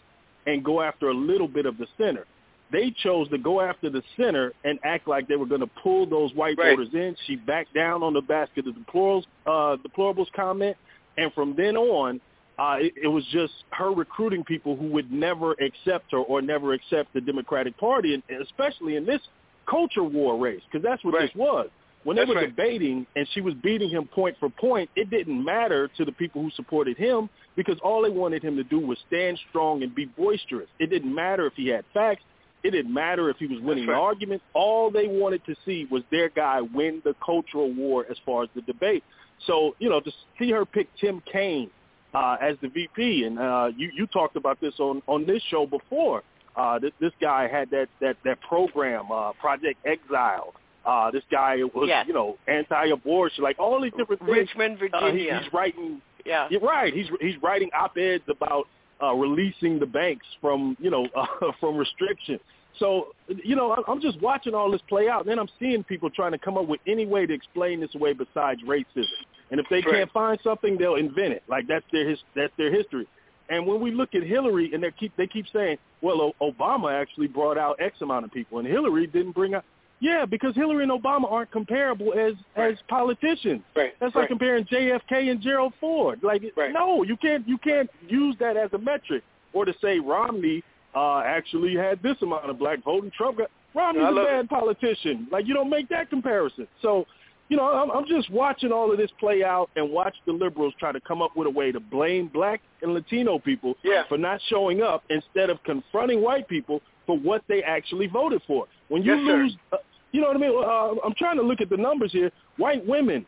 and 0.46 0.64
go 0.64 0.82
after 0.82 1.10
a 1.10 1.14
little 1.14 1.48
bit 1.48 1.66
of 1.66 1.78
the 1.78 1.88
center. 1.98 2.26
They 2.72 2.94
chose 3.04 3.30
to 3.30 3.38
go 3.38 3.62
after 3.62 3.90
the 3.90 4.02
center 4.18 4.52
and 4.64 4.80
act 4.84 5.08
like 5.08 5.28
they 5.28 5.36
were 5.36 5.46
going 5.46 5.62
to 5.62 5.70
pull 5.84 6.06
those 6.08 6.34
white 6.34 6.58
Right. 6.58 6.76
voters 6.76 6.94
in. 6.94 7.16
She 7.28 7.36
backed 7.36 7.74
down 7.74 8.02
on 8.04 8.14
the 8.14 8.22
basket 8.22 8.66
of 8.68 8.76
deplorables, 8.76 9.24
uh, 9.46 9.78
deplorables 9.78 10.32
comment, 10.36 10.76
and 11.18 11.32
from 11.34 11.56
then 11.56 11.78
on, 11.78 12.22
uh, 12.58 12.78
it, 12.80 12.94
it 13.04 13.08
was 13.08 13.26
just 13.32 13.54
her 13.72 13.92
recruiting 13.92 14.44
people 14.44 14.76
who 14.76 14.88
would 14.88 15.12
never 15.12 15.54
accept 15.54 16.12
her 16.12 16.20
or 16.20 16.42
never 16.42 16.74
accept 16.74 17.14
the 17.14 17.22
Democratic 17.22 17.78
Party, 17.78 18.14
and 18.14 18.24
especially 18.42 18.96
in 18.96 19.06
this 19.06 19.22
culture 19.70 20.04
war 20.04 20.38
race, 20.38 20.62
because 20.72 20.84
that's 20.84 21.04
what 21.04 21.20
this 21.20 21.32
was. 21.36 21.70
When 22.06 22.16
That's 22.16 22.28
they 22.28 22.36
were 22.36 22.42
right. 22.42 22.56
debating 22.56 23.08
and 23.16 23.28
she 23.34 23.42
was 23.42 23.56
beating 23.56 23.90
him 23.90 24.06
point 24.06 24.38
for 24.40 24.48
point, 24.48 24.92
it 24.96 25.10
didn't 25.10 25.44
matter 25.44 25.90
to 25.98 26.06
the 26.06 26.12
people 26.12 26.44
who 26.44 26.52
supported 26.52 26.98
him 26.98 27.30
because 27.56 27.80
all 27.84 28.04
they 28.04 28.12
wanted 28.12 28.44
him 28.44 28.56
to 28.58 28.64
do 28.64 28.80
was 28.80 29.00
stand 29.08 29.40
strong 29.50 29.82
and 29.82 29.94
be 29.96 30.06
boisterous. 30.06 30.70
It 30.78 30.92
didn't 30.92 31.14
matter 31.14 31.48
if 31.48 31.54
he 31.56 31.68
had 31.68 31.84
facts. 31.96 32.22
It 32.64 32.72
didn't 32.72 32.94
matter 32.94 33.32
if 33.32 33.38
he 33.38 33.48
was 33.48 33.60
winning 33.60 33.88
the 33.88 33.94
argument. 33.94 34.44
All 34.54 34.92
they 34.92 35.08
wanted 35.08 35.44
to 35.46 35.56
see 35.66 35.88
was 35.90 36.04
their 36.12 36.30
guy 36.30 36.62
win 36.62 37.02
the 37.04 37.16
cultural 37.26 37.74
war 37.74 38.06
as 38.10 38.18
far 38.24 38.44
as 38.44 38.50
the 38.54 38.62
debate. 38.62 39.04
So, 39.48 39.76
you 39.80 39.90
know, 39.90 40.00
to 40.00 40.12
see 40.40 40.52
her 40.52 40.66
pick 40.66 40.88
Tim 41.00 41.22
Kaine 41.32 41.70
uh, 42.14 42.38
as 42.42 42.56
the 42.62 42.70
VP, 42.70 43.24
and 43.26 43.38
uh, 43.40 43.68
you, 43.76 43.92
you 43.96 44.08
talked 44.08 44.36
about 44.36 44.60
this 44.62 44.74
on, 44.80 45.02
on 45.08 45.26
this 45.26 45.42
show 45.50 45.66
before. 45.66 46.24
Uh, 46.56 46.80
this, 46.80 46.92
this 47.02 47.12
guy 47.22 47.48
had 47.48 47.70
that, 47.72 47.88
that, 48.00 48.16
that 48.24 48.40
program, 48.42 49.12
uh, 49.12 49.34
Project 49.34 49.78
Exile. 49.86 50.54
Uh, 50.86 51.12
this 51.12 51.24
guy 51.32 51.58
was, 51.74 51.88
Yes. 51.90 52.06
you 52.08 52.14
know, 52.14 52.38
anti-abortion, 52.48 53.44
like 53.44 53.60
all 53.60 53.82
these 53.82 53.92
different 53.98 54.22
things. 54.22 54.32
Richmond, 54.38 54.78
Uh, 54.94 55.00
he- 55.08 55.12
Virginia. 55.12 55.40
he's 55.44 55.54
writing 55.54 56.02
Yeah. 56.26 56.48
you're 56.50 56.62
right. 56.62 56.94
He's 56.94 57.08
he's 57.20 57.36
writing 57.42 57.70
op-eds 57.74 58.24
about 58.30 58.68
uh, 59.04 59.14
releasing 59.14 59.80
the 59.80 59.86
banks 59.86 60.26
from 60.40 60.78
you 60.80 60.90
know 60.90 61.08
uh, 61.16 61.26
from 61.60 61.76
restriction. 61.76 62.40
So 62.80 63.14
you 63.28 63.56
know 63.56 63.72
I'm- 63.72 64.02
just 64.02 64.20
watching 64.22 64.54
all 64.54 64.70
this 64.72 64.82
play 64.84 65.08
out, 65.08 65.22
and 65.22 65.30
then 65.30 65.40
I'm 65.40 65.50
seeing 65.60 65.84
people 65.84 66.10
trying 66.10 66.32
to 66.34 66.38
come 66.38 66.58
up 66.58 66.68
with 66.68 66.82
any 66.86 67.06
way 67.06 67.26
to 67.26 67.34
explain 67.34 67.80
this 67.80 67.94
away 67.96 68.14
besides 68.14 68.62
racism. 68.64 69.06
And 69.52 69.60
if 69.60 69.68
they 69.70 69.78
Right. 69.82 69.92
can't 69.96 70.12
find 70.12 70.40
something, 70.42 70.78
they'll 70.78 70.96
invent 70.96 71.34
it. 71.34 71.44
Like 71.48 71.68
that's 71.68 71.86
their 71.92 72.08
his, 72.10 72.24
that's 72.34 72.54
their 72.58 72.72
history. 72.72 73.08
And 73.50 73.66
when 73.68 73.80
we 73.80 73.92
look 73.92 74.16
at 74.16 74.24
Hillary, 74.24 74.74
and 74.74 74.84
they 74.84 74.92
keep 74.92 75.16
they 75.16 75.28
keep 75.28 75.48
saying, 75.50 75.78
well, 76.02 76.34
O- 76.40 76.52
Obama 76.52 76.92
actually 76.92 77.28
brought 77.28 77.58
out 77.58 77.80
X 77.80 78.02
amount 78.02 78.26
of 78.26 78.32
people, 78.32 78.60
and 78.60 78.68
Hillary 78.68 79.08
didn't 79.08 79.34
bring 79.34 79.54
out. 79.54 79.64
Yeah, 80.02 80.26
because 80.26 80.54
Hillary 80.56 80.84
and 80.84 80.92
Obama 80.92 81.32
aren't 81.32 81.52
comparable 81.52 82.14
as 82.14 82.34
as 82.56 82.76
politicians. 82.90 83.62
Right. 83.76 83.94
That's 84.00 84.14
like 84.14 84.24
right. 84.24 84.28
comparing 84.30 84.66
JFK 84.66 85.30
and 85.30 85.40
Gerald 85.42 85.74
Ford. 85.80 86.20
Like, 86.22 86.44
no, 86.72 87.04
you 87.04 87.16
can't 87.18 87.48
you 87.48 87.58
can't 87.58 87.90
use 88.08 88.36
that 88.40 88.58
as 88.58 88.74
a 88.74 88.78
metric, 88.78 89.24
or 89.54 89.64
to 89.66 89.74
say 89.80 90.00
Romney 90.00 90.64
uh, 90.96 91.20
actually 91.26 91.76
had 91.76 92.02
this 92.02 92.16
amount 92.22 92.50
of 92.50 92.58
black 92.58 92.84
vote 92.84 93.04
and 93.04 93.14
Trump 93.14 93.38
got. 93.38 93.50
Romney's 93.74 94.06
I 94.06 94.12
a 94.12 94.16
bad 94.16 94.50
politician. 94.50 95.28
Like, 95.32 95.46
you 95.46 95.54
don't 95.54 95.70
make 95.70 95.90
that 95.90 96.10
comparison. 96.10 96.66
So, 96.82 97.06
you 97.50 97.58
know, 97.58 97.66
I'm, 97.66 97.92
I'm 97.92 98.06
just 98.08 98.30
watching 98.32 98.72
all 98.72 98.90
of 98.90 98.98
this 98.98 99.12
play 99.20 99.44
out 99.44 99.70
and 99.76 99.92
watch 99.92 100.16
the 100.26 100.32
liberals 100.32 100.74
try 100.80 100.94
to 100.94 101.02
come 101.02 101.22
up 101.22 101.36
with 101.36 101.46
a 101.48 101.52
way 101.52 101.74
to 101.74 101.82
blame 101.82 102.30
black 102.34 102.62
and 102.82 102.94
Latino 102.94 103.38
people 103.38 103.76
for 104.08 104.18
not 104.18 104.40
showing 104.48 104.82
up 104.82 105.04
instead 105.10 105.50
of 105.50 105.62
confronting 105.64 106.22
white 106.22 106.48
people 106.48 106.82
for 107.06 107.18
what 107.18 107.44
they 107.50 107.62
actually 107.64 108.08
voted 108.08 108.42
for. 108.48 108.66
When 108.88 109.04
you 109.04 109.16
Yes, 109.16 109.26
lose, 109.26 109.58
uh, 109.74 109.78
you 110.14 110.22
know 110.22 110.28
what 110.28 110.38
I 110.38 110.40
mean? 110.40 110.54
Uh, 110.56 111.06
I'm 111.06 111.14
trying 111.18 111.36
to 111.36 111.44
look 111.44 111.60
at 111.60 111.70
the 111.70 111.78
numbers 111.78 112.14
here. 112.14 112.32
White 112.56 112.86
women, 112.88 113.26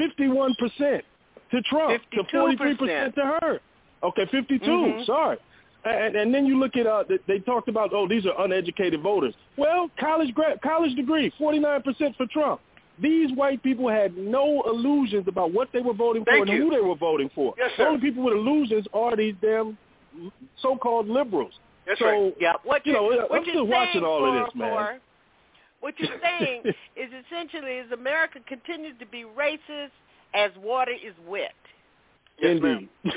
51% 0.00 1.02
to 1.52 1.62
Trump, 1.62 2.02
to 2.14 2.24
43% 2.24 3.14
to 3.14 3.38
her. 3.40 3.60
Okay, 4.02 4.26
52. 4.26 4.64
Mhm. 4.66 5.06
Sorry. 5.06 5.38
And, 5.84 6.16
and 6.16 6.34
then 6.34 6.46
you 6.46 6.58
look 6.58 6.76
at 6.76 6.86
uh, 6.86 7.04
they, 7.08 7.18
they 7.26 7.38
talked 7.40 7.68
about 7.68 7.90
oh 7.92 8.08
these 8.08 8.24
are 8.26 8.44
uneducated 8.44 9.02
voters. 9.02 9.34
Well, 9.56 9.90
college 10.00 10.32
grad, 10.34 10.60
college 10.62 10.94
degree, 10.94 11.32
49% 11.40 12.16
for 12.16 12.26
Trump. 12.26 12.60
These 13.00 13.36
white 13.36 13.62
people 13.62 13.88
had 13.88 14.16
no 14.16 14.62
illusions 14.66 15.26
about 15.26 15.52
what 15.52 15.68
they 15.72 15.80
were 15.80 15.94
voting 15.94 16.24
for 16.24 16.30
Thank 16.30 16.48
and 16.48 16.58
who 16.58 16.70
they 16.70 16.80
were 16.80 16.94
voting 16.94 17.28
for. 17.34 17.54
Yes, 17.58 17.70
the 17.76 17.86
only 17.86 18.00
people 18.00 18.22
with 18.22 18.34
illusions 18.34 18.86
are 18.94 19.16
these 19.16 19.34
damn 19.42 19.76
so-called 20.62 21.08
liberals. 21.08 21.52
That's 21.86 21.98
so, 21.98 22.06
right. 22.06 22.36
Yeah, 22.40 22.52
what 22.62 22.86
you 22.86 22.92
you're, 22.92 23.00
know, 23.00 23.26
what 23.26 23.40
I'm 23.40 23.44
you're 23.44 23.54
still 23.54 23.66
watching 23.66 23.92
saying 23.94 24.04
all 24.04 24.20
for, 24.20 24.38
of 24.38 24.46
this, 24.46 24.54
man. 24.54 24.70
for- 24.70 25.00
what 25.80 25.94
you're 25.98 26.18
saying 26.22 26.62
is 26.96 27.10
essentially 27.26 27.72
is 27.72 27.92
America 27.92 28.38
continues 28.48 28.94
to 29.00 29.06
be 29.06 29.24
racist 29.36 29.90
as 30.32 30.50
water 30.56 30.92
is 30.92 31.14
wet. 31.28 31.52
Yes, 32.40 32.58
Indeed. 32.58 32.88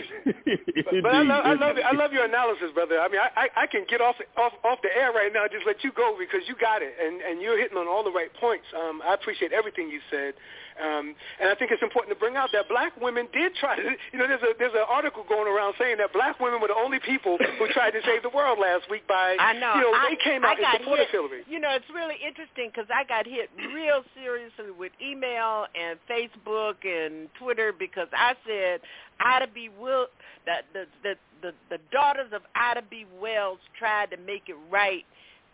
But, 0.88 1.04
but 1.04 1.16
I, 1.16 1.22
love, 1.24 1.44
I 1.46 1.54
love 1.54 1.76
I 1.84 1.96
love 1.96 2.12
your 2.14 2.26
analysis, 2.26 2.72
brother. 2.74 3.00
I 3.00 3.08
mean, 3.08 3.20
I, 3.20 3.48
I 3.48 3.64
I 3.64 3.68
can 3.68 3.86
get 3.90 4.00
off 4.02 4.16
off 4.38 4.54
off 4.64 4.80
the 4.84 4.90
air 4.96 5.12
right 5.12 5.32
now, 5.34 5.44
and 5.44 5.52
just 5.52 5.66
let 5.66 5.84
you 5.84 5.92
go 5.92 6.16
because 6.20 6.42
you 6.48 6.56
got 6.60 6.82
it, 6.82 6.94
and 7.00 7.22
and 7.22 7.42
you're 7.42 7.58
hitting 7.58 7.78
on 7.78 7.88
all 7.88 8.04
the 8.04 8.12
right 8.12 8.32
points. 8.40 8.66
Um, 8.76 9.02
I 9.04 9.14
appreciate 9.14 9.52
everything 9.52 9.90
you 9.90 10.00
said, 10.12 10.34
um, 10.82 11.16
and 11.40 11.50
I 11.50 11.56
think 11.56 11.72
it's 11.72 11.82
important 11.82 12.14
to 12.14 12.20
bring 12.20 12.36
out 12.36 12.50
that 12.54 12.70
black 12.70 12.94
women 13.02 13.28
did 13.34 13.56
try 13.56 13.76
to. 13.76 13.84
You 14.14 14.20
know, 14.20 14.28
there's 14.28 14.42
a 14.44 14.54
there's 14.58 14.74
an 14.74 14.86
article 14.88 15.26
going 15.28 15.48
around 15.48 15.74
saying 15.80 15.98
that 15.98 16.14
black 16.14 16.40
women 16.40 16.62
were 16.62 16.68
the 16.68 16.78
only 16.78 17.00
people 17.00 17.38
who 17.38 17.68
tried 17.74 17.92
to 17.92 18.02
save 18.06 18.22
the 18.24 18.30
world 18.30 18.60
last 18.60 18.90
week 18.90 19.08
by. 19.08 19.38
I 19.40 19.54
know. 19.54 19.74
You 19.76 19.82
know, 19.82 19.94
I, 19.94 20.14
they 20.14 20.24
came 20.24 20.46
out 20.46 20.58
got 20.60 20.76
in 20.76 20.82
support 20.82 21.00
hit, 21.00 21.10
Hillary. 21.10 21.42
You 21.48 21.60
know, 21.60 21.70
it's 21.74 21.90
really 21.94 22.16
interesting 22.26 22.70
because 22.70 22.88
I 22.94 23.04
got 23.04 23.26
hit 23.26 23.50
real 23.74 24.04
seriously 24.16 24.72
with 24.78 24.92
email 25.02 25.66
and 25.74 25.98
Facebook 26.10 26.86
and 26.86 27.30
Twitter 27.40 27.74
because 27.78 28.08
I 28.14 28.34
said 28.46 28.82
Ida 29.20 29.48
B. 29.54 29.70
Will 29.70 30.08
that 30.46 30.66
the, 30.74 30.86
the 31.04 31.16
the 31.42 31.54
the 31.70 31.80
daughters 31.92 32.32
of 32.34 32.42
Ida 32.56 32.84
B. 32.90 33.06
Wells 33.22 33.60
tried 33.78 34.12
to 34.12 34.18
make 34.18 34.44
it 34.48 34.56
right, 34.72 35.06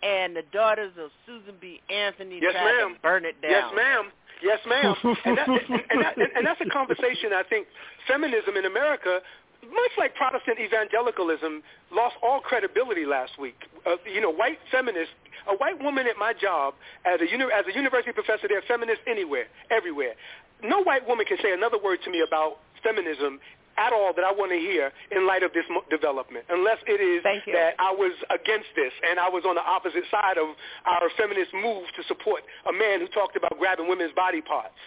and 0.01 0.35
the 0.35 0.43
daughters 0.51 0.91
of 0.99 1.09
Susan 1.25 1.55
B. 1.59 1.81
Anthony 1.89 2.39
Yes, 2.41 2.53
tried 2.53 2.63
ma'am. 2.77 2.93
to 2.95 2.99
burn 3.01 3.25
it 3.25 3.41
down. 3.41 3.51
Yes, 3.51 3.71
ma'am. 3.75 4.11
Yes, 4.43 4.59
ma'am. 4.67 4.95
and, 5.25 5.37
that, 5.37 5.47
and, 5.47 6.03
that, 6.03 6.17
and 6.19 6.45
that's 6.45 6.59
a 6.59 6.69
conversation 6.69 7.31
I 7.33 7.43
think 7.47 7.67
feminism 8.07 8.57
in 8.57 8.65
America, 8.65 9.19
much 9.63 9.93
like 9.97 10.13
Protestant 10.15 10.59
evangelicalism, 10.59 11.63
lost 11.91 12.15
all 12.21 12.41
credibility 12.41 13.05
last 13.05 13.39
week. 13.39 13.55
Uh, 13.87 13.95
you 14.03 14.19
know, 14.19 14.31
white 14.31 14.59
feminists, 14.69 15.15
a 15.47 15.55
white 15.55 15.81
woman 15.81 16.07
at 16.07 16.17
my 16.17 16.33
job 16.33 16.73
as 17.05 17.21
a, 17.21 17.27
uni- 17.31 17.51
as 17.55 17.65
a 17.71 17.73
university 17.73 18.11
professor, 18.11 18.47
they're 18.47 18.61
feminists 18.67 19.03
anywhere, 19.07 19.45
everywhere. 19.71 20.13
No 20.61 20.83
white 20.83 21.07
woman 21.07 21.25
can 21.25 21.37
say 21.41 21.53
another 21.53 21.77
word 21.81 21.99
to 22.03 22.11
me 22.11 22.21
about 22.25 22.59
feminism 22.83 23.39
at 23.77 23.91
all 23.93 24.13
that 24.15 24.23
I 24.25 24.31
want 24.31 24.51
to 24.51 24.57
hear 24.59 24.91
in 25.11 25.25
light 25.27 25.43
of 25.43 25.53
this 25.53 25.65
mo- 25.69 25.83
development, 25.89 26.45
unless 26.49 26.77
it 26.87 27.01
is 27.01 27.23
that 27.53 27.73
I 27.79 27.91
was 27.91 28.11
against 28.29 28.69
this 28.75 28.93
and 29.09 29.19
I 29.19 29.29
was 29.29 29.43
on 29.45 29.55
the 29.55 29.61
opposite 29.65 30.03
side 30.11 30.37
of 30.37 30.47
our 30.85 31.09
feminist 31.17 31.53
move 31.53 31.85
to 31.97 32.03
support 32.07 32.43
a 32.69 32.73
man 32.73 32.99
who 32.99 33.07
talked 33.07 33.35
about 33.35 33.57
grabbing 33.57 33.87
women's 33.87 34.13
body 34.13 34.41
parts. 34.41 34.77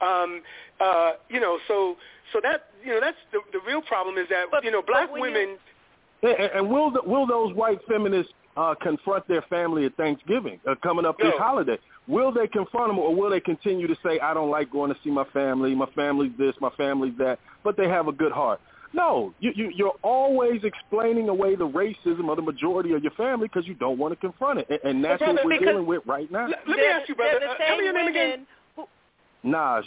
Um, 0.00 0.42
uh, 0.80 1.12
you 1.28 1.40
know, 1.40 1.58
so 1.68 1.96
so 2.32 2.40
that 2.42 2.70
you 2.84 2.92
know 2.92 3.00
that's 3.00 3.16
the 3.32 3.40
the 3.52 3.60
real 3.66 3.82
problem 3.82 4.16
is 4.18 4.26
that 4.30 4.46
you 4.64 4.70
know 4.70 4.82
black 4.82 5.10
women. 5.12 5.58
And, 6.22 6.32
and- 6.32 6.52
and 6.54 6.70
will 6.70 6.90
the, 6.90 7.02
will 7.04 7.26
those 7.26 7.54
white 7.54 7.78
feminists 7.88 8.32
uh, 8.56 8.74
confront 8.80 9.28
their 9.28 9.42
family 9.42 9.84
at 9.84 9.94
Thanksgiving 9.96 10.58
uh, 10.66 10.74
coming 10.82 11.04
up 11.04 11.18
this 11.18 11.28
No. 11.36 11.38
holiday? 11.44 11.78
Will 12.08 12.32
they 12.32 12.46
confront 12.46 12.88
them, 12.88 12.98
or 12.98 13.14
will 13.14 13.30
they 13.30 13.40
continue 13.40 13.86
to 13.86 13.96
say, 14.04 14.20
"I 14.20 14.32
don't 14.32 14.50
like 14.50 14.70
going 14.70 14.92
to 14.92 14.98
see 15.02 15.10
my 15.10 15.24
family. 15.32 15.74
My 15.74 15.86
family's 15.94 16.32
this, 16.38 16.54
my 16.60 16.70
family's 16.76 17.14
that," 17.18 17.38
but 17.64 17.76
they 17.76 17.88
have 17.88 18.06
a 18.08 18.12
good 18.12 18.32
heart? 18.32 18.60
No, 18.92 19.34
you, 19.40 19.52
you, 19.54 19.72
you're 19.74 19.96
always 20.02 20.62
explaining 20.64 21.28
away 21.28 21.54
the 21.56 21.68
racism 21.68 22.30
of 22.30 22.36
the 22.36 22.42
majority 22.42 22.92
of 22.92 23.02
your 23.02 23.12
family 23.12 23.48
because 23.48 23.66
you 23.66 23.74
don't 23.74 23.98
want 23.98 24.12
to 24.12 24.16
confront 24.16 24.60
it, 24.60 24.66
and, 24.70 24.80
and 24.84 25.04
that's 25.04 25.18
brother, 25.18 25.34
what 25.34 25.44
we're 25.46 25.58
dealing 25.58 25.86
with 25.86 26.02
right 26.06 26.30
now. 26.30 26.48
Let 26.48 26.66
let 26.68 26.76
me 26.78 26.86
ask 26.86 27.08
you, 27.08 27.14
brother. 27.14 27.38
They're 27.40 27.48
the 27.48 27.54
Uh, 27.54 27.66
tell 27.66 27.76
me 27.76 27.84
your 27.84 27.94
same 27.94 28.06
name 28.06 28.10
again. 28.10 28.46
women 28.76 28.88
Naj, 29.44 29.82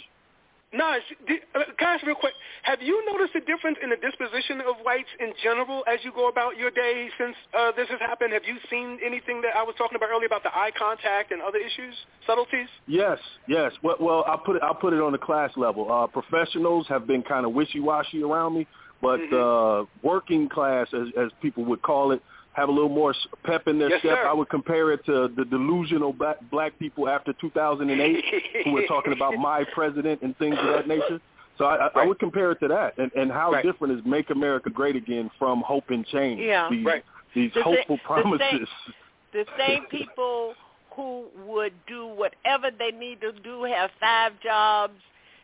Naj, 0.72 1.00
did, 1.26 1.40
uh, 1.54 1.64
can 1.78 1.88
I 1.88 1.94
ask 1.94 2.06
real 2.06 2.14
quick? 2.14 2.34
Have 2.62 2.80
you 2.80 3.04
noticed 3.10 3.34
a 3.34 3.40
difference 3.40 3.78
in 3.82 3.90
the 3.90 3.96
disposition 3.96 4.60
of 4.60 4.76
whites 4.84 5.08
in 5.18 5.32
general 5.42 5.82
as 5.92 5.98
you 6.04 6.12
go 6.12 6.28
about 6.28 6.56
your 6.56 6.70
day 6.70 7.08
since 7.18 7.34
uh, 7.58 7.72
this 7.76 7.88
has 7.88 7.98
happened? 7.98 8.32
Have 8.32 8.44
you 8.44 8.56
seen 8.70 8.98
anything 9.04 9.42
that 9.42 9.56
I 9.56 9.64
was 9.64 9.74
talking 9.76 9.96
about 9.96 10.10
earlier 10.10 10.26
about 10.26 10.44
the 10.44 10.54
eye 10.54 10.70
contact 10.78 11.32
and 11.32 11.42
other 11.42 11.58
issues, 11.58 11.94
subtleties? 12.24 12.68
Yes, 12.86 13.18
yes. 13.48 13.72
Well, 13.82 13.96
well, 13.98 14.24
I'll 14.28 14.38
put 14.38 14.56
it. 14.56 14.62
I'll 14.62 14.74
put 14.74 14.92
it 14.92 15.00
on 15.00 15.10
the 15.10 15.18
class 15.18 15.50
level. 15.56 15.90
Uh, 15.90 16.06
professionals 16.06 16.86
have 16.88 17.04
been 17.04 17.22
kind 17.22 17.44
of 17.44 17.52
wishy-washy 17.52 18.22
around 18.22 18.54
me, 18.54 18.66
but 19.02 19.18
Mm-hmm. 19.20 19.34
uh, 19.34 19.86
working 20.02 20.48
class, 20.48 20.86
as, 20.92 21.08
as 21.18 21.30
people 21.42 21.64
would 21.64 21.82
call 21.82 22.12
it, 22.12 22.22
have 22.52 22.68
a 22.68 22.72
little 22.72 22.88
more 22.88 23.14
pep 23.44 23.68
in 23.68 23.78
their 23.78 23.90
Yes, 23.90 24.00
step. 24.00 24.18
sir. 24.18 24.28
I 24.28 24.32
would 24.32 24.48
compare 24.48 24.92
it 24.92 25.04
to 25.06 25.28
the 25.36 25.44
delusional 25.44 26.12
black, 26.12 26.38
black 26.50 26.76
people 26.78 27.08
after 27.08 27.32
2008 27.40 28.24
who 28.64 28.72
were 28.72 28.86
talking 28.86 29.12
about 29.12 29.34
my 29.36 29.64
president 29.72 30.22
and 30.22 30.36
things 30.38 30.56
of 30.60 30.66
that 30.74 30.88
nature. 30.88 31.20
So 31.58 31.66
I, 31.66 31.86
I, 31.86 31.90
I 32.02 32.06
would 32.06 32.18
compare 32.18 32.50
it 32.52 32.58
to 32.60 32.68
that, 32.68 32.96
and, 32.98 33.12
and 33.14 33.30
how 33.30 33.52
Right. 33.52 33.64
different 33.64 33.98
is 33.98 34.04
"Make 34.06 34.30
America 34.30 34.70
Great 34.70 34.96
Again" 34.96 35.30
from 35.38 35.60
"Hope 35.60 35.90
and 35.90 36.06
Change"? 36.06 36.40
Yeah. 36.40 36.68
these, 36.70 36.84
Right. 36.86 37.04
these 37.34 37.52
The 37.54 37.60
sa- 37.60 37.64
hopeful 37.64 37.96
the 37.96 38.02
promises. 38.02 38.68
the 39.32 39.44
same 39.58 39.84
people 39.90 40.54
who 40.96 41.26
would 41.46 41.72
do 41.86 42.06
whatever 42.06 42.70
they 42.76 42.90
need 42.90 43.20
to 43.20 43.32
do, 43.32 43.62
have 43.64 43.90
five 44.00 44.32
jobs, 44.42 44.94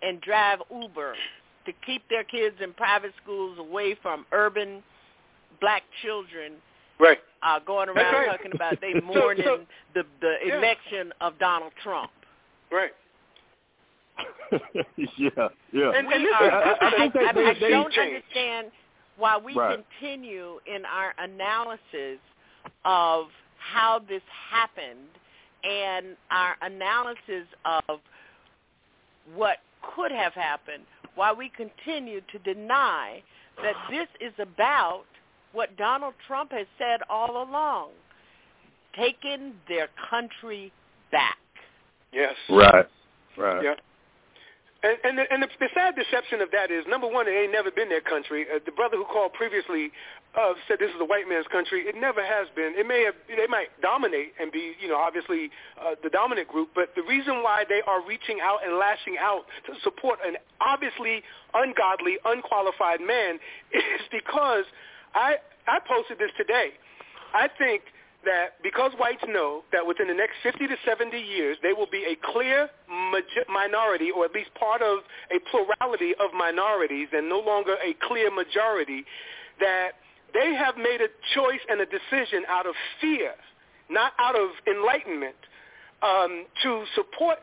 and 0.03 0.21
drive 0.23 0.59
Uber 0.75 1.15
to 1.67 1.73
keep 1.85 2.03
their 2.09 2.25
kids 2.25 2.57
in 2.63 2.73
private 2.73 3.13
schools 3.23 3.59
away 3.59 3.95
from 4.03 4.25
urban 4.33 4.83
black 5.61 5.83
children 6.03 6.53
Right. 6.99 7.19
uh, 7.43 7.59
going 7.61 7.89
around 7.89 8.15
right. 8.15 8.27
talking 8.37 8.53
about 8.55 8.81
they 8.81 8.95
mourning 9.01 9.45
so- 9.45 9.65
the 9.95 10.05
the 10.21 10.37
Yeah. 10.45 10.59
election 10.59 11.13
of 11.21 11.39
Donald 11.39 11.73
Trump. 11.83 12.11
Right. 12.71 12.93
yeah, 14.97 15.49
yeah. 15.73 15.93
And, 15.95 16.07
We 16.09 16.15
and 16.15 16.25
this 16.25 16.33
are- 16.41 16.51
I- 16.51 16.77
I 16.81 16.91
think 16.97 17.15
a- 17.15 17.19
they- 17.19 17.25
I, 17.27 17.33
they- 17.55 17.67
I 17.67 17.71
don't 17.71 17.93
change. 17.93 18.15
understand 18.25 18.71
why 19.17 19.37
we 19.37 19.55
Right. 19.55 19.79
continue 20.01 20.61
in 20.67 20.85
our 20.85 21.15
analysis 21.19 22.19
of 22.85 23.27
how 23.59 23.99
this 24.09 24.23
happened 24.51 25.09
and 25.65 26.17
our 26.31 26.57
analysis 26.63 27.47
of 27.65 28.01
what 29.35 29.59
could 29.95 30.13
have 30.13 30.35
happened, 30.35 30.85
why 31.15 31.33
we 31.33 31.49
continue 31.49 32.21
to 32.33 32.39
deny 32.41 33.23
that 33.63 33.75
this 33.91 34.09
is 34.21 34.33
about 34.39 35.05
what 35.57 35.75
Donald 35.79 36.13
Trump 36.27 36.53
has 36.53 36.67
said 36.77 37.01
all 37.09 37.43
along, 37.43 37.89
taking 38.95 39.55
their 39.69 39.89
country 40.11 40.71
back. 41.11 41.39
Yes. 42.13 42.35
Right, 42.51 42.85
right. 43.39 43.65
Yeah. 43.65 43.75
And 44.83 44.99
and 45.03 45.19
the, 45.19 45.25
and 45.33 45.43
the, 45.43 45.49
the 45.59 45.69
sad 45.75 45.97
deception 45.97 46.43
of 46.43 46.51
that 46.53 46.71
is 46.71 46.85
number 46.87 47.09
one, 47.09 47.27
it 47.27 47.33
ain't 47.33 47.53
never 47.53 47.71
been 47.71 47.89
their 47.89 48.05
country. 48.05 48.45
Uh, 48.45 48.59
the 48.67 48.73
brother 48.73 48.99
who 48.99 49.05
called 49.05 49.33
previously 49.33 49.91
uh, 50.37 50.53
said 50.69 50.77
this 50.79 50.91
is 50.91 51.01
a 51.01 51.05
white 51.05 51.27
man's 51.27 51.47
country. 51.49 51.89
It 51.89 51.97
never 51.97 52.21
has 52.21 52.47
been. 52.55 52.75
It 52.77 52.87
may 52.87 53.03
have 53.05 53.15
they 53.27 53.49
might 53.49 53.73
dominate 53.81 54.37
and 54.39 54.53
be 54.53 54.77
you 54.79 54.89
know 54.89 55.01
obviously 55.01 55.51
uh, 55.81 55.97
the 56.05 56.11
dominant 56.11 56.49
group, 56.49 56.69
but 56.75 56.93
the 56.95 57.03
reason 57.03 57.43
why 57.43 57.65
they 57.67 57.81
are 57.89 58.05
reaching 58.05 58.39
out 58.45 58.61
and 58.61 58.77
lashing 58.77 59.17
out 59.19 59.49
to 59.65 59.73
support 59.83 60.21
an 60.21 60.37
obviously 60.61 61.25
ungodly, 61.55 62.21
unqualified 62.27 63.01
man 63.01 63.41
is 63.73 64.05
because 64.13 64.69
I 65.17 65.37
I 65.67 65.79
posted 65.81 66.19
this 66.19 66.31
today. 66.37 66.71
I 67.35 67.49
think 67.59 67.83
that 68.25 68.63
because 68.63 68.93
whites 68.99 69.23
know 69.27 69.63
that 69.73 69.87
within 69.87 70.09
the 70.09 70.15
next 70.15 70.35
50 70.43 70.67
to 70.67 70.77
70 70.85 71.17
years 71.17 71.57
they 71.63 71.73
will 71.73 71.89
be 71.91 72.05
a 72.05 72.17
clear 72.33 72.69
minority 73.49 74.11
or 74.11 74.25
at 74.25 74.33
least 74.33 74.51
part 74.55 74.83
of 74.83 74.99
a 75.31 75.39
plurality 75.51 76.13
of 76.21 76.35
minorities 76.35 77.09
and 77.13 77.29
no 77.29 77.41
longer 77.41 77.77
a 77.83 77.95
clear 78.07 78.31
majority, 78.31 79.05
that 79.59 79.93
they 80.35 80.55
have 80.55 80.77
made 80.77 81.01
a 81.01 81.09
choice 81.35 81.61
and 81.69 81.81
a 81.81 81.87
decision 81.87 82.45
out 82.49 82.67
of 82.67 82.75
fear, 83.01 83.33
not 83.89 84.13
out 84.19 84.35
of 84.39 84.51
enlightenment, 84.67 85.37
um, 86.03 86.47
to 86.63 86.85
support 86.95 87.39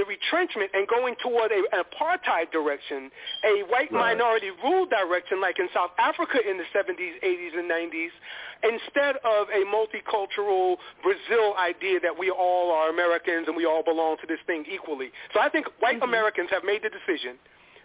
the 0.00 0.08
retrenchment 0.08 0.72
and 0.72 0.88
going 0.88 1.14
toward 1.20 1.52
a, 1.52 1.60
an 1.76 1.84
apartheid 1.84 2.50
direction, 2.50 3.12
a 3.44 3.60
white 3.68 3.92
Right. 3.92 4.16
minority 4.16 4.50
rule 4.62 4.86
direction 4.86 5.40
like 5.40 5.58
in 5.58 5.68
South 5.74 5.90
Africa 5.98 6.38
in 6.40 6.56
the 6.56 6.64
70s, 6.72 7.20
80s, 7.20 7.58
and 7.58 7.68
90s, 7.68 8.14
instead 8.62 9.16
of 9.24 9.48
a 9.50 9.64
multicultural 9.68 10.76
Brazil 11.02 11.56
idea 11.58 11.98
that 12.00 12.16
we 12.16 12.30
all 12.30 12.70
are 12.70 12.88
Americans 12.88 13.48
and 13.48 13.56
we 13.56 13.66
all 13.66 13.82
belong 13.82 14.16
to 14.20 14.26
this 14.26 14.38
thing 14.46 14.64
equally. 14.70 15.10
So 15.34 15.40
I 15.40 15.48
think 15.48 15.66
white 15.80 15.96
mm-hmm. 15.96 16.04
Americans 16.04 16.48
have 16.50 16.64
made 16.64 16.82
the 16.82 16.90
decision 16.90 17.36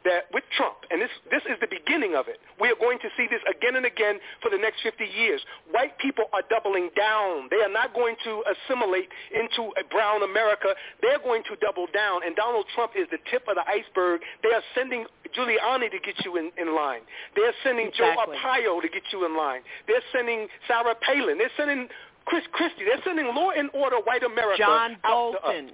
that 0.06 0.32
with 0.34 0.44
Trump, 0.56 0.86
and 0.90 1.02
this, 1.02 1.12
this 1.30 1.44
is 1.50 1.58
the 1.60 1.68
beginning 1.68 2.16
of 2.16 2.30
it, 2.30 2.40
we 2.62 2.70
are 2.70 2.80
going 2.80 2.98
to 3.02 3.10
see 3.18 3.28
this 3.30 3.42
again 3.50 3.76
and 3.76 3.86
again 3.86 4.22
for 4.42 4.50
the 4.50 4.58
next 4.58 4.82
50 4.82 5.04
years. 5.04 5.42
White 5.72 5.98
people 6.00 6.26
are 6.34 6.46
doubling 6.50 6.90
down. 6.96 7.50
They 7.52 7.60
are 7.60 7.72
not 7.72 7.94
going 7.94 8.16
to 8.24 8.44
assimilate 8.48 9.10
into 9.34 9.74
a 9.76 9.84
brown 9.90 10.24
America. 10.24 10.74
They're 11.02 11.22
going 11.22 11.44
to 11.50 11.58
double 11.60 11.88
down, 11.94 12.22
and 12.26 12.36
Donald 12.36 12.66
Trump 12.74 12.94
is 12.96 13.10
the 13.12 13.20
tip 13.30 13.44
of 13.50 13.58
the 13.58 13.66
iceberg. 13.68 14.22
They 14.42 14.54
are 14.54 14.64
sending 14.74 15.06
Giuliani 15.36 15.92
to 15.92 16.00
get 16.00 16.16
you 16.24 16.38
in, 16.38 16.52
in 16.58 16.76
line. 16.76 17.02
They're 17.36 17.56
sending 17.64 17.92
Joe 17.98 18.14
Exactly. 18.14 18.38
Arpaio 18.38 18.82
to 18.82 18.90
get 18.90 19.04
you 19.12 19.26
in 19.26 19.36
line. 19.36 19.62
They're 19.88 20.06
sending 20.14 20.48
Sarah 20.68 20.96
Palin. 21.02 21.38
They're 21.38 21.54
sending 21.58 21.90
Chris 22.26 22.44
Christie. 22.52 22.86
They're 22.86 23.04
sending 23.04 23.28
law 23.34 23.52
and 23.52 23.70
order 23.74 23.98
white 23.98 24.24
America 24.24 24.58
John 24.58 24.98
out 25.04 25.32
to 25.32 25.38
us. 25.38 25.44
Bolton. 25.44 25.72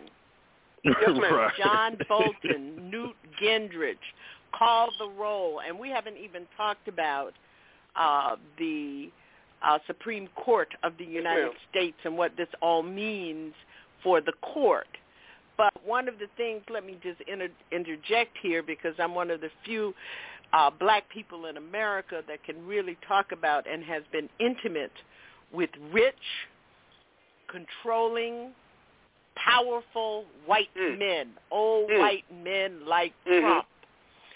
Yes. 0.86 0.96
Right. 1.32 1.52
John 1.58 1.98
Bolton, 2.10 2.90
Newt 2.90 3.16
Gingrich, 3.40 3.96
call 4.58 4.90
the 4.98 5.08
roll, 5.10 5.62
and 5.66 5.78
we 5.78 5.90
haven't 5.90 6.18
even 6.18 6.48
talked 6.58 6.88
about 6.88 7.34
uh, 7.96 8.36
the 8.58 9.12
uh, 9.64 9.78
Supreme 9.86 10.28
Court 10.36 10.70
of 10.84 10.94
the 10.98 11.06
United 11.06 11.44
ma'am. 11.44 11.54
States 11.70 11.98
and 12.04 12.18
what 12.18 12.36
this 12.36 12.48
all 12.62 12.82
means 12.82 13.54
for 14.04 14.22
the 14.22 14.34
court. 14.42 14.88
But 15.58 15.72
one 15.86 16.08
of 16.08 16.18
the 16.18 16.28
things, 16.38 16.64
let 16.72 16.86
me 16.86 16.98
just 17.04 17.22
inter- 17.28 17.50
interject 17.72 18.36
here 18.42 18.64
because 18.64 18.96
I'm 18.98 19.14
one 19.14 19.30
of 19.30 19.42
the 19.42 19.50
few 19.64 19.94
uh, 20.54 20.72
black 20.72 21.08
people 21.10 21.46
in 21.46 21.58
America 21.58 22.22
that 22.28 22.44
can 22.44 22.66
really 22.66 22.98
talk 23.08 23.32
about 23.32 23.70
and 23.72 23.84
has 23.84 24.04
been 24.12 24.30
intimate 24.40 24.92
with 25.54 25.70
rich, 25.94 26.16
controlling, 27.48 28.52
powerful 29.36 30.26
white 30.46 30.74
Mm. 30.76 30.98
men, 30.98 31.38
old 31.50 31.90
Mm. 31.90 32.00
white 32.00 32.32
men 32.32 32.86
like 32.86 33.14
Mhm. 33.26 33.42
Trump. 33.42 33.68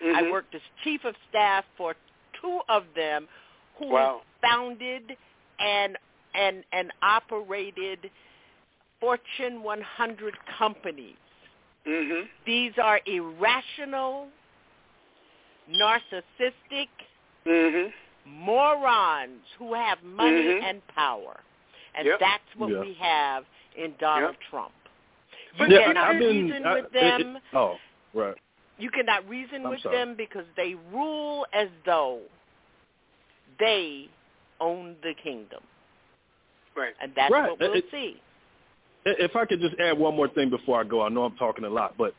I 0.02 0.24
Mhm. 0.24 0.32
worked 0.32 0.54
as 0.56 0.62
chief 0.84 1.04
of 1.06 1.16
staff 1.30 1.66
for 1.78 1.96
two 2.34 2.62
of 2.68 2.94
them 2.94 3.28
who 3.78 3.88
Wow. 3.88 4.22
founded 4.42 5.18
and 5.60 5.98
and 6.34 6.66
and 6.74 6.92
operated 7.02 8.12
Fortune 9.00 9.64
100 9.64 10.38
companies. 10.46 11.16
Mhm. 11.86 12.28
These 12.46 12.78
are 12.78 13.00
irrational, 13.06 14.30
narcissistic 15.70 16.90
Mhm. 17.46 17.94
morons 18.26 19.46
who 19.58 19.74
have 19.74 20.04
money 20.04 20.44
Mhm. 20.44 20.64
and 20.64 20.88
power. 20.88 21.40
And 21.94 22.08
Yep. 22.08 22.20
that's 22.20 22.56
what 22.56 22.70
Yeah. 22.70 22.80
we 22.82 22.94
have 22.96 23.46
in 23.76 23.96
Donald 23.98 24.36
Yep. 24.36 24.50
Trump. 24.50 24.74
But 25.58 25.70
You 25.70 25.78
yeah, 25.80 25.88
cannot 25.88 26.08
I've 26.10 26.20
been. 26.20 26.46
reason 26.48 26.66
I- 26.66 26.74
with 26.76 26.86
it- 26.86 26.96
it- 26.96 27.24
them. 27.24 27.38
oh, 27.54 27.78
right. 28.14 28.36
You 28.78 28.90
cannot 28.92 29.28
reason 29.30 29.64
I'm 29.66 29.70
with 29.72 29.82
sorry. 29.82 29.96
them 29.98 30.16
because 30.16 30.46
they 30.58 30.76
rule 30.92 31.46
as 31.54 31.70
though 31.86 32.20
they 33.60 34.10
own 34.60 34.96
the 35.02 35.14
kingdom. 35.24 35.62
Right. 36.76 36.94
And 37.02 37.14
that's 37.16 37.32
Right. 37.32 37.50
what 37.50 37.60
we'll 37.60 37.74
It- 37.74 37.90
see. 37.92 38.20
If 39.06 39.36
I 39.36 39.46
could 39.46 39.62
just 39.62 39.80
add 39.80 39.98
one 39.98 40.16
more 40.16 40.28
thing 40.28 40.50
before 40.50 40.80
I 40.80 40.84
go, 40.84 41.02
I 41.04 41.10
know 41.10 41.24
I'm 41.26 41.36
talking 41.38 41.64
a 41.64 41.70
lot, 41.70 41.96
but 41.98 42.16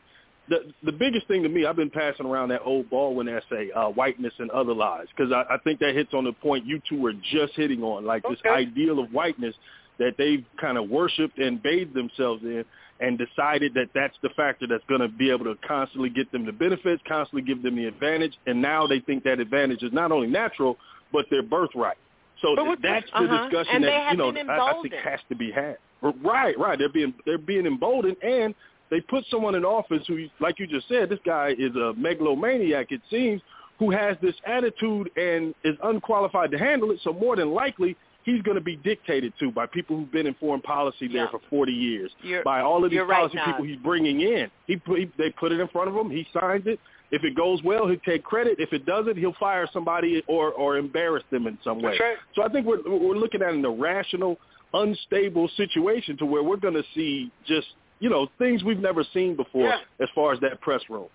the 0.47 0.73
the 0.83 0.93
biggest 0.93 1.27
thing 1.27 1.43
to 1.43 1.49
me, 1.49 1.65
I've 1.65 1.75
been 1.75 1.89
passing 1.89 2.25
around 2.25 2.49
that 2.49 2.61
old 2.63 2.89
Baldwin 2.89 3.27
essay, 3.27 3.69
uh, 3.71 3.89
"Whiteness 3.89 4.33
and 4.39 4.49
Other 4.51 4.73
Lies," 4.73 5.07
because 5.09 5.31
I, 5.33 5.43
I 5.55 5.57
think 5.57 5.79
that 5.81 5.93
hits 5.93 6.13
on 6.13 6.23
the 6.23 6.31
point 6.31 6.65
you 6.65 6.79
two 6.87 6.99
were 6.99 7.11
just 7.13 7.53
hitting 7.55 7.83
on, 7.83 8.05
like 8.05 8.23
this 8.23 8.39
ideal 8.45 8.99
of 8.99 9.11
whiteness 9.11 9.53
that 9.97 10.15
they've 10.17 10.45
kind 10.55 10.77
of 10.77 10.89
worshipped 10.89 11.37
and 11.39 11.61
bathed 11.61 11.93
themselves 11.93 12.41
in, 12.43 12.63
and 12.99 13.17
decided 13.17 13.73
that 13.75 13.89
that's 13.93 14.15
the 14.23 14.29
factor 14.29 14.65
that's 14.67 14.83
going 14.87 15.01
to 15.01 15.07
be 15.07 15.29
able 15.29 15.45
to 15.45 15.55
constantly 15.67 16.09
get 16.09 16.31
them 16.31 16.45
the 16.45 16.51
benefits, 16.51 17.01
constantly 17.07 17.41
give 17.41 17.61
them 17.63 17.75
the 17.75 17.85
advantage, 17.85 18.33
and 18.47 18.61
now 18.61 18.87
they 18.87 18.99
think 18.99 19.23
that 19.23 19.39
advantage 19.39 19.83
is 19.83 19.93
not 19.93 20.11
only 20.11 20.27
natural 20.27 20.77
but 21.13 21.25
their 21.29 21.43
birthright. 21.43 21.97
So 22.41 22.55
th- 22.55 22.79
that's 22.81 23.09
the 23.11 23.17
Uh-huh. 23.17 23.49
discussion 23.49 23.81
that 23.83 24.11
you 24.11 24.17
know 24.17 24.31
I, 24.49 24.71
I 24.71 24.81
think 24.81 24.93
has 24.95 25.19
to 25.29 25.35
be 25.35 25.51
had. 25.51 25.77
Right, 26.01 26.57
right. 26.59 26.77
They're 26.77 26.89
being 26.89 27.13
they're 27.25 27.37
being 27.37 27.65
emboldened, 27.65 28.17
and 28.21 28.53
they 28.89 29.01
put 29.01 29.25
someone 29.31 29.55
in 29.55 29.65
office 29.65 30.03
who, 30.07 30.27
like 30.39 30.59
you 30.59 30.67
just 30.67 30.87
said, 30.87 31.09
this 31.09 31.19
guy 31.25 31.55
is 31.57 31.75
a 31.75 31.93
megalomaniac. 31.97 32.91
It 32.91 33.01
seems 33.09 33.41
who 33.79 33.91
has 33.91 34.17
this 34.21 34.35
attitude 34.45 35.09
and 35.17 35.53
is 35.63 35.75
unqualified 35.83 36.51
to 36.51 36.57
handle 36.57 36.91
it. 36.91 36.99
So 37.03 37.13
more 37.13 37.35
than 37.35 37.51
likely, 37.51 37.95
he's 38.27 38.41
going 38.43 38.55
to 38.55 38.63
be 38.63 38.75
dictated 38.75 39.31
to 39.39 39.49
by 39.51 39.65
people 39.65 39.95
who've 39.97 40.11
been 40.11 40.27
in 40.27 40.33
foreign 40.35 40.61
policy 40.61 41.07
there 41.07 41.23
Yeah. 41.23 41.29
for 41.31 41.39
40 41.49 41.71
years, 41.71 42.11
You're- 42.21 42.43
by 42.43 42.59
all 42.61 42.83
of 42.83 42.91
these 42.91 42.97
you're 42.97 43.05
right, 43.05 43.31
policy 43.31 43.39
people 43.45 43.65
he's 43.65 43.77
bringing 43.77 44.21
in. 44.21 44.51
He, 44.67 44.75
put, 44.75 44.99
he 44.99 45.05
they 45.17 45.29
put 45.31 45.51
it 45.51 45.59
in 45.59 45.67
front 45.69 45.87
of 45.89 45.95
him. 45.95 46.09
He 46.11 46.27
signs 46.33 46.67
it. 46.67 46.79
If 47.09 47.23
it 47.23 47.35
goes 47.35 47.63
well, 47.63 47.87
he'll 47.87 47.97
take 48.01 48.23
credit. 48.25 48.59
If 48.59 48.73
it 48.73 48.85
doesn't, 48.85 49.15
he'll 49.17 49.33
fire 49.39 49.65
somebody 49.71 50.21
or 50.27 50.51
or 50.51 50.77
embarrass 50.77 51.23
them 51.31 51.47
in 51.47 51.57
some 51.63 51.81
way. 51.81 51.97
Right. 51.97 52.17
So 52.35 52.43
I 52.43 52.49
think 52.49 52.65
we're 52.67 52.81
we're 52.85 53.15
looking 53.15 53.41
at 53.41 53.53
an 53.53 53.63
irrational, 53.63 54.37
unstable 54.73 55.47
situation 55.55 56.17
to 56.17 56.25
where 56.25 56.43
we're 56.43 56.57
going 56.57 56.73
to 56.73 56.83
see 56.93 57.31
just 57.45 57.67
you 57.99 58.09
know 58.09 58.27
things 58.37 58.63
we've 58.63 58.79
never 58.79 59.03
seen 59.13 59.35
before 59.37 59.69
Yeah. 59.69 59.79
as 60.03 60.09
far 60.13 60.33
as 60.33 60.39
that 60.41 60.59
press 60.59 60.81
room. 60.89 61.07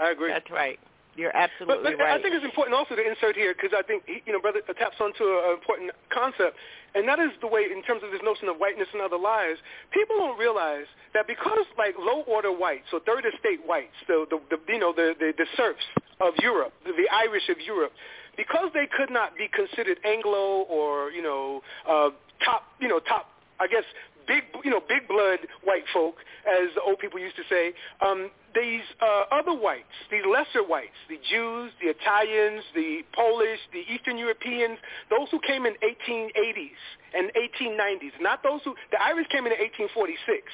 I 0.00 0.10
agree. 0.10 0.30
That's 0.32 0.50
right. 0.50 0.78
You're 1.16 1.34
absolutely 1.34 1.96
but 1.96 2.04
right. 2.04 2.20
I 2.20 2.22
think 2.22 2.34
it's 2.34 2.44
important 2.44 2.76
also 2.76 2.94
to 2.94 3.02
insert 3.02 3.36
here 3.36 3.54
because 3.54 3.72
I 3.76 3.82
think 3.82 4.04
he- 4.06 4.22
you 4.26 4.32
know, 4.32 4.40
brother 4.40 4.60
it 4.60 4.76
taps 4.76 5.00
onto 5.00 5.24
an 5.24 5.52
important 5.56 5.90
concept, 6.12 6.56
and 6.94 7.08
that 7.08 7.18
is 7.18 7.32
the 7.40 7.46
way 7.46 7.64
in 7.72 7.82
terms 7.82 8.02
of 8.04 8.12
this 8.12 8.20
notion 8.22 8.48
of 8.48 8.56
whiteness 8.58 8.88
and 8.92 9.00
other 9.00 9.16
lies. 9.18 9.56
People 9.92 10.16
don't 10.18 10.38
realize 10.38 10.86
that 11.14 11.26
because 11.26 11.64
like 11.78 11.96
low 11.98 12.20
order 12.28 12.52
whites 12.52 12.92
or 12.92 13.00
third 13.00 13.24
estate 13.24 13.64
whites, 13.64 13.96
the, 14.06 14.26
the, 14.28 14.38
the 14.52 14.58
you 14.72 14.78
know 14.78 14.92
the, 14.92 15.16
the 15.18 15.32
the 15.36 15.46
serfs 15.56 15.84
of 16.20 16.34
Europe, 16.40 16.72
the, 16.84 16.92
the 16.92 17.08
Irish 17.08 17.48
of 17.48 17.56
Europe, 17.64 17.92
because 18.36 18.68
they 18.74 18.86
could 18.86 19.10
not 19.10 19.36
be 19.36 19.48
considered 19.48 19.98
Anglo 20.04 20.68
or 20.68 21.10
you 21.10 21.22
know 21.22 21.62
uh, 21.88 22.10
top 22.44 22.64
you 22.78 22.88
know 22.88 23.00
top 23.00 23.32
I 23.58 23.66
guess 23.66 23.84
big 24.26 24.44
you 24.64 24.70
know 24.70 24.80
big 24.80 25.08
blood 25.08 25.40
white 25.64 25.84
folk 25.92 26.16
as 26.46 26.74
the 26.74 26.82
old 26.82 26.98
people 26.98 27.18
used 27.18 27.36
to 27.36 27.46
say. 27.48 27.72
Um, 28.00 28.30
these 28.56 28.88
uh, 29.04 29.28
other 29.30 29.52
whites, 29.52 29.92
these 30.10 30.24
lesser 30.24 30.64
whites, 30.64 30.96
the 31.08 31.20
Jews, 31.28 31.72
the 31.80 31.92
Italians, 31.92 32.64
the 32.74 33.04
Polish, 33.12 33.60
the 33.72 33.84
Eastern 33.84 34.16
Europeans, 34.16 34.78
those 35.10 35.28
who 35.30 35.38
came 35.40 35.66
in 35.66 35.74
1880s 35.84 36.80
and 37.12 37.30
1890s, 37.36 38.16
not 38.20 38.42
those 38.42 38.60
who, 38.64 38.74
the 38.90 39.00
Irish 39.02 39.28
came 39.28 39.44
in 39.44 39.52
1846, 39.52 40.48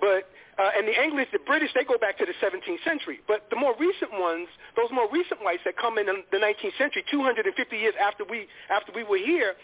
but, 0.00 0.28
uh, 0.60 0.76
and 0.76 0.84
the 0.86 0.96
English, 1.00 1.28
the 1.32 1.40
British, 1.40 1.72
they 1.74 1.84
go 1.84 1.96
back 1.96 2.18
to 2.18 2.26
the 2.28 2.36
17th 2.44 2.84
century. 2.84 3.20
But 3.26 3.48
the 3.48 3.56
more 3.56 3.72
recent 3.80 4.12
ones, 4.12 4.48
those 4.76 4.92
more 4.92 5.08
recent 5.08 5.40
whites 5.40 5.64
that 5.64 5.80
come 5.80 5.96
in 5.96 6.06
the 6.06 6.36
19th 6.36 6.76
century, 6.76 7.04
250 7.10 7.48
years 7.76 7.94
after 7.96 8.24
we, 8.28 8.48
after 8.68 8.92
we 8.92 9.04
were 9.04 9.20
here, 9.20 9.56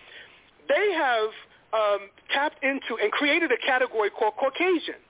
they 0.69 0.93
have 0.97 1.29
um, 1.73 2.11
tapped 2.33 2.63
into 2.63 2.97
and 3.03 3.11
created 3.13 3.51
a 3.53 3.59
category 3.67 4.11
called 4.11 4.35
Caucasian. 4.39 5.01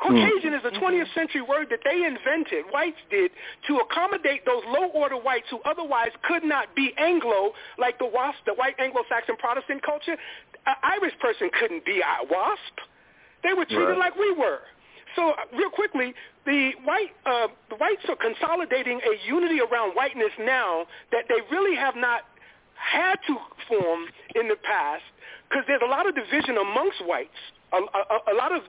Caucasian 0.00 0.52
is 0.52 0.62
a 0.64 0.70
20th 0.82 1.14
century 1.14 1.42
word 1.42 1.68
that 1.70 1.78
they 1.84 2.02
invented, 2.04 2.64
whites 2.72 2.98
did, 3.08 3.30
to 3.68 3.76
accommodate 3.78 4.44
those 4.44 4.62
low-order 4.66 5.14
whites 5.16 5.46
who 5.48 5.60
otherwise 5.64 6.10
could 6.26 6.42
not 6.42 6.74
be 6.74 6.92
Anglo, 6.98 7.52
like 7.78 7.98
the 8.00 8.06
WASP, 8.06 8.44
the 8.46 8.54
white 8.54 8.74
Anglo-Saxon 8.80 9.36
Protestant 9.36 9.80
culture. 9.82 10.16
An 10.66 10.74
Irish 10.82 11.14
person 11.20 11.50
couldn't 11.58 11.84
be 11.84 12.00
a 12.00 12.26
WASP. 12.26 12.76
They 13.44 13.54
were 13.54 13.64
treated 13.64 13.90
Right. 13.94 13.98
like 13.98 14.16
we 14.16 14.32
were. 14.32 14.60
So 15.14 15.30
uh, 15.30 15.34
real 15.56 15.70
quickly, 15.70 16.14
the 16.46 16.72
white 16.84 17.12
uh, 17.26 17.48
the 17.68 17.76
whites 17.76 18.02
are 18.08 18.16
consolidating 18.16 18.98
a 19.04 19.26
unity 19.28 19.60
around 19.60 19.94
whiteness 19.94 20.32
now 20.40 20.86
that 21.12 21.26
they 21.28 21.40
really 21.54 21.76
have 21.76 21.94
not 21.96 22.22
had 22.82 23.16
to 23.26 23.36
form 23.68 24.10
in 24.34 24.48
the 24.48 24.56
past 24.56 25.06
because 25.48 25.64
there's 25.66 25.82
a 25.84 25.90
lot 25.90 26.08
of 26.08 26.14
division 26.14 26.56
amongst 26.56 27.04
whites, 27.06 27.38
a, 27.72 27.78
a, 27.78 28.32
a 28.32 28.34
lot 28.34 28.52
of 28.52 28.62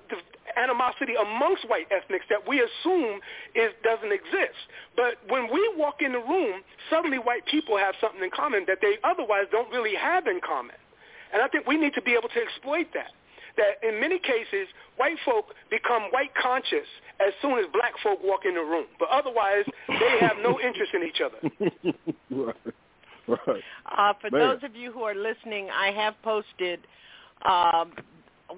animosity 0.58 1.14
amongst 1.16 1.68
white 1.70 1.88
ethnics 1.92 2.26
that 2.30 2.48
we 2.48 2.62
assume 2.62 3.20
is 3.56 3.72
doesn't 3.84 4.12
exist. 4.12 4.60
But 4.96 5.16
when 5.30 5.52
we 5.52 5.64
walk 5.76 6.02
in 6.02 6.12
the 6.12 6.20
room, 6.20 6.62
suddenly 6.90 7.18
white 7.18 7.46
people 7.46 7.78
have 7.78 7.96
something 8.00 8.22
in 8.22 8.30
common 8.32 8.66
that 8.68 8.80
they 8.82 9.00
otherwise 9.04 9.48
don't 9.52 9.72
really 9.72 9.96
have 9.96 10.28
in 10.28 10.40
common. 10.46 10.76
And 11.34 11.42
I 11.42 11.48
think 11.48 11.68
we 11.68 11.78
need 11.78 11.94
to 11.96 12.02
be 12.02 12.14
able 12.14 12.30
to 12.30 12.42
exploit 12.42 12.88
that. 12.94 13.12
That 13.56 13.88
in 13.88 14.02
many 14.02 14.20
cases, 14.20 14.68
white 14.98 15.18
folk 15.26 15.54
become 15.70 16.04
white 16.12 16.34
conscious 16.36 16.90
as 17.20 17.34
soon 17.42 17.60
as 17.60 17.66
black 17.72 17.94
folk 18.02 18.20
walk 18.24 18.46
in 18.46 18.56
the 18.56 18.62
room. 18.62 18.86
But 19.00 19.10
otherwise, 19.10 19.66
they 19.88 20.18
have 20.20 20.38
no 20.42 20.60
interest 20.68 20.94
in 20.94 21.04
each 21.04 21.22
other. 21.22 21.38
right, 22.32 22.56
right. 23.28 23.64
Uh, 23.98 24.14
for 24.20 24.30
Man. 24.32 24.40
those 24.40 24.64
of 24.64 24.76
you 24.76 24.92
who 24.92 25.04
are 25.04 25.16
listening, 25.16 25.70
I 25.70 25.92
have 25.92 26.16
posted 26.24 26.80
um, 27.46 27.94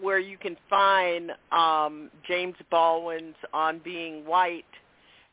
where 0.01 0.19
you 0.19 0.37
can 0.37 0.57
find 0.69 1.31
um, 1.51 2.09
James 2.27 2.55
Baldwin's 2.71 3.35
on 3.53 3.79
being 3.83 4.25
white 4.25 4.65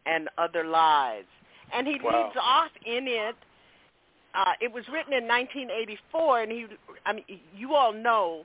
and 0.06 0.28
other 0.38 0.64
lies, 0.64 1.24
and 1.72 1.86
he 1.86 1.98
Wow. 2.02 2.26
leads 2.26 2.36
off 2.40 2.70
in 2.84 3.06
it. 3.08 3.36
Uh, 4.34 4.52
it 4.60 4.72
was 4.72 4.84
written 4.88 5.12
in 5.12 5.26
1984, 5.28 6.40
and 6.42 6.52
he. 6.52 6.66
I 7.04 7.12
mean, 7.12 7.24
you 7.54 7.74
all 7.74 7.92
know 7.92 8.44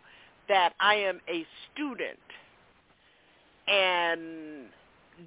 that 0.50 0.74
I 0.80 0.96
am 0.96 1.20
a 1.30 1.46
student, 1.74 2.20
and 3.68 4.68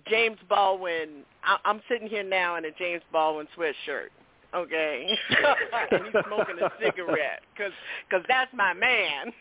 James 0.06 0.38
Baldwin. 0.48 1.24
I, 1.44 1.56
I'm 1.64 1.80
sitting 1.88 2.08
here 2.08 2.22
now 2.22 2.56
in 2.56 2.64
a 2.66 2.70
James 2.72 3.02
Baldwin 3.12 3.46
sweatshirt 3.56 4.08
okay? 4.54 5.06
and 5.90 6.04
he's 6.04 6.24
smoking 6.26 6.56
a 6.62 6.70
cigarette 6.82 7.42
because 7.54 7.72
cause 8.10 8.22
that's 8.28 8.52
my 8.54 8.72
man. 8.74 9.32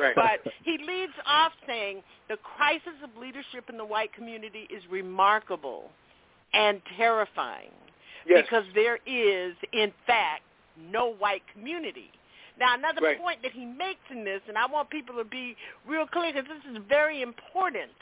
Right. 0.00 0.14
But 0.16 0.52
he 0.64 0.78
leads 0.78 1.12
off 1.26 1.52
saying 1.66 2.02
the 2.28 2.36
crisis 2.56 2.94
of 3.04 3.10
leadership 3.20 3.68
in 3.68 3.76
the 3.76 3.84
white 3.84 4.12
community 4.12 4.66
is 4.70 4.82
remarkable 4.90 5.90
and 6.52 6.80
terrifying 6.96 7.70
Yes. 8.28 8.44
because 8.44 8.64
there 8.74 8.98
is, 9.06 9.54
in 9.72 9.92
fact, 10.06 10.42
no 10.90 11.12
white 11.14 11.42
community. 11.52 12.10
Now, 12.58 12.74
another 12.74 13.00
Right. 13.02 13.18
point 13.20 13.40
that 13.42 13.52
he 13.52 13.64
makes 13.64 14.00
in 14.10 14.24
this, 14.24 14.40
and 14.48 14.58
I 14.58 14.66
want 14.66 14.90
people 14.90 15.14
to 15.16 15.24
be 15.24 15.56
real 15.86 16.06
clear 16.08 16.32
because 16.32 16.48
this 16.48 16.72
is 16.72 16.78
very 16.88 17.22
important. 17.22 17.92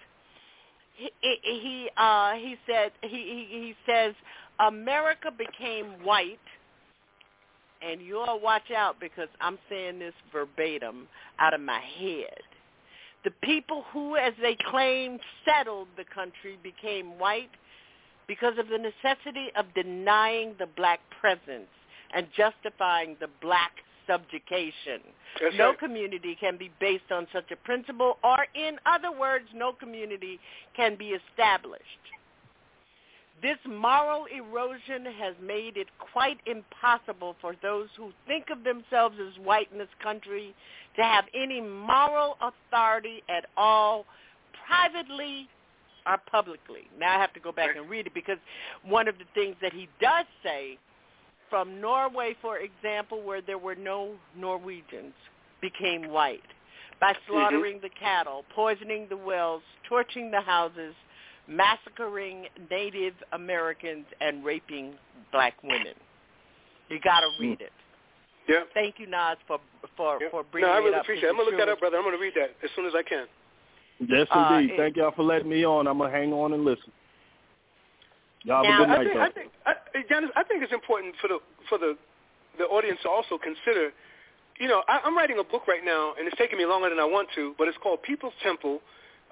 He 0.95 1.11
he 1.21 1.37
he, 1.43 1.91
uh, 1.97 2.33
he 2.35 2.57
said 2.67 2.93
he, 3.03 3.09
he 3.09 3.47
he 3.51 3.77
says 3.85 4.15
America 4.61 5.31
became 5.37 5.87
white, 6.05 6.39
and 7.83 8.01
you 8.01 8.19
all 8.19 8.41
watch 8.41 8.71
out 8.75 8.99
because 9.01 9.29
I'm 9.41 9.59
saying 9.69 9.99
this 9.99 10.15
verbatim 10.33 11.09
out 11.39 11.55
of 11.55 11.61
my 11.61 11.81
head. 11.99 12.41
The 13.25 13.33
people 13.43 13.85
who, 13.93 14.17
as 14.17 14.35
they 14.41 14.57
claim, 14.71 15.19
settled 15.45 15.89
the 15.97 16.05
country 16.05 16.59
became 16.63 17.19
white 17.19 17.51
because 18.27 18.55
of 18.59 18.69
the 18.69 18.79
necessity 18.79 19.49
of 19.57 19.67
denying 19.75 20.55
the 20.59 20.67
black 20.77 21.01
presence 21.21 21.69
and 22.15 22.27
justifying 22.37 23.17
the 23.21 23.29
black 23.41 23.73
subjugation. 24.07 25.01
That's 25.41 25.57
no 25.57 25.71
right. 25.71 25.79
community 25.79 26.37
can 26.39 26.57
be 26.57 26.71
based 26.81 27.11
on 27.11 27.27
such 27.33 27.51
a 27.51 27.57
principle, 27.57 28.19
or 28.23 28.47
in 28.55 28.77
other 28.87 29.11
words, 29.11 29.47
no 29.55 29.73
community 29.73 30.39
can 30.77 30.97
be 30.97 31.17
established. 31.17 31.83
This 33.45 33.59
moral 33.69 34.25
erosion 34.35 35.05
has 35.21 35.35
made 35.39 35.77
it 35.77 35.89
quite 35.99 36.39
impossible 36.47 37.37
for 37.43 37.55
those 37.61 37.89
who 37.95 38.11
think 38.27 38.47
of 38.51 38.65
themselves 38.65 39.17
as 39.21 39.39
white 39.45 39.69
in 39.71 39.77
this 39.77 39.95
country 40.03 40.55
to 40.97 41.03
have 41.03 41.27
any 41.35 41.61
moral 41.61 42.39
authority 42.41 43.23
at 43.29 43.45
all, 43.55 44.07
privately 44.67 45.47
or 46.07 46.17
publicly. 46.31 46.89
Now 46.99 47.19
I 47.19 47.21
have 47.21 47.35
to 47.35 47.41
go 47.41 47.53
back 47.53 47.77
and 47.77 47.87
read 47.91 48.07
it 48.07 48.15
because 48.15 48.39
one 48.83 49.09
of 49.09 49.19
the 49.19 49.27
things 49.35 49.57
that 49.61 49.75
he 49.75 49.91
does 50.01 50.25
say 50.43 50.79
from 51.51 51.83
Norway, 51.83 52.35
for 52.41 52.57
example, 52.57 53.23
where 53.23 53.43
there 53.43 53.59
were 53.59 53.75
no 53.75 54.15
Norwegians, 54.35 55.13
became 55.61 56.09
white 56.09 56.41
by 56.99 57.13
mm-hmm. 57.13 57.31
slaughtering 57.31 57.81
the 57.83 57.91
cattle, 57.91 58.47
poisoning 58.55 59.07
the 59.11 59.19
wells, 59.19 59.63
torching 59.87 60.31
the 60.31 60.41
houses, 60.41 60.95
massacring 61.49 62.47
Native 62.71 63.15
Americans, 63.33 64.07
and 64.21 64.45
raping 64.45 64.95
black 65.33 65.55
women. 65.63 65.95
You 66.89 66.99
got 67.01 67.21
to 67.21 67.29
read 67.41 67.61
it. 67.61 67.73
Yeah. 68.49 68.61
Thank 68.75 68.99
you, 68.99 69.07
Nas, 69.07 69.37
for 69.47 69.59
for 69.97 70.19
for 70.31 70.45
bringing 70.53 70.69
that 70.69 70.77
up. 70.77 70.79
No, 70.79 70.79
I 70.79 70.79
it 70.79 70.85
really 70.85 70.95
up. 70.97 71.03
appreciate 71.03 71.25
it. 71.27 71.31
I'm 71.31 71.37
going 71.37 71.51
to 71.51 71.57
look 71.57 71.67
that 71.67 71.73
up, 71.73 71.81
brother. 71.81 71.97
I'm 71.97 72.03
going 72.03 72.17
to 72.17 72.21
read 72.23 72.35
that 72.37 72.51
as 72.63 72.71
soon 72.77 72.87
as 72.87 72.93
I 72.97 73.03
can. 73.03 73.27
Yes, 74.07 74.27
Uh, 74.31 74.59
indeed. 74.59 74.75
it- 74.75 74.77
Thank 74.77 74.97
y'all 74.97 75.13
for 75.13 75.23
letting 75.23 75.49
me 75.49 75.65
on. 75.65 75.87
I'm 75.87 75.99
gonna 75.99 76.11
hang 76.11 76.33
on 76.33 76.53
and 76.53 76.65
listen. 76.65 76.93
Y'all 78.43 78.65
have 78.65 78.65
Now, 78.65 78.83
a 78.83 78.87
good 78.87 78.91
I 78.91 78.97
night, 78.97 79.35
think, 79.35 79.53
though. 79.65 79.71
I 79.71 79.75
think, 79.75 80.05
I, 80.05 80.05
Janice, 80.09 80.31
I 80.37 80.43
think 80.45 80.63
it's 80.63 80.73
important 80.73 81.15
for 81.21 81.29
the 81.29 81.39
for 81.69 81.79
the 81.79 81.97
the 82.59 82.65
audience 82.65 83.01
to 83.03 83.09
also 83.09 83.39
consider. 83.39 83.93
You 84.59 84.69
know, 84.69 84.83
I, 84.87 85.01
I'm 85.05 85.17
writing 85.17 85.39
a 85.39 85.45
book 85.45 85.67
right 85.67 85.85
now, 85.85 86.15
and 86.19 86.29
it's 86.29 86.37
taking 86.37 86.59
me 86.59 86.67
longer 86.67 86.89
than 86.91 87.01
I 87.01 87.05
want 87.05 87.29
to, 87.35 87.55
but 87.59 87.67
it's 87.67 87.79
called 87.79 88.03
People's 88.03 88.35
Temple, 88.43 88.81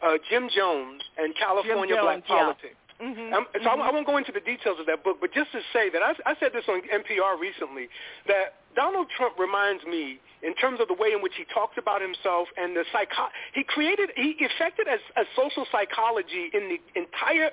uh, 0.02 0.18
Jim 0.28 0.48
Jones 0.54 1.02
and 1.18 1.34
California 1.36 1.94
Jim 1.94 2.04
Black 2.04 2.26
Jones, 2.26 2.28
yeah. 2.28 2.42
Politics. 2.42 2.76
Mm-hmm. 3.02 3.34
Um, 3.34 3.46
so 3.64 3.68
I, 3.70 3.74
I 3.74 3.90
won't 3.90 4.06
go 4.06 4.16
into 4.16 4.30
the 4.30 4.40
details 4.40 4.78
of 4.78 4.86
that 4.86 5.02
book, 5.02 5.18
but 5.20 5.34
just 5.34 5.50
to 5.52 5.60
say 5.72 5.90
that 5.90 6.02
I, 6.02 6.14
I 6.24 6.34
said 6.38 6.54
this 6.54 6.62
on 6.68 6.82
NPR 6.86 7.34
recently 7.34 7.90
that 8.28 8.62
Donald 8.76 9.08
Trump 9.16 9.38
reminds 9.38 9.82
me 9.84 10.20
in 10.42 10.54
terms 10.54 10.78
of 10.80 10.86
the 10.86 10.94
way 10.94 11.10
in 11.10 11.20
which 11.20 11.34
he 11.34 11.42
talks 11.52 11.74
about 11.78 12.00
himself 12.00 12.46
and 12.56 12.76
the 12.76 12.84
psycho 12.92 13.26
he 13.54 13.64
created 13.64 14.10
he 14.14 14.38
affected 14.46 14.86
as 14.86 15.00
a 15.16 15.26
social 15.34 15.66
psychology 15.70 16.50
in 16.54 16.70
the 16.70 16.78
entire 16.94 17.50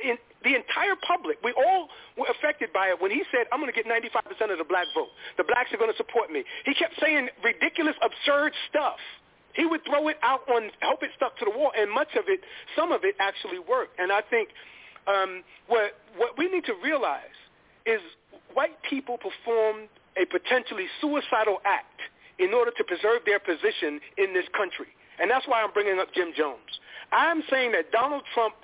in 0.00 0.16
the 0.42 0.56
entire 0.56 0.96
public. 1.04 1.36
We 1.44 1.52
all 1.52 1.88
were 2.16 2.32
affected 2.32 2.72
by 2.72 2.88
it 2.88 2.96
when 2.96 3.10
he 3.10 3.22
said, 3.30 3.44
"I'm 3.52 3.60
going 3.60 3.72
to 3.72 3.76
get 3.76 3.84
95% 3.84 4.24
of 4.48 4.56
the 4.56 4.64
black 4.64 4.88
vote. 4.96 5.12
The 5.36 5.44
blacks 5.44 5.72
are 5.72 5.76
going 5.76 5.92
to 5.92 5.96
support 6.00 6.32
me." 6.32 6.44
He 6.64 6.72
kept 6.72 6.96
saying 7.00 7.28
ridiculous, 7.44 7.94
absurd 8.00 8.54
stuff. 8.68 8.96
He 9.54 9.66
would 9.66 9.84
throw 9.84 10.08
it 10.08 10.16
out 10.22 10.48
on 10.48 10.70
hope 10.82 11.02
it 11.02 11.10
stuck 11.16 11.36
to 11.38 11.44
the 11.44 11.50
wall, 11.50 11.72
and 11.76 11.90
much 11.90 12.14
of 12.16 12.24
it, 12.28 12.40
some 12.76 12.92
of 12.92 13.04
it 13.04 13.16
actually 13.18 13.58
worked. 13.58 13.98
And 13.98 14.12
I 14.12 14.20
think 14.22 14.50
um, 15.06 15.42
what 15.66 15.98
what 16.16 16.38
we 16.38 16.48
need 16.48 16.64
to 16.66 16.74
realize 16.82 17.36
is 17.86 18.00
white 18.54 18.80
people 18.88 19.18
performed 19.18 19.88
a 20.16 20.24
potentially 20.26 20.86
suicidal 21.00 21.58
act 21.64 22.00
in 22.38 22.54
order 22.54 22.70
to 22.76 22.84
preserve 22.84 23.22
their 23.26 23.38
position 23.38 24.00
in 24.18 24.32
this 24.32 24.46
country. 24.56 24.88
And 25.20 25.30
that's 25.30 25.46
why 25.46 25.62
I'm 25.62 25.72
bringing 25.72 25.98
up 25.98 26.08
Jim 26.14 26.32
Jones. 26.36 26.80
I'm 27.12 27.42
saying 27.50 27.72
that 27.72 27.92
Donald 27.92 28.22
Trump 28.32 28.54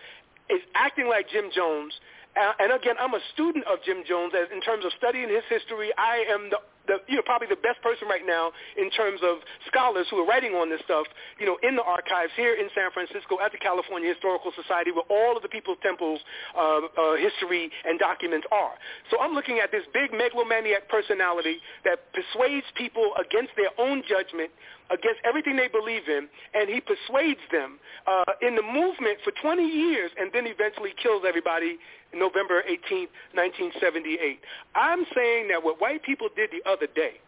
is 0.49 0.61
acting 0.75 1.09
like 1.09 1.29
Jim 1.29 1.51
Jones. 1.55 1.93
Uh, 2.37 2.53
and 2.59 2.73
again, 2.73 2.95
I'm 2.99 3.15
a 3.15 3.21
student 3.35 3.65
of 3.67 3.79
Jim 3.85 4.03
Jones 4.09 4.33
as 4.37 4.49
in 4.53 4.61
terms 4.61 4.85
of 4.85 4.93
studying 4.97 5.29
his 5.29 5.45
history. 5.49 5.91
I 5.99 6.25
am 6.31 6.51
the, 6.51 6.59
the 6.87 7.03
you 7.09 7.17
know 7.17 7.23
probably 7.27 7.49
the 7.49 7.61
best 7.61 7.81
person 7.83 8.09
right 8.09 8.25
now 8.25 8.53
in 8.77 8.91
terms 8.91 9.21
of 9.23 9.39
scholars 9.67 10.07
who 10.11 10.19
are 10.19 10.27
writing 10.27 10.53
on 10.53 10.71
this 10.71 10.81
stuff. 10.85 11.07
You 11.39 11.47
know, 11.47 11.59
in 11.63 11.77
the 11.77 11.83
archives 11.83 12.33
here 12.37 12.55
in 12.55 12.69
San 12.75 12.91
Francisco 12.91 13.39
at 13.43 13.53
the 13.53 13.59
California 13.59 14.13
Historical 14.13 14.53
Society, 14.55 14.91
where 14.91 15.07
all 15.11 15.37
of 15.37 15.43
the 15.43 15.49
People's 15.49 15.79
Temple's 15.83 16.21
uh, 16.57 16.87
uh, 16.97 17.17
history 17.17 17.71
and 17.85 17.99
documents 17.99 18.47
are. 18.51 18.75
So 19.11 19.19
I'm 19.21 19.35
looking 19.35 19.59
at 19.59 19.71
this 19.71 19.85
big 19.93 20.13
megalomaniac 20.13 20.89
personality 20.89 21.59
that 21.85 22.01
persuades 22.13 22.67
people 22.75 23.13
against 23.19 23.53
their 23.57 23.71
own 23.79 24.03
judgment 24.09 24.51
against 24.91 25.21
everything 25.25 25.57
they 25.57 25.69
believe 25.69 26.09
in, 26.09 26.29
and 26.55 26.69
he 26.69 26.81
persuades 26.81 27.41
them 27.51 27.79
uh, 28.07 28.25
in 28.43 28.55
the 28.55 28.63
movement 28.63 29.19
for 29.25 29.33
20 29.43 29.63
years 29.63 30.11
and 30.19 30.31
then 30.33 30.47
eventually 30.47 30.95
kills 31.03 31.23
everybody 31.27 31.79
November 32.15 32.63
18, 32.67 33.09
1978. 33.35 34.41
I'm 34.75 35.05
saying 35.15 35.49
that 35.49 35.63
what 35.63 35.81
white 35.81 36.03
people 36.03 36.29
did 36.35 36.51
the 36.51 36.69
other 36.69 36.87
day 36.95 37.21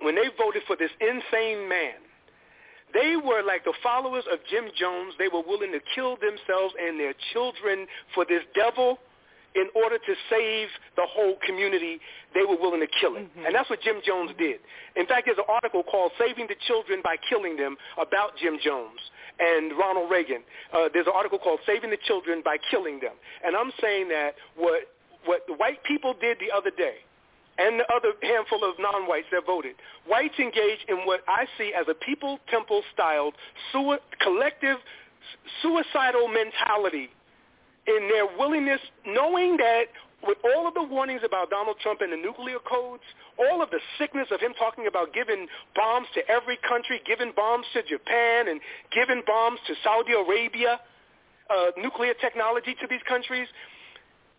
when 0.00 0.14
they 0.14 0.28
voted 0.36 0.62
for 0.66 0.76
this 0.76 0.90
insane 1.00 1.68
man, 1.68 1.96
they 2.92 3.16
were 3.16 3.42
like 3.42 3.64
the 3.64 3.74
followers 3.82 4.24
of 4.30 4.38
Jim 4.50 4.66
Jones. 4.78 5.14
They 5.18 5.28
were 5.28 5.42
willing 5.42 5.72
to 5.72 5.80
kill 5.94 6.16
themselves 6.16 6.74
and 6.80 7.00
their 7.00 7.14
children 7.32 7.86
for 8.14 8.24
this 8.24 8.42
devil 8.54 8.98
in 9.56 9.68
order 9.74 9.96
to 9.96 10.14
save 10.28 10.68
the 10.96 11.06
whole 11.08 11.36
community, 11.44 11.98
they 12.34 12.44
were 12.44 12.60
willing 12.60 12.80
to 12.80 12.92
kill 13.00 13.16
it. 13.16 13.24
Mm-hmm. 13.24 13.46
And 13.46 13.54
that's 13.54 13.68
what 13.70 13.80
Jim 13.80 14.04
Jones 14.04 14.30
did. 14.38 14.60
In 14.94 15.06
fact, 15.06 15.24
there's 15.24 15.40
an 15.40 15.48
article 15.48 15.82
called 15.82 16.12
Saving 16.20 16.46
the 16.46 16.56
Children 16.68 17.00
by 17.02 17.16
Killing 17.28 17.56
Them 17.56 17.76
about 17.96 18.36
Jim 18.36 18.58
Jones 18.62 19.00
and 19.38 19.72
Ronald 19.78 20.10
Reagan. 20.10 20.42
Uh, 20.72 20.88
there's 20.92 21.06
an 21.06 21.12
article 21.14 21.38
called 21.38 21.60
Saving 21.66 21.90
the 21.90 21.98
Children 22.06 22.42
by 22.44 22.56
Killing 22.70 23.00
Them. 23.00 23.14
And 23.44 23.56
I'm 23.56 23.72
saying 23.80 24.08
that 24.08 24.34
what, 24.56 24.82
what 25.24 25.42
the 25.46 25.54
white 25.54 25.82
people 25.84 26.14
did 26.20 26.38
the 26.38 26.54
other 26.54 26.70
day, 26.70 26.96
and 27.58 27.80
the 27.80 27.86
other 27.92 28.12
handful 28.22 28.68
of 28.68 28.76
non-whites 28.78 29.28
that 29.32 29.46
voted. 29.46 29.76
Whites 30.06 30.38
engaged 30.38 30.84
in 30.88 30.98
what 31.06 31.20
I 31.26 31.46
see 31.56 31.72
as 31.78 31.86
a 31.88 31.94
people 31.94 32.38
temple 32.50 32.82
styled 32.92 33.34
sui- 33.72 33.98
collective 34.20 34.76
suicidal 35.62 36.28
mentality 36.28 37.08
in 37.86 38.08
their 38.12 38.26
willingness, 38.38 38.80
knowing 39.06 39.56
that 39.56 39.84
with 40.26 40.38
all 40.44 40.66
of 40.66 40.74
the 40.74 40.82
warnings 40.82 41.22
about 41.24 41.50
Donald 41.50 41.76
Trump 41.80 42.00
and 42.00 42.12
the 42.12 42.16
nuclear 42.16 42.58
codes, 42.58 43.02
all 43.38 43.62
of 43.62 43.70
the 43.70 43.80
sickness 43.98 44.28
of 44.30 44.40
him 44.40 44.52
talking 44.58 44.86
about 44.86 45.12
giving 45.12 45.46
bombs 45.74 46.06
to 46.14 46.28
every 46.28 46.58
country, 46.68 47.00
giving 47.06 47.32
bombs 47.34 47.66
to 47.72 47.82
Japan 47.82 48.48
and 48.48 48.60
giving 48.92 49.22
bombs 49.26 49.58
to 49.66 49.74
Saudi 49.82 50.12
Arabia, 50.12 50.80
uh, 51.50 51.70
nuclear 51.76 52.14
technology 52.20 52.74
to 52.80 52.86
these 52.88 53.02
countries, 53.08 53.46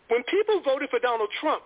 when 0.10 0.24
people 0.24 0.62
voted 0.64 0.90
for 0.90 1.00
Donald 1.00 1.30
Trump, 1.40 1.64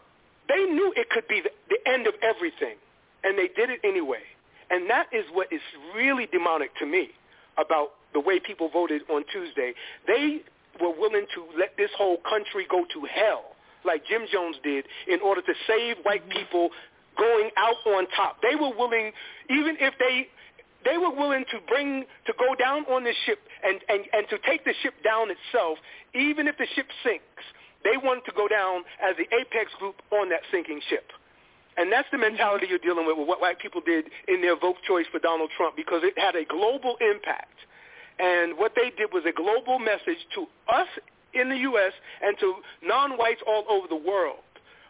they 0.48 0.64
knew 0.66 0.94
it 0.96 1.10
could 1.10 1.28
be 1.28 1.42
the, 1.42 1.52
the 1.70 1.90
end 1.90 2.08
of 2.08 2.14
everything, 2.22 2.76
and 3.24 3.38
they 3.38 3.48
did 3.56 3.70
it 3.70 3.80
anyway. 3.84 4.24
And 4.70 4.90
that 4.90 5.08
is 5.12 5.26
what 5.32 5.52
is 5.52 5.62
really 5.96 6.28
demonic 6.32 6.76
to 6.80 6.86
me 6.86 7.10
about 7.58 7.92
the 8.14 8.20
way 8.20 8.40
people 8.40 8.70
voted 8.70 9.02
on 9.10 9.24
Tuesday. 9.32 9.74
They 10.08 10.42
were 10.80 10.92
willing 10.98 11.26
to 11.36 11.46
let 11.58 11.78
this 11.78 11.90
whole 11.98 12.18
country 12.28 12.66
go 12.70 12.86
to 12.94 13.06
hell, 13.06 13.51
like 13.86 14.06
Jim 14.06 14.24
Jones 14.32 14.56
did, 14.64 14.86
in 15.08 15.20
order 15.22 15.42
to 15.42 15.54
save 15.68 15.98
white 16.04 16.28
mm-hmm. 16.28 16.40
people 16.40 16.70
going 17.18 17.50
out 17.58 17.76
on 17.86 18.08
top. 18.16 18.38
They 18.42 18.56
were 18.56 18.72
willing, 18.76 19.12
even 19.50 19.78
if 19.80 19.94
they 20.00 20.28
they 20.84 20.98
were 20.98 21.14
willing 21.14 21.46
to 21.52 21.60
bring 21.68 22.06
to 22.26 22.34
go 22.40 22.56
down 22.56 22.86
on 22.90 23.04
the 23.04 23.14
ship 23.26 23.40
and, 23.64 23.80
and, 23.88 24.02
and 24.14 24.26
to 24.30 24.38
take 24.50 24.66
the 24.66 24.74
ship 24.82 24.96
down 25.04 25.30
itself, 25.30 25.78
even 26.16 26.48
if 26.48 26.58
the 26.58 26.66
ship 26.76 26.88
sinks. 27.06 27.46
They 27.84 27.98
wanted 27.98 28.26
to 28.26 28.34
go 28.34 28.48
down 28.48 28.82
as 29.02 29.16
the 29.18 29.26
apex 29.30 29.70
group 29.78 30.02
on 30.12 30.30
that 30.30 30.42
sinking 30.52 30.82
ship. 30.90 31.06
And 31.78 31.92
that's 31.92 32.08
the 32.12 32.18
mentality 32.18 32.68
you're 32.70 32.84
dealing 32.84 33.06
with, 33.06 33.18
with 33.18 33.28
what 33.28 33.42
white 33.42 33.60
people 33.60 33.82
did 33.82 34.06
in 34.28 34.42
their 34.42 34.58
vote 34.58 34.78
choice 34.88 35.06
for 35.12 35.20
Donald 35.20 35.50
Trump 35.56 35.76
because 35.76 36.02
it 36.04 36.18
had 36.18 36.36
a 36.36 36.46
global 36.46 36.98
impact. 37.02 37.58
And 38.20 38.58
what 38.58 38.74
they 38.76 38.92
did 38.98 39.10
was 39.14 39.24
a 39.26 39.32
global 39.32 39.80
message 39.80 40.20
to 40.36 40.46
us 40.72 40.88
in 41.34 41.50
the 41.50 41.58
U.S. 41.58 41.94
and 42.22 42.38
to 42.40 42.56
non-whites 42.84 43.42
all 43.48 43.66
over 43.70 43.88
the 43.88 43.96
world. 43.96 44.40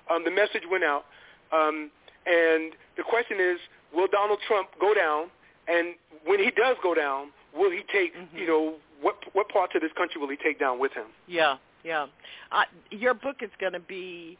Um, 0.09 0.23
the 0.23 0.31
message 0.31 0.63
went 0.69 0.83
out. 0.83 1.05
Um, 1.51 1.91
and 2.25 2.73
the 2.97 3.03
question 3.03 3.37
is, 3.39 3.59
will 3.93 4.07
Donald 4.07 4.39
Trump 4.47 4.69
go 4.79 4.93
down? 4.93 5.27
And 5.67 5.95
when 6.25 6.39
he 6.39 6.51
does 6.51 6.77
go 6.83 6.93
down, 6.93 7.31
will 7.55 7.71
he 7.71 7.81
take, 7.91 8.13
you 8.35 8.47
know, 8.47 8.75
what 9.01 9.15
what 9.33 9.49
parts 9.49 9.73
of 9.75 9.81
this 9.81 9.91
country 9.97 10.21
will 10.21 10.29
he 10.29 10.37
take 10.37 10.59
down 10.59 10.79
with 10.79 10.93
him? 10.93 11.07
Yeah, 11.27 11.57
yeah. 11.83 12.07
Uh, 12.51 12.63
your 12.91 13.13
book 13.13 13.37
is 13.41 13.49
going 13.59 13.73
to 13.73 13.79
be 13.79 14.37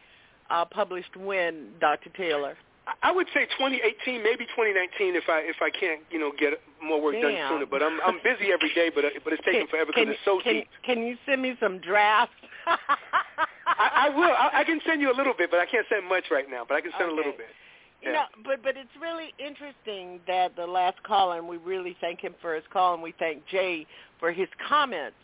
uh, 0.50 0.66
published 0.66 1.16
when, 1.18 1.70
Dr. 1.80 2.10
Taylor? 2.10 2.56
I- 3.04 3.12
would 3.12 3.28
say 3.34 3.46
2018, 3.58 4.24
maybe 4.24 4.46
2019, 4.46 5.16
if 5.16 5.30
I 5.30 5.40
if 5.42 5.58
I 5.62 5.70
can't, 5.70 6.02
you 6.10 6.20
know, 6.20 6.32
get 6.38 6.54
more 6.82 7.02
work 7.02 7.16
done 7.22 7.36
sooner. 7.50 7.66
But 7.66 7.84
I'm 7.84 8.00
I'm 8.06 8.18
busy 8.24 8.52
every 8.52 8.74
day, 8.74 8.90
but 8.94 9.06
uh, 9.06 9.10
but 9.24 9.34
it's 9.34 9.44
taking 9.46 9.68
forever 9.68 9.88
because 9.94 10.06
Can, 10.06 10.10
it's 10.14 10.26
so 10.26 10.40
can, 10.44 10.54
deep. 10.56 10.68
can 10.84 11.04
you 11.04 11.18
send 11.26 11.42
me 11.42 11.56
some 11.60 11.80
drafts? 11.80 12.34
I, 12.66 14.08
I 14.08 14.10
will. 14.10 14.34
I, 14.34 14.62
I 14.62 14.64
can 14.64 14.80
send 14.86 15.02
you 15.02 15.12
a 15.12 15.18
little 15.18 15.34
bit, 15.38 15.52
but 15.52 15.60
I 15.60 15.66
can't 15.66 15.86
send 15.90 16.08
much 16.08 16.26
right 16.32 16.50
now. 16.50 16.64
But 16.68 16.76
I 16.76 16.82
can 16.82 16.92
send 16.98 17.12
a 17.12 17.16
little 17.16 17.32
Okay. 17.34 17.46
bit. 17.46 17.54
You 18.02 18.14
know, 18.14 18.24
but 18.44 18.64
but 18.64 18.76
it's 18.78 18.90
really 19.00 19.32
interesting 19.38 20.20
that 20.28 20.56
the 20.56 20.66
last 20.66 21.02
call, 21.04 21.34
and 21.34 21.48
we 21.48 21.58
really 21.58 21.96
thank 22.02 22.20
him 22.22 22.34
for 22.42 22.56
his 22.56 22.64
call, 22.74 22.96
and 22.96 23.04
we 23.04 23.14
thank 23.20 23.46
Jay 23.46 23.86
for 24.20 24.32
his 24.32 24.48
comments, 24.68 25.18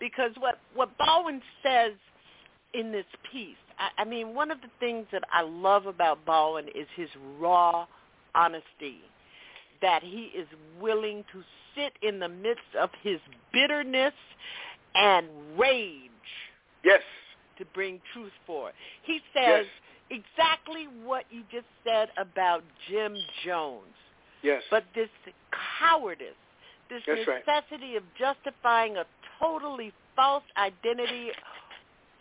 because 0.00 0.32
what 0.38 0.58
what 0.74 0.90
Baldwin 0.98 1.40
says 1.62 1.92
in 2.74 2.92
this 2.92 3.06
piece, 3.32 3.56
I, 3.78 4.02
I 4.02 4.04
mean, 4.04 4.34
one 4.34 4.50
of 4.50 4.60
the 4.60 4.68
things 4.80 5.06
that 5.12 5.22
I 5.32 5.42
love 5.42 5.86
about 5.86 6.24
Baldwin 6.24 6.66
is 6.74 6.86
his 6.96 7.08
raw 7.38 7.86
honesty, 8.34 9.00
that 9.82 10.02
he 10.02 10.30
is 10.36 10.46
willing 10.80 11.24
to 11.32 11.42
sit 11.74 11.92
in 12.02 12.18
the 12.18 12.28
midst 12.28 12.62
of 12.78 12.90
his 13.02 13.18
bitterness 13.52 14.14
and 14.94 15.26
rage. 15.58 16.10
Yes. 16.84 17.02
To 17.58 17.64
bring 17.66 18.00
truth 18.12 18.32
forth. 18.46 18.74
He 19.02 19.20
says 19.32 19.66
Yes. 20.10 20.20
exactly 20.36 20.88
what 21.04 21.24
you 21.30 21.42
just 21.52 21.66
said 21.84 22.08
about 22.16 22.62
Jim 22.88 23.16
Jones. 23.44 23.94
Yes. 24.42 24.62
But 24.70 24.84
this 24.94 25.08
cowardice, 25.80 26.34
this 26.90 27.02
That's 27.06 27.26
right. 27.26 27.42
necessity 27.46 27.96
of 27.96 28.02
justifying 28.18 28.96
a 28.96 29.06
totally 29.40 29.92
false 30.16 30.44
identity 30.56 31.30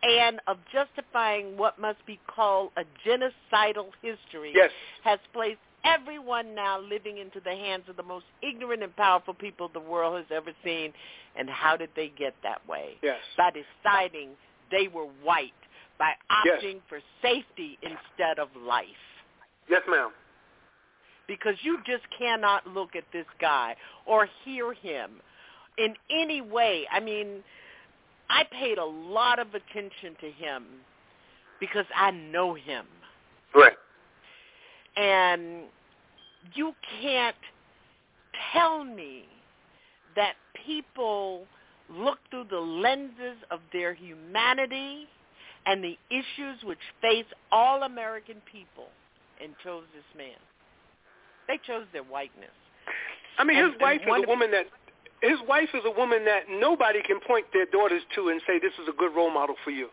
and 0.04 0.40
of 0.48 0.58
justifying 0.72 1.58
what 1.58 1.80
must 1.80 2.06
be 2.06 2.20
called 2.28 2.72
a 2.78 2.84
genocidal 3.08 3.88
history 4.02 4.52
Yes. 4.54 4.72
has 5.04 5.20
placed 5.34 5.60
everyone 5.86 6.54
now 6.56 6.80
living 6.80 7.18
into 7.18 7.40
the 7.40 7.52
hands 7.52 7.84
of 7.90 7.96
the 7.98 8.04
most 8.04 8.26
ignorant 8.42 8.84
and 8.84 8.96
powerful 8.96 9.34
people 9.34 9.70
the 9.74 9.80
world 9.80 10.16
has 10.18 10.26
ever 10.32 10.52
seen. 10.64 10.94
And 11.36 11.50
how 11.50 11.76
did 11.78 11.90
they 11.96 12.10
get 12.10 12.36
that 12.44 12.66
way? 12.68 12.96
Yes. 13.02 13.18
By 13.38 13.52
deciding 13.52 14.30
they 14.72 14.88
were 14.88 15.08
white, 15.24 15.52
by 15.98 16.14
Yes. 16.46 16.62
opting 16.64 16.80
for 16.90 17.00
safety 17.22 17.78
instead 17.82 18.40
of 18.40 18.50
life 18.56 18.88
Yes, 19.70 19.82
ma'am. 19.88 20.12
because 21.28 21.56
you 21.64 21.80
just 21.86 22.04
cannot 22.18 22.68
look 22.68 22.96
at 22.96 23.04
this 23.14 23.26
guy 23.40 23.76
or 24.06 24.28
hear 24.44 24.74
him 24.74 25.22
in 25.78 25.96
any 26.10 26.42
way. 26.42 26.88
I 26.92 27.00
mean, 27.00 27.44
I 28.34 28.46
paid 28.52 28.80
a 28.80 28.86
lot 28.86 29.38
of 29.38 29.50
attention 29.50 30.16
to 30.20 30.32
him 30.32 30.64
because 31.60 31.86
I 31.96 32.10
know 32.10 32.56
him. 32.56 32.86
Right. 33.54 33.78
And 34.98 35.66
you 36.56 36.74
can't 37.00 37.36
tell 38.52 38.84
me 38.84 39.26
that 40.16 40.34
people 40.66 41.46
look 41.92 42.18
through 42.32 42.46
the 42.50 42.60
lenses 42.60 43.38
of 43.52 43.60
their 43.72 43.94
humanity 43.94 45.08
and 45.68 45.84
the 45.84 45.98
issues 46.10 46.64
which 46.64 46.80
face 47.02 47.26
all 47.52 47.84
American 47.84 48.38
people 48.52 48.88
and 49.42 49.54
chose 49.64 49.84
this 49.94 50.04
man. 50.18 50.40
They 51.48 51.60
chose 51.68 51.86
their 51.94 52.04
whiteness. 52.04 52.50
I 53.38 53.44
mean, 53.44 53.58
And- 53.58 53.74
his 53.74 53.82
wife 53.82 54.02
and 54.02 54.10
one 54.10 54.22
is 54.22 54.26
a 54.26 54.30
woman 54.30 54.52
that 54.52 54.68
his 55.24 55.40
wife 55.48 55.70
is 55.74 55.82
a 55.88 55.92
woman 55.92 56.26
that 56.26 56.52
nobody 56.52 57.02
can 57.02 57.20
point 57.24 57.48
their 57.54 57.66
daughters 57.66 58.04
to 58.16 58.28
and 58.28 58.42
say 58.46 58.60
this 58.60 58.76
is 58.76 58.92
a 58.92 58.96
good 59.00 59.16
role 59.16 59.32
model 59.32 59.56
for 59.64 59.72
you. 59.72 59.88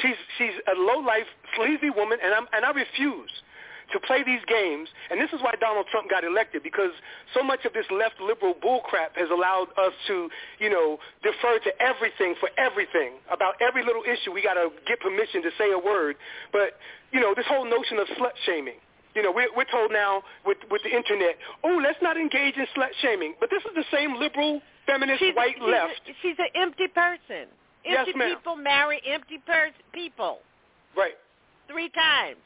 She's 0.00 0.16
she's 0.38 0.54
a 0.70 0.78
low 0.78 1.02
life, 1.02 1.26
sleazy 1.56 1.90
woman, 1.90 2.18
and 2.22 2.32
I'm 2.32 2.46
and 2.54 2.64
I 2.64 2.70
refuse 2.70 3.30
to 3.92 4.00
play 4.00 4.22
these 4.24 4.40
games. 4.48 4.88
And 5.10 5.20
this 5.20 5.28
is 5.32 5.42
why 5.42 5.52
Donald 5.60 5.86
Trump 5.90 6.08
got 6.08 6.24
elected 6.24 6.62
because 6.62 6.92
so 7.34 7.42
much 7.42 7.66
of 7.66 7.74
this 7.74 7.84
left 7.90 8.16
liberal 8.22 8.54
bullcrap 8.54 9.18
has 9.20 9.28
allowed 9.28 9.68
us 9.76 9.92
to, 10.08 10.30
you 10.58 10.70
know, 10.70 10.96
defer 11.22 11.58
to 11.58 11.72
everything 11.82 12.34
for 12.40 12.48
everything 12.56 13.20
about 13.30 13.60
every 13.60 13.84
little 13.84 14.02
issue. 14.06 14.32
We 14.32 14.42
got 14.42 14.54
to 14.54 14.70
get 14.86 15.00
permission 15.00 15.42
to 15.42 15.50
say 15.58 15.72
a 15.72 15.78
word. 15.78 16.16
But 16.52 16.78
you 17.10 17.20
know, 17.20 17.34
this 17.36 17.46
whole 17.48 17.68
notion 17.68 17.98
of 17.98 18.06
slut 18.16 18.38
shaming. 18.46 18.80
You 19.14 19.22
know, 19.22 19.32
we're, 19.32 19.48
we're 19.56 19.68
told 19.70 19.92
now 19.92 20.22
with 20.46 20.58
with 20.70 20.82
the 20.84 20.90
internet, 20.94 21.36
oh, 21.64 21.80
let's 21.82 21.98
not 22.02 22.16
engage 22.16 22.56
in 22.56 22.66
slut 22.76 22.92
shaming. 23.02 23.34
But 23.40 23.50
this 23.50 23.62
is 23.64 23.72
the 23.74 23.84
same 23.92 24.16
liberal, 24.18 24.60
feminist, 24.86 25.20
She's, 25.20 25.34
white 25.36 25.54
she's 25.58 25.68
left. 25.68 26.00
A, 26.08 26.12
she's 26.22 26.36
an 26.38 26.48
empty 26.54 26.88
person. 26.88 27.48
Yes, 27.84 28.06
Empty 28.06 28.18
ma'am. 28.18 28.36
people 28.36 28.56
marry 28.56 29.00
empty 29.04 29.38
pers- 29.44 29.74
people 29.92 30.38
Right. 30.96 31.18
three 31.68 31.88
times. 31.90 32.38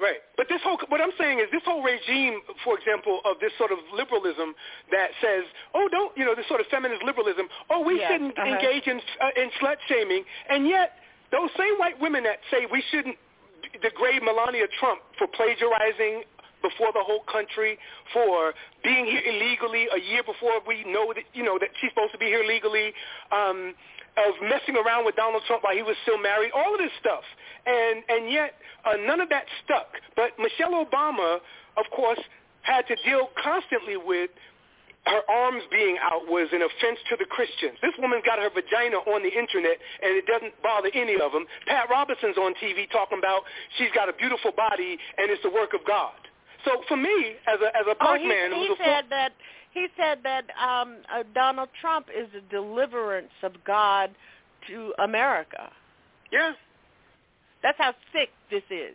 Right. 0.00 0.18
But 0.36 0.48
this 0.48 0.60
whole, 0.64 0.76
what 0.88 1.00
I'm 1.00 1.12
saying 1.16 1.38
is 1.38 1.46
this 1.52 1.62
whole 1.64 1.82
regime, 1.82 2.40
for 2.64 2.76
example, 2.76 3.20
of 3.24 3.38
this 3.40 3.52
sort 3.56 3.70
of 3.70 3.78
liberalism 3.94 4.54
that 4.90 5.10
says, 5.22 5.44
oh, 5.74 5.88
don't, 5.92 6.10
you 6.18 6.24
know, 6.24 6.34
this 6.34 6.48
sort 6.48 6.60
of 6.60 6.66
feminist 6.66 7.02
liberalism, 7.04 7.46
oh, 7.70 7.80
we 7.86 8.00
Yes, 8.00 8.10
shouldn't 8.10 8.36
uh-huh. 8.36 8.48
engage 8.58 8.88
in, 8.88 9.00
uh, 9.20 9.30
in 9.40 9.50
slut 9.62 9.76
shaming, 9.86 10.24
and 10.50 10.66
yet 10.66 10.98
those 11.30 11.50
same 11.56 11.78
white 11.78 12.00
women 12.00 12.24
that 12.24 12.38
say 12.50 12.66
we 12.72 12.82
shouldn't 12.90 13.16
degrade 13.82 14.22
Melania 14.22 14.66
Trump 14.78 15.00
for 15.18 15.26
plagiarizing 15.26 16.24
before 16.62 16.92
the 16.94 17.02
whole 17.02 17.24
country, 17.30 17.76
for 18.12 18.54
being 18.84 19.04
here 19.04 19.20
illegally 19.26 19.88
a 19.90 19.98
year 19.98 20.22
before 20.22 20.62
we 20.66 20.84
know 20.84 21.12
that, 21.12 21.24
you 21.34 21.42
know, 21.42 21.58
that 21.58 21.70
she's 21.80 21.90
supposed 21.90 22.12
to 22.12 22.18
be 22.18 22.26
here 22.26 22.44
legally, 22.46 22.94
um, 23.32 23.74
of 24.16 24.34
messing 24.42 24.76
around 24.76 25.04
with 25.04 25.16
Donald 25.16 25.42
Trump 25.46 25.64
while 25.64 25.74
he 25.74 25.82
was 25.82 25.96
still 26.02 26.18
married, 26.18 26.52
all 26.54 26.74
of 26.74 26.78
this 26.78 26.92
stuff. 27.00 27.24
And, 27.66 28.04
and 28.08 28.30
yet 28.30 28.54
uh, 28.84 28.96
none 29.04 29.20
of 29.20 29.28
that 29.30 29.44
stuck. 29.64 29.88
But 30.14 30.32
Michelle 30.38 30.84
Obama, 30.84 31.38
of 31.76 31.86
course, 31.94 32.20
had 32.62 32.86
to 32.86 32.96
deal 33.04 33.30
constantly 33.42 33.96
with 33.96 34.30
her 35.04 35.22
arms 35.28 35.62
being 35.70 35.98
out 36.00 36.28
was 36.30 36.48
an 36.52 36.62
offense 36.62 36.98
to 37.10 37.16
the 37.18 37.26
Christians. 37.26 37.74
This 37.82 37.92
woman's 37.98 38.22
got 38.24 38.38
her 38.38 38.50
vagina 38.50 39.02
on 39.02 39.22
the 39.22 39.32
internet, 39.34 39.76
and 40.02 40.14
it 40.14 40.26
doesn't 40.26 40.54
bother 40.62 40.90
any 40.94 41.14
of 41.18 41.32
them. 41.32 41.46
Pat 41.66 41.90
Robertson's 41.90 42.38
on 42.38 42.54
TV 42.62 42.90
talking 42.90 43.18
about 43.18 43.42
she's 43.78 43.90
got 43.94 44.08
a 44.08 44.12
beautiful 44.14 44.52
body, 44.52 44.98
and 45.18 45.30
it's 45.30 45.42
the 45.42 45.50
work 45.50 45.74
of 45.74 45.82
God. 45.86 46.14
So 46.64 46.82
for 46.86 46.96
me, 46.96 47.34
as 47.46 47.58
a 47.60 47.68
as 47.76 47.86
a 47.90 47.96
Oh, 48.00 48.14
he, 48.14 48.28
man 48.28 48.52
he 48.52 48.68
who's 48.68 48.78
a 48.78 48.84
said 48.84 49.04
that 49.10 49.32
he 49.72 49.86
said 49.96 50.18
that 50.22 50.44
um, 50.54 50.98
uh, 51.12 51.24
Donald 51.34 51.70
Trump 51.80 52.06
is 52.14 52.28
a 52.36 52.40
deliverance 52.52 53.32
of 53.42 53.52
God 53.64 54.10
to 54.68 54.92
America. 55.02 55.70
Yeah. 56.30 56.52
That's 57.62 57.78
how 57.78 57.94
sick 58.12 58.30
this 58.50 58.62
is. 58.70 58.94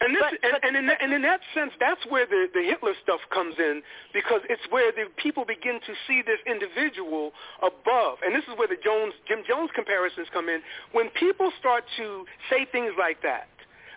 And 0.00 0.14
this, 0.14 0.22
But- 0.22 0.32
and, 0.42 0.52
but- 0.52 0.64
and, 0.64 0.76
in 0.76 0.86
that, 0.86 1.02
and 1.02 1.12
in 1.12 1.22
that 1.22 1.40
sense, 1.54 1.72
that's 1.78 2.04
where 2.06 2.26
the, 2.26 2.48
the 2.52 2.62
Hitler 2.62 2.94
stuff 3.02 3.20
comes 3.32 3.54
in 3.58 3.82
because 4.12 4.40
it's 4.48 4.62
where 4.70 4.92
the 4.92 5.06
people 5.16 5.44
begin 5.44 5.80
to 5.80 5.92
see 6.06 6.22
this 6.22 6.40
individual 6.46 7.32
above. 7.62 8.18
And 8.24 8.34
this 8.34 8.44
is 8.44 8.56
where 8.56 8.68
the 8.68 8.80
Jones, 8.82 9.14
Jim 9.28 9.44
Jones 9.46 9.70
comparisons 9.74 10.28
come 10.32 10.48
in. 10.48 10.62
When 10.92 11.10
people 11.10 11.52
start 11.58 11.84
to 11.98 12.24
say 12.48 12.64
things 12.64 12.92
like 12.98 13.22
that, 13.22 13.48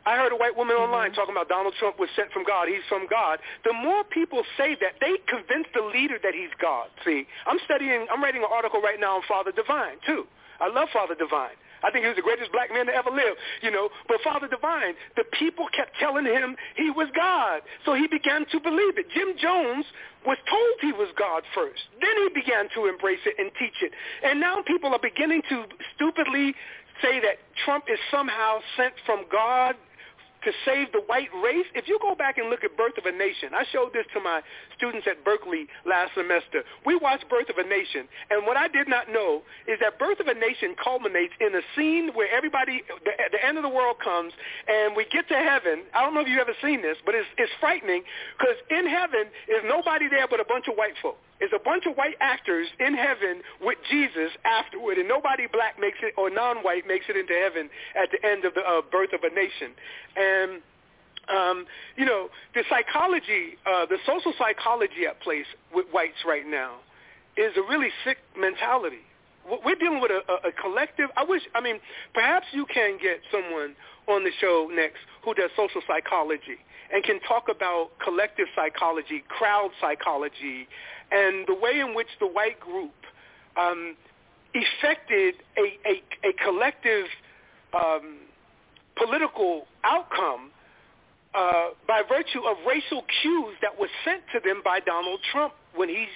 I 0.06 0.18
heard 0.18 0.34
a 0.34 0.36
white 0.36 0.56
woman 0.58 0.76
mm-hmm. 0.76 0.92
online 0.92 1.14
talking 1.14 1.32
about 1.32 1.48
Donald 1.48 1.74
Trump 1.80 1.98
was 1.98 2.10
sent 2.16 2.32
from 2.32 2.44
God. 2.44 2.68
He's 2.68 2.84
from 2.90 3.08
God. 3.08 3.40
The 3.64 3.72
more 3.72 4.04
people 4.04 4.44
say 4.58 4.76
that, 4.82 5.00
they 5.00 5.16
convince 5.32 5.68
the 5.74 5.82
leader 5.82 6.20
that 6.22 6.34
he's 6.36 6.52
God. 6.62 6.88
See, 7.06 7.26
I'm 7.48 7.60
studying, 7.64 8.08
I'm 8.12 8.22
writing 8.22 8.44
an 8.44 8.52
article 8.52 8.82
right 8.82 9.00
now 9.00 9.16
on 9.18 9.22
Father 9.28 9.52
Divine, 9.52 10.04
too. 10.06 10.28
I 10.60 10.68
love 10.68 10.90
Father 10.92 11.16
Divine. 11.16 11.56
I 11.84 11.92
think 11.92 12.04
he 12.04 12.10
was 12.10 12.16
the 12.18 12.26
greatest 12.26 12.52
black 12.52 12.72
man 12.72 12.88
to 12.88 12.94
ever 12.96 13.12
live, 13.12 13.36
you 13.62 13.72
know. 13.72 13.90
But 14.08 14.18
Father 14.24 14.48
Divine, 14.48 14.96
the 15.16 15.24
people 15.38 15.68
kept 15.76 15.98
telling 16.00 16.26
him 16.26 16.56
he 16.76 16.90
was 16.90 17.08
God. 17.16 17.62
So 17.86 17.94
he 17.94 18.08
began 18.08 18.46
to 18.52 18.60
believe 18.60 18.98
it. 18.98 19.08
Jim 19.14 19.36
Jones 19.38 19.86
was 20.26 20.38
told 20.50 20.74
he 20.82 20.94
was 20.94 21.10
God 21.20 21.44
first. 21.54 21.84
Then 22.00 22.16
he 22.24 22.30
began 22.34 22.70
to 22.76 22.88
embrace 22.88 23.24
it 23.26 23.36
and 23.38 23.52
teach 23.60 23.84
it. 23.84 23.92
And 24.24 24.40
now 24.40 24.64
people 24.66 24.94
are 24.94 25.04
beginning 25.04 25.42
to 25.50 25.66
stupidly 25.96 26.56
say 27.02 27.20
that 27.20 27.44
Trump 27.66 27.86
is 27.92 28.00
somehow 28.10 28.60
sent 28.78 28.94
from 29.06 29.26
God 29.32 29.76
to 30.46 30.52
save 30.66 30.92
the 30.92 31.02
white 31.08 31.30
race. 31.44 31.66
If 31.76 31.88
you 31.88 31.98
go 32.02 32.16
back 32.16 32.38
and 32.38 32.50
look 32.50 32.64
at 32.64 32.76
Birth 32.78 32.98
of 32.98 33.06
a 33.06 33.12
Nation, 33.12 33.54
I 33.54 33.64
showed 33.72 33.94
this 33.94 34.06
to 34.14 34.20
my 34.20 34.42
students 34.78 35.08
at 35.10 35.24
Berkeley 35.24 35.68
last 35.86 36.12
semester. 36.16 36.64
We 36.86 36.96
watched 36.96 37.28
Birth 37.30 37.50
of 37.50 37.58
a 37.58 37.68
Nation, 37.68 38.08
and 38.30 38.46
what 38.46 38.58
I 38.58 38.68
did 38.68 38.88
not 38.88 39.10
know 39.10 39.44
is 39.68 39.80
that 39.82 40.00
Birth 40.00 40.20
of 40.20 40.28
a 40.28 40.34
Nation 40.34 40.76
culminates 40.82 41.34
in 41.40 41.56
a 41.56 41.62
scene 41.76 42.12
where 42.14 42.30
everybody, 42.32 42.84
the, 43.04 43.12
the 43.32 43.42
end 43.46 43.58
of 43.58 43.64
the 43.64 43.70
world 43.70 43.98
comes, 44.04 44.34
and 44.68 44.96
we 44.96 45.06
get 45.12 45.28
to 45.30 45.38
heaven. 45.38 45.84
I 45.94 46.02
don't 46.02 46.14
know 46.14 46.22
if 46.22 46.28
you've 46.28 46.42
ever 46.42 46.58
seen 46.62 46.82
this, 46.82 46.98
but 47.06 47.16
it's, 47.16 47.28
it's 47.38 47.52
frightening 47.60 48.04
because 48.38 48.56
in 48.70 48.88
heaven 48.88 49.28
is 49.48 49.64
nobody 49.66 50.08
there 50.10 50.28
but 50.28 50.40
a 50.40 50.46
bunch 50.46 50.68
of 50.68 50.76
white 50.76 50.96
folk. 51.02 51.18
It's 51.40 51.54
a 51.54 51.60
bunch 51.60 51.86
of 51.86 51.96
white 51.96 52.16
actors 52.22 52.68
in 52.80 52.94
heaven 52.94 53.42
with 53.62 53.78
Jesus 53.90 54.32
afterward, 54.46 54.98
and 54.98 55.08
nobody 55.08 55.48
black 55.52 55.80
makes 55.80 55.98
it 56.02 56.14
or 56.18 56.30
non-white 56.30 56.88
makes 56.88 57.06
it 57.10 57.18
into 57.18 57.34
heaven 57.34 57.70
at 57.96 58.10
the 58.12 58.20
end 58.26 58.46
of 58.46 58.54
the 58.54 58.62
uh, 58.62 58.82
birth 58.92 59.12
of 59.14 59.22
a 59.24 59.34
nation. 59.34 59.76
And 60.16 60.62
um, 61.30 61.66
you 61.96 62.06
know, 62.06 62.30
the 62.54 62.64
psychology, 62.70 63.58
uh, 63.66 63.86
the 63.86 63.98
social 64.06 64.34
psychology 64.38 65.08
at 65.08 65.22
place 65.22 65.48
with 65.74 65.86
whites 65.92 66.24
right 66.28 66.46
now 66.46 66.80
is 67.38 67.54
a 67.58 67.62
really 67.62 67.90
sick 68.04 68.18
mentality. 68.38 69.04
We're 69.44 69.76
dealing 69.76 70.00
with 70.00 70.12
a, 70.12 70.22
a, 70.32 70.50
a 70.50 70.52
collective. 70.52 71.10
I 71.18 71.24
wish. 71.24 71.42
I 71.54 71.62
mean, 71.62 71.80
perhaps 72.14 72.48
you 72.54 72.66
can 72.66 72.98
get 73.02 73.20
someone 73.32 73.76
on 74.08 74.24
the 74.24 74.32
show 74.40 74.70
next 74.72 75.00
who 75.24 75.34
does 75.34 75.50
social 75.56 75.82
psychology 75.88 76.60
and 76.94 77.04
can 77.04 77.20
talk 77.22 77.48
about 77.50 77.90
collective 78.04 78.48
psychology, 78.56 79.24
crowd 79.28 79.72
psychology, 79.82 80.68
and 81.14 81.46
the 81.48 81.54
way 81.54 81.80
in 81.80 81.94
which 81.96 82.08
the 82.20 82.28
white 82.28 82.60
group 82.60 82.94
um, 83.56 83.96
effected 84.54 85.36
a, 85.58 85.78
a, 85.88 86.30
a 86.30 86.34
collective 86.44 87.06
um, 87.74 88.18
political 88.98 89.68
outcome 89.84 90.52
uh, 91.36 91.70
by 91.88 92.02
virtue 92.08 92.42
of 92.46 92.58
racial 92.68 93.04
cues 93.22 93.56
that 93.62 93.80
were 93.80 93.90
sent 94.06 94.22
to 94.34 94.40
them 94.44 94.62
by 94.64 94.80
Donald 94.80 95.20
Trump 95.32 95.54
when 95.76 95.90
he's, 95.90 96.14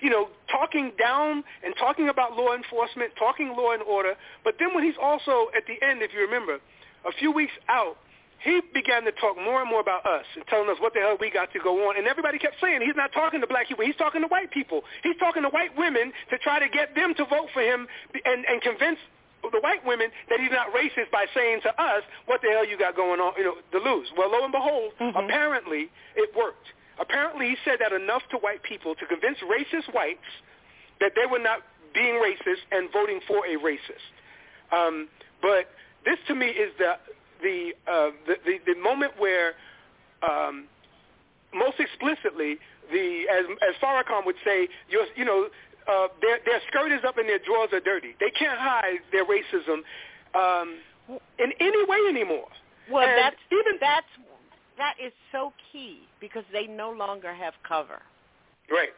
you 0.00 0.10
know, 0.10 0.28
talking 0.50 0.92
down 0.98 1.42
and 1.64 1.74
talking 1.78 2.08
about 2.08 2.36
law 2.36 2.54
enforcement, 2.54 3.12
talking 3.18 3.48
law 3.56 3.72
and 3.72 3.82
order. 3.82 4.14
But 4.44 4.54
then 4.58 4.74
when 4.74 4.84
he's 4.84 4.98
also 5.00 5.48
at 5.56 5.64
the 5.66 5.84
end, 5.84 6.02
if 6.02 6.12
you 6.12 6.20
remember, 6.20 6.58
a 7.06 7.12
few 7.18 7.32
weeks 7.32 7.52
out, 7.68 7.96
he 8.38 8.60
began 8.72 9.04
to 9.04 9.12
talk 9.12 9.36
more 9.36 9.60
and 9.60 9.68
more 9.68 9.80
about 9.80 10.06
us 10.06 10.24
and 10.36 10.46
telling 10.46 10.70
us 10.70 10.76
what 10.78 10.94
the 10.94 11.00
hell 11.00 11.16
we 11.18 11.30
got 11.30 11.52
to 11.52 11.58
go 11.58 11.88
on. 11.90 11.98
And 11.98 12.06
everybody 12.06 12.38
kept 12.38 12.56
saying 12.60 12.80
he's 12.82 12.96
not 12.96 13.12
talking 13.12 13.40
to 13.40 13.46
black 13.46 13.66
people. 13.68 13.84
He's 13.84 13.96
talking 13.96 14.22
to 14.22 14.28
white 14.28 14.50
people. 14.50 14.82
He's 15.02 15.16
talking 15.18 15.42
to 15.42 15.50
white 15.50 15.76
women 15.76 16.12
to 16.30 16.38
try 16.38 16.58
to 16.58 16.68
get 16.68 16.94
them 16.94 17.14
to 17.18 17.24
vote 17.26 17.50
for 17.52 17.62
him 17.62 17.86
and, 18.14 18.44
and 18.46 18.62
convince 18.62 18.98
the 19.42 19.60
white 19.60 19.84
women 19.86 20.10
that 20.30 20.38
he's 20.40 20.50
not 20.50 20.70
racist 20.74 21.10
by 21.10 21.26
saying 21.34 21.60
to 21.62 21.70
us, 21.82 22.02
what 22.26 22.40
the 22.42 22.48
hell 22.50 22.66
you 22.66 22.78
got 22.78 22.94
going 22.94 23.20
on, 23.20 23.32
you 23.38 23.44
know, 23.44 23.54
to 23.72 23.78
lose. 23.78 24.06
Well, 24.16 24.30
lo 24.30 24.42
and 24.44 24.52
behold, 24.52 24.92
Mm-hmm. 25.00 25.18
apparently 25.18 25.90
it 26.16 26.30
worked. 26.36 26.66
Apparently 27.00 27.50
he 27.50 27.56
said 27.64 27.78
that 27.80 27.92
enough 27.92 28.22
to 28.30 28.36
white 28.38 28.62
people 28.62 28.94
to 28.96 29.06
convince 29.06 29.38
racist 29.46 29.92
whites 29.94 30.26
that 31.00 31.12
they 31.14 31.26
were 31.30 31.38
not 31.38 31.60
being 31.94 32.14
racist 32.22 32.62
and 32.70 32.90
voting 32.92 33.20
for 33.26 33.46
a 33.46 33.54
racist. 33.58 34.06
Um, 34.70 35.08
but 35.40 35.70
this 36.04 36.18
to 36.26 36.34
me 36.34 36.46
is 36.46 36.72
the 36.78 36.98
the 37.42 37.72
uh, 37.86 38.10
the, 38.26 38.36
the, 38.44 38.74
the 38.74 38.80
moment 38.80 39.12
where 39.18 39.54
um, 40.22 40.66
most 41.54 41.78
explicitly 41.78 42.58
the 42.92 43.24
as 43.30 43.44
as 43.68 43.74
Farrakhan 43.82 44.24
would 44.26 44.36
say, 44.44 44.68
your 44.88 45.06
you 45.16 45.24
know 45.24 45.48
uh, 45.88 46.08
their 46.20 46.38
their 46.44 46.60
skirt 46.68 46.92
is 46.92 47.00
up 47.06 47.18
and 47.18 47.28
their 47.28 47.38
drawers 47.38 47.70
are 47.72 47.80
dirty. 47.80 48.14
They 48.20 48.30
can't 48.30 48.58
hide 48.58 49.00
their 49.12 49.24
racism 49.24 49.80
um, 50.34 50.78
in 51.38 51.52
any 51.60 51.84
way 51.86 51.98
anymore. 52.08 52.48
Well, 52.90 53.06
And 53.06 53.18
that's 53.18 53.36
even 53.50 53.78
that's 53.80 54.06
that 54.76 54.94
is 55.04 55.12
so 55.32 55.52
key 55.72 56.00
because 56.20 56.44
they 56.52 56.66
no 56.66 56.90
longer 56.90 57.34
have 57.34 57.54
cover. 57.66 58.00
Right. 58.70 58.90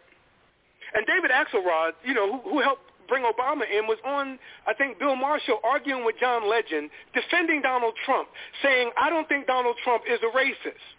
And 0.95 1.07
David 1.07 1.31
Axelrod, 1.31 1.93
you 2.05 2.15
know, 2.15 2.41
who, 2.41 2.51
who 2.51 2.61
helped 2.61 2.90
bring 3.11 3.27
Obama 3.27 3.66
in, 3.66 3.91
was 3.91 3.99
on, 4.07 4.39
I 4.66 4.73
think, 4.73 4.99
Bill 5.03 5.19
show 5.45 5.59
arguing 5.66 6.07
with 6.07 6.15
John 6.23 6.49
Legend, 6.49 6.89
defending 7.12 7.61
Donald 7.61 7.95
Trump, 8.07 8.28
saying, 8.62 8.91
I 8.97 9.11
don't 9.11 9.28
think 9.28 9.47
Donald 9.47 9.77
Trump 9.82 10.05
is 10.09 10.20
a 10.23 10.31
racist. 10.31 10.95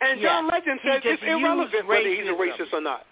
And 0.00 0.20
Yeah. 0.20 0.28
John 0.28 0.46
Legend 0.46 0.80
said 0.84 1.04
it's 1.04 1.22
irrelevant 1.22 1.86
whether 1.86 2.08
he's 2.08 2.28
a 2.28 2.38
racist 2.38 2.72
or 2.72 2.80
not. 2.80 3.04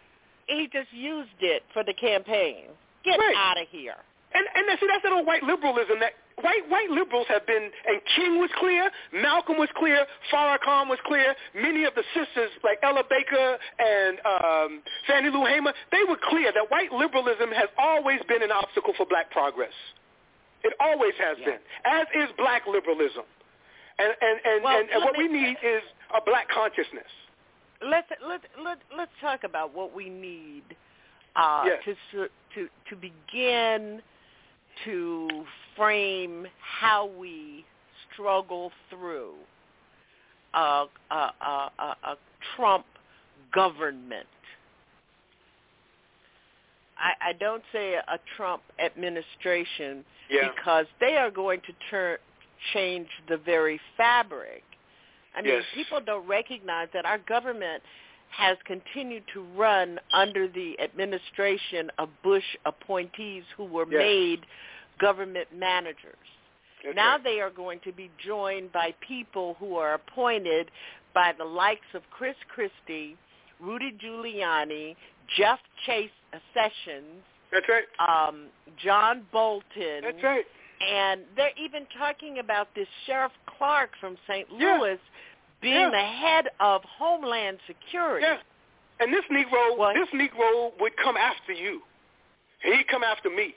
He 0.46 0.68
just 0.72 0.92
used 0.92 1.40
it 1.40 1.64
for 1.72 1.82
the 1.82 1.94
campaign. 1.94 2.68
Get 3.02 3.18
Right. 3.18 3.36
out 3.36 3.58
of 3.60 3.68
here. 3.68 3.96
And 4.32 4.46
and 4.54 4.78
see 4.78 4.86
that's 4.86 5.02
that 5.02 5.12
old 5.12 5.26
white 5.26 5.42
liberalism 5.42 6.00
that 6.00 6.14
white 6.42 6.68
white 6.68 6.90
liberals 6.90 7.26
have 7.28 7.46
been 7.46 7.70
and 7.86 8.00
King 8.16 8.38
was 8.38 8.50
clear, 8.58 8.90
Malcolm 9.12 9.58
was 9.58 9.68
clear, 9.76 10.04
Farrakhan 10.32 10.88
was 10.88 10.98
clear, 11.06 11.34
many 11.54 11.84
of 11.84 11.94
the 11.94 12.02
sisters 12.14 12.50
like 12.62 12.78
Ella 12.82 13.02
Baker 13.08 13.58
and 13.78 14.18
um, 14.26 14.82
Fannie 15.06 15.30
Lou 15.30 15.44
Hamer, 15.46 15.72
they 15.92 16.02
were 16.08 16.18
clear 16.28 16.52
that 16.52 16.70
white 16.70 16.92
liberalism 16.92 17.50
has 17.52 17.68
always 17.78 18.20
been 18.28 18.42
an 18.42 18.50
obstacle 18.52 18.94
for 18.96 19.06
black 19.06 19.30
progress. 19.30 19.72
It 20.64 20.72
always 20.80 21.12
has 21.18 21.36
been, 21.44 21.58
as 21.84 22.06
is 22.14 22.28
black 22.38 22.62
liberalism. 22.66 23.24
And 23.98 24.12
and 24.20 24.40
and, 24.44 24.64
Well, 24.64 24.80
and, 24.80 24.90
and 24.90 25.04
what 25.04 25.16
we 25.16 25.28
me- 25.28 25.42
need 25.42 25.56
is 25.62 25.82
a 26.16 26.20
black 26.24 26.48
consciousness. 26.48 27.10
Let's 27.82 28.08
let 28.26 28.40
let 28.64 28.78
let's 28.96 29.12
talk 29.20 29.44
about 29.44 29.74
what 29.74 29.94
we 29.94 30.08
need 30.08 30.62
uh, 31.36 31.64
Yes. 31.66 31.96
to 32.12 32.28
to 32.54 32.68
to 32.88 32.96
begin 32.96 34.00
to 34.84 35.28
frame 35.76 36.46
how 36.80 37.06
we 37.06 37.64
struggle 38.12 38.70
through 38.90 39.34
a 40.54 40.84
a, 41.10 41.14
a, 41.14 41.70
a, 41.78 41.96
a 42.04 42.16
Trump 42.56 42.84
government. 43.54 44.26
I, 46.98 47.30
I 47.30 47.32
don't 47.32 47.62
say 47.72 47.94
a 47.94 48.18
Trump 48.36 48.62
administration 48.78 50.04
Yeah. 50.30 50.50
because 50.54 50.86
they 51.00 51.16
are 51.16 51.30
going 51.30 51.60
to 51.62 51.72
turn 51.90 52.18
change 52.72 53.08
the 53.28 53.36
very 53.36 53.78
fabric. 53.96 54.62
I 55.36 55.42
mean, 55.42 55.54
Yes. 55.54 55.64
people 55.74 56.00
don't 56.00 56.26
recognize 56.26 56.88
that 56.94 57.04
our 57.04 57.18
government 57.18 57.82
has 58.36 58.56
continued 58.64 59.22
to 59.32 59.42
run 59.56 59.98
under 60.12 60.48
the 60.48 60.78
administration 60.80 61.90
of 61.98 62.08
Bush 62.22 62.44
appointees 62.66 63.44
who 63.56 63.64
were 63.64 63.86
Yes. 63.88 63.98
made 63.98 64.46
government 64.98 65.48
managers. 65.52 66.16
That's 66.82 66.96
now 66.96 67.16
they 67.18 67.40
are 67.40 67.50
going 67.50 67.80
to 67.80 67.92
be 67.92 68.10
joined 68.18 68.72
by 68.72 68.92
people 69.00 69.54
who 69.58 69.76
are 69.76 69.94
appointed 69.94 70.70
by 71.14 71.32
the 71.32 71.44
likes 71.44 71.86
of 71.94 72.02
Chris 72.10 72.36
Christie, 72.48 73.16
Rudy 73.60 73.92
Giuliani, 73.92 74.96
Jeff 75.36 75.60
Chase 75.86 76.10
Sessions, 76.52 77.22
That's 77.52 77.66
right. 77.68 77.84
um, 78.00 78.46
John 78.82 79.24
Bolton. 79.32 80.02
That's 80.02 80.22
right. 80.22 80.44
And 80.86 81.22
they're 81.36 81.56
even 81.56 81.86
talking 81.96 82.40
about 82.40 82.74
this 82.74 82.88
Sheriff 83.06 83.32
Clarke 83.46 83.92
from 84.00 84.18
St. 84.26 84.46
Yeah. 84.58 84.96
Being 85.64 85.90
Yeah. 85.90 85.90
the 85.90 86.04
head 86.04 86.50
of 86.60 86.84
Homeland 86.84 87.58
Security. 87.66 88.26
Yeah. 88.26 88.38
And 89.00 89.12
this 89.12 89.24
Negro, 89.26 89.94
this 89.94 90.08
Negro 90.10 90.78
would 90.78 90.96
come 90.96 91.16
after 91.16 91.52
you. 91.52 91.82
He'd 92.62 92.86
come 92.88 93.02
after 93.02 93.28
me. 93.30 93.54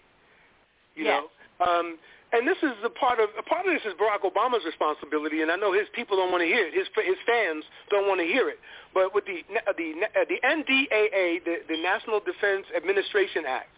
You 0.95 1.05
Yes. 1.05 1.21
know. 1.21 1.29
Um, 1.65 1.99
and 2.33 2.47
this 2.47 2.57
is 2.63 2.73
a 2.83 2.89
part 2.89 3.19
of 3.19 3.29
a 3.37 3.43
part 3.43 3.65
of 3.65 3.73
this 3.73 3.85
is 3.85 3.93
Barack 3.95 4.21
Obama's 4.21 4.65
responsibility, 4.65 5.41
and 5.41 5.51
I 5.51 5.55
know 5.55 5.71
his 5.71 5.87
people 5.89 6.17
don't 6.17 6.31
want 6.31 6.41
to 6.41 6.47
hear 6.47 6.65
it. 6.67 6.73
His 6.73 6.87
his 7.05 7.17
fans 7.25 7.63
don't 7.89 8.07
want 8.07 8.19
to 8.19 8.25
hear 8.27 8.49
it. 8.49 8.59
But 8.93 9.13
with 9.13 9.25
the 9.25 9.43
the 9.77 9.93
the 10.27 10.39
NDAA, 10.43 11.43
the, 11.45 11.61
the 11.67 11.77
National 11.81 12.19
Defense 12.19 12.65
Administration 12.75 13.45
Act, 13.45 13.69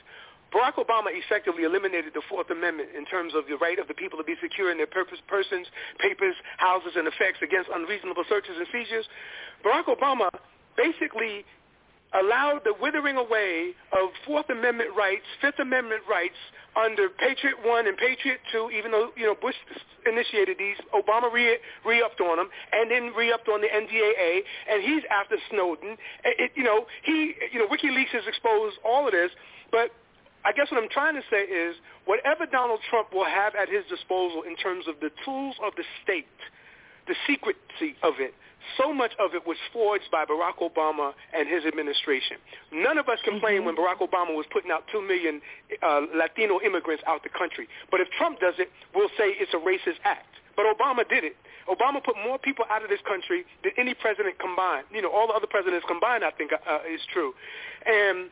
Barack 0.54 0.76
Obama 0.82 1.14
effectively 1.14 1.64
eliminated 1.64 2.14
the 2.14 2.22
Fourth 2.30 2.50
Amendment 2.50 2.90
in 2.98 3.06
terms 3.06 3.34
of 3.36 3.46
the 3.48 3.58
right 3.58 3.78
of 3.78 3.88
the 3.88 3.94
people 3.94 4.18
to 4.18 4.24
be 4.24 4.36
secure 4.42 4.72
in 4.72 4.78
their 4.78 4.88
purpose, 4.88 5.20
persons, 5.28 5.68
papers, 6.00 6.36
houses, 6.58 6.94
and 6.96 7.08
effects 7.08 7.40
against 7.42 7.70
unreasonable 7.74 8.24
searches 8.28 8.58
and 8.58 8.68
seizures. 8.72 9.06
Barack 9.64 9.86
Obama 9.86 10.30
basically 10.76 11.46
allowed 12.14 12.62
the 12.64 12.74
withering 12.82 13.18
away 13.18 13.72
of 13.94 14.10
Fourth 14.26 14.50
Amendment 14.50 14.90
rights, 14.98 15.26
Fifth 15.42 15.60
Amendment 15.60 16.02
rights 16.10 16.38
under 16.76 17.10
Patriot 17.10 17.56
One 17.64 17.88
and 17.88 17.98
Patriot 17.98 18.40
Two. 18.52 18.72
Even 18.72 18.92
though 18.92 19.12
you 19.16 19.26
know 19.26 19.36
Bush 19.36 19.56
initiated 20.06 20.58
these, 20.58 20.78
Obama 20.94 21.32
re 21.32 21.58
re-upped 21.86 22.22
on 22.22 22.38
them, 22.38 22.50
and 22.72 22.90
then 22.90 23.14
re-upped 23.16 23.48
on 23.48 23.62
the 23.62 23.68
NDAA, 23.68 24.42
and 24.72 24.82
he's 24.82 25.04
after 25.12 25.38
Snowden. 25.52 25.98
It, 26.26 26.52
you 26.56 26.64
know, 26.64 26.86
he, 27.04 27.34
you 27.52 27.60
know, 27.60 27.68
WikiLeaks 27.68 28.10
has 28.14 28.24
exposed 28.28 28.78
all 28.84 29.06
of 29.06 29.12
this, 29.12 29.32
but 29.72 29.92
I 30.45 30.52
guess 30.53 30.72
what 30.72 30.82
I'm 30.82 30.90
trying 30.90 31.16
to 31.16 31.24
say 31.30 31.44
is 31.44 31.76
whatever 32.06 32.45
Donald 32.45 32.80
Trump 32.90 33.14
will 33.14 33.26
have 33.26 33.56
at 33.56 33.68
his 33.70 33.84
disposal 33.90 34.44
in 34.44 34.56
terms 34.56 34.88
of 34.88 34.95
the 35.02 35.11
tools 35.26 35.56
of 35.64 35.74
the 35.76 35.84
state, 36.03 36.28
the 37.07 37.16
secrecy 37.28 37.95
of 38.03 38.20
it, 38.20 38.34
so 38.78 38.94
much 38.94 39.11
of 39.20 39.34
it 39.34 39.45
was 39.48 39.57
forged 39.74 40.11
by 40.11 40.26
Barack 40.26 40.60
Obama 40.61 41.14
and 41.34 41.48
his 41.48 41.66
administration. 41.66 42.38
None 42.72 42.98
of 42.98 43.10
us 43.10 43.20
complained 43.24 43.66
when 43.66 43.76
Barack 43.76 43.99
Obama 43.99 44.36
was 44.36 44.45
putting 44.52 44.72
out 44.72 44.84
2 44.91 45.02
million 45.02 45.41
uh, 45.82 46.02
Latino 46.16 46.60
immigrants 46.61 47.03
out 47.07 47.24
the 47.24 47.30
country. 47.30 47.68
But 47.91 47.99
if 48.02 48.10
Trump 48.18 48.40
does 48.40 48.56
it, 48.60 48.70
we'll 48.94 49.11
say 49.18 49.36
it's 49.40 49.53
a 49.53 49.61
racist 49.61 49.99
act. 50.03 50.28
But 50.56 50.66
Obama 50.68 51.07
did 51.07 51.24
it. 51.24 51.36
Obama 51.70 52.03
put 52.03 52.16
more 52.26 52.38
people 52.38 52.66
out 52.70 52.84
of 52.84 52.90
this 52.90 52.99
country 53.07 53.45
than 53.64 53.72
any 53.78 53.94
president 53.94 54.40
combined. 54.40 54.86
You 54.91 55.02
know, 55.02 55.11
all 55.11 55.28
the 55.28 55.34
other 55.34 55.48
presidents 55.48 55.86
combined, 55.88 56.24
I 56.24 56.32
think, 56.32 56.52
uh, 56.52 56.80
is 56.84 56.99
true. 57.14 57.34
And 57.86 58.30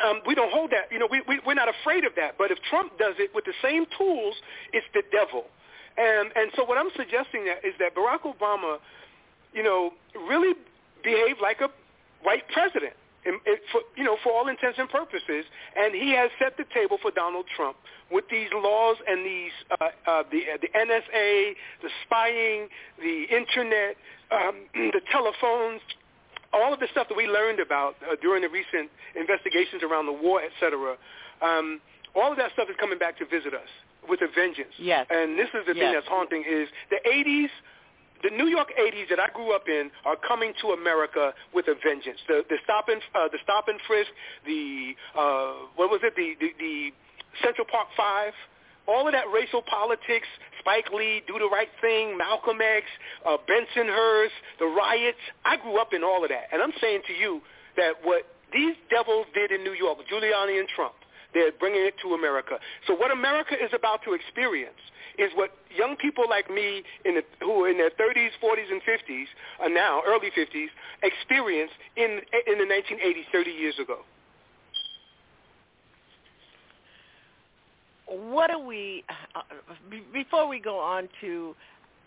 um, 0.00 0.20
we 0.26 0.34
don't 0.34 0.52
hold 0.52 0.70
that. 0.70 0.90
You 0.90 0.98
know, 0.98 1.08
we, 1.10 1.22
we, 1.28 1.40
we're 1.46 1.54
not 1.54 1.68
afraid 1.68 2.04
of 2.04 2.12
that. 2.16 2.36
But 2.38 2.50
if 2.50 2.58
Trump 2.70 2.96
does 2.98 3.14
it 3.18 3.30
with 3.34 3.44
the 3.44 3.52
same 3.62 3.84
tools, 3.98 4.34
it's 4.72 4.86
the 4.94 5.02
devil. 5.12 5.44
And, 5.98 6.30
and 6.34 6.50
so 6.56 6.64
what 6.64 6.78
I'm 6.78 6.90
suggesting 6.96 7.44
that 7.46 7.60
is 7.66 7.74
that 7.78 7.94
Barack 7.94 8.22
Obama, 8.24 8.78
you 9.52 9.62
know, 9.62 9.92
really 10.28 10.54
behaved 11.04 11.40
like 11.42 11.60
a 11.60 11.68
white 12.22 12.44
president. 12.52 12.94
in- 13.24 13.40
in- 13.46 13.58
For, 13.70 13.82
you 13.96 14.02
know, 14.04 14.16
for 14.24 14.32
all 14.32 14.48
intents 14.48 14.78
and 14.78 14.88
purposes, 14.88 15.44
and 15.76 15.94
he 15.94 16.10
has 16.12 16.30
set 16.40 16.56
the 16.56 16.64
table 16.74 16.98
for 17.00 17.10
Donald 17.12 17.46
Trump 17.54 17.76
with 18.10 18.28
these 18.28 18.48
laws 18.52 18.96
and 19.06 19.24
these 19.24 19.52
uh, 19.80 19.88
uh, 20.06 20.22
the 20.30 20.42
uh, 20.50 20.56
the 20.60 20.68
NSA, 20.74 21.54
the 21.82 21.90
spying, 22.04 22.68
the 22.98 23.24
internet, 23.30 23.96
um, 24.32 24.56
the 24.74 25.00
telephones, 25.12 25.80
all 26.52 26.72
of 26.72 26.80
the 26.80 26.88
stuff 26.90 27.08
that 27.08 27.16
we 27.16 27.26
learned 27.26 27.60
about 27.60 27.96
uh, 28.04 28.16
during 28.20 28.42
the 28.42 28.48
recent 28.48 28.90
investigations 29.16 29.82
around 29.82 30.06
the 30.06 30.12
war, 30.12 30.42
et 30.42 30.52
cetera, 30.60 30.96
um, 31.40 31.80
all 32.14 32.30
of 32.30 32.36
that 32.38 32.52
stuff 32.52 32.68
is 32.68 32.76
coming 32.78 32.98
back 32.98 33.18
to 33.18 33.24
visit 33.26 33.54
us 33.54 33.68
with 34.08 34.20
a 34.20 34.28
vengeance. 34.34 34.74
Yes. 34.78 35.06
And 35.10 35.38
this 35.38 35.48
is 35.54 35.66
the 35.66 35.74
thing 35.74 35.92
that's 35.92 36.08
haunting 36.08 36.44
is 36.48 36.68
the 36.90 37.00
80s, 37.08 37.48
the 38.22 38.30
New 38.30 38.46
York 38.46 38.68
80s 38.78 39.08
that 39.10 39.18
I 39.18 39.28
grew 39.32 39.54
up 39.54 39.68
in 39.68 39.90
are 40.04 40.16
coming 40.16 40.52
to 40.62 40.68
America 40.68 41.32
with 41.54 41.66
a 41.66 41.74
vengeance. 41.84 42.18
The 42.28 42.44
the 42.48 42.56
stop 42.62 42.88
and 42.88 43.02
uh, 43.14 43.28
the 43.28 43.38
stop 43.42 43.66
and 43.66 43.80
frisk, 43.86 44.10
the 44.46 44.94
uh, 45.18 45.66
what 45.74 45.90
was 45.90 46.00
it? 46.04 46.14
The 46.14 46.34
the, 46.38 46.50
the 46.58 46.92
Central 47.42 47.66
Park 47.66 47.88
Five. 47.96 48.32
All 48.88 49.06
of 49.06 49.12
that 49.12 49.26
racial 49.32 49.62
politics, 49.62 50.26
Spike 50.60 50.90
Lee, 50.92 51.22
Do 51.26 51.38
the 51.38 51.48
Right 51.48 51.70
Thing, 51.80 52.16
Malcolm 52.16 52.58
X, 52.60 52.86
uh, 53.26 53.36
Bensonhurst, 53.48 54.34
the 54.58 54.66
riots, 54.66 55.18
I 55.44 55.56
grew 55.56 55.80
up 55.80 55.92
in 55.92 56.02
all 56.02 56.22
of 56.22 56.30
that. 56.30 56.48
And 56.52 56.62
I'm 56.62 56.72
saying 56.80 57.02
to 57.06 57.12
you 57.12 57.40
that 57.76 57.94
what 58.02 58.26
these 58.52 58.74
devils 58.90 59.26
did 59.34 59.50
in 59.50 59.64
New 59.64 59.72
York, 59.72 59.98
Giuliani 60.10 60.58
and 60.58 60.68
Trump, 60.68 60.94
they're 61.34 61.52
bringing 61.52 61.80
it 61.80 61.94
to 62.02 62.14
America. 62.14 62.58
So 62.86 62.94
what 62.94 63.10
America 63.10 63.54
is 63.54 63.70
about 63.72 64.00
to 64.04 64.12
experience 64.12 64.80
is 65.18 65.30
what 65.34 65.50
young 65.74 65.96
people 65.96 66.24
like 66.28 66.50
me 66.50 66.82
in 67.04 67.16
the, 67.16 67.22
who 67.40 67.64
are 67.64 67.70
in 67.70 67.78
their 67.78 67.90
30s, 67.90 68.32
40s, 68.42 68.70
and 68.70 68.80
50s, 68.82 69.26
are 69.60 69.68
now, 69.68 70.02
early 70.06 70.30
50s, 70.36 70.68
experienced 71.02 71.74
in, 71.96 72.20
in 72.46 72.58
the 72.58 72.64
1980s, 72.64 73.24
30 73.32 73.50
years 73.50 73.78
ago. 73.78 74.00
What 78.12 78.50
are 78.50 78.60
we, 78.64 79.04
uh, 79.34 79.40
before 80.12 80.46
we 80.46 80.60
go 80.60 80.78
on 80.78 81.08
to 81.22 81.54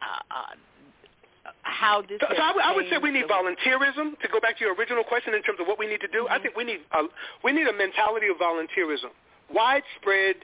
uh, 0.01 0.35
uh, 0.35 1.51
how 1.61 2.01
this 2.01 2.19
so, 2.21 2.27
so 2.29 2.41
I, 2.41 2.53
would, 2.73 2.85
would 2.85 2.89
say 2.89 2.97
we 2.97 3.11
need 3.11 3.25
volunteerism 3.25 4.19
to 4.19 4.27
go 4.31 4.39
back 4.39 4.57
to 4.59 4.65
your 4.65 4.75
original 4.75 5.03
question 5.03 5.33
in 5.33 5.41
terms 5.43 5.59
of 5.59 5.67
what 5.67 5.79
we 5.79 5.87
need 5.87 6.01
to 6.01 6.07
do. 6.07 6.25
Mm-hmm. 6.25 6.33
I 6.33 6.39
think 6.39 6.55
we 6.55 6.63
need 6.63 6.81
a, 6.93 7.03
we 7.43 7.51
need 7.51 7.67
a 7.67 7.73
mentality 7.73 8.27
of 8.27 8.37
volunteerism, 8.37 9.09
widespread, 9.53 10.35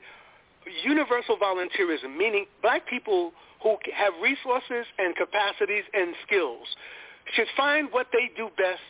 universal 0.84 1.38
volunteerism, 1.38 2.18
meaning 2.18 2.46
black 2.62 2.88
people 2.88 3.32
who 3.64 3.78
have 3.94 4.14
resources 4.22 4.86
and 4.98 5.16
capacities 5.16 5.84
and 5.94 6.16
skills 6.26 6.68
should 7.36 7.48
find 7.56 7.88
what 7.92 8.08
they 8.12 8.32
do 8.36 8.50
best 8.58 8.82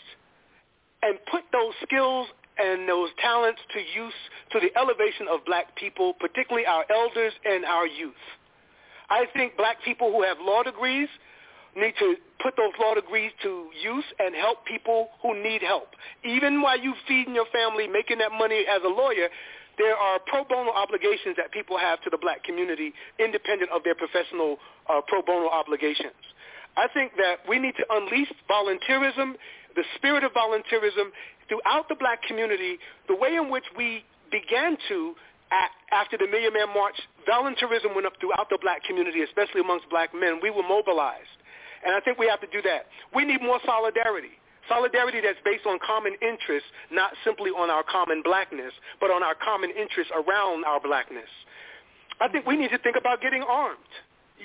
and 1.04 1.18
put 1.30 1.44
those 1.52 1.74
skills 1.84 2.28
and 2.62 2.88
those 2.88 3.10
talents 3.20 3.60
to 3.74 3.80
use 3.80 4.14
to 4.52 4.60
the 4.60 4.70
elevation 4.78 5.28
of 5.30 5.44
black 5.46 5.76
people, 5.76 6.14
particularly 6.20 6.66
our 6.66 6.86
elders 6.92 7.34
and 7.46 7.66
our 7.66 7.88
youth. 7.88 8.24
I 9.10 9.26
think 9.34 9.58
black 9.58 9.78
people 9.84 10.12
who 10.12 10.24
have 10.24 10.38
law 10.40 10.64
degrees 10.64 11.10
need 11.76 11.94
to 12.00 12.16
put 12.44 12.56
those 12.58 12.74
law 12.80 12.94
degrees 12.94 13.32
to 13.44 13.70
use 13.82 14.06
and 14.20 14.36
help 14.36 14.66
people 14.66 15.10
who 15.22 15.42
need 15.42 15.62
help. 15.62 15.90
Even 16.24 16.62
while 16.62 16.80
you 16.80 16.94
feeding 17.08 17.36
your 17.36 17.46
family, 17.52 17.88
making 17.88 18.20
that 18.20 18.32
money 18.32 18.66
as 18.70 18.82
a 18.84 18.88
lawyer, 18.88 19.28
there 19.78 19.96
are 19.96 20.20
pro 20.28 20.44
bono 20.44 20.72
obligations 20.72 21.36
that 21.38 21.52
people 21.52 21.78
have 21.78 22.02
to 22.02 22.10
the 22.10 22.18
black 22.18 22.44
community 22.44 22.94
independent 23.20 23.72
of 23.72 23.84
their 23.84 23.96
professional 23.96 24.58
uh, 24.90 25.02
pro 25.08 25.22
bono 25.22 25.50
obligations. 25.50 26.14
I 26.78 26.88
think 26.94 27.14
that 27.18 27.48
we 27.48 27.60
need 27.60 27.76
to 27.76 27.86
unleash 27.90 28.32
volunteerism, 28.50 29.36
the 29.76 29.84
spirit 29.96 30.24
of 30.24 30.32
volunteerism 30.34 31.12
throughout 31.48 31.90
the 31.90 31.96
black 31.96 32.22
community, 32.24 32.78
the 33.08 33.16
way 33.16 33.36
in 33.36 33.50
which 33.50 33.66
we 33.78 34.04
began 34.32 34.78
to 34.88 35.16
after 35.92 36.18
the 36.18 36.28
Million 36.28 36.54
Man 36.54 36.70
March, 36.74 36.96
volunteerism 37.28 37.94
went 37.94 38.08
up 38.08 38.14
throughout 38.20 38.50
the 38.50 38.58
black 38.62 38.84
community, 38.84 39.22
especially 39.22 39.60
amongst 39.60 39.90
black 39.90 40.16
men. 40.16 40.40
We 40.42 40.50
were 40.50 40.64
mobilized. 40.64 41.36
And 41.86 41.96
I 41.96 42.00
think 42.00 42.18
we 42.18 42.28
have 42.28 42.40
to 42.42 42.48
do 42.48 42.62
that. 42.62 42.88
We 43.14 43.26
need 43.26 43.42
more 43.42 43.60
solidarity. 43.66 44.40
Solidarity 44.70 45.20
that's 45.20 45.40
based 45.44 45.66
on 45.66 45.80
common 45.86 46.16
interests, 46.22 46.70
not 46.92 47.12
simply 47.26 47.52
on 47.52 47.70
our 47.70 47.84
common 47.84 48.22
blackness, 48.24 48.72
but 49.02 49.12
on 49.12 49.24
our 49.24 49.36
common 49.36 49.72
interests 49.72 50.14
around 50.16 50.64
our 50.64 50.80
blackness. 50.80 51.28
I 52.22 52.30
think 52.30 52.46
we 52.46 52.56
need 52.56 52.70
to 52.70 52.78
think 52.78 52.96
about 52.96 53.22
getting 53.22 53.42
armed. 53.42 53.92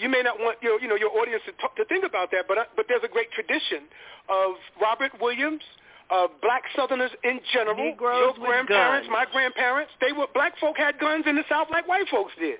You 0.01 0.09
may 0.09 0.23
not 0.23 0.39
want 0.39 0.59
your, 0.62 0.81
you 0.81 0.89
know, 0.89 0.97
your 0.97 1.10
audience 1.18 1.43
to, 1.47 1.52
talk, 1.60 1.77
to 1.77 1.85
think 1.86 2.05
about 2.05 2.31
that, 2.32 2.44
but, 2.48 2.59
but 2.77 2.86
there's 2.89 3.02
a 3.05 3.09
great 3.09 3.31
tradition 3.32 3.85
of 4.28 4.52
Robert 4.81 5.12
Williams, 5.20 5.62
uh, 6.10 6.28
black 6.43 6.62
Southerners 6.74 7.10
in 7.24 7.40
general, 7.52 7.77
Negroes 7.77 8.35
your 8.36 8.47
grandparents, 8.47 9.09
my 9.10 9.24
grandparents, 9.32 9.93
they 10.01 10.12
were 10.12 10.27
black 10.35 10.59
folk 10.59 10.77
had 10.77 10.98
guns 10.98 11.24
in 11.27 11.36
the 11.36 11.44
South 11.48 11.68
like 11.70 11.86
white 11.89 12.06
folks 12.10 12.32
did. 12.39 12.59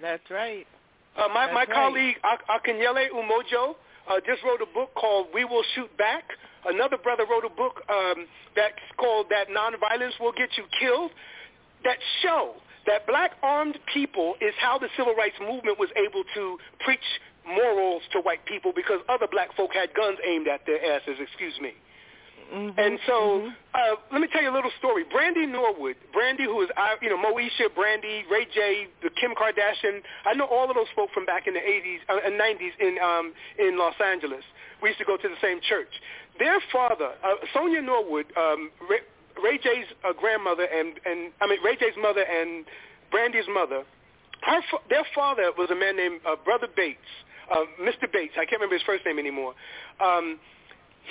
That's 0.00 0.28
right. 0.30 0.66
Uh, 1.16 1.28
my 1.28 1.46
That's 1.46 1.54
my 1.54 1.60
right. 1.64 1.72
colleague 1.72 2.16
Ak- 2.24 2.46
Akinyele 2.48 3.08
Umoja 3.14 3.74
uh, 4.08 4.20
just 4.26 4.42
wrote 4.44 4.60
a 4.62 4.72
book 4.74 4.90
called 4.94 5.28
We 5.34 5.44
Will 5.44 5.64
Shoot 5.74 5.90
Back. 5.96 6.24
Another 6.66 6.96
brother 6.98 7.24
wrote 7.30 7.44
a 7.44 7.54
book 7.54 7.82
um, 7.88 8.26
that's 8.54 8.74
called 8.98 9.26
That 9.30 9.48
Nonviolence 9.48 10.18
Will 10.20 10.32
Get 10.32 10.50
You 10.56 10.64
Killed 10.80 11.10
that 11.84 11.98
show 12.22 12.54
that 12.86 13.06
black 13.06 13.32
armed 13.42 13.78
people 13.92 14.34
is 14.40 14.54
how 14.58 14.78
the 14.78 14.88
civil 14.96 15.14
rights 15.14 15.36
movement 15.40 15.78
was 15.78 15.90
able 15.96 16.24
to 16.34 16.58
preach 16.80 17.04
morals 17.46 18.02
to 18.12 18.20
white 18.20 18.44
people 18.46 18.72
because 18.74 19.00
other 19.08 19.26
black 19.30 19.54
folk 19.56 19.70
had 19.72 19.94
guns 19.94 20.18
aimed 20.26 20.48
at 20.48 20.66
their 20.66 20.82
asses, 20.82 21.16
excuse 21.20 21.54
me. 21.60 21.72
Mm-hmm. 22.52 22.78
And 22.78 22.98
so, 23.06 23.50
uh, 23.74 23.96
let 24.12 24.20
me 24.20 24.28
tell 24.30 24.42
you 24.42 24.50
a 24.50 24.54
little 24.54 24.70
story. 24.78 25.04
Brandy 25.10 25.46
Norwood, 25.46 25.96
Brandy, 26.12 26.44
who 26.44 26.62
is, 26.62 26.70
uh, 26.76 26.94
you 27.02 27.10
know, 27.10 27.18
Moesha, 27.18 27.74
Brandy, 27.74 28.22
Ray 28.30 28.46
J, 28.54 28.86
the 29.02 29.10
Kim 29.10 29.34
Kardashian. 29.34 30.00
I 30.24 30.34
know 30.34 30.46
all 30.46 30.68
of 30.70 30.76
those 30.76 30.86
folk 30.94 31.10
from 31.12 31.26
back 31.26 31.48
in 31.48 31.54
the 31.54 31.60
80s 31.60 31.98
uh, 32.08 32.20
and 32.24 32.38
90s 32.38 32.74
in 32.78 32.98
um, 33.02 33.32
in 33.58 33.78
Los 33.78 33.94
Angeles. 34.04 34.44
We 34.80 34.90
used 34.90 35.00
to 35.00 35.04
go 35.04 35.16
to 35.16 35.28
the 35.28 35.40
same 35.42 35.60
church. 35.68 35.90
Their 36.38 36.60
father, 36.72 37.14
uh, 37.24 37.34
Sonja 37.54 37.82
Norwood, 37.82 38.26
um, 38.36 38.70
Ray, 39.42 39.58
J's 39.58 39.86
uh, 40.04 40.12
grandmother, 40.12 40.64
and 40.64 40.94
and 41.04 41.32
I 41.40 41.46
mean 41.46 41.58
Ray 41.64 41.76
J's 41.76 41.96
mother 42.00 42.22
and 42.22 42.64
Brandy's 43.10 43.48
mother. 43.48 43.84
Her, 44.42 44.60
their 44.90 45.04
father 45.14 45.50
was 45.56 45.70
a 45.70 45.74
man 45.74 45.96
named 45.96 46.20
uh, 46.26 46.36
Brother 46.44 46.68
Bates, 46.74 47.00
uh, 47.50 47.64
Mr. 47.80 48.10
Bates. 48.12 48.34
I 48.36 48.44
can't 48.44 48.60
remember 48.60 48.74
his 48.74 48.82
first 48.82 49.04
name 49.04 49.18
anymore. 49.18 49.54
Um, 50.00 50.38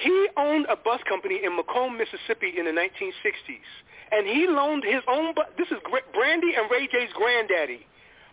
he 0.03 0.27
owned 0.37 0.65
a 0.69 0.75
bus 0.75 0.99
company 1.07 1.41
in 1.43 1.57
McComb, 1.57 1.97
Mississippi 1.97 2.53
in 2.57 2.65
the 2.65 2.71
1960s. 2.71 3.69
And 4.11 4.27
he 4.27 4.45
loaned 4.47 4.83
his 4.83 5.01
own 5.07 5.33
bus. 5.33 5.47
This 5.57 5.67
is 5.69 5.77
Brandy 6.13 6.53
and 6.55 6.69
Ray 6.69 6.87
J's 6.87 7.11
granddaddy. 7.13 7.85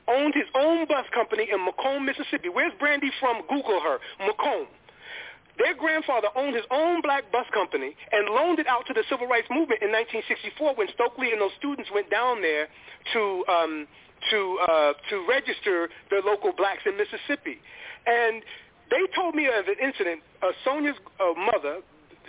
Owned 0.08 0.34
his 0.34 0.50
own 0.54 0.86
bus 0.86 1.06
company 1.14 1.48
in 1.50 1.64
McComb, 1.64 2.04
Mississippi. 2.04 2.48
Where's 2.48 2.72
Brandy 2.78 3.10
from? 3.20 3.42
Google 3.48 3.80
her. 3.80 3.98
McComb. 4.20 4.66
Their 5.58 5.74
grandfather 5.74 6.28
owned 6.34 6.54
his 6.54 6.64
own 6.70 7.02
black 7.02 7.30
bus 7.30 7.46
company 7.52 7.94
and 8.10 8.28
loaned 8.28 8.58
it 8.58 8.66
out 8.66 8.86
to 8.86 8.94
the 8.94 9.04
civil 9.08 9.26
rights 9.26 9.48
movement 9.50 9.82
in 9.82 9.92
1964 9.92 10.74
when 10.74 10.88
Stokely 10.94 11.32
and 11.32 11.40
those 11.40 11.52
students 11.58 11.90
went 11.92 12.10
down 12.10 12.40
there 12.40 12.68
to 13.12 13.44
um, 13.48 13.86
to 14.30 14.58
uh, 14.62 14.92
to 15.10 15.26
register 15.28 15.90
the 16.10 16.22
local 16.24 16.52
blacks 16.52 16.82
in 16.86 16.96
Mississippi. 16.96 17.60
And 18.06 18.42
they 18.90 19.04
told 19.14 19.34
me 19.34 19.46
of 19.46 19.68
an 19.68 19.76
incident. 19.82 20.22
Uh, 20.42 20.52
Sonja's 20.66 20.98
uh, 21.20 21.32
mother, 21.36 21.80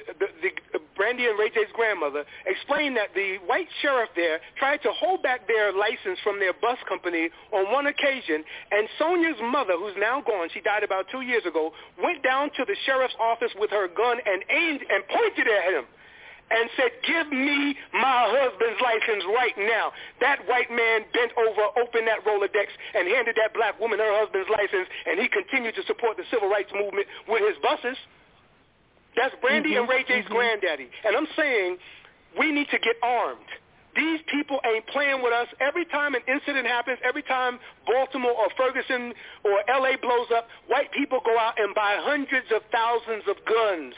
the, 0.07 0.27
the, 0.73 0.80
Brandy 0.95 1.25
and 1.25 1.38
Ray 1.38 1.49
J's 1.49 1.71
grandmother, 1.73 2.23
explained 2.45 2.97
that 2.97 3.13
the 3.15 3.38
white 3.45 3.67
sheriff 3.81 4.09
there 4.15 4.39
tried 4.57 4.81
to 4.84 4.91
hold 4.93 5.23
back 5.23 5.47
their 5.47 5.73
license 5.73 6.19
from 6.23 6.39
their 6.39 6.53
bus 6.53 6.77
company 6.88 7.30
on 7.51 7.71
one 7.71 7.88
occasion, 7.88 8.43
and 8.71 8.88
Sonja's 8.99 9.41
mother, 9.41 9.73
who's 9.73 9.95
now 9.97 10.21
gone, 10.21 10.49
she 10.53 10.61
died 10.61 10.84
about 10.84 11.07
two 11.11 11.21
years 11.21 11.45
ago, 11.45 11.71
went 12.01 12.23
down 12.23 12.51
to 12.57 12.65
the 12.65 12.75
sheriff's 12.85 13.15
office 13.19 13.51
with 13.57 13.71
her 13.71 13.88
gun 13.88 14.17
and 14.25 14.43
aimed 14.49 14.81
and 14.89 15.03
pointed 15.07 15.47
at 15.47 15.73
him 15.73 15.85
and 16.51 16.69
said, 16.77 16.91
give 17.07 17.31
me 17.31 17.75
my 17.93 18.30
husband's 18.30 18.80
license 18.81 19.23
right 19.34 19.57
now. 19.57 19.91
That 20.21 20.45
white 20.45 20.69
man 20.69 21.07
bent 21.13 21.31
over, 21.34 21.73
opened 21.81 22.05
that 22.07 22.21
Rolodex, 22.27 22.69
and 22.93 23.07
handed 23.07 23.35
that 23.41 23.53
black 23.53 23.80
woman 23.80 23.99
her 23.99 24.13
husband's 24.13 24.49
license, 24.51 24.88
and 25.07 25.19
he 25.19 25.27
continued 25.27 25.75
to 25.75 25.84
support 25.88 26.17
the 26.17 26.27
civil 26.30 26.49
rights 26.49 26.69
movement 26.75 27.07
with 27.27 27.41
his 27.41 27.57
buses. 27.63 27.97
That's 29.15 29.35
Brandy 29.41 29.76
and 29.76 29.88
Ray 29.88 30.03
J's 30.07 30.26
granddaddy. 30.27 30.90
And 31.06 31.15
I'm 31.15 31.27
saying 31.38 31.77
we 32.38 32.52
need 32.52 32.68
to 32.72 32.80
get 32.80 32.95
armed. 33.02 33.45
These 33.95 34.22
people 34.31 34.60
ain't 34.65 34.88
playing 34.88 35.22
with 35.22 35.34
us. 35.34 35.48
Every 35.61 35.85
time 35.85 36.15
an 36.15 36.22
incident 36.27 36.65
happens, 36.65 36.98
every 37.03 37.22
time 37.22 37.60
Baltimore 37.85 38.31
or 38.31 38.48
Ferguson 38.57 39.14
or 39.44 39.61
L.A. 39.69 39.98
blows 40.02 40.27
up, 40.35 40.48
white 40.68 40.91
people 40.91 41.19
go 41.23 41.38
out 41.38 41.60
and 41.60 41.76
buy 41.76 41.98
hundreds 42.02 42.48
of 42.49 42.64
thousands 42.72 43.23
of 43.30 43.38
guns 43.45 43.94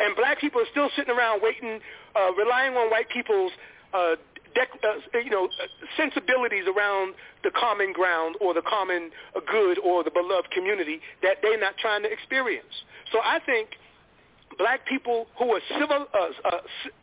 and 0.00 0.16
black 0.16 0.40
people 0.40 0.60
are 0.60 0.70
still 0.72 0.88
sitting 0.96 1.14
around 1.14 1.42
waiting, 1.42 1.78
uh, 2.16 2.32
relying 2.32 2.74
on 2.74 2.90
white 2.90 3.08
people's, 3.10 3.52
uh, 3.92 4.16
dec- 4.56 4.82
uh, 4.82 5.18
you 5.18 5.30
know, 5.30 5.44
uh, 5.44 5.66
sensibilities 5.96 6.64
around 6.66 7.14
the 7.44 7.50
common 7.52 7.92
ground 7.92 8.34
or 8.40 8.54
the 8.54 8.62
common 8.62 9.10
good 9.46 9.78
or 9.78 10.02
the 10.02 10.10
beloved 10.10 10.50
community 10.50 11.00
that 11.22 11.36
they're 11.42 11.60
not 11.60 11.76
trying 11.76 12.02
to 12.02 12.10
experience. 12.10 12.84
So 13.12 13.20
I 13.22 13.38
think 13.44 13.76
black 14.58 14.86
people 14.86 15.26
who 15.38 15.52
are 15.54 15.60
civil, 15.78 16.06
uh, 16.14 16.48
uh, 16.48 16.58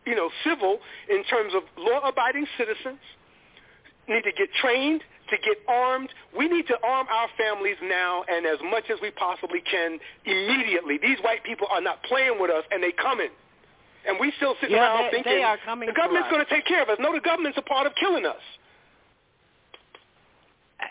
you 0.06 0.16
know, 0.16 0.30
civil 0.44 0.80
in 1.10 1.24
terms 1.26 1.54
of 1.56 1.64
law-abiding 1.78 2.46
citizens 2.58 3.00
need 4.08 4.24
to 4.24 4.32
get 4.32 4.50
trained, 4.62 5.02
to 5.30 5.38
get 5.38 5.58
armed. 5.68 6.10
We 6.38 6.48
need 6.48 6.68
to 6.68 6.78
arm 6.84 7.08
our 7.10 7.28
families 7.38 7.76
now 7.84 8.24
and 8.30 8.46
as 8.46 8.58
much 8.64 8.86
as 8.90 9.00
we 9.02 9.12
possibly 9.12 9.62
can 9.62 10.00
immediately. 10.26 10.98
These 11.02 11.18
white 11.22 11.44
people 11.44 11.68
are 11.70 11.82
not 11.82 12.02
playing 12.04 12.40
with 12.40 12.50
us, 12.52 12.64
and 12.72 12.82
they 12.82 12.92
coming. 12.94 13.30
And 14.08 14.18
we 14.20 14.32
still 14.38 14.56
sitting 14.62 14.76
Yeah, 14.78 14.88
around 14.88 15.04
they- 15.06 15.12
thinking 15.18 15.34
they 15.34 15.44
are 15.44 15.58
coming 15.66 15.88
the 15.88 15.94
government's 15.94 16.30
going 16.30 16.44
to 16.46 16.50
take 16.50 16.66
care 16.66 16.82
of 16.82 16.88
us. 16.90 16.98
No, 17.00 17.12
the 17.14 17.20
government's 17.20 17.58
a 17.58 17.62
part 17.62 17.86
of 17.88 17.94
killing 17.96 18.26
us. 18.26 18.40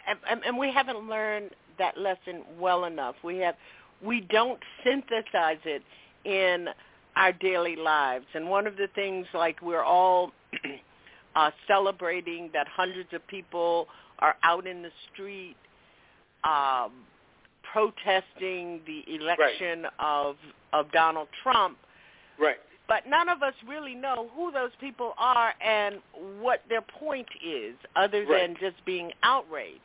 and, 0.06 0.18
and, 0.28 0.44
and 0.44 0.58
we 0.58 0.70
haven't 0.72 1.08
learned 1.08 1.50
that 1.78 1.96
lesson 1.98 2.42
well 2.58 2.84
enough. 2.84 3.14
We 3.22 3.38
have 3.38 3.54
we 4.02 4.20
don't 4.20 4.60
synthesize 4.84 5.58
it 5.64 5.82
in 6.26 6.68
our 7.16 7.32
daily 7.32 7.76
lives. 7.76 8.26
And 8.34 8.48
one 8.50 8.66
of 8.66 8.76
the 8.76 8.88
things 8.94 9.26
like 9.32 9.62
we're 9.62 9.82
all 9.84 10.32
uh, 11.36 11.50
celebrating 11.66 12.50
that 12.52 12.66
hundreds 12.68 13.08
of 13.12 13.26
people 13.28 13.86
are 14.18 14.36
out 14.42 14.66
in 14.66 14.82
the 14.82 14.90
street 15.12 15.56
um, 16.44 16.92
protesting 17.72 18.80
the 18.86 19.02
election 19.14 19.82
Right. 19.82 19.92
of 19.98 20.36
of 20.72 20.90
Donald 20.92 21.28
Trump. 21.42 21.78
Right. 22.38 22.56
But 22.88 23.06
none 23.08 23.28
of 23.28 23.42
us 23.42 23.54
really 23.66 23.94
know 23.94 24.28
who 24.34 24.52
those 24.52 24.70
people 24.80 25.14
are 25.18 25.52
and 25.60 25.96
what 26.40 26.62
their 26.68 26.82
point 26.82 27.26
is, 27.44 27.74
other 27.96 28.20
than 28.24 28.52
Right. 28.52 28.60
just 28.60 28.84
being 28.84 29.10
outraged. 29.22 29.80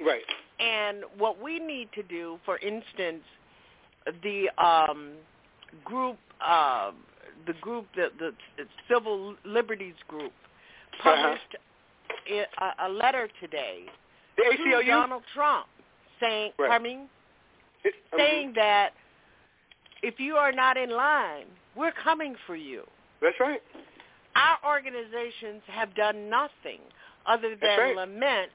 Right. 0.00 0.22
And 0.58 1.04
what 1.18 1.40
we 1.40 1.58
need 1.58 1.88
to 1.92 2.02
do, 2.02 2.38
for 2.44 2.58
instance, 2.58 3.22
the 4.22 4.48
um, 4.58 5.12
group, 5.84 6.18
uh, 6.40 6.92
the 7.46 7.52
group, 7.54 7.86
the, 7.96 8.08
the 8.18 8.32
Civil 8.88 9.34
Liberties 9.44 9.94
Group, 10.08 10.32
Uh-huh. 10.92 11.02
published 11.02 11.56
a, 12.80 12.88
letter 12.88 13.28
today 13.40 13.84
The 14.36 14.44
to 14.44 14.50
ACLU? 14.58 14.86
Donald 14.86 15.22
Trump, 15.34 15.66
saying, 16.18 16.52
Right. 16.58 16.68
pardon 16.68 16.82
me, 16.82 17.08
It- 17.84 17.94
I 18.12 18.16
mean, 18.16 18.26
saying 18.26 18.52
that 18.54 18.90
if 20.02 20.18
you 20.20 20.36
are 20.36 20.52
not 20.52 20.76
in 20.76 20.90
line, 20.90 21.46
we're 21.74 21.92
coming 21.92 22.34
for 22.46 22.56
you. 22.56 22.86
That's 23.20 23.38
right. 23.40 23.62
Our 24.36 24.58
organizations 24.64 25.62
have 25.66 25.94
done 25.94 26.28
nothing 26.28 26.80
other 27.26 27.54
than 27.56 27.78
right. 27.78 27.96
lament 27.96 28.52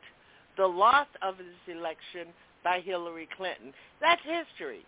the 0.57 0.65
loss 0.67 1.07
of 1.21 1.37
this 1.37 1.75
election 1.75 2.27
by 2.63 2.79
Hillary 2.79 3.27
Clinton. 3.37 3.73
That's 4.01 4.21
history. 4.23 4.85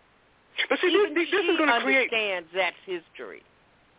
But 0.68 0.78
see, 0.80 0.88
Even 0.88 1.14
this, 1.14 1.28
this 1.30 1.44
is 1.46 1.56
going 1.56 1.70
to 1.70 1.80
create. 1.80 2.10
understands 2.10 2.48
that's 2.54 2.76
history. 2.84 3.42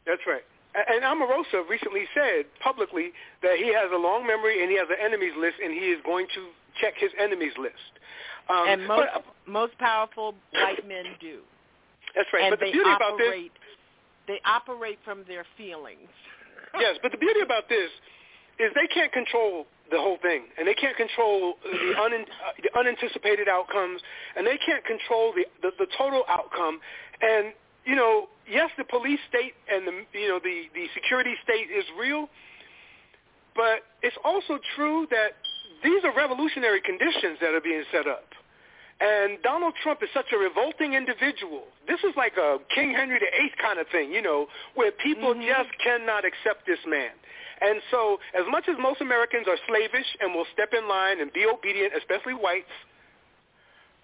That's 0.06 0.22
right. 0.27 0.44
And 0.76 1.02
Omarosa 1.03 1.68
recently 1.68 2.06
said 2.14 2.45
publicly 2.61 3.11
that 3.41 3.57
he 3.57 3.73
has 3.73 3.90
a 3.91 3.98
long 3.98 4.27
memory 4.27 4.61
and 4.61 4.69
he 4.69 4.77
has 4.77 4.88
an 4.90 4.98
enemies 5.03 5.34
list, 5.38 5.56
and 5.64 5.73
he 5.73 5.90
is 5.90 5.99
going 6.06 6.27
to 6.36 6.49
check 6.80 6.94
his 6.98 7.10
enemies 7.19 7.53
list. 7.57 7.90
Um, 8.49 8.65
and 8.68 8.88
most 8.88 9.10
but- 9.14 9.26
most 9.48 9.77
powerful 9.80 10.36
white 10.53 10.88
men 10.88 11.06
do. 11.19 11.40
that's 12.15 12.30
right. 12.34 12.44
And 12.44 12.52
but 12.52 12.60
the 12.60 12.72
beauty 12.72 12.90
about 12.91 13.18
this, 13.18 13.27
operate 13.27 13.52
they 14.27 14.40
operate 14.45 14.99
from 15.03 15.23
their 15.27 15.45
feelings. 15.57 16.10
yes, 16.80 16.98
but 17.02 17.11
the 17.11 17.18
beauty 17.18 17.41
about 17.41 17.68
this 17.68 17.90
is 18.60 18.72
they 18.76 18.86
can't 18.94 19.11
control 19.11 19.65
the 19.91 19.98
whole 19.98 20.18
thing, 20.22 20.44
and 20.57 20.68
they 20.68 20.74
can't 20.74 20.95
control 20.95 21.56
the, 21.64 21.94
un, 21.99 22.14
uh, 22.14 22.52
the 22.61 22.70
unanticipated 22.78 23.48
outcomes, 23.48 24.02
and 24.36 24.45
they 24.45 24.57
can't 24.57 24.86
control 24.86 25.34
the, 25.34 25.45
the 25.61 25.72
the 25.80 25.88
total 25.98 26.24
outcome. 26.30 26.80
And 27.22 27.53
you 27.86 27.95
know, 27.95 28.28
yes, 28.49 28.70
the 28.78 28.84
police 28.84 29.20
state 29.30 29.53
and 29.72 29.88
the 29.88 30.20
you 30.20 30.28
know 30.28 30.40
the 30.44 30.70
the 30.74 30.88
security 30.94 31.34
state 31.44 31.70
is 31.72 31.86
real, 31.99 32.30
but 33.56 33.84
it's 34.02 34.18
also 34.24 34.60
true 34.76 35.07
that 35.11 35.38
these 35.84 36.03
are 36.03 36.16
revolutionary 36.16 36.82
conditions 36.82 37.38
that 37.41 37.53
are 37.53 37.61
being 37.61 37.84
set 37.91 38.07
up. 38.07 38.26
And 38.99 39.41
Donald 39.44 39.76
Trump 39.82 40.03
is 40.03 40.10
such 40.14 40.28
a 40.34 40.38
revolting 40.38 40.94
individual. 40.94 41.64
This 41.88 41.99
is 42.03 42.11
like 42.18 42.36
a 42.36 42.57
King 42.76 42.91
Henry 42.91 43.18
VIII 43.18 43.52
kind 43.61 43.80
of 43.80 43.88
thing, 43.88 44.11
you 44.11 44.22
know, 44.22 44.48
where 44.76 44.91
people 44.91 45.34
just 45.36 45.72
cannot 45.82 46.26
accept 46.26 46.68
this 46.68 46.80
man. 46.86 47.11
And 47.61 47.81
so 47.91 48.19
as 48.34 48.45
much 48.49 48.65
as 48.69 48.76
most 48.80 49.02
Americans 49.02 49.48
are 49.48 49.57
slavish 49.68 50.07
and 50.22 50.34
will 50.34 50.48
step 50.53 50.73
in 50.73 50.88
line 50.88 51.19
and 51.19 51.31
be 51.34 51.45
obedient, 51.45 51.94
especially 51.98 52.34
whites, 52.34 52.72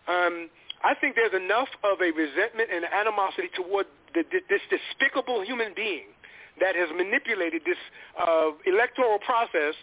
um, 0.07 0.49
I 0.83 0.93
think 0.93 1.15
there's 1.15 1.33
enough 1.33 1.69
of 1.83 2.01
a 2.01 2.11
resentment 2.11 2.69
and 2.71 2.85
animosity 2.85 3.49
toward 3.55 3.87
the, 4.13 4.23
this 4.49 4.61
despicable 4.69 5.43
human 5.43 5.73
being 5.75 6.13
that 6.59 6.75
has 6.75 6.89
manipulated 6.95 7.63
this 7.65 7.79
uh, 8.19 8.51
electoral 8.65 9.19
process 9.19 9.73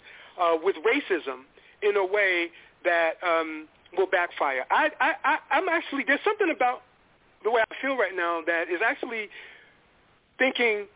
uh, 0.40 0.56
with 0.62 0.76
racism 0.86 1.44
in 1.82 1.96
a 1.96 2.04
way 2.04 2.48
that 2.84 3.14
um, 3.22 3.68
will 3.96 4.06
backfire. 4.06 4.64
I, 4.70 4.88
I, 5.00 5.12
I, 5.24 5.36
I'm 5.50 5.68
actually 5.68 6.04
there's 6.06 6.24
something 6.24 6.52
about 6.54 6.82
the 7.44 7.50
way 7.50 7.62
I 7.68 7.74
feel 7.82 7.96
right 7.96 8.14
now 8.14 8.40
that 8.46 8.68
is 8.68 8.80
actually 8.84 9.28
thinking 10.38 10.86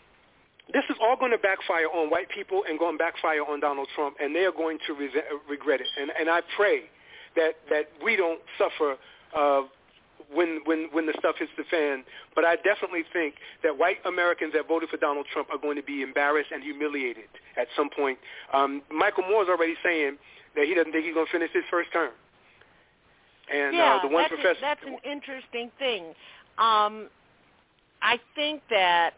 this 0.72 0.84
is 0.90 0.96
all 1.00 1.16
going 1.16 1.30
to 1.30 1.38
backfire 1.38 1.86
on 1.86 2.10
white 2.10 2.28
people 2.30 2.62
and 2.68 2.78
going 2.78 2.94
to 2.94 2.98
backfire 2.98 3.42
on 3.42 3.60
Donald 3.60 3.88
Trump, 3.94 4.16
and 4.20 4.34
they 4.34 4.44
are 4.44 4.52
going 4.52 4.78
to 4.86 4.94
resent, 4.94 5.24
regret 5.48 5.80
it. 5.80 5.86
And, 5.98 6.10
and 6.18 6.28
I 6.28 6.40
pray 6.56 6.82
that 7.36 7.54
that 7.70 7.86
we 8.02 8.16
don't 8.16 8.40
suffer 8.58 8.96
uh, 9.36 9.62
when 10.34 10.60
when 10.64 10.88
when 10.92 11.06
the 11.06 11.14
stuff 11.18 11.36
hits 11.38 11.52
the 11.56 11.64
fan. 11.70 12.02
But 12.34 12.44
I 12.44 12.56
definitely 12.56 13.04
think 13.12 13.34
that 13.62 13.78
white 13.78 13.98
Americans 14.04 14.52
that 14.54 14.66
voted 14.66 14.88
for 14.88 14.96
Donald 14.96 15.26
Trump 15.32 15.48
are 15.52 15.58
going 15.58 15.76
to 15.76 15.82
be 15.82 16.02
embarrassed 16.02 16.50
and 16.52 16.62
humiliated 16.62 17.30
at 17.56 17.68
some 17.76 17.88
point. 17.90 18.18
Um, 18.52 18.82
Michael 18.90 19.24
Moore 19.28 19.42
is 19.42 19.48
already 19.48 19.74
saying 19.84 20.16
that 20.56 20.64
he 20.64 20.74
doesn't 20.74 20.90
think 20.90 21.04
he's 21.04 21.14
going 21.14 21.26
to 21.26 21.32
finish 21.32 21.50
his 21.52 21.64
first 21.70 21.92
term. 21.92 22.10
And 23.52 23.76
yeah, 23.76 23.96
uh, 23.96 24.02
the 24.02 24.08
one 24.08 24.24
that's, 24.24 24.32
a- 24.32 24.36
professor, 24.36 24.60
that's 24.60 24.80
an 24.84 24.98
interesting 25.04 25.70
thing. 25.78 26.06
Um, 26.58 27.08
I 28.02 28.18
think 28.34 28.62
that 28.70 29.14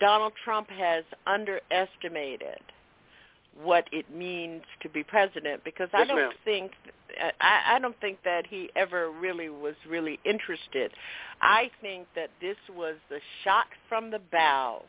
Donald 0.00 0.32
Trump 0.44 0.68
has 0.70 1.04
underestimated 1.26 2.60
what 3.62 3.86
it 3.90 4.04
means 4.14 4.62
to 4.82 4.88
be 4.88 5.02
president 5.02 5.64
because 5.64 5.88
I 5.94 6.04
don't 6.04 6.16
ma'am. 6.16 6.30
think 6.44 6.72
I, 7.40 7.76
I 7.76 7.78
don't 7.78 7.98
think 8.00 8.18
that 8.24 8.46
he 8.46 8.68
ever 8.76 9.10
really 9.10 9.48
was 9.48 9.74
really 9.88 10.18
interested. 10.24 10.92
I 11.40 11.70
think 11.80 12.06
that 12.14 12.30
this 12.40 12.56
was 12.76 12.96
the 13.08 13.20
shot 13.44 13.66
from 13.88 14.10
the 14.10 14.20
bow 14.30 14.82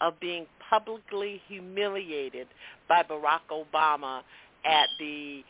of 0.00 0.18
being 0.20 0.46
publicly 0.70 1.40
humiliated 1.48 2.46
by 2.88 3.02
Barack 3.02 3.40
Obama 3.50 4.22
at 4.64 4.88
the 4.98 5.42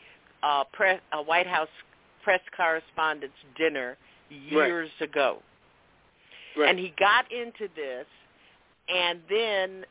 uh, 0.43 0.63
press, 0.73 0.99
uh, 1.13 1.23
White 1.23 1.47
House 1.47 1.69
press 2.23 2.41
correspondence 2.55 3.33
dinner 3.57 3.97
years 4.29 4.89
ago. 4.99 5.39
Right. 6.57 6.69
And 6.69 6.79
he 6.79 6.93
got 6.99 7.31
into 7.31 7.67
this 7.75 8.05
and 8.89 9.19
then 9.29 9.85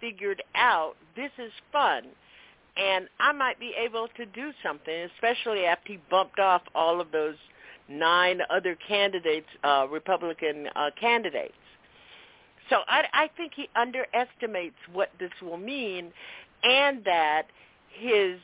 figured 0.00 0.42
out 0.54 0.94
this 1.16 1.30
is 1.38 1.52
fun 1.72 2.04
and 2.78 3.08
I 3.18 3.32
might 3.32 3.58
be 3.58 3.72
able 3.76 4.08
to 4.16 4.24
do 4.24 4.52
something, 4.62 4.94
especially 5.16 5.64
after 5.64 5.94
he 5.94 5.98
bumped 6.10 6.38
off 6.38 6.62
all 6.74 7.00
of 7.00 7.10
those 7.10 7.34
nine 7.88 8.40
other 8.50 8.76
candidates, 8.86 9.48
uh, 9.64 9.86
Republican 9.90 10.68
uh, 10.76 10.90
candidates. 11.00 11.54
So 12.70 12.76
I, 12.86 13.04
I 13.12 13.30
think 13.36 13.52
he 13.56 13.68
underestimates 13.74 14.76
what 14.92 15.10
this 15.18 15.30
will 15.42 15.56
mean 15.56 16.12
and 16.62 17.04
that 17.04 17.44
his 17.98 18.38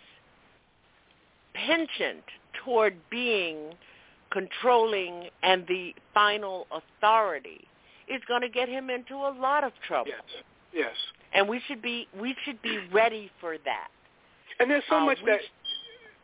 penchant 1.54 2.24
toward 2.64 2.96
being 3.10 3.74
controlling 4.32 5.28
and 5.42 5.64
the 5.68 5.94
final 6.12 6.66
authority 6.72 7.68
is 8.08 8.22
going 8.28 8.42
to 8.42 8.48
get 8.48 8.68
him 8.68 8.90
into 8.90 9.14
a 9.14 9.32
lot 9.38 9.64
of 9.64 9.72
trouble. 9.86 10.10
Yes. 10.10 10.42
Yes. 10.72 10.96
And 11.32 11.48
we 11.48 11.60
should 11.66 11.82
be 11.82 12.08
we 12.20 12.34
should 12.44 12.60
be 12.62 12.78
ready 12.92 13.30
for 13.40 13.56
that. 13.64 13.88
And 14.60 14.70
there's 14.70 14.84
so 14.88 14.96
Uh, 14.96 15.06
much 15.06 15.18
that 15.26 15.40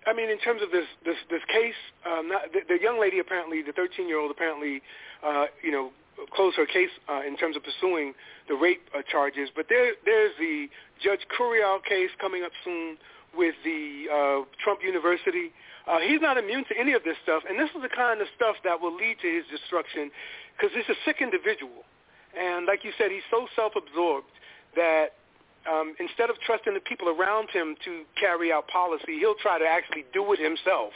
I 0.06 0.12
mean, 0.14 0.30
in 0.30 0.38
terms 0.38 0.62
of 0.62 0.70
this 0.70 0.86
this 1.04 1.16
this 1.30 1.42
case, 1.52 1.74
um, 2.06 2.28
not, 2.28 2.52
the, 2.52 2.60
the 2.68 2.80
young 2.80 3.00
lady 3.00 3.18
apparently, 3.18 3.62
the 3.62 3.72
13 3.72 4.08
year 4.08 4.18
old 4.18 4.30
apparently, 4.30 4.82
uh, 5.22 5.46
you 5.62 5.70
know, 5.70 5.90
closed 6.34 6.56
her 6.56 6.66
case 6.66 6.90
uh, 7.08 7.22
in 7.26 7.36
terms 7.36 7.56
of 7.56 7.62
pursuing 7.62 8.14
the 8.48 8.54
rape 8.54 8.82
uh, 8.96 9.02
charges. 9.10 9.50
But 9.54 9.66
there 9.68 9.92
there's 10.04 10.32
the 10.38 10.68
Judge 11.02 11.20
Curiel 11.36 11.84
case 11.84 12.10
coming 12.20 12.42
up 12.44 12.52
soon 12.64 12.96
with 13.36 13.54
the 13.64 14.06
uh, 14.10 14.44
Trump 14.62 14.80
University. 14.82 15.52
Uh, 15.86 15.98
he's 15.98 16.20
not 16.20 16.36
immune 16.36 16.64
to 16.68 16.78
any 16.78 16.92
of 16.92 17.02
this 17.04 17.16
stuff, 17.22 17.42
and 17.48 17.58
this 17.58 17.70
is 17.74 17.82
the 17.82 17.88
kind 17.88 18.20
of 18.20 18.28
stuff 18.36 18.56
that 18.64 18.80
will 18.80 18.94
lead 18.94 19.16
to 19.20 19.28
his 19.28 19.44
destruction 19.50 20.10
because 20.60 20.74
he's 20.76 20.88
a 20.94 20.98
sick 21.04 21.16
individual. 21.20 21.84
And 22.38 22.66
like 22.66 22.84
you 22.84 22.92
said, 22.98 23.10
he's 23.10 23.26
so 23.30 23.46
self-absorbed 23.56 24.26
that 24.76 25.14
um, 25.70 25.94
instead 25.98 26.30
of 26.30 26.36
trusting 26.46 26.74
the 26.74 26.80
people 26.80 27.08
around 27.08 27.48
him 27.50 27.76
to 27.84 28.02
carry 28.18 28.52
out 28.52 28.68
policy, 28.68 29.18
he'll 29.18 29.34
try 29.34 29.58
to 29.58 29.66
actually 29.66 30.04
do 30.12 30.32
it 30.32 30.38
himself. 30.38 30.92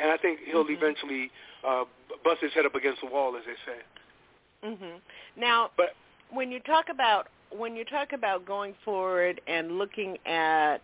And 0.00 0.10
I 0.10 0.16
think 0.16 0.40
he'll 0.46 0.66
eventually 0.68 1.30
uh, 1.66 1.84
bust 2.24 2.40
his 2.40 2.52
head 2.52 2.66
up 2.66 2.74
against 2.74 3.00
the 3.02 3.08
wall, 3.08 3.36
as 3.36 3.42
they 3.46 3.72
say. 3.72 4.76
hmm 4.76 4.96
Now, 5.36 5.70
But 5.76 5.90
when 6.30 6.50
you 6.50 6.60
talk 6.60 6.86
about 6.88 7.28
when 7.56 7.74
you 7.74 7.84
talk 7.84 8.12
about 8.12 8.46
going 8.46 8.74
forward 8.84 9.40
and 9.48 9.76
looking 9.76 10.16
at 10.24 10.78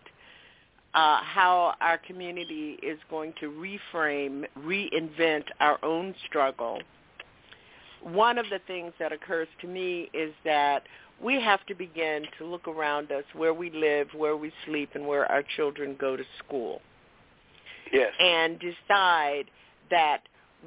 uh, 0.93 1.21
how 1.23 1.75
our 1.79 1.97
community 1.97 2.77
is 2.83 2.99
going 3.09 3.33
to 3.39 3.49
reframe, 3.49 4.43
reinvent 4.59 5.45
our 5.61 5.79
own 5.83 6.13
struggle, 6.27 6.79
one 8.03 8.37
of 8.37 8.45
the 8.49 8.59
things 8.67 8.93
that 8.99 9.11
occurs 9.11 9.47
to 9.61 9.67
me 9.67 10.09
is 10.13 10.33
that 10.45 10.83
we 11.23 11.41
have 11.41 11.65
to 11.65 11.75
begin 11.75 12.23
to 12.37 12.45
look 12.45 12.67
around 12.67 13.11
us 13.11 13.23
where 13.33 13.53
we 13.53 13.71
live, 13.71 14.07
where 14.15 14.37
we 14.37 14.51
sleep, 14.65 14.91
and 14.93 15.07
where 15.07 15.25
our 15.31 15.43
children 15.55 15.95
go 15.99 16.15
to 16.15 16.23
school. 16.45 16.81
Yes, 17.91 18.11
and 18.19 18.59
decide 18.59 19.45
that 19.89 20.23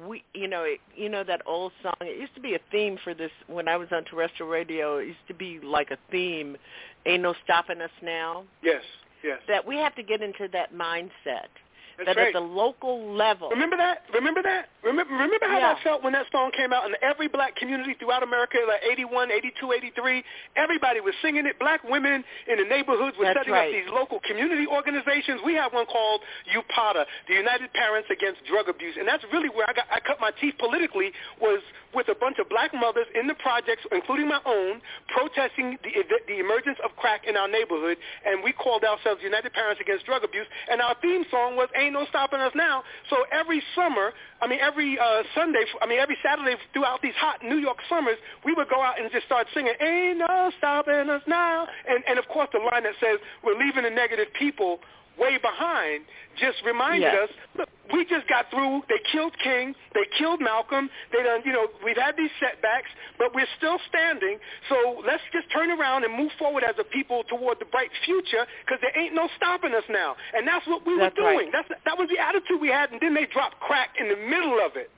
we 0.07 0.23
you 0.33 0.47
know 0.47 0.63
it, 0.63 0.79
you 0.95 1.09
know 1.09 1.23
that 1.23 1.41
old 1.45 1.71
song? 1.83 1.93
It 2.01 2.19
used 2.19 2.33
to 2.35 2.41
be 2.41 2.55
a 2.55 2.59
theme 2.71 2.97
for 3.03 3.13
this 3.13 3.31
when 3.47 3.67
I 3.67 3.77
was 3.77 3.89
on 3.91 4.03
terrestrial 4.05 4.49
radio 4.51 4.97
it 4.97 5.07
used 5.07 5.27
to 5.27 5.33
be 5.33 5.59
like 5.63 5.91
a 5.91 5.97
theme 6.09 6.57
ain't 7.05 7.21
no 7.23 7.35
stopping 7.43 7.81
us 7.81 7.91
now. 8.01 8.43
Yes, 8.63 8.81
Yes. 9.23 9.39
that 9.47 9.65
we 9.65 9.77
have 9.77 9.93
to 9.95 10.03
get 10.03 10.21
into 10.23 10.47
that 10.51 10.73
mindset 10.73 11.49
That's 11.97 12.07
that 12.07 12.17
right. 12.17 12.27
at 12.27 12.33
the 12.33 12.39
local 12.39 13.13
level. 13.13 13.49
Remember 13.49 13.77
that? 13.77 14.03
Remember 14.13 14.41
that? 14.41 14.69
Remember, 14.83 15.13
remember 15.13 15.45
how 15.45 15.59
Yeah. 15.59 15.73
that 15.73 15.83
felt 15.83 16.03
when 16.03 16.13
that 16.13 16.25
song 16.31 16.51
came 16.51 16.73
out 16.73 16.85
in 16.85 16.95
every 17.01 17.27
black 17.27 17.55
community 17.55 17.93
throughout 17.99 18.23
America, 18.23 18.57
like 18.67 18.81
81, 18.83 19.31
82, 19.31 19.71
83? 19.71 20.23
Everybody 20.55 20.99
was 21.01 21.13
singing 21.21 21.45
it. 21.45 21.59
Black 21.59 21.83
women 21.83 22.23
in 22.47 22.57
the 22.57 22.65
neighborhoods 22.65 23.17
were 23.17 23.25
That's 23.25 23.39
setting 23.39 23.53
right. 23.53 23.67
up 23.67 23.73
these 23.73 23.91
local 23.93 24.19
community 24.21 24.65
organizations. 24.67 25.41
We 25.45 25.53
have 25.55 25.73
one 25.73 25.85
called 25.85 26.21
UPATA, 26.53 27.05
the 27.27 27.33
United 27.35 27.71
Parents 27.73 28.09
Against 28.09 28.43
Drug 28.45 28.69
Abuse, 28.69 28.95
and 28.97 29.07
that's 29.07 29.23
really 29.31 29.49
where 29.49 29.69
I 29.69 29.73
got 29.73 29.85
I 29.91 29.99
cut 29.99 30.19
my 30.19 30.31
teeth 30.41 30.55
politically 30.57 31.11
was 31.39 31.61
with 31.93 32.07
a 32.07 32.15
bunch 32.15 32.39
of 32.39 32.47
black 32.47 32.73
mothers 32.73 33.05
in 33.19 33.27
the 33.27 33.33
projects, 33.35 33.83
including 33.91 34.27
my 34.27 34.39
own, 34.45 34.81
protesting 35.09 35.77
the, 35.83 35.91
the 36.27 36.39
emergence 36.39 36.77
of 36.83 36.95
crack 36.95 37.27
in 37.27 37.35
our 37.35 37.47
neighborhood, 37.49 37.97
and 38.25 38.41
we 38.43 38.53
called 38.53 38.83
ourselves 38.83 39.21
United 39.21 39.51
Parents 39.53 39.79
Against 39.81 40.05
Drug 40.05 40.23
Abuse, 40.23 40.47
and 40.71 40.79
our 40.81 40.95
theme 41.01 41.25
song 41.29 41.55
was 41.57 41.67
"Ain't 41.81 41.93
No 41.93 42.05
Stopping 42.05 42.39
Us 42.39 42.53
Now." 42.55 42.83
So 43.09 43.25
every 43.31 43.61
summer, 43.75 44.13
I 44.41 44.47
mean 44.47 44.59
every 44.59 44.99
uh, 44.99 45.23
Sunday, 45.35 45.65
I 45.81 45.85
mean 45.87 45.99
every 45.99 46.17
Saturday 46.23 46.55
throughout 46.73 47.01
these 47.01 47.15
hot 47.15 47.43
New 47.43 47.57
York 47.57 47.77
summers, 47.89 48.17
we 48.45 48.53
would 48.53 48.69
go 48.69 48.81
out 48.81 48.99
and 48.99 49.11
just 49.11 49.25
start 49.25 49.47
singing 49.53 49.73
"Ain't 49.79 50.19
No 50.19 50.51
Stopping 50.57 51.09
Us 51.09 51.23
Now," 51.27 51.67
and 51.87 52.03
and 52.07 52.19
of 52.19 52.27
course 52.27 52.49
the 52.53 52.59
line 52.59 52.83
that 52.83 52.95
says 52.99 53.19
"We're 53.43 53.57
leaving 53.57 53.83
the 53.83 53.89
negative 53.89 54.27
people." 54.37 54.79
Way 55.19 55.37
behind 55.37 56.03
just 56.39 56.57
reminded 56.65 57.13
us 57.13 57.29
look 57.57 57.69
we 57.93 58.05
just 58.05 58.27
got 58.29 58.49
through 58.49 58.81
they 58.87 58.99
killed 59.11 59.33
king 59.43 59.75
they 59.93 60.05
killed 60.17 60.39
malcolm 60.39 60.89
they 61.11 61.21
done 61.23 61.41
you 61.45 61.51
know 61.51 61.67
we've 61.83 61.97
had 61.97 62.15
these 62.17 62.31
setbacks 62.39 62.87
but 63.19 63.35
we're 63.35 63.49
still 63.57 63.77
standing 63.89 64.37
so 64.69 65.03
let's 65.05 65.21
just 65.33 65.51
turn 65.51 65.69
around 65.71 66.03
and 66.03 66.15
move 66.15 66.31
forward 66.39 66.63
as 66.63 66.75
a 66.79 66.83
people 66.85 67.23
toward 67.27 67.59
the 67.59 67.65
bright 67.65 67.91
future 68.05 68.47
because 68.65 68.79
there 68.81 68.95
ain't 68.97 69.13
no 69.13 69.27
stopping 69.35 69.73
us 69.75 69.83
now 69.89 70.15
and 70.33 70.47
that's 70.47 70.65
what 70.67 70.85
we 70.87 70.97
That's 70.97 71.15
were 71.17 71.23
right. 71.23 71.37
doing 71.37 71.49
that's 71.51 71.67
that 71.85 71.97
was 71.97 72.07
the 72.09 72.17
attitude 72.17 72.61
we 72.61 72.69
had 72.69 72.91
and 72.91 72.99
then 73.01 73.13
they 73.13 73.27
dropped 73.27 73.59
crack 73.59 73.89
in 73.99 74.07
the 74.07 74.17
middle 74.17 74.57
of 74.65 74.75
it 74.75 74.89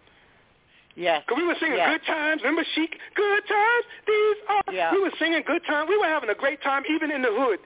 Yes. 0.95 1.23
Cause 1.27 1.37
we 1.37 1.45
were 1.47 1.55
singing 1.59 1.77
yes. 1.77 1.89
good 1.97 2.05
times. 2.05 2.41
Remember 2.43 2.63
Chic? 2.75 2.91
Good 3.15 3.43
times. 3.49 3.85
These 4.05 4.37
are. 4.47 4.73
Yeah. 4.73 4.91
We 4.93 5.01
were 5.01 5.11
singing 5.17 5.41
good 5.45 5.61
times. 5.65 5.89
We 5.89 5.97
were 5.97 6.05
having 6.05 6.29
a 6.29 6.35
great 6.35 6.61
time, 6.61 6.83
even 6.93 7.09
in 7.09 7.21
the 7.23 7.31
hood. 7.33 7.57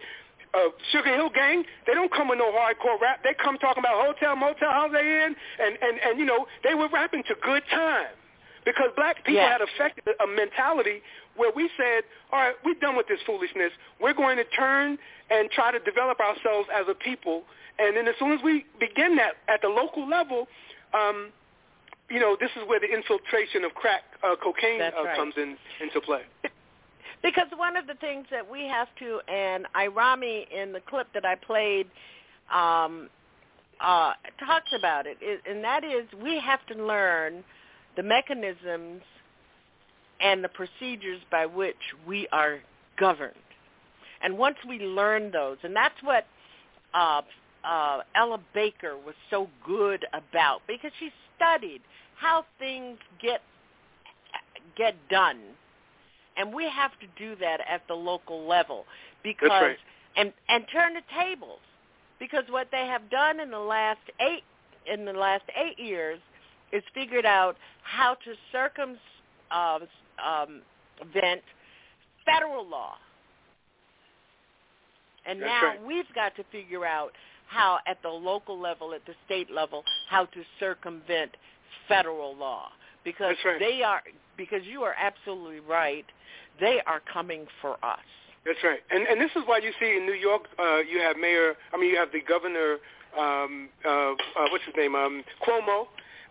Uh, 0.53 0.69
Sugar 0.91 1.13
Hill 1.15 1.29
Gang, 1.29 1.63
they 1.85 1.93
don't 1.93 2.11
come 2.11 2.29
with 2.29 2.39
no 2.39 2.51
hardcore 2.51 2.99
rap. 3.01 3.19
They 3.23 3.33
come 3.41 3.57
talking 3.57 3.81
about 3.83 4.03
hotel, 4.05 4.35
motel, 4.35 4.71
holiday 4.71 5.25
inn, 5.25 5.35
and 5.59 5.77
and 5.81 5.99
and 6.05 6.19
you 6.19 6.25
know 6.25 6.47
they 6.63 6.73
were 6.73 6.87
rapping 6.89 7.23
to 7.27 7.35
good 7.43 7.63
time 7.69 8.07
because 8.65 8.89
black 8.95 9.17
people 9.17 9.33
Yes. 9.35 9.51
had 9.51 9.61
affected 9.61 10.15
a 10.19 10.27
mentality 10.27 11.01
where 11.35 11.51
we 11.55 11.69
said, 11.77 12.03
all 12.33 12.39
right, 12.39 12.55
we're 12.65 12.73
done 12.75 12.95
with 12.97 13.07
this 13.07 13.19
foolishness. 13.25 13.71
We're 14.01 14.13
going 14.13 14.37
to 14.37 14.43
turn 14.45 14.97
and 15.29 15.49
try 15.51 15.71
to 15.71 15.79
develop 15.79 16.19
ourselves 16.19 16.67
as 16.73 16.85
a 16.89 16.95
people. 16.95 17.43
And 17.79 17.95
then 17.95 18.07
as 18.07 18.15
soon 18.17 18.31
as 18.31 18.39
we 18.43 18.65
begin 18.79 19.15
that 19.17 19.33
at 19.47 19.61
the 19.61 19.69
local 19.69 20.07
level, 20.09 20.47
um, 20.93 21.29
you 22.09 22.19
know, 22.19 22.35
this 22.39 22.49
is 22.55 22.67
where 22.67 22.79
the 22.79 22.87
infiltration 22.91 23.63
of 23.63 23.73
crack 23.75 24.01
uh, 24.23 24.35
cocaine 24.41 24.79
That's 24.79 24.95
uh, 24.99 25.03
right. 25.03 25.15
comes 25.15 25.35
in 25.37 25.57
into 25.79 26.01
play. 26.01 26.21
Because 27.23 27.47
one 27.55 27.75
of 27.75 27.87
the 27.87 27.95
things 27.95 28.25
that 28.31 28.49
we 28.49 28.67
have 28.67 28.87
to, 28.99 29.19
and 29.27 29.65
Irami 29.75 30.45
in 30.51 30.71
the 30.71 30.81
clip 30.81 31.07
that 31.13 31.25
I 31.25 31.35
played 31.35 31.87
um, 32.53 33.09
uh, 33.81 34.13
talks 34.39 34.71
about 34.77 35.05
it, 35.07 35.17
and 35.49 35.63
that 35.63 35.83
is 35.83 36.05
we 36.21 36.39
have 36.39 36.65
to 36.67 36.75
learn 36.75 37.43
the 37.95 38.03
mechanisms 38.03 39.01
and 40.19 40.43
the 40.43 40.49
procedures 40.49 41.19
by 41.31 41.45
which 41.45 41.75
we 42.07 42.27
are 42.31 42.59
governed. 42.99 43.33
And 44.21 44.37
once 44.37 44.57
we 44.67 44.79
learn 44.79 45.31
those, 45.31 45.57
and 45.63 45.75
that's 45.75 46.01
what 46.03 46.25
uh, 46.93 47.21
uh, 47.63 47.99
Ella 48.15 48.39
Baker 48.53 48.95
was 49.05 49.15
so 49.29 49.47
good 49.65 50.05
about, 50.13 50.61
because 50.67 50.91
she 50.99 51.11
studied 51.35 51.81
how 52.15 52.45
things 52.59 52.97
get 53.21 53.41
get 54.75 54.95
done 55.09 55.39
and 56.37 56.53
we 56.53 56.69
have 56.69 56.91
to 56.99 57.07
do 57.17 57.35
that 57.39 57.59
at 57.69 57.81
the 57.87 57.93
local 57.93 58.47
level 58.47 58.85
because 59.23 59.49
right. 59.49 59.77
and 60.15 60.31
and 60.49 60.65
turn 60.71 60.93
the 60.93 61.01
tables 61.19 61.59
because 62.19 62.43
what 62.49 62.67
they 62.71 62.85
have 62.85 63.09
done 63.09 63.39
in 63.39 63.51
the 63.51 63.59
last 63.59 63.99
eight 64.19 64.43
in 64.91 65.05
the 65.05 65.13
last 65.13 65.43
eight 65.55 65.79
years 65.79 66.19
is 66.71 66.83
figured 66.93 67.25
out 67.25 67.55
how 67.83 68.13
to 68.13 68.33
circum 68.51 68.97
uh, 69.51 69.79
um, 70.23 70.61
federal 72.25 72.67
law 72.67 72.95
and 75.25 75.41
That's 75.41 75.49
now 75.49 75.67
right. 75.69 75.85
we've 75.85 76.13
got 76.15 76.35
to 76.35 76.43
figure 76.51 76.85
out 76.85 77.11
how 77.47 77.79
at 77.87 78.01
the 78.01 78.09
local 78.09 78.59
level 78.59 78.93
at 78.93 79.05
the 79.05 79.13
state 79.25 79.49
level 79.49 79.83
how 80.09 80.25
to 80.25 80.41
circumvent 80.59 81.31
federal 81.87 82.35
law 82.35 82.69
because 83.03 83.35
right. 83.45 83.59
they 83.59 83.81
are 83.83 84.01
because 84.37 84.61
you 84.63 84.83
are 84.83 84.95
absolutely 84.97 85.59
right 85.59 86.05
they 86.59 86.81
are 86.85 87.01
coming 87.11 87.45
for 87.61 87.73
us 87.83 87.99
That's 88.45 88.63
right. 88.63 88.79
And 88.89 89.05
and 89.07 89.19
this 89.19 89.31
is 89.35 89.43
why 89.45 89.57
you 89.59 89.73
see 89.77 89.97
in 89.97 90.05
New 90.05 90.13
York, 90.15 90.43
uh, 90.57 90.79
you 90.79 90.99
have 90.99 91.17
Mayor. 91.17 91.55
I 91.73 91.77
mean, 91.77 91.89
you 91.89 91.97
have 91.97 92.13
the 92.13 92.21
governor. 92.21 92.77
Um, 93.17 93.67
uh, 93.83 94.15
uh, 94.39 94.47
what's 94.51 94.63
his 94.63 94.75
name? 94.77 94.95
Um, 94.95 95.23
Cuomo. 95.43 95.87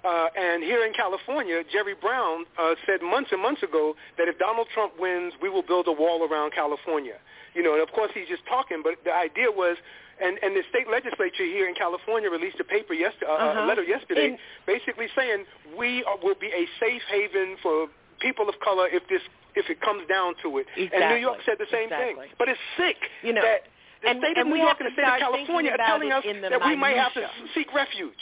Uh, 0.07 0.29
and 0.39 0.63
here 0.63 0.85
in 0.87 0.93
California, 0.93 1.63
Jerry 1.73 1.95
Brown 2.01 2.45
uh, 2.59 2.75
said 2.87 3.03
months 3.03 3.31
and 3.33 3.43
months 3.43 3.63
ago 3.65 3.97
that 4.19 4.29
if 4.29 4.39
Donald 4.39 4.69
Trump 4.73 4.93
wins, 5.01 5.33
we 5.43 5.49
will 5.51 5.63
build 5.67 5.89
a 5.89 5.93
wall 5.93 6.23
around 6.31 6.53
California. 6.55 7.19
You 7.55 7.63
know, 7.65 7.73
and 7.75 7.83
of 7.83 7.91
course 7.91 8.11
he's 8.15 8.29
just 8.29 8.47
talking, 8.47 8.83
but 8.85 8.95
the 9.05 9.13
idea 9.13 9.51
was, 9.51 9.77
and, 10.23 10.39
and 10.45 10.55
the 10.55 10.63
state 10.71 10.87
legislature 10.89 11.43
here 11.45 11.67
in 11.69 11.75
California 11.75 12.31
released 12.31 12.61
a 12.61 12.65
paper 12.65 12.95
yesterday, 12.95 13.27
uh, 13.27 13.35
Uh-huh. 13.35 13.65
a 13.65 13.67
letter 13.67 13.83
yesterday, 13.83 14.37
In- 14.37 14.39
basically 14.67 15.09
saying 15.17 15.45
we 15.77 16.05
are, 16.05 16.19
will 16.23 16.39
be 16.39 16.53
a 16.55 16.65
safe 16.79 17.03
haven 17.11 17.57
for 17.63 17.89
people 18.21 18.49
of 18.49 18.55
color 18.61 18.87
if 18.89 19.03
this 19.09 19.23
if 19.57 19.71
it 19.71 19.81
comes 19.81 20.07
down 20.07 20.35
to 20.45 20.59
it. 20.61 20.67
And 20.77 21.01
New 21.17 21.21
York 21.29 21.41
said 21.49 21.57
the 21.59 21.67
same 21.73 21.89
Exactly. 21.89 22.29
thing. 22.29 22.37
But 22.39 22.49
it's 22.53 22.61
sick 22.77 23.01
You 23.25 23.33
know, 23.33 23.41
that 23.41 23.65
the 24.05 24.11
and- 24.11 24.21
state 24.21 24.37
of 24.39 24.47
New 24.47 24.61
York 24.61 24.77
and 24.79 24.87
the 24.87 24.93
state 24.93 25.09
of 25.09 25.19
California 25.19 25.73
are 25.73 25.81
telling 25.81 26.13
us 26.13 26.23
that 26.23 26.61
we 26.63 26.77
might 26.77 26.97
have 27.01 27.15
to 27.15 27.25
seek 27.57 27.73
refuge. 27.75 28.21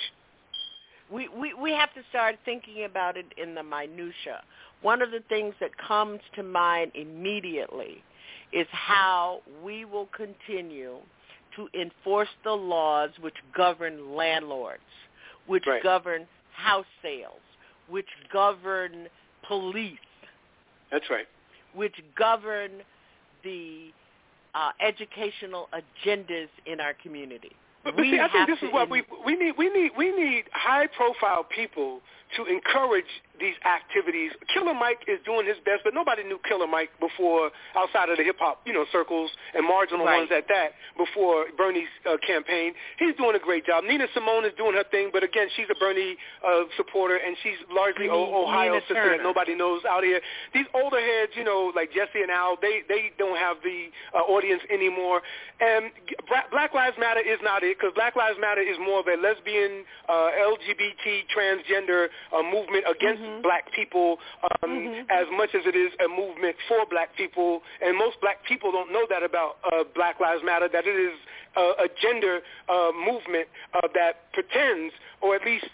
We, 1.15 1.29
we 1.29 1.55
we 1.55 1.71
have 1.71 1.95
to 1.95 2.01
start 2.11 2.37
thinking 2.45 2.85
about 2.85 3.17
it 3.17 3.27
in 3.37 3.55
the 3.55 3.63
minutia. 3.63 4.43
One 4.83 5.01
of 5.01 5.11
the 5.13 5.21
things 5.29 5.55
that 5.61 5.71
comes 5.79 6.21
to 6.35 6.43
mind 6.43 6.91
immediately 6.95 8.03
is 8.53 8.67
how 8.73 9.41
we 9.65 9.85
will 9.85 10.09
continue 10.15 10.97
to 11.57 11.69
enforce 11.81 12.29
the 12.43 12.53
laws 12.53 13.11
which 13.21 13.37
govern 13.57 14.15
landlords, 14.15 14.83
which 15.47 15.65
Right. 15.67 15.83
govern 15.83 16.27
house 16.53 16.87
sales, 17.01 17.41
which 17.89 18.09
govern 18.33 19.09
police, 19.47 19.99
That's 20.91 21.09
right. 21.11 21.27
which 21.75 21.95
govern 22.17 22.83
the 23.45 23.93
uh, 24.55 24.71
educational 24.81 25.69
agendas 25.73 26.49
in 26.67 26.81
our 26.81 26.95
community. 26.95 27.53
But, 27.85 27.97
but 27.97 28.03
we 28.03 28.13
see, 28.13 28.21
I 28.21 28.29
think 28.33 28.49
this 28.49 28.59
is 28.63 28.73
what 28.73 28.91
we 28.91 29.03
we 29.27 29.37
need. 29.37 29.53
We 29.59 29.69
need 29.71 29.91
we 29.97 30.11
need 30.11 30.45
high 30.53 30.87
profile 30.89 31.45
people 31.45 32.01
to 32.37 32.45
encourage 32.47 33.07
these 33.39 33.55
activities. 33.63 34.33
Killer 34.53 34.75
Mike 34.75 34.99
is 35.07 35.19
doing 35.25 35.47
his 35.47 35.59
best, 35.65 35.83
but 35.85 35.95
nobody 35.95 36.23
knew 36.25 36.39
Killer 36.49 36.67
Mike 36.67 36.91
before 36.99 37.51
outside 37.77 38.09
of 38.09 38.17
the 38.17 38.25
hip 38.25 38.37
hop, 38.41 38.59
you 38.67 38.73
know, 38.73 38.85
circles 38.91 39.31
and 39.55 39.63
marginal 39.67 40.07
Right. 40.07 40.19
ones 40.19 40.31
at 40.35 40.47
that. 40.49 40.75
Before 40.97 41.47
Bernie's 41.57 41.91
uh, 42.09 42.17
campaign, 42.27 42.73
he's 42.99 43.15
doing 43.17 43.37
a 43.37 43.39
great 43.39 43.67
job. 43.67 43.85
Nina 43.85 44.07
Simone 44.15 44.45
is 44.45 44.53
doing 44.57 44.75
her 44.75 44.83
thing, 44.91 45.11
but 45.13 45.23
again, 45.23 45.47
she's 45.55 45.67
a 45.71 45.79
Bernie 45.79 46.17
uh, 46.47 46.63
supporter, 46.77 47.17
and 47.19 47.37
she's 47.43 47.59
largely 47.71 48.07
Nina- 48.07 48.15
Ohio 48.43 48.71
Nina 48.79 48.81
sister 48.83 48.95
Turner. 48.95 49.17
that 49.19 49.23
nobody 49.23 49.55
knows 49.55 49.83
out 49.89 50.03
here. 50.03 50.21
These 50.55 50.67
older 50.75 50.99
heads, 51.01 51.33
you 51.37 51.45
know, 51.45 51.71
like 51.75 51.91
Jesse 51.93 52.23
and 52.23 52.31
Al, 52.31 52.57
they 52.63 52.83
they 52.89 53.13
don't 53.19 53.39
have 53.39 53.59
the 53.63 53.91
uh, 54.15 54.19
audience 54.27 54.63
anymore. 54.73 55.23
And 55.61 55.91
Black 56.51 56.75
Lives 56.75 56.97
Matter 56.99 57.21
is 57.21 57.39
not 57.43 57.63
it 57.63 57.74
because 57.79 57.93
Black 57.95 58.17
Lives 58.17 58.39
Matter 58.41 58.61
is 58.61 58.77
more 58.79 59.01
of 59.01 59.07
a 59.07 59.17
lesbian, 59.21 59.85
uh, 60.09 60.31
LGBT, 60.39 61.27
transgender 61.35 62.09
uh, 62.33 62.43
movement 62.43 62.85
against 62.89 63.23
black 63.43 63.71
people 63.73 64.19
um, 64.63 65.05
as 65.11 65.27
much 65.33 65.51
as 65.55 65.63
it 65.67 65.77
is 65.77 65.93
a 66.05 66.09
movement 66.09 66.57
for 66.69 66.87
black 66.91 67.15
people. 67.17 67.63
And 67.83 67.97
most 67.97 68.21
black 68.21 68.45
people 68.45 68.73
don't 68.73 68.93
know 68.93 69.07
that 69.11 69.23
about 69.23 69.57
uh, 69.65 69.85
Black 69.95 70.21
Lives 70.21 70.43
Matter, 70.45 70.69
that 70.73 70.87
it 70.87 70.97
is 70.97 71.19
uh, 71.57 71.85
a 71.85 71.89
gender 72.01 72.41
uh, 72.69 72.91
movement 72.95 73.49
uh, 73.75 73.89
that 73.95 74.33
pretends, 74.33 74.95
or 75.21 75.35
at 75.35 75.45
least 75.45 75.69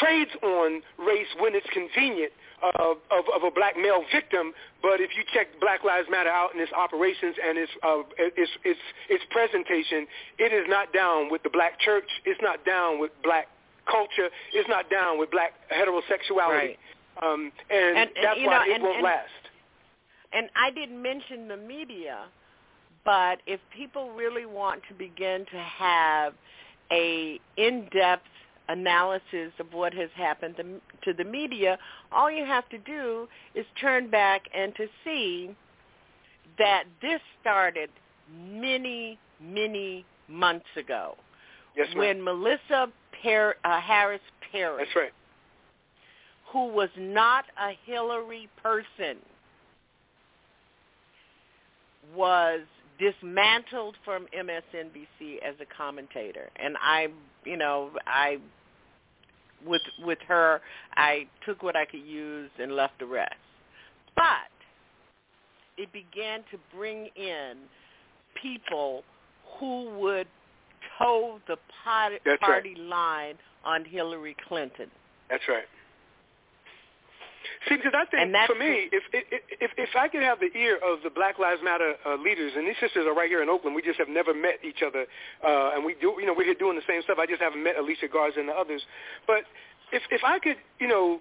trades 0.00 0.30
on 0.42 0.82
race 0.98 1.28
when 1.40 1.54
it's 1.54 1.66
convenient 1.72 2.32
uh, 2.62 2.94
of, 3.10 3.24
of 3.34 3.42
a 3.46 3.50
black 3.50 3.76
male 3.76 4.02
victim. 4.12 4.52
But 4.82 5.00
if 5.00 5.10
you 5.16 5.22
check 5.34 5.48
Black 5.60 5.84
Lives 5.84 6.08
Matter 6.10 6.30
out 6.30 6.54
in 6.54 6.60
its 6.60 6.72
operations 6.72 7.36
and 7.44 7.58
its, 7.58 7.72
uh, 7.82 8.02
its, 8.18 8.50
its, 8.64 8.80
its 9.08 9.24
presentation, 9.30 10.06
it 10.38 10.52
is 10.52 10.66
not 10.68 10.92
down 10.92 11.30
with 11.30 11.42
the 11.42 11.50
black 11.50 11.78
church. 11.80 12.08
It's 12.24 12.40
not 12.42 12.64
down 12.64 12.98
with 13.00 13.10
black 13.22 13.48
culture. 13.90 14.28
It's 14.52 14.68
not 14.68 14.90
down 14.90 15.18
with 15.18 15.30
black 15.30 15.52
heterosexuality. 15.72 16.76
Right. 16.76 16.78
Um, 17.22 17.50
and, 17.70 17.96
And- 17.96 17.98
and, 17.98 18.10
that's 18.22 18.38
you 18.40 18.46
why 18.46 18.58
know, 18.58 18.70
it 18.70 18.74
and- 18.74 18.82
won't 18.82 18.96
and- 18.96 19.04
last. 19.04 19.42
and 20.32 20.50
I 20.56 20.70
didn't 20.70 21.00
mention 21.02 21.48
the 21.48 21.56
media, 21.56 22.26
But 23.04 23.40
if 23.46 23.60
people 23.74 24.10
really 24.12 24.44
want 24.44 24.82
to 24.88 24.94
begin 24.94 25.46
to 25.50 25.58
have 25.58 26.34
a 26.92 27.40
in-depth 27.56 28.28
analysis 28.68 29.52
of 29.58 29.72
what 29.72 29.94
has 29.94 30.10
happened 30.14 30.56
to, 30.56 30.64
to 31.12 31.16
the 31.16 31.24
media, 31.28 31.78
all 32.12 32.30
you 32.30 32.44
have 32.44 32.68
to 32.68 32.78
do 32.78 33.26
is 33.54 33.64
turn 33.80 34.10
back 34.10 34.42
and 34.54 34.74
to 34.76 34.86
see 35.04 35.50
that 36.58 36.84
this 37.00 37.20
started 37.40 37.88
many, 38.50 39.18
many 39.40 40.04
months 40.28 40.66
ago 40.76 41.14
Yes, 41.76 41.88
ma'am. 41.90 41.98
when 41.98 42.24
Melissa 42.24 42.88
per- 43.22 43.54
uh, 43.64 43.80
Harris 43.80 44.20
Perry, 44.52 44.84
That's 44.84 44.96
right. 44.96 45.12
who 46.52 46.66
was 46.68 46.90
not 46.98 47.44
a 47.58 47.70
Hillary 47.86 48.48
person, 48.62 49.16
was 52.14 52.60
dismantled 52.98 53.94
from 54.04 54.26
MSNBC 54.36 55.38
as 55.46 55.54
a 55.60 55.66
commentator. 55.76 56.48
And 56.56 56.76
I, 56.80 57.08
you 57.44 57.56
know, 57.56 57.90
I 58.06 58.38
with 59.66 59.82
with 60.04 60.18
her, 60.28 60.60
I 60.94 61.26
took 61.44 61.62
what 61.62 61.76
I 61.76 61.84
could 61.84 62.04
use 62.04 62.50
and 62.60 62.72
left 62.72 62.98
the 62.98 63.06
rest. 63.06 63.34
But 64.14 64.50
it 65.76 65.92
began 65.92 66.40
to 66.50 66.58
bring 66.74 67.08
in 67.16 67.56
people 68.42 69.04
who 69.58 69.90
would 69.98 70.26
toe 70.98 71.40
the 71.46 71.56
party, 71.84 72.16
That's 72.24 72.42
right. 72.42 72.78
line 72.78 73.34
on 73.64 73.84
Hillary 73.84 74.36
Clinton. 74.46 74.90
That's 75.30 75.44
right. 75.48 75.64
See, 77.68 77.76
because 77.76 77.92
I 77.94 78.04
think 78.06 78.34
for 78.46 78.54
me, 78.54 78.88
if, 78.92 79.04
if 79.12 79.24
if 79.60 79.70
if 79.76 79.90
I 79.96 80.08
could 80.08 80.22
have 80.22 80.40
the 80.40 80.50
ear 80.56 80.76
of 80.76 81.00
the 81.02 81.10
Black 81.10 81.38
Lives 81.38 81.60
Matter 81.62 81.94
uh, 82.06 82.16
leaders, 82.16 82.52
and 82.56 82.66
these 82.66 82.78
sisters 82.80 83.06
are 83.06 83.14
right 83.14 83.28
here 83.28 83.42
in 83.42 83.48
Oakland, 83.48 83.74
we 83.74 83.82
just 83.82 83.98
have 83.98 84.08
never 84.08 84.32
met 84.32 84.58
each 84.64 84.82
other, 84.86 85.06
uh, 85.44 85.74
and 85.74 85.84
we 85.84 85.94
do, 86.00 86.16
you 86.18 86.26
know, 86.26 86.34
we're 86.36 86.44
here 86.44 86.58
doing 86.58 86.76
the 86.76 86.86
same 86.86 87.02
stuff. 87.02 87.18
I 87.18 87.26
just 87.26 87.42
haven't 87.42 87.62
met 87.62 87.76
Alicia 87.76 88.08
Garza 88.08 88.40
and 88.40 88.48
the 88.48 88.54
others. 88.54 88.82
But 89.26 89.42
if 89.92 90.02
if 90.10 90.22
I 90.24 90.38
could, 90.38 90.56
you 90.78 90.88
know, 90.88 91.20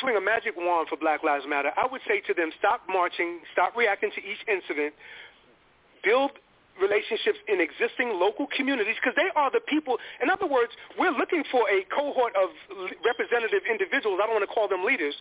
swing 0.00 0.16
a 0.16 0.20
magic 0.20 0.54
wand 0.56 0.88
for 0.88 0.96
Black 0.96 1.22
Lives 1.22 1.44
Matter, 1.48 1.70
I 1.76 1.86
would 1.90 2.00
say 2.06 2.20
to 2.26 2.34
them, 2.34 2.50
stop 2.58 2.82
marching, 2.88 3.40
stop 3.52 3.76
reacting 3.76 4.10
to 4.14 4.20
each 4.20 4.42
incident, 4.48 4.94
build 6.02 6.32
relationships 6.80 7.38
in 7.48 7.60
existing 7.60 8.18
local 8.18 8.46
communities 8.56 8.96
because 9.00 9.16
they 9.16 9.28
are 9.34 9.50
the 9.50 9.60
people. 9.60 9.98
In 10.22 10.30
other 10.30 10.46
words, 10.46 10.72
we're 10.98 11.14
looking 11.14 11.44
for 11.50 11.68
a 11.68 11.84
cohort 11.92 12.34
of 12.36 12.50
representative 13.04 13.64
individuals. 13.68 14.20
I 14.22 14.26
don't 14.26 14.36
want 14.36 14.48
to 14.48 14.52
call 14.52 14.68
them 14.68 14.84
leaders. 14.84 15.14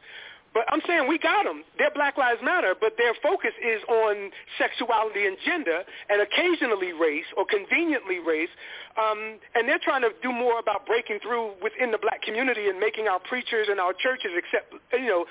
But 0.56 0.64
I'm 0.72 0.80
saying 0.88 1.12
we 1.12 1.20
got 1.20 1.44
them. 1.44 1.68
They're 1.78 1.92
Black 1.92 2.16
Lives 2.18 2.40
Matter, 2.42 2.76
but 2.80 2.96
their 2.98 3.12
focus 3.22 3.52
is 3.60 3.84
on 3.92 4.32
sexuality 4.58 5.28
and 5.28 5.36
gender 5.46 5.84
and 6.08 6.24
occasionally 6.24 6.94
race 6.96 7.28
or 7.36 7.44
conveniently 7.44 8.24
race. 8.24 8.50
Um, 8.96 9.36
and 9.54 9.68
they're 9.68 9.84
trying 9.84 10.02
to 10.08 10.16
do 10.24 10.32
more 10.32 10.58
about 10.58 10.88
breaking 10.88 11.20
through 11.20 11.60
within 11.62 11.92
the 11.92 12.00
black 12.00 12.22
community 12.22 12.72
and 12.72 12.80
making 12.80 13.10
our 13.12 13.20
preachers 13.20 13.68
and 13.70 13.82
our 13.82 13.92
churches 13.92 14.32
accept, 14.32 14.72
you 14.94 15.12
know, 15.12 15.26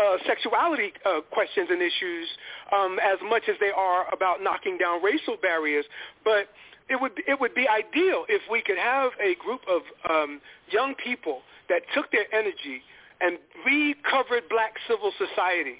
uh, 0.00 0.16
sexuality 0.26 0.96
uh, 1.04 1.20
questions 1.30 1.68
and 1.70 1.82
issues 1.82 2.26
um, 2.72 2.96
as 3.04 3.20
much 3.28 3.52
as 3.52 3.56
they 3.60 3.70
are 3.76 4.08
about 4.14 4.40
knocking 4.40 4.78
down 4.78 5.04
racial 5.04 5.36
barriers. 5.36 5.84
But 6.24 6.48
it 6.88 6.96
would 6.96 7.12
it 7.28 7.38
would 7.38 7.54
be 7.54 7.68
ideal 7.68 8.24
if 8.32 8.40
we 8.50 8.62
could 8.62 8.78
have 8.78 9.12
a 9.20 9.36
group 9.36 9.60
of 9.68 9.82
um, 10.08 10.40
young 10.72 10.94
people 10.94 11.42
that 11.68 11.82
took 11.94 12.10
their 12.10 12.26
energy 12.34 12.80
and 13.20 13.38
recovered 13.64 14.48
black 14.48 14.74
civil 14.88 15.12
society. 15.18 15.78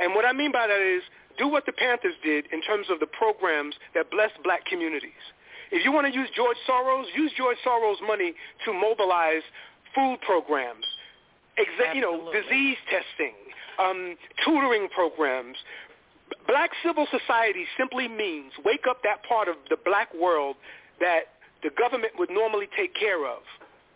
And 0.00 0.14
what 0.14 0.24
I 0.24 0.32
mean 0.32 0.52
by 0.52 0.66
that 0.66 0.80
is 0.80 1.02
do 1.38 1.48
what 1.48 1.66
the 1.66 1.72
Panthers 1.72 2.14
did 2.22 2.46
in 2.52 2.62
terms 2.62 2.86
of 2.90 3.00
the 3.00 3.06
programs 3.06 3.74
that 3.94 4.10
bless 4.10 4.30
black 4.44 4.64
communities. 4.66 5.24
If 5.70 5.84
you 5.84 5.92
want 5.92 6.06
to 6.06 6.12
use 6.12 6.28
George 6.34 6.56
Soros, 6.68 7.04
use 7.14 7.32
George 7.36 7.56
Soros' 7.66 8.02
money 8.06 8.34
to 8.64 8.72
mobilize 8.72 9.42
food 9.94 10.18
programs, 10.22 10.84
exa- 11.58 11.94
you 11.94 12.00
know, 12.00 12.32
disease 12.32 12.76
testing, 12.90 13.34
um, 13.78 14.16
tutoring 14.44 14.88
programs. 14.94 15.56
Black 16.46 16.70
civil 16.84 17.06
society 17.10 17.64
simply 17.78 18.08
means 18.08 18.52
wake 18.64 18.84
up 18.88 19.02
that 19.02 19.22
part 19.28 19.48
of 19.48 19.56
the 19.68 19.76
black 19.84 20.12
world 20.14 20.56
that 21.00 21.38
the 21.62 21.70
government 21.78 22.12
would 22.18 22.30
normally 22.30 22.68
take 22.76 22.94
care 22.94 23.26
of 23.26 23.42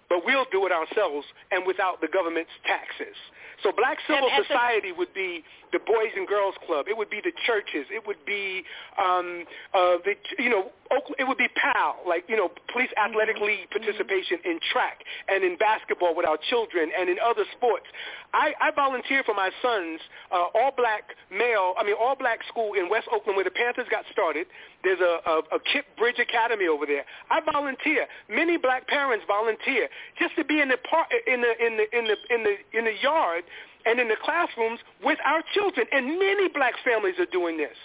but 0.08 0.24
we'll 0.24 0.46
do 0.52 0.66
it 0.66 0.72
ourselves 0.72 1.26
and 1.50 1.66
without 1.66 2.00
the 2.00 2.08
government's 2.08 2.52
taxes. 2.66 3.16
So 3.62 3.72
black 3.72 3.98
civil 4.06 4.28
And 4.28 4.32
at 4.32 4.38
the- 4.42 4.44
society 4.48 4.92
would 4.92 5.14
be 5.14 5.44
the 5.72 5.78
Boys 5.78 6.12
and 6.14 6.26
Girls 6.28 6.54
Club. 6.66 6.86
It 6.88 6.96
would 6.96 7.10
be 7.10 7.20
the 7.20 7.32
churches. 7.46 7.86
It 7.90 8.06
would 8.06 8.22
be, 8.26 8.64
um, 8.98 9.44
uh, 9.72 9.98
the 10.04 10.14
you 10.38 10.50
know, 10.50 10.70
Oakland, 10.90 11.16
it 11.18 11.24
would 11.24 11.38
be 11.38 11.48
PAL, 11.48 12.02
like 12.06 12.24
you 12.28 12.36
know, 12.36 12.50
police 12.70 12.90
athletic 12.96 13.38
league 13.40 13.70
participation 13.70 14.38
in 14.44 14.60
track 14.72 15.02
and 15.28 15.42
in 15.42 15.56
basketball 15.56 16.14
with 16.14 16.26
our 16.26 16.36
children 16.50 16.90
and 16.96 17.08
in 17.08 17.18
other 17.18 17.44
sports. 17.56 17.86
I, 18.34 18.54
I 18.60 18.70
volunteer 18.72 19.22
for 19.24 19.34
my 19.34 19.50
son's 19.62 20.00
uh, 20.30 20.46
all-black 20.54 21.14
male, 21.30 21.74
I 21.78 21.84
mean 21.84 21.94
all-black 21.98 22.40
school 22.48 22.74
in 22.74 22.88
West 22.88 23.08
Oakland 23.10 23.36
where 23.36 23.44
the 23.44 23.50
Panthers 23.50 23.86
got 23.90 24.04
started. 24.12 24.46
There's 24.84 25.00
a, 25.00 25.14
a, 25.28 25.38
a 25.56 25.58
KIPP 25.60 25.84
Bridge 25.98 26.18
Academy 26.18 26.68
over 26.68 26.86
there. 26.86 27.04
I 27.30 27.40
volunteer. 27.52 28.06
Many 28.28 28.56
black 28.58 28.86
parents 28.86 29.24
volunteer 29.26 29.88
just 30.18 30.36
to 30.36 30.44
be 30.44 30.60
in 30.60 30.68
the 30.68 30.78
par- 30.88 31.08
in 31.26 31.40
the 31.40 31.52
in 31.66 31.76
the 31.78 31.86
in 31.98 32.04
the 32.04 32.16
in 32.34 32.40
the 32.44 32.54
in 32.78 32.84
the 32.84 32.94
yard 33.02 33.44
and 33.86 33.98
in 33.98 34.08
the 34.08 34.16
classrooms 34.22 34.80
with 35.02 35.18
our 35.24 35.42
children. 35.54 35.86
And 35.92 36.18
many 36.18 36.48
black 36.48 36.74
families 36.84 37.14
are 37.18 37.26
doing 37.32 37.56
this. 37.56 37.76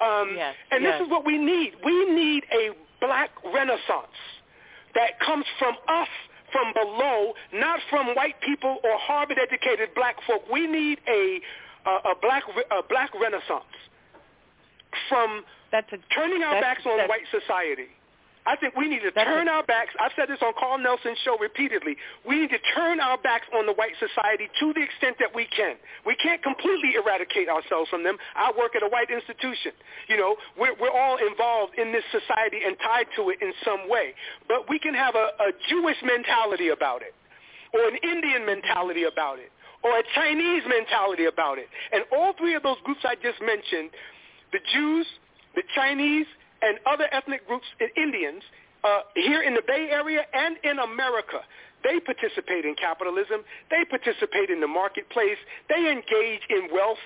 Um, 0.00 0.34
Yes, 0.36 0.54
and 0.70 0.82
yes. 0.82 0.98
this 0.98 1.06
is 1.06 1.10
what 1.10 1.24
we 1.26 1.38
need. 1.38 1.74
We 1.84 2.06
need 2.10 2.44
a 2.52 2.70
black 3.00 3.30
renaissance 3.44 4.16
that 4.94 5.18
comes 5.20 5.44
from 5.58 5.74
us 5.88 6.08
from 6.52 6.72
below, 6.72 7.34
not 7.52 7.80
from 7.90 8.14
white 8.14 8.40
people 8.40 8.78
or 8.84 8.96
Harvard-educated 8.98 9.90
black 9.94 10.16
folk. 10.26 10.42
We 10.52 10.66
need 10.66 10.98
a 11.08 11.40
a, 11.86 11.90
a 12.10 12.14
black 12.22 12.44
a 12.70 12.82
black 12.88 13.10
renaissance 13.20 13.74
from 15.08 15.44
that's 15.74 15.90
a, 15.90 15.98
turning 16.14 16.46
our 16.46 16.60
backs 16.62 16.86
on 16.86 17.02
white 17.10 17.26
society. 17.34 17.90
I 18.46 18.54
think 18.54 18.76
we 18.76 18.86
need 18.86 19.00
to 19.02 19.10
turn 19.10 19.48
our 19.48 19.64
backs. 19.64 19.90
I've 19.98 20.12
said 20.14 20.28
this 20.28 20.38
on 20.38 20.52
Carl 20.54 20.78
Nelson's 20.78 21.18
show 21.24 21.36
repeatedly. 21.40 21.96
We 22.28 22.38
need 22.38 22.50
to 22.50 22.62
turn 22.76 23.00
our 23.00 23.18
backs 23.18 23.48
on 23.56 23.66
the 23.66 23.72
white 23.72 23.96
society 23.98 24.46
to 24.60 24.72
the 24.72 24.84
extent 24.84 25.16
that 25.18 25.34
we 25.34 25.48
can. 25.50 25.74
We 26.06 26.14
can't 26.22 26.44
completely 26.44 26.94
eradicate 26.94 27.48
ourselves 27.48 27.88
from 27.88 28.04
them. 28.04 28.18
I 28.36 28.52
work 28.56 28.76
at 28.76 28.84
a 28.84 28.90
white 28.92 29.10
institution. 29.10 29.72
You 30.06 30.18
know, 30.18 30.36
we're, 30.60 30.76
we're 30.78 30.94
all 30.94 31.16
involved 31.16 31.74
in 31.74 31.90
this 31.90 32.04
society 32.12 32.60
and 32.62 32.76
tied 32.78 33.08
to 33.16 33.30
it 33.30 33.42
in 33.42 33.50
some 33.64 33.88
way. 33.90 34.14
But 34.46 34.68
we 34.68 34.78
can 34.78 34.94
have 34.94 35.16
a, 35.16 35.34
a 35.42 35.50
Jewish 35.72 35.98
mentality 36.04 36.68
about 36.68 37.02
it, 37.02 37.16
or 37.72 37.88
an 37.88 37.96
Indian 38.04 38.46
mentality 38.46 39.10
about 39.10 39.40
it, 39.40 39.50
or 39.82 39.98
a 39.98 40.04
Chinese 40.14 40.62
mentality 40.68 41.24
about 41.24 41.56
it. 41.58 41.66
And 41.90 42.04
all 42.12 42.36
three 42.38 42.54
of 42.54 42.62
those 42.62 42.78
groups 42.84 43.00
I 43.02 43.16
just 43.16 43.40
mentioned, 43.40 43.90
the 44.52 44.60
Jews, 44.70 45.08
the 45.54 45.62
Chinese, 45.74 46.26
and 46.62 46.78
other 46.86 47.08
ethnic 47.12 47.46
groups 47.46 47.66
and 47.80 47.90
Indians 47.96 48.42
uh, 48.84 49.00
here 49.14 49.42
in 49.42 49.54
the 49.54 49.62
Bay 49.66 49.88
Area 49.90 50.22
and 50.32 50.56
in 50.64 50.78
America, 50.78 51.40
they 51.82 52.00
participate 52.00 52.64
in 52.64 52.74
capitalism. 52.74 53.44
They 53.70 53.84
participate 53.84 54.48
in 54.48 54.60
the 54.60 54.68
marketplace. 54.68 55.36
They 55.68 55.90
engage 55.90 56.40
in 56.48 56.68
wealth 56.72 57.02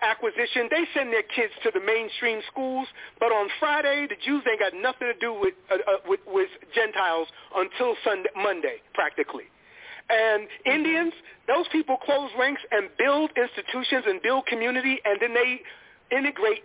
acquisition. 0.00 0.68
They 0.70 0.84
send 0.94 1.12
their 1.12 1.22
kids 1.22 1.52
to 1.64 1.70
the 1.72 1.84
mainstream 1.84 2.40
schools. 2.50 2.88
But 3.20 3.32
on 3.32 3.48
Friday, 3.60 4.06
the 4.08 4.16
Jews 4.24 4.42
ain't 4.48 4.60
got 4.60 4.72
nothing 4.72 5.12
to 5.12 5.18
do 5.20 5.38
with, 5.38 5.54
uh, 5.70 5.74
uh, 5.74 5.96
with, 6.06 6.20
with 6.26 6.48
Gentiles 6.74 7.28
until 7.54 7.94
Sunday, 8.04 8.30
Monday, 8.36 8.80
practically. 8.94 9.44
And 10.08 10.48
Indians, 10.64 11.12
those 11.46 11.66
people 11.72 11.96
close 11.98 12.30
ranks 12.38 12.62
and 12.70 12.88
build 12.96 13.30
institutions 13.36 14.04
and 14.06 14.22
build 14.22 14.46
community, 14.46 14.98
and 15.04 15.20
then 15.20 15.34
they 15.34 15.60
integrate 16.16 16.62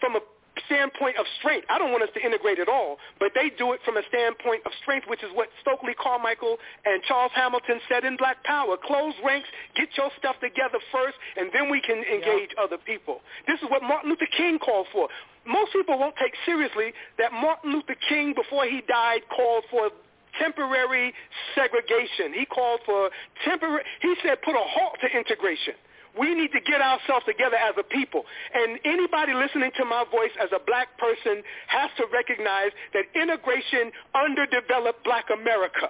from 0.00 0.16
a 0.16 0.20
standpoint 0.66 1.16
of 1.16 1.26
strength. 1.38 1.66
I 1.70 1.78
don't 1.78 1.92
want 1.92 2.02
us 2.02 2.10
to 2.14 2.20
integrate 2.20 2.58
at 2.58 2.68
all, 2.68 2.98
but 3.18 3.32
they 3.34 3.50
do 3.56 3.72
it 3.72 3.80
from 3.84 3.96
a 3.96 4.02
standpoint 4.08 4.62
of 4.66 4.72
strength, 4.82 5.06
which 5.08 5.22
is 5.22 5.30
what 5.34 5.48
Stokely 5.60 5.94
Carmichael 5.94 6.58
and 6.84 7.02
Charles 7.04 7.32
Hamilton 7.34 7.80
said 7.88 8.04
in 8.04 8.16
Black 8.16 8.42
Power. 8.44 8.76
Close 8.76 9.14
ranks, 9.24 9.48
get 9.74 9.88
your 9.96 10.10
stuff 10.18 10.36
together 10.40 10.78
first, 10.92 11.16
and 11.36 11.50
then 11.52 11.70
we 11.70 11.80
can 11.80 12.02
engage 12.02 12.50
other 12.60 12.78
people. 12.78 13.20
This 13.46 13.60
is 13.62 13.68
what 13.70 13.82
Martin 13.82 14.10
Luther 14.10 14.28
King 14.36 14.58
called 14.58 14.86
for. 14.92 15.08
Most 15.46 15.72
people 15.72 15.98
won't 15.98 16.16
take 16.16 16.34
seriously 16.44 16.92
that 17.18 17.32
Martin 17.32 17.72
Luther 17.72 17.96
King, 18.08 18.34
before 18.34 18.64
he 18.64 18.82
died, 18.86 19.22
called 19.34 19.64
for 19.70 19.90
temporary 20.38 21.12
segregation. 21.54 22.32
He 22.34 22.46
called 22.46 22.80
for 22.86 23.10
temporary, 23.44 23.82
he 24.00 24.14
said 24.22 24.42
put 24.42 24.54
a 24.54 24.62
halt 24.62 24.96
to 25.00 25.08
integration. 25.18 25.74
We 26.18 26.34
need 26.34 26.52
to 26.52 26.60
get 26.60 26.80
ourselves 26.80 27.24
together 27.26 27.56
as 27.56 27.74
a 27.78 27.82
people. 27.84 28.24
And 28.54 28.78
anybody 28.84 29.32
listening 29.34 29.70
to 29.78 29.84
my 29.84 30.04
voice 30.10 30.32
as 30.42 30.50
a 30.52 30.58
black 30.66 30.96
person 30.98 31.42
has 31.68 31.90
to 31.98 32.06
recognize 32.12 32.72
that 32.94 33.04
integration 33.14 33.92
underdeveloped 34.14 35.04
black 35.04 35.26
America. 35.30 35.88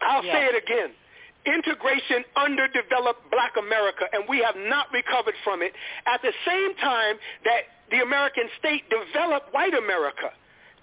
I'll 0.00 0.24
Yes. 0.24 0.34
say 0.34 0.44
it 0.46 0.62
again. 0.64 0.94
integration 1.46 2.24
underdeveloped 2.36 3.30
black 3.30 3.56
America, 3.56 4.04
and 4.12 4.28
we 4.28 4.38
have 4.40 4.56
not 4.56 4.92
recovered 4.92 5.36
from 5.44 5.62
it. 5.62 5.72
At 6.04 6.20
the 6.20 6.32
same 6.44 6.74
time 6.74 7.18
that 7.44 7.62
the 7.90 8.02
American 8.02 8.50
state 8.58 8.84
developed 8.90 9.52
white 9.54 9.72
America 9.72 10.32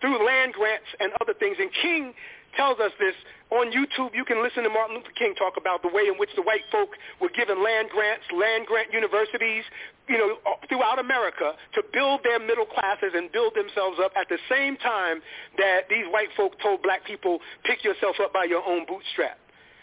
through 0.01 0.25
land 0.25 0.53
grants 0.53 0.87
and 0.99 1.11
other 1.21 1.33
things. 1.35 1.57
And 1.59 1.71
King 1.73 2.13
tells 2.55 2.79
us 2.79 2.91
this 2.99 3.15
on 3.51 3.71
YouTube. 3.71 4.15
You 4.15 4.25
can 4.25 4.41
listen 4.41 4.63
to 4.63 4.69
Martin 4.69 4.95
Luther 4.97 5.13
King 5.15 5.35
talk 5.35 5.53
about 5.57 5.81
the 5.81 5.87
way 5.87 6.03
in 6.07 6.15
which 6.17 6.31
the 6.35 6.41
white 6.41 6.65
folk 6.71 6.89
were 7.21 7.29
given 7.29 7.63
land 7.63 7.89
grants, 7.89 8.25
land 8.33 8.65
grant 8.65 8.91
universities, 8.91 9.63
you 10.07 10.17
know, 10.17 10.37
throughout 10.69 10.99
America 10.99 11.53
to 11.73 11.83
build 11.93 12.21
their 12.23 12.39
middle 12.39 12.65
classes 12.65 13.13
and 13.13 13.31
build 13.31 13.53
themselves 13.55 13.97
up 14.03 14.11
at 14.17 14.27
the 14.29 14.37
same 14.49 14.77
time 14.77 15.21
that 15.57 15.87
these 15.89 16.05
white 16.11 16.29
folk 16.35 16.53
told 16.61 16.81
black 16.81 17.05
people, 17.05 17.39
pick 17.65 17.83
yourself 17.83 18.15
up 18.21 18.33
by 18.33 18.43
your 18.45 18.65
own 18.65 18.85
bootstrap. 18.87 19.37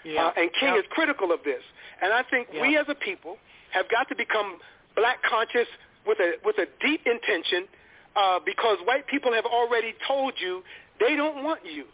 Yeah. 0.05 0.27
Uh, 0.27 0.33
and 0.41 0.51
King 0.59 0.75
Yep. 0.75 0.85
is 0.85 0.91
critical 0.91 1.31
of 1.33 1.41
this. 1.45 1.63
And 2.03 2.13
I 2.13 2.23
think 2.25 2.49
we 2.53 2.77
as 2.77 2.87
a 2.89 2.95
people 2.97 3.39
have 3.71 3.87
got 3.91 4.09
to 4.09 4.17
become 4.17 4.59
black 4.97 5.23
conscious 5.23 5.69
with 6.07 6.19
a 6.19 6.35
with 6.45 6.59
a 6.59 6.67
deep 6.85 7.07
intention 7.07 7.69
uh, 8.17 8.41
because 8.45 8.79
white 8.85 9.07
people 9.07 9.33
have 9.33 9.47
already 9.47 9.95
told 10.07 10.35
you 10.39 10.63
they 10.99 11.15
don't 11.17 11.45
want 11.45 11.61
you. 11.65 11.85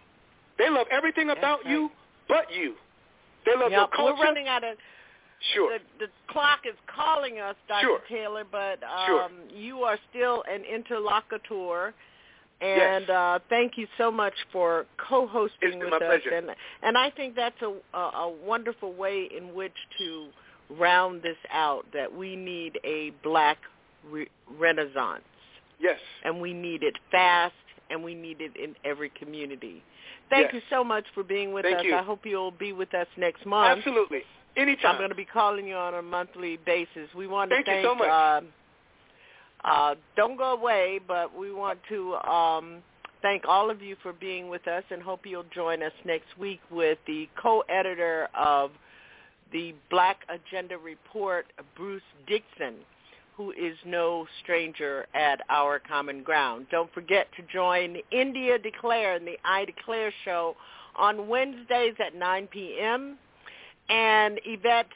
They 0.59 0.69
love 0.71 0.87
everything 0.91 1.31
about 1.31 1.65
you 1.67 1.91
but 2.29 2.47
you. 2.53 2.75
They 3.47 3.53
love 3.53 3.71
your 3.71 3.81
Yep, 3.83 3.91
culture. 3.97 4.15
We're 4.19 4.25
running 4.25 4.49
out 4.49 4.65
of. 4.65 4.77
Sure. 5.55 5.79
The, 5.79 6.07
the 6.07 6.13
clock 6.29 6.61
is 6.69 6.75
calling 6.95 7.39
us, 7.39 7.55
Dr. 7.69 7.83
Sure. 7.87 8.01
Taylor, 8.09 8.45
but 8.51 8.83
um, 8.83 9.07
Sure. 9.07 9.29
you 9.55 9.79
are 9.85 9.97
still 10.11 10.43
an 10.53 10.63
interlocutor. 10.65 11.95
Yes. 12.61 13.03
And 13.03 13.11
uh, 13.11 13.39
thank 13.49 13.79
you 13.79 13.87
so 13.97 14.11
much 14.11 14.35
for 14.51 14.85
co-hosting 15.09 15.57
It's 15.63 15.75
been 15.77 15.79
with 15.79 15.91
my 15.91 16.07
us, 16.07 16.21
pleasure. 16.23 16.37
and 16.37 16.49
and 16.83 16.99
I 16.99 17.11
think 17.11 17.37
that's 17.37 17.61
a, 17.63 17.73
a 17.97 18.01
a 18.01 18.33
wonderful 18.45 18.93
way 18.95 19.29
in 19.35 19.55
which 19.55 19.73
to 19.99 20.27
round 20.77 21.23
this 21.23 21.37
out. 21.53 21.87
That 21.95 22.13
we 22.13 22.35
need 22.35 22.79
a 22.85 23.13
black 23.23 23.59
re- 24.11 24.29
renaissance. 24.59 25.23
Yes. 25.81 26.01
And 26.25 26.41
we 26.41 26.53
need 26.53 26.83
it 26.83 26.95
fast, 27.13 27.55
and 27.91 28.03
we 28.03 28.15
need 28.17 28.41
it 28.41 28.57
in 28.57 28.75
every 28.85 29.11
community. 29.11 29.85
Thank 30.31 30.53
Yes. 30.53 30.55
you 30.55 30.63
so 30.71 30.85
much 30.85 31.05
for 31.15 31.23
being 31.23 31.53
with 31.53 31.65
Thank 31.65 31.79
us. 31.79 31.85
you. 31.85 31.95
I 31.95 32.03
hope 32.03 32.27
you'll 32.27 32.51
be 32.51 32.73
with 32.73 32.93
us 32.95 33.07
next 33.17 33.47
month. 33.47 33.79
Absolutely. 33.79 34.23
Anytime. 34.57 34.93
I'm 34.93 34.99
going 34.99 35.11
to 35.11 35.15
be 35.15 35.25
calling 35.25 35.67
you 35.67 35.77
on 35.77 35.95
a 35.95 36.03
monthly 36.03 36.57
basis. 36.59 37.09
We 37.15 37.27
want 37.27 37.51
to 37.51 37.57
Thank 37.57 37.69
you 37.69 37.83
so 37.83 37.95
much. 37.95 38.09
Uh, 38.09 38.41
uh, 39.65 39.95
don't 40.17 40.37
go 40.37 40.53
away, 40.53 41.01
but 41.07 41.37
we 41.37 41.53
want 41.53 41.79
to 41.89 42.15
um, 42.17 42.83
thank 43.23 43.45
all 43.47 43.71
of 43.71 43.83
you 43.83 43.97
for 44.03 44.13
being 44.13 44.49
with 44.49 44.67
us 44.69 44.85
and 44.91 45.03
hope 45.03 45.21
you'll 45.25 45.45
join 45.55 45.83
us 45.83 45.93
next 46.05 46.37
week 46.39 46.61
with 46.71 46.99
the 47.07 47.29
co-editor 47.41 48.29
of 48.37 48.71
the 49.53 49.75
Black 49.91 50.19
Agenda 50.29 50.77
Report, 50.79 51.47
Bruce 51.77 52.03
Dixon, 52.27 52.75
who 53.39 53.53
is 53.53 53.77
no 53.87 54.27
stranger 54.43 55.07
at 55.15 55.41
our 55.49 55.79
common 55.79 56.25
ground. 56.25 56.67
Don't 56.73 56.93
forget 56.93 57.29
to 57.37 57.43
join 57.53 57.97
India 58.11 58.59
Declare 58.59 59.15
and 59.15 59.27
the 59.27 59.39
I 59.45 59.65
Declare 59.65 60.13
show 60.25 60.57
on 60.97 61.29
Wednesdays 61.29 61.95
at 62.05 62.17
9 62.17 62.49
p.m. 62.49 63.17
and 63.89 64.41
Yvette 64.45 64.89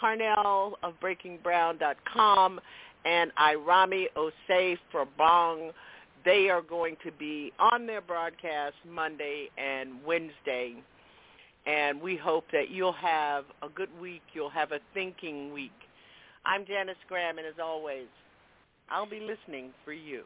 Carnell 0.00 0.74
of 0.84 0.94
BreakingBrown.com 1.02 2.60
and 3.04 3.32
Irami 3.34 4.04
Osei 4.16 4.78
for 4.92 5.04
Bong. 5.18 5.72
They 6.24 6.48
are 6.50 6.62
going 6.62 6.96
to 7.04 7.10
be 7.10 7.52
on 7.58 7.84
their 7.84 8.00
broadcast 8.00 8.76
Monday 8.88 9.48
and 9.58 10.04
Wednesday. 10.06 10.76
And 11.66 12.00
we 12.00 12.16
hope 12.16 12.44
that 12.52 12.70
you'll 12.70 12.92
have 12.92 13.44
a 13.60 13.68
good 13.68 13.90
week. 14.00 14.22
You'll 14.34 14.50
have 14.50 14.70
a 14.70 14.78
thinking 14.94 15.52
week. 15.52 15.72
I'm 16.48 16.64
Janice 16.64 16.96
Graham, 17.08 17.36
and 17.36 17.46
as 17.46 17.60
always, 17.62 18.06
I'll 18.90 19.08
be 19.08 19.20
listening 19.20 19.70
for 19.84 19.92
you. 19.92 20.22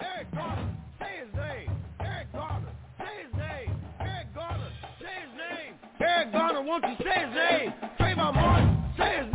Eric 0.00 0.32
Garner, 0.32 0.76
say 1.00 1.24
his 1.24 1.34
name. 1.34 1.70
Eric 1.98 2.32
Garner, 2.32 2.68
say 2.98 3.24
his 3.24 3.34
name. 3.36 3.76
Eric 3.98 4.32
Garner, 4.32 4.70
say 5.00 5.06
his 5.26 5.32
name. 5.36 5.74
Eric 6.00 6.32
Garner, 6.32 6.62
won't 6.62 6.84
you 6.84 6.94
say 7.04 7.26
his 7.26 7.34
name? 7.34 7.72
Trayvon 7.98 8.34
Martin, 8.34 8.84
say 8.96 9.16
his 9.16 9.24
name. 9.24 9.29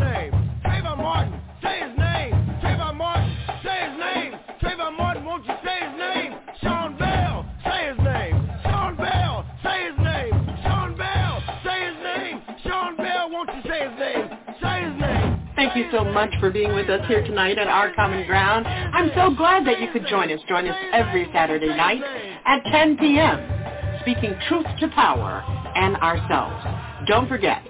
Thank 15.75 15.91
you 15.91 15.99
so 15.99 16.05
much 16.05 16.33
for 16.39 16.49
being 16.49 16.73
with 16.73 16.89
us 16.89 17.05
here 17.05 17.21
tonight 17.21 17.57
at 17.57 17.67
Our 17.67 17.93
Common 17.95 18.25
Ground. 18.25 18.65
I'm 18.65 19.11
so 19.13 19.35
glad 19.35 19.67
that 19.67 19.81
you 19.81 19.91
could 19.91 20.07
join 20.07 20.31
us. 20.31 20.39
Join 20.47 20.69
us 20.69 20.77
every 20.93 21.27
Saturday 21.33 21.67
night 21.67 22.01
at 22.45 22.63
10 22.71 22.97
p.m. 22.97 23.99
Speaking 23.99 24.33
truth 24.47 24.65
to 24.79 24.87
power 24.95 25.43
and 25.75 25.97
ourselves. 25.97 26.65
Don't 27.07 27.27
forget, 27.27 27.61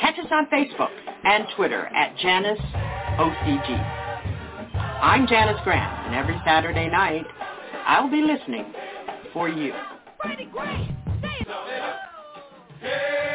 catch 0.00 0.16
us 0.16 0.30
on 0.30 0.46
Facebook 0.46 0.92
and 1.24 1.44
Twitter 1.56 1.86
at 1.86 2.16
Janice 2.18 2.60
OCG. 3.18 4.70
I'm 5.02 5.26
Janice 5.26 5.58
Graham, 5.64 6.06
and 6.06 6.14
every 6.14 6.40
Saturday 6.46 6.88
night, 6.88 7.26
I'll 7.84 8.08
be 8.08 8.22
listening 8.22 8.72
for 9.32 9.48
you. 9.48 9.72
Hey! 12.80 13.33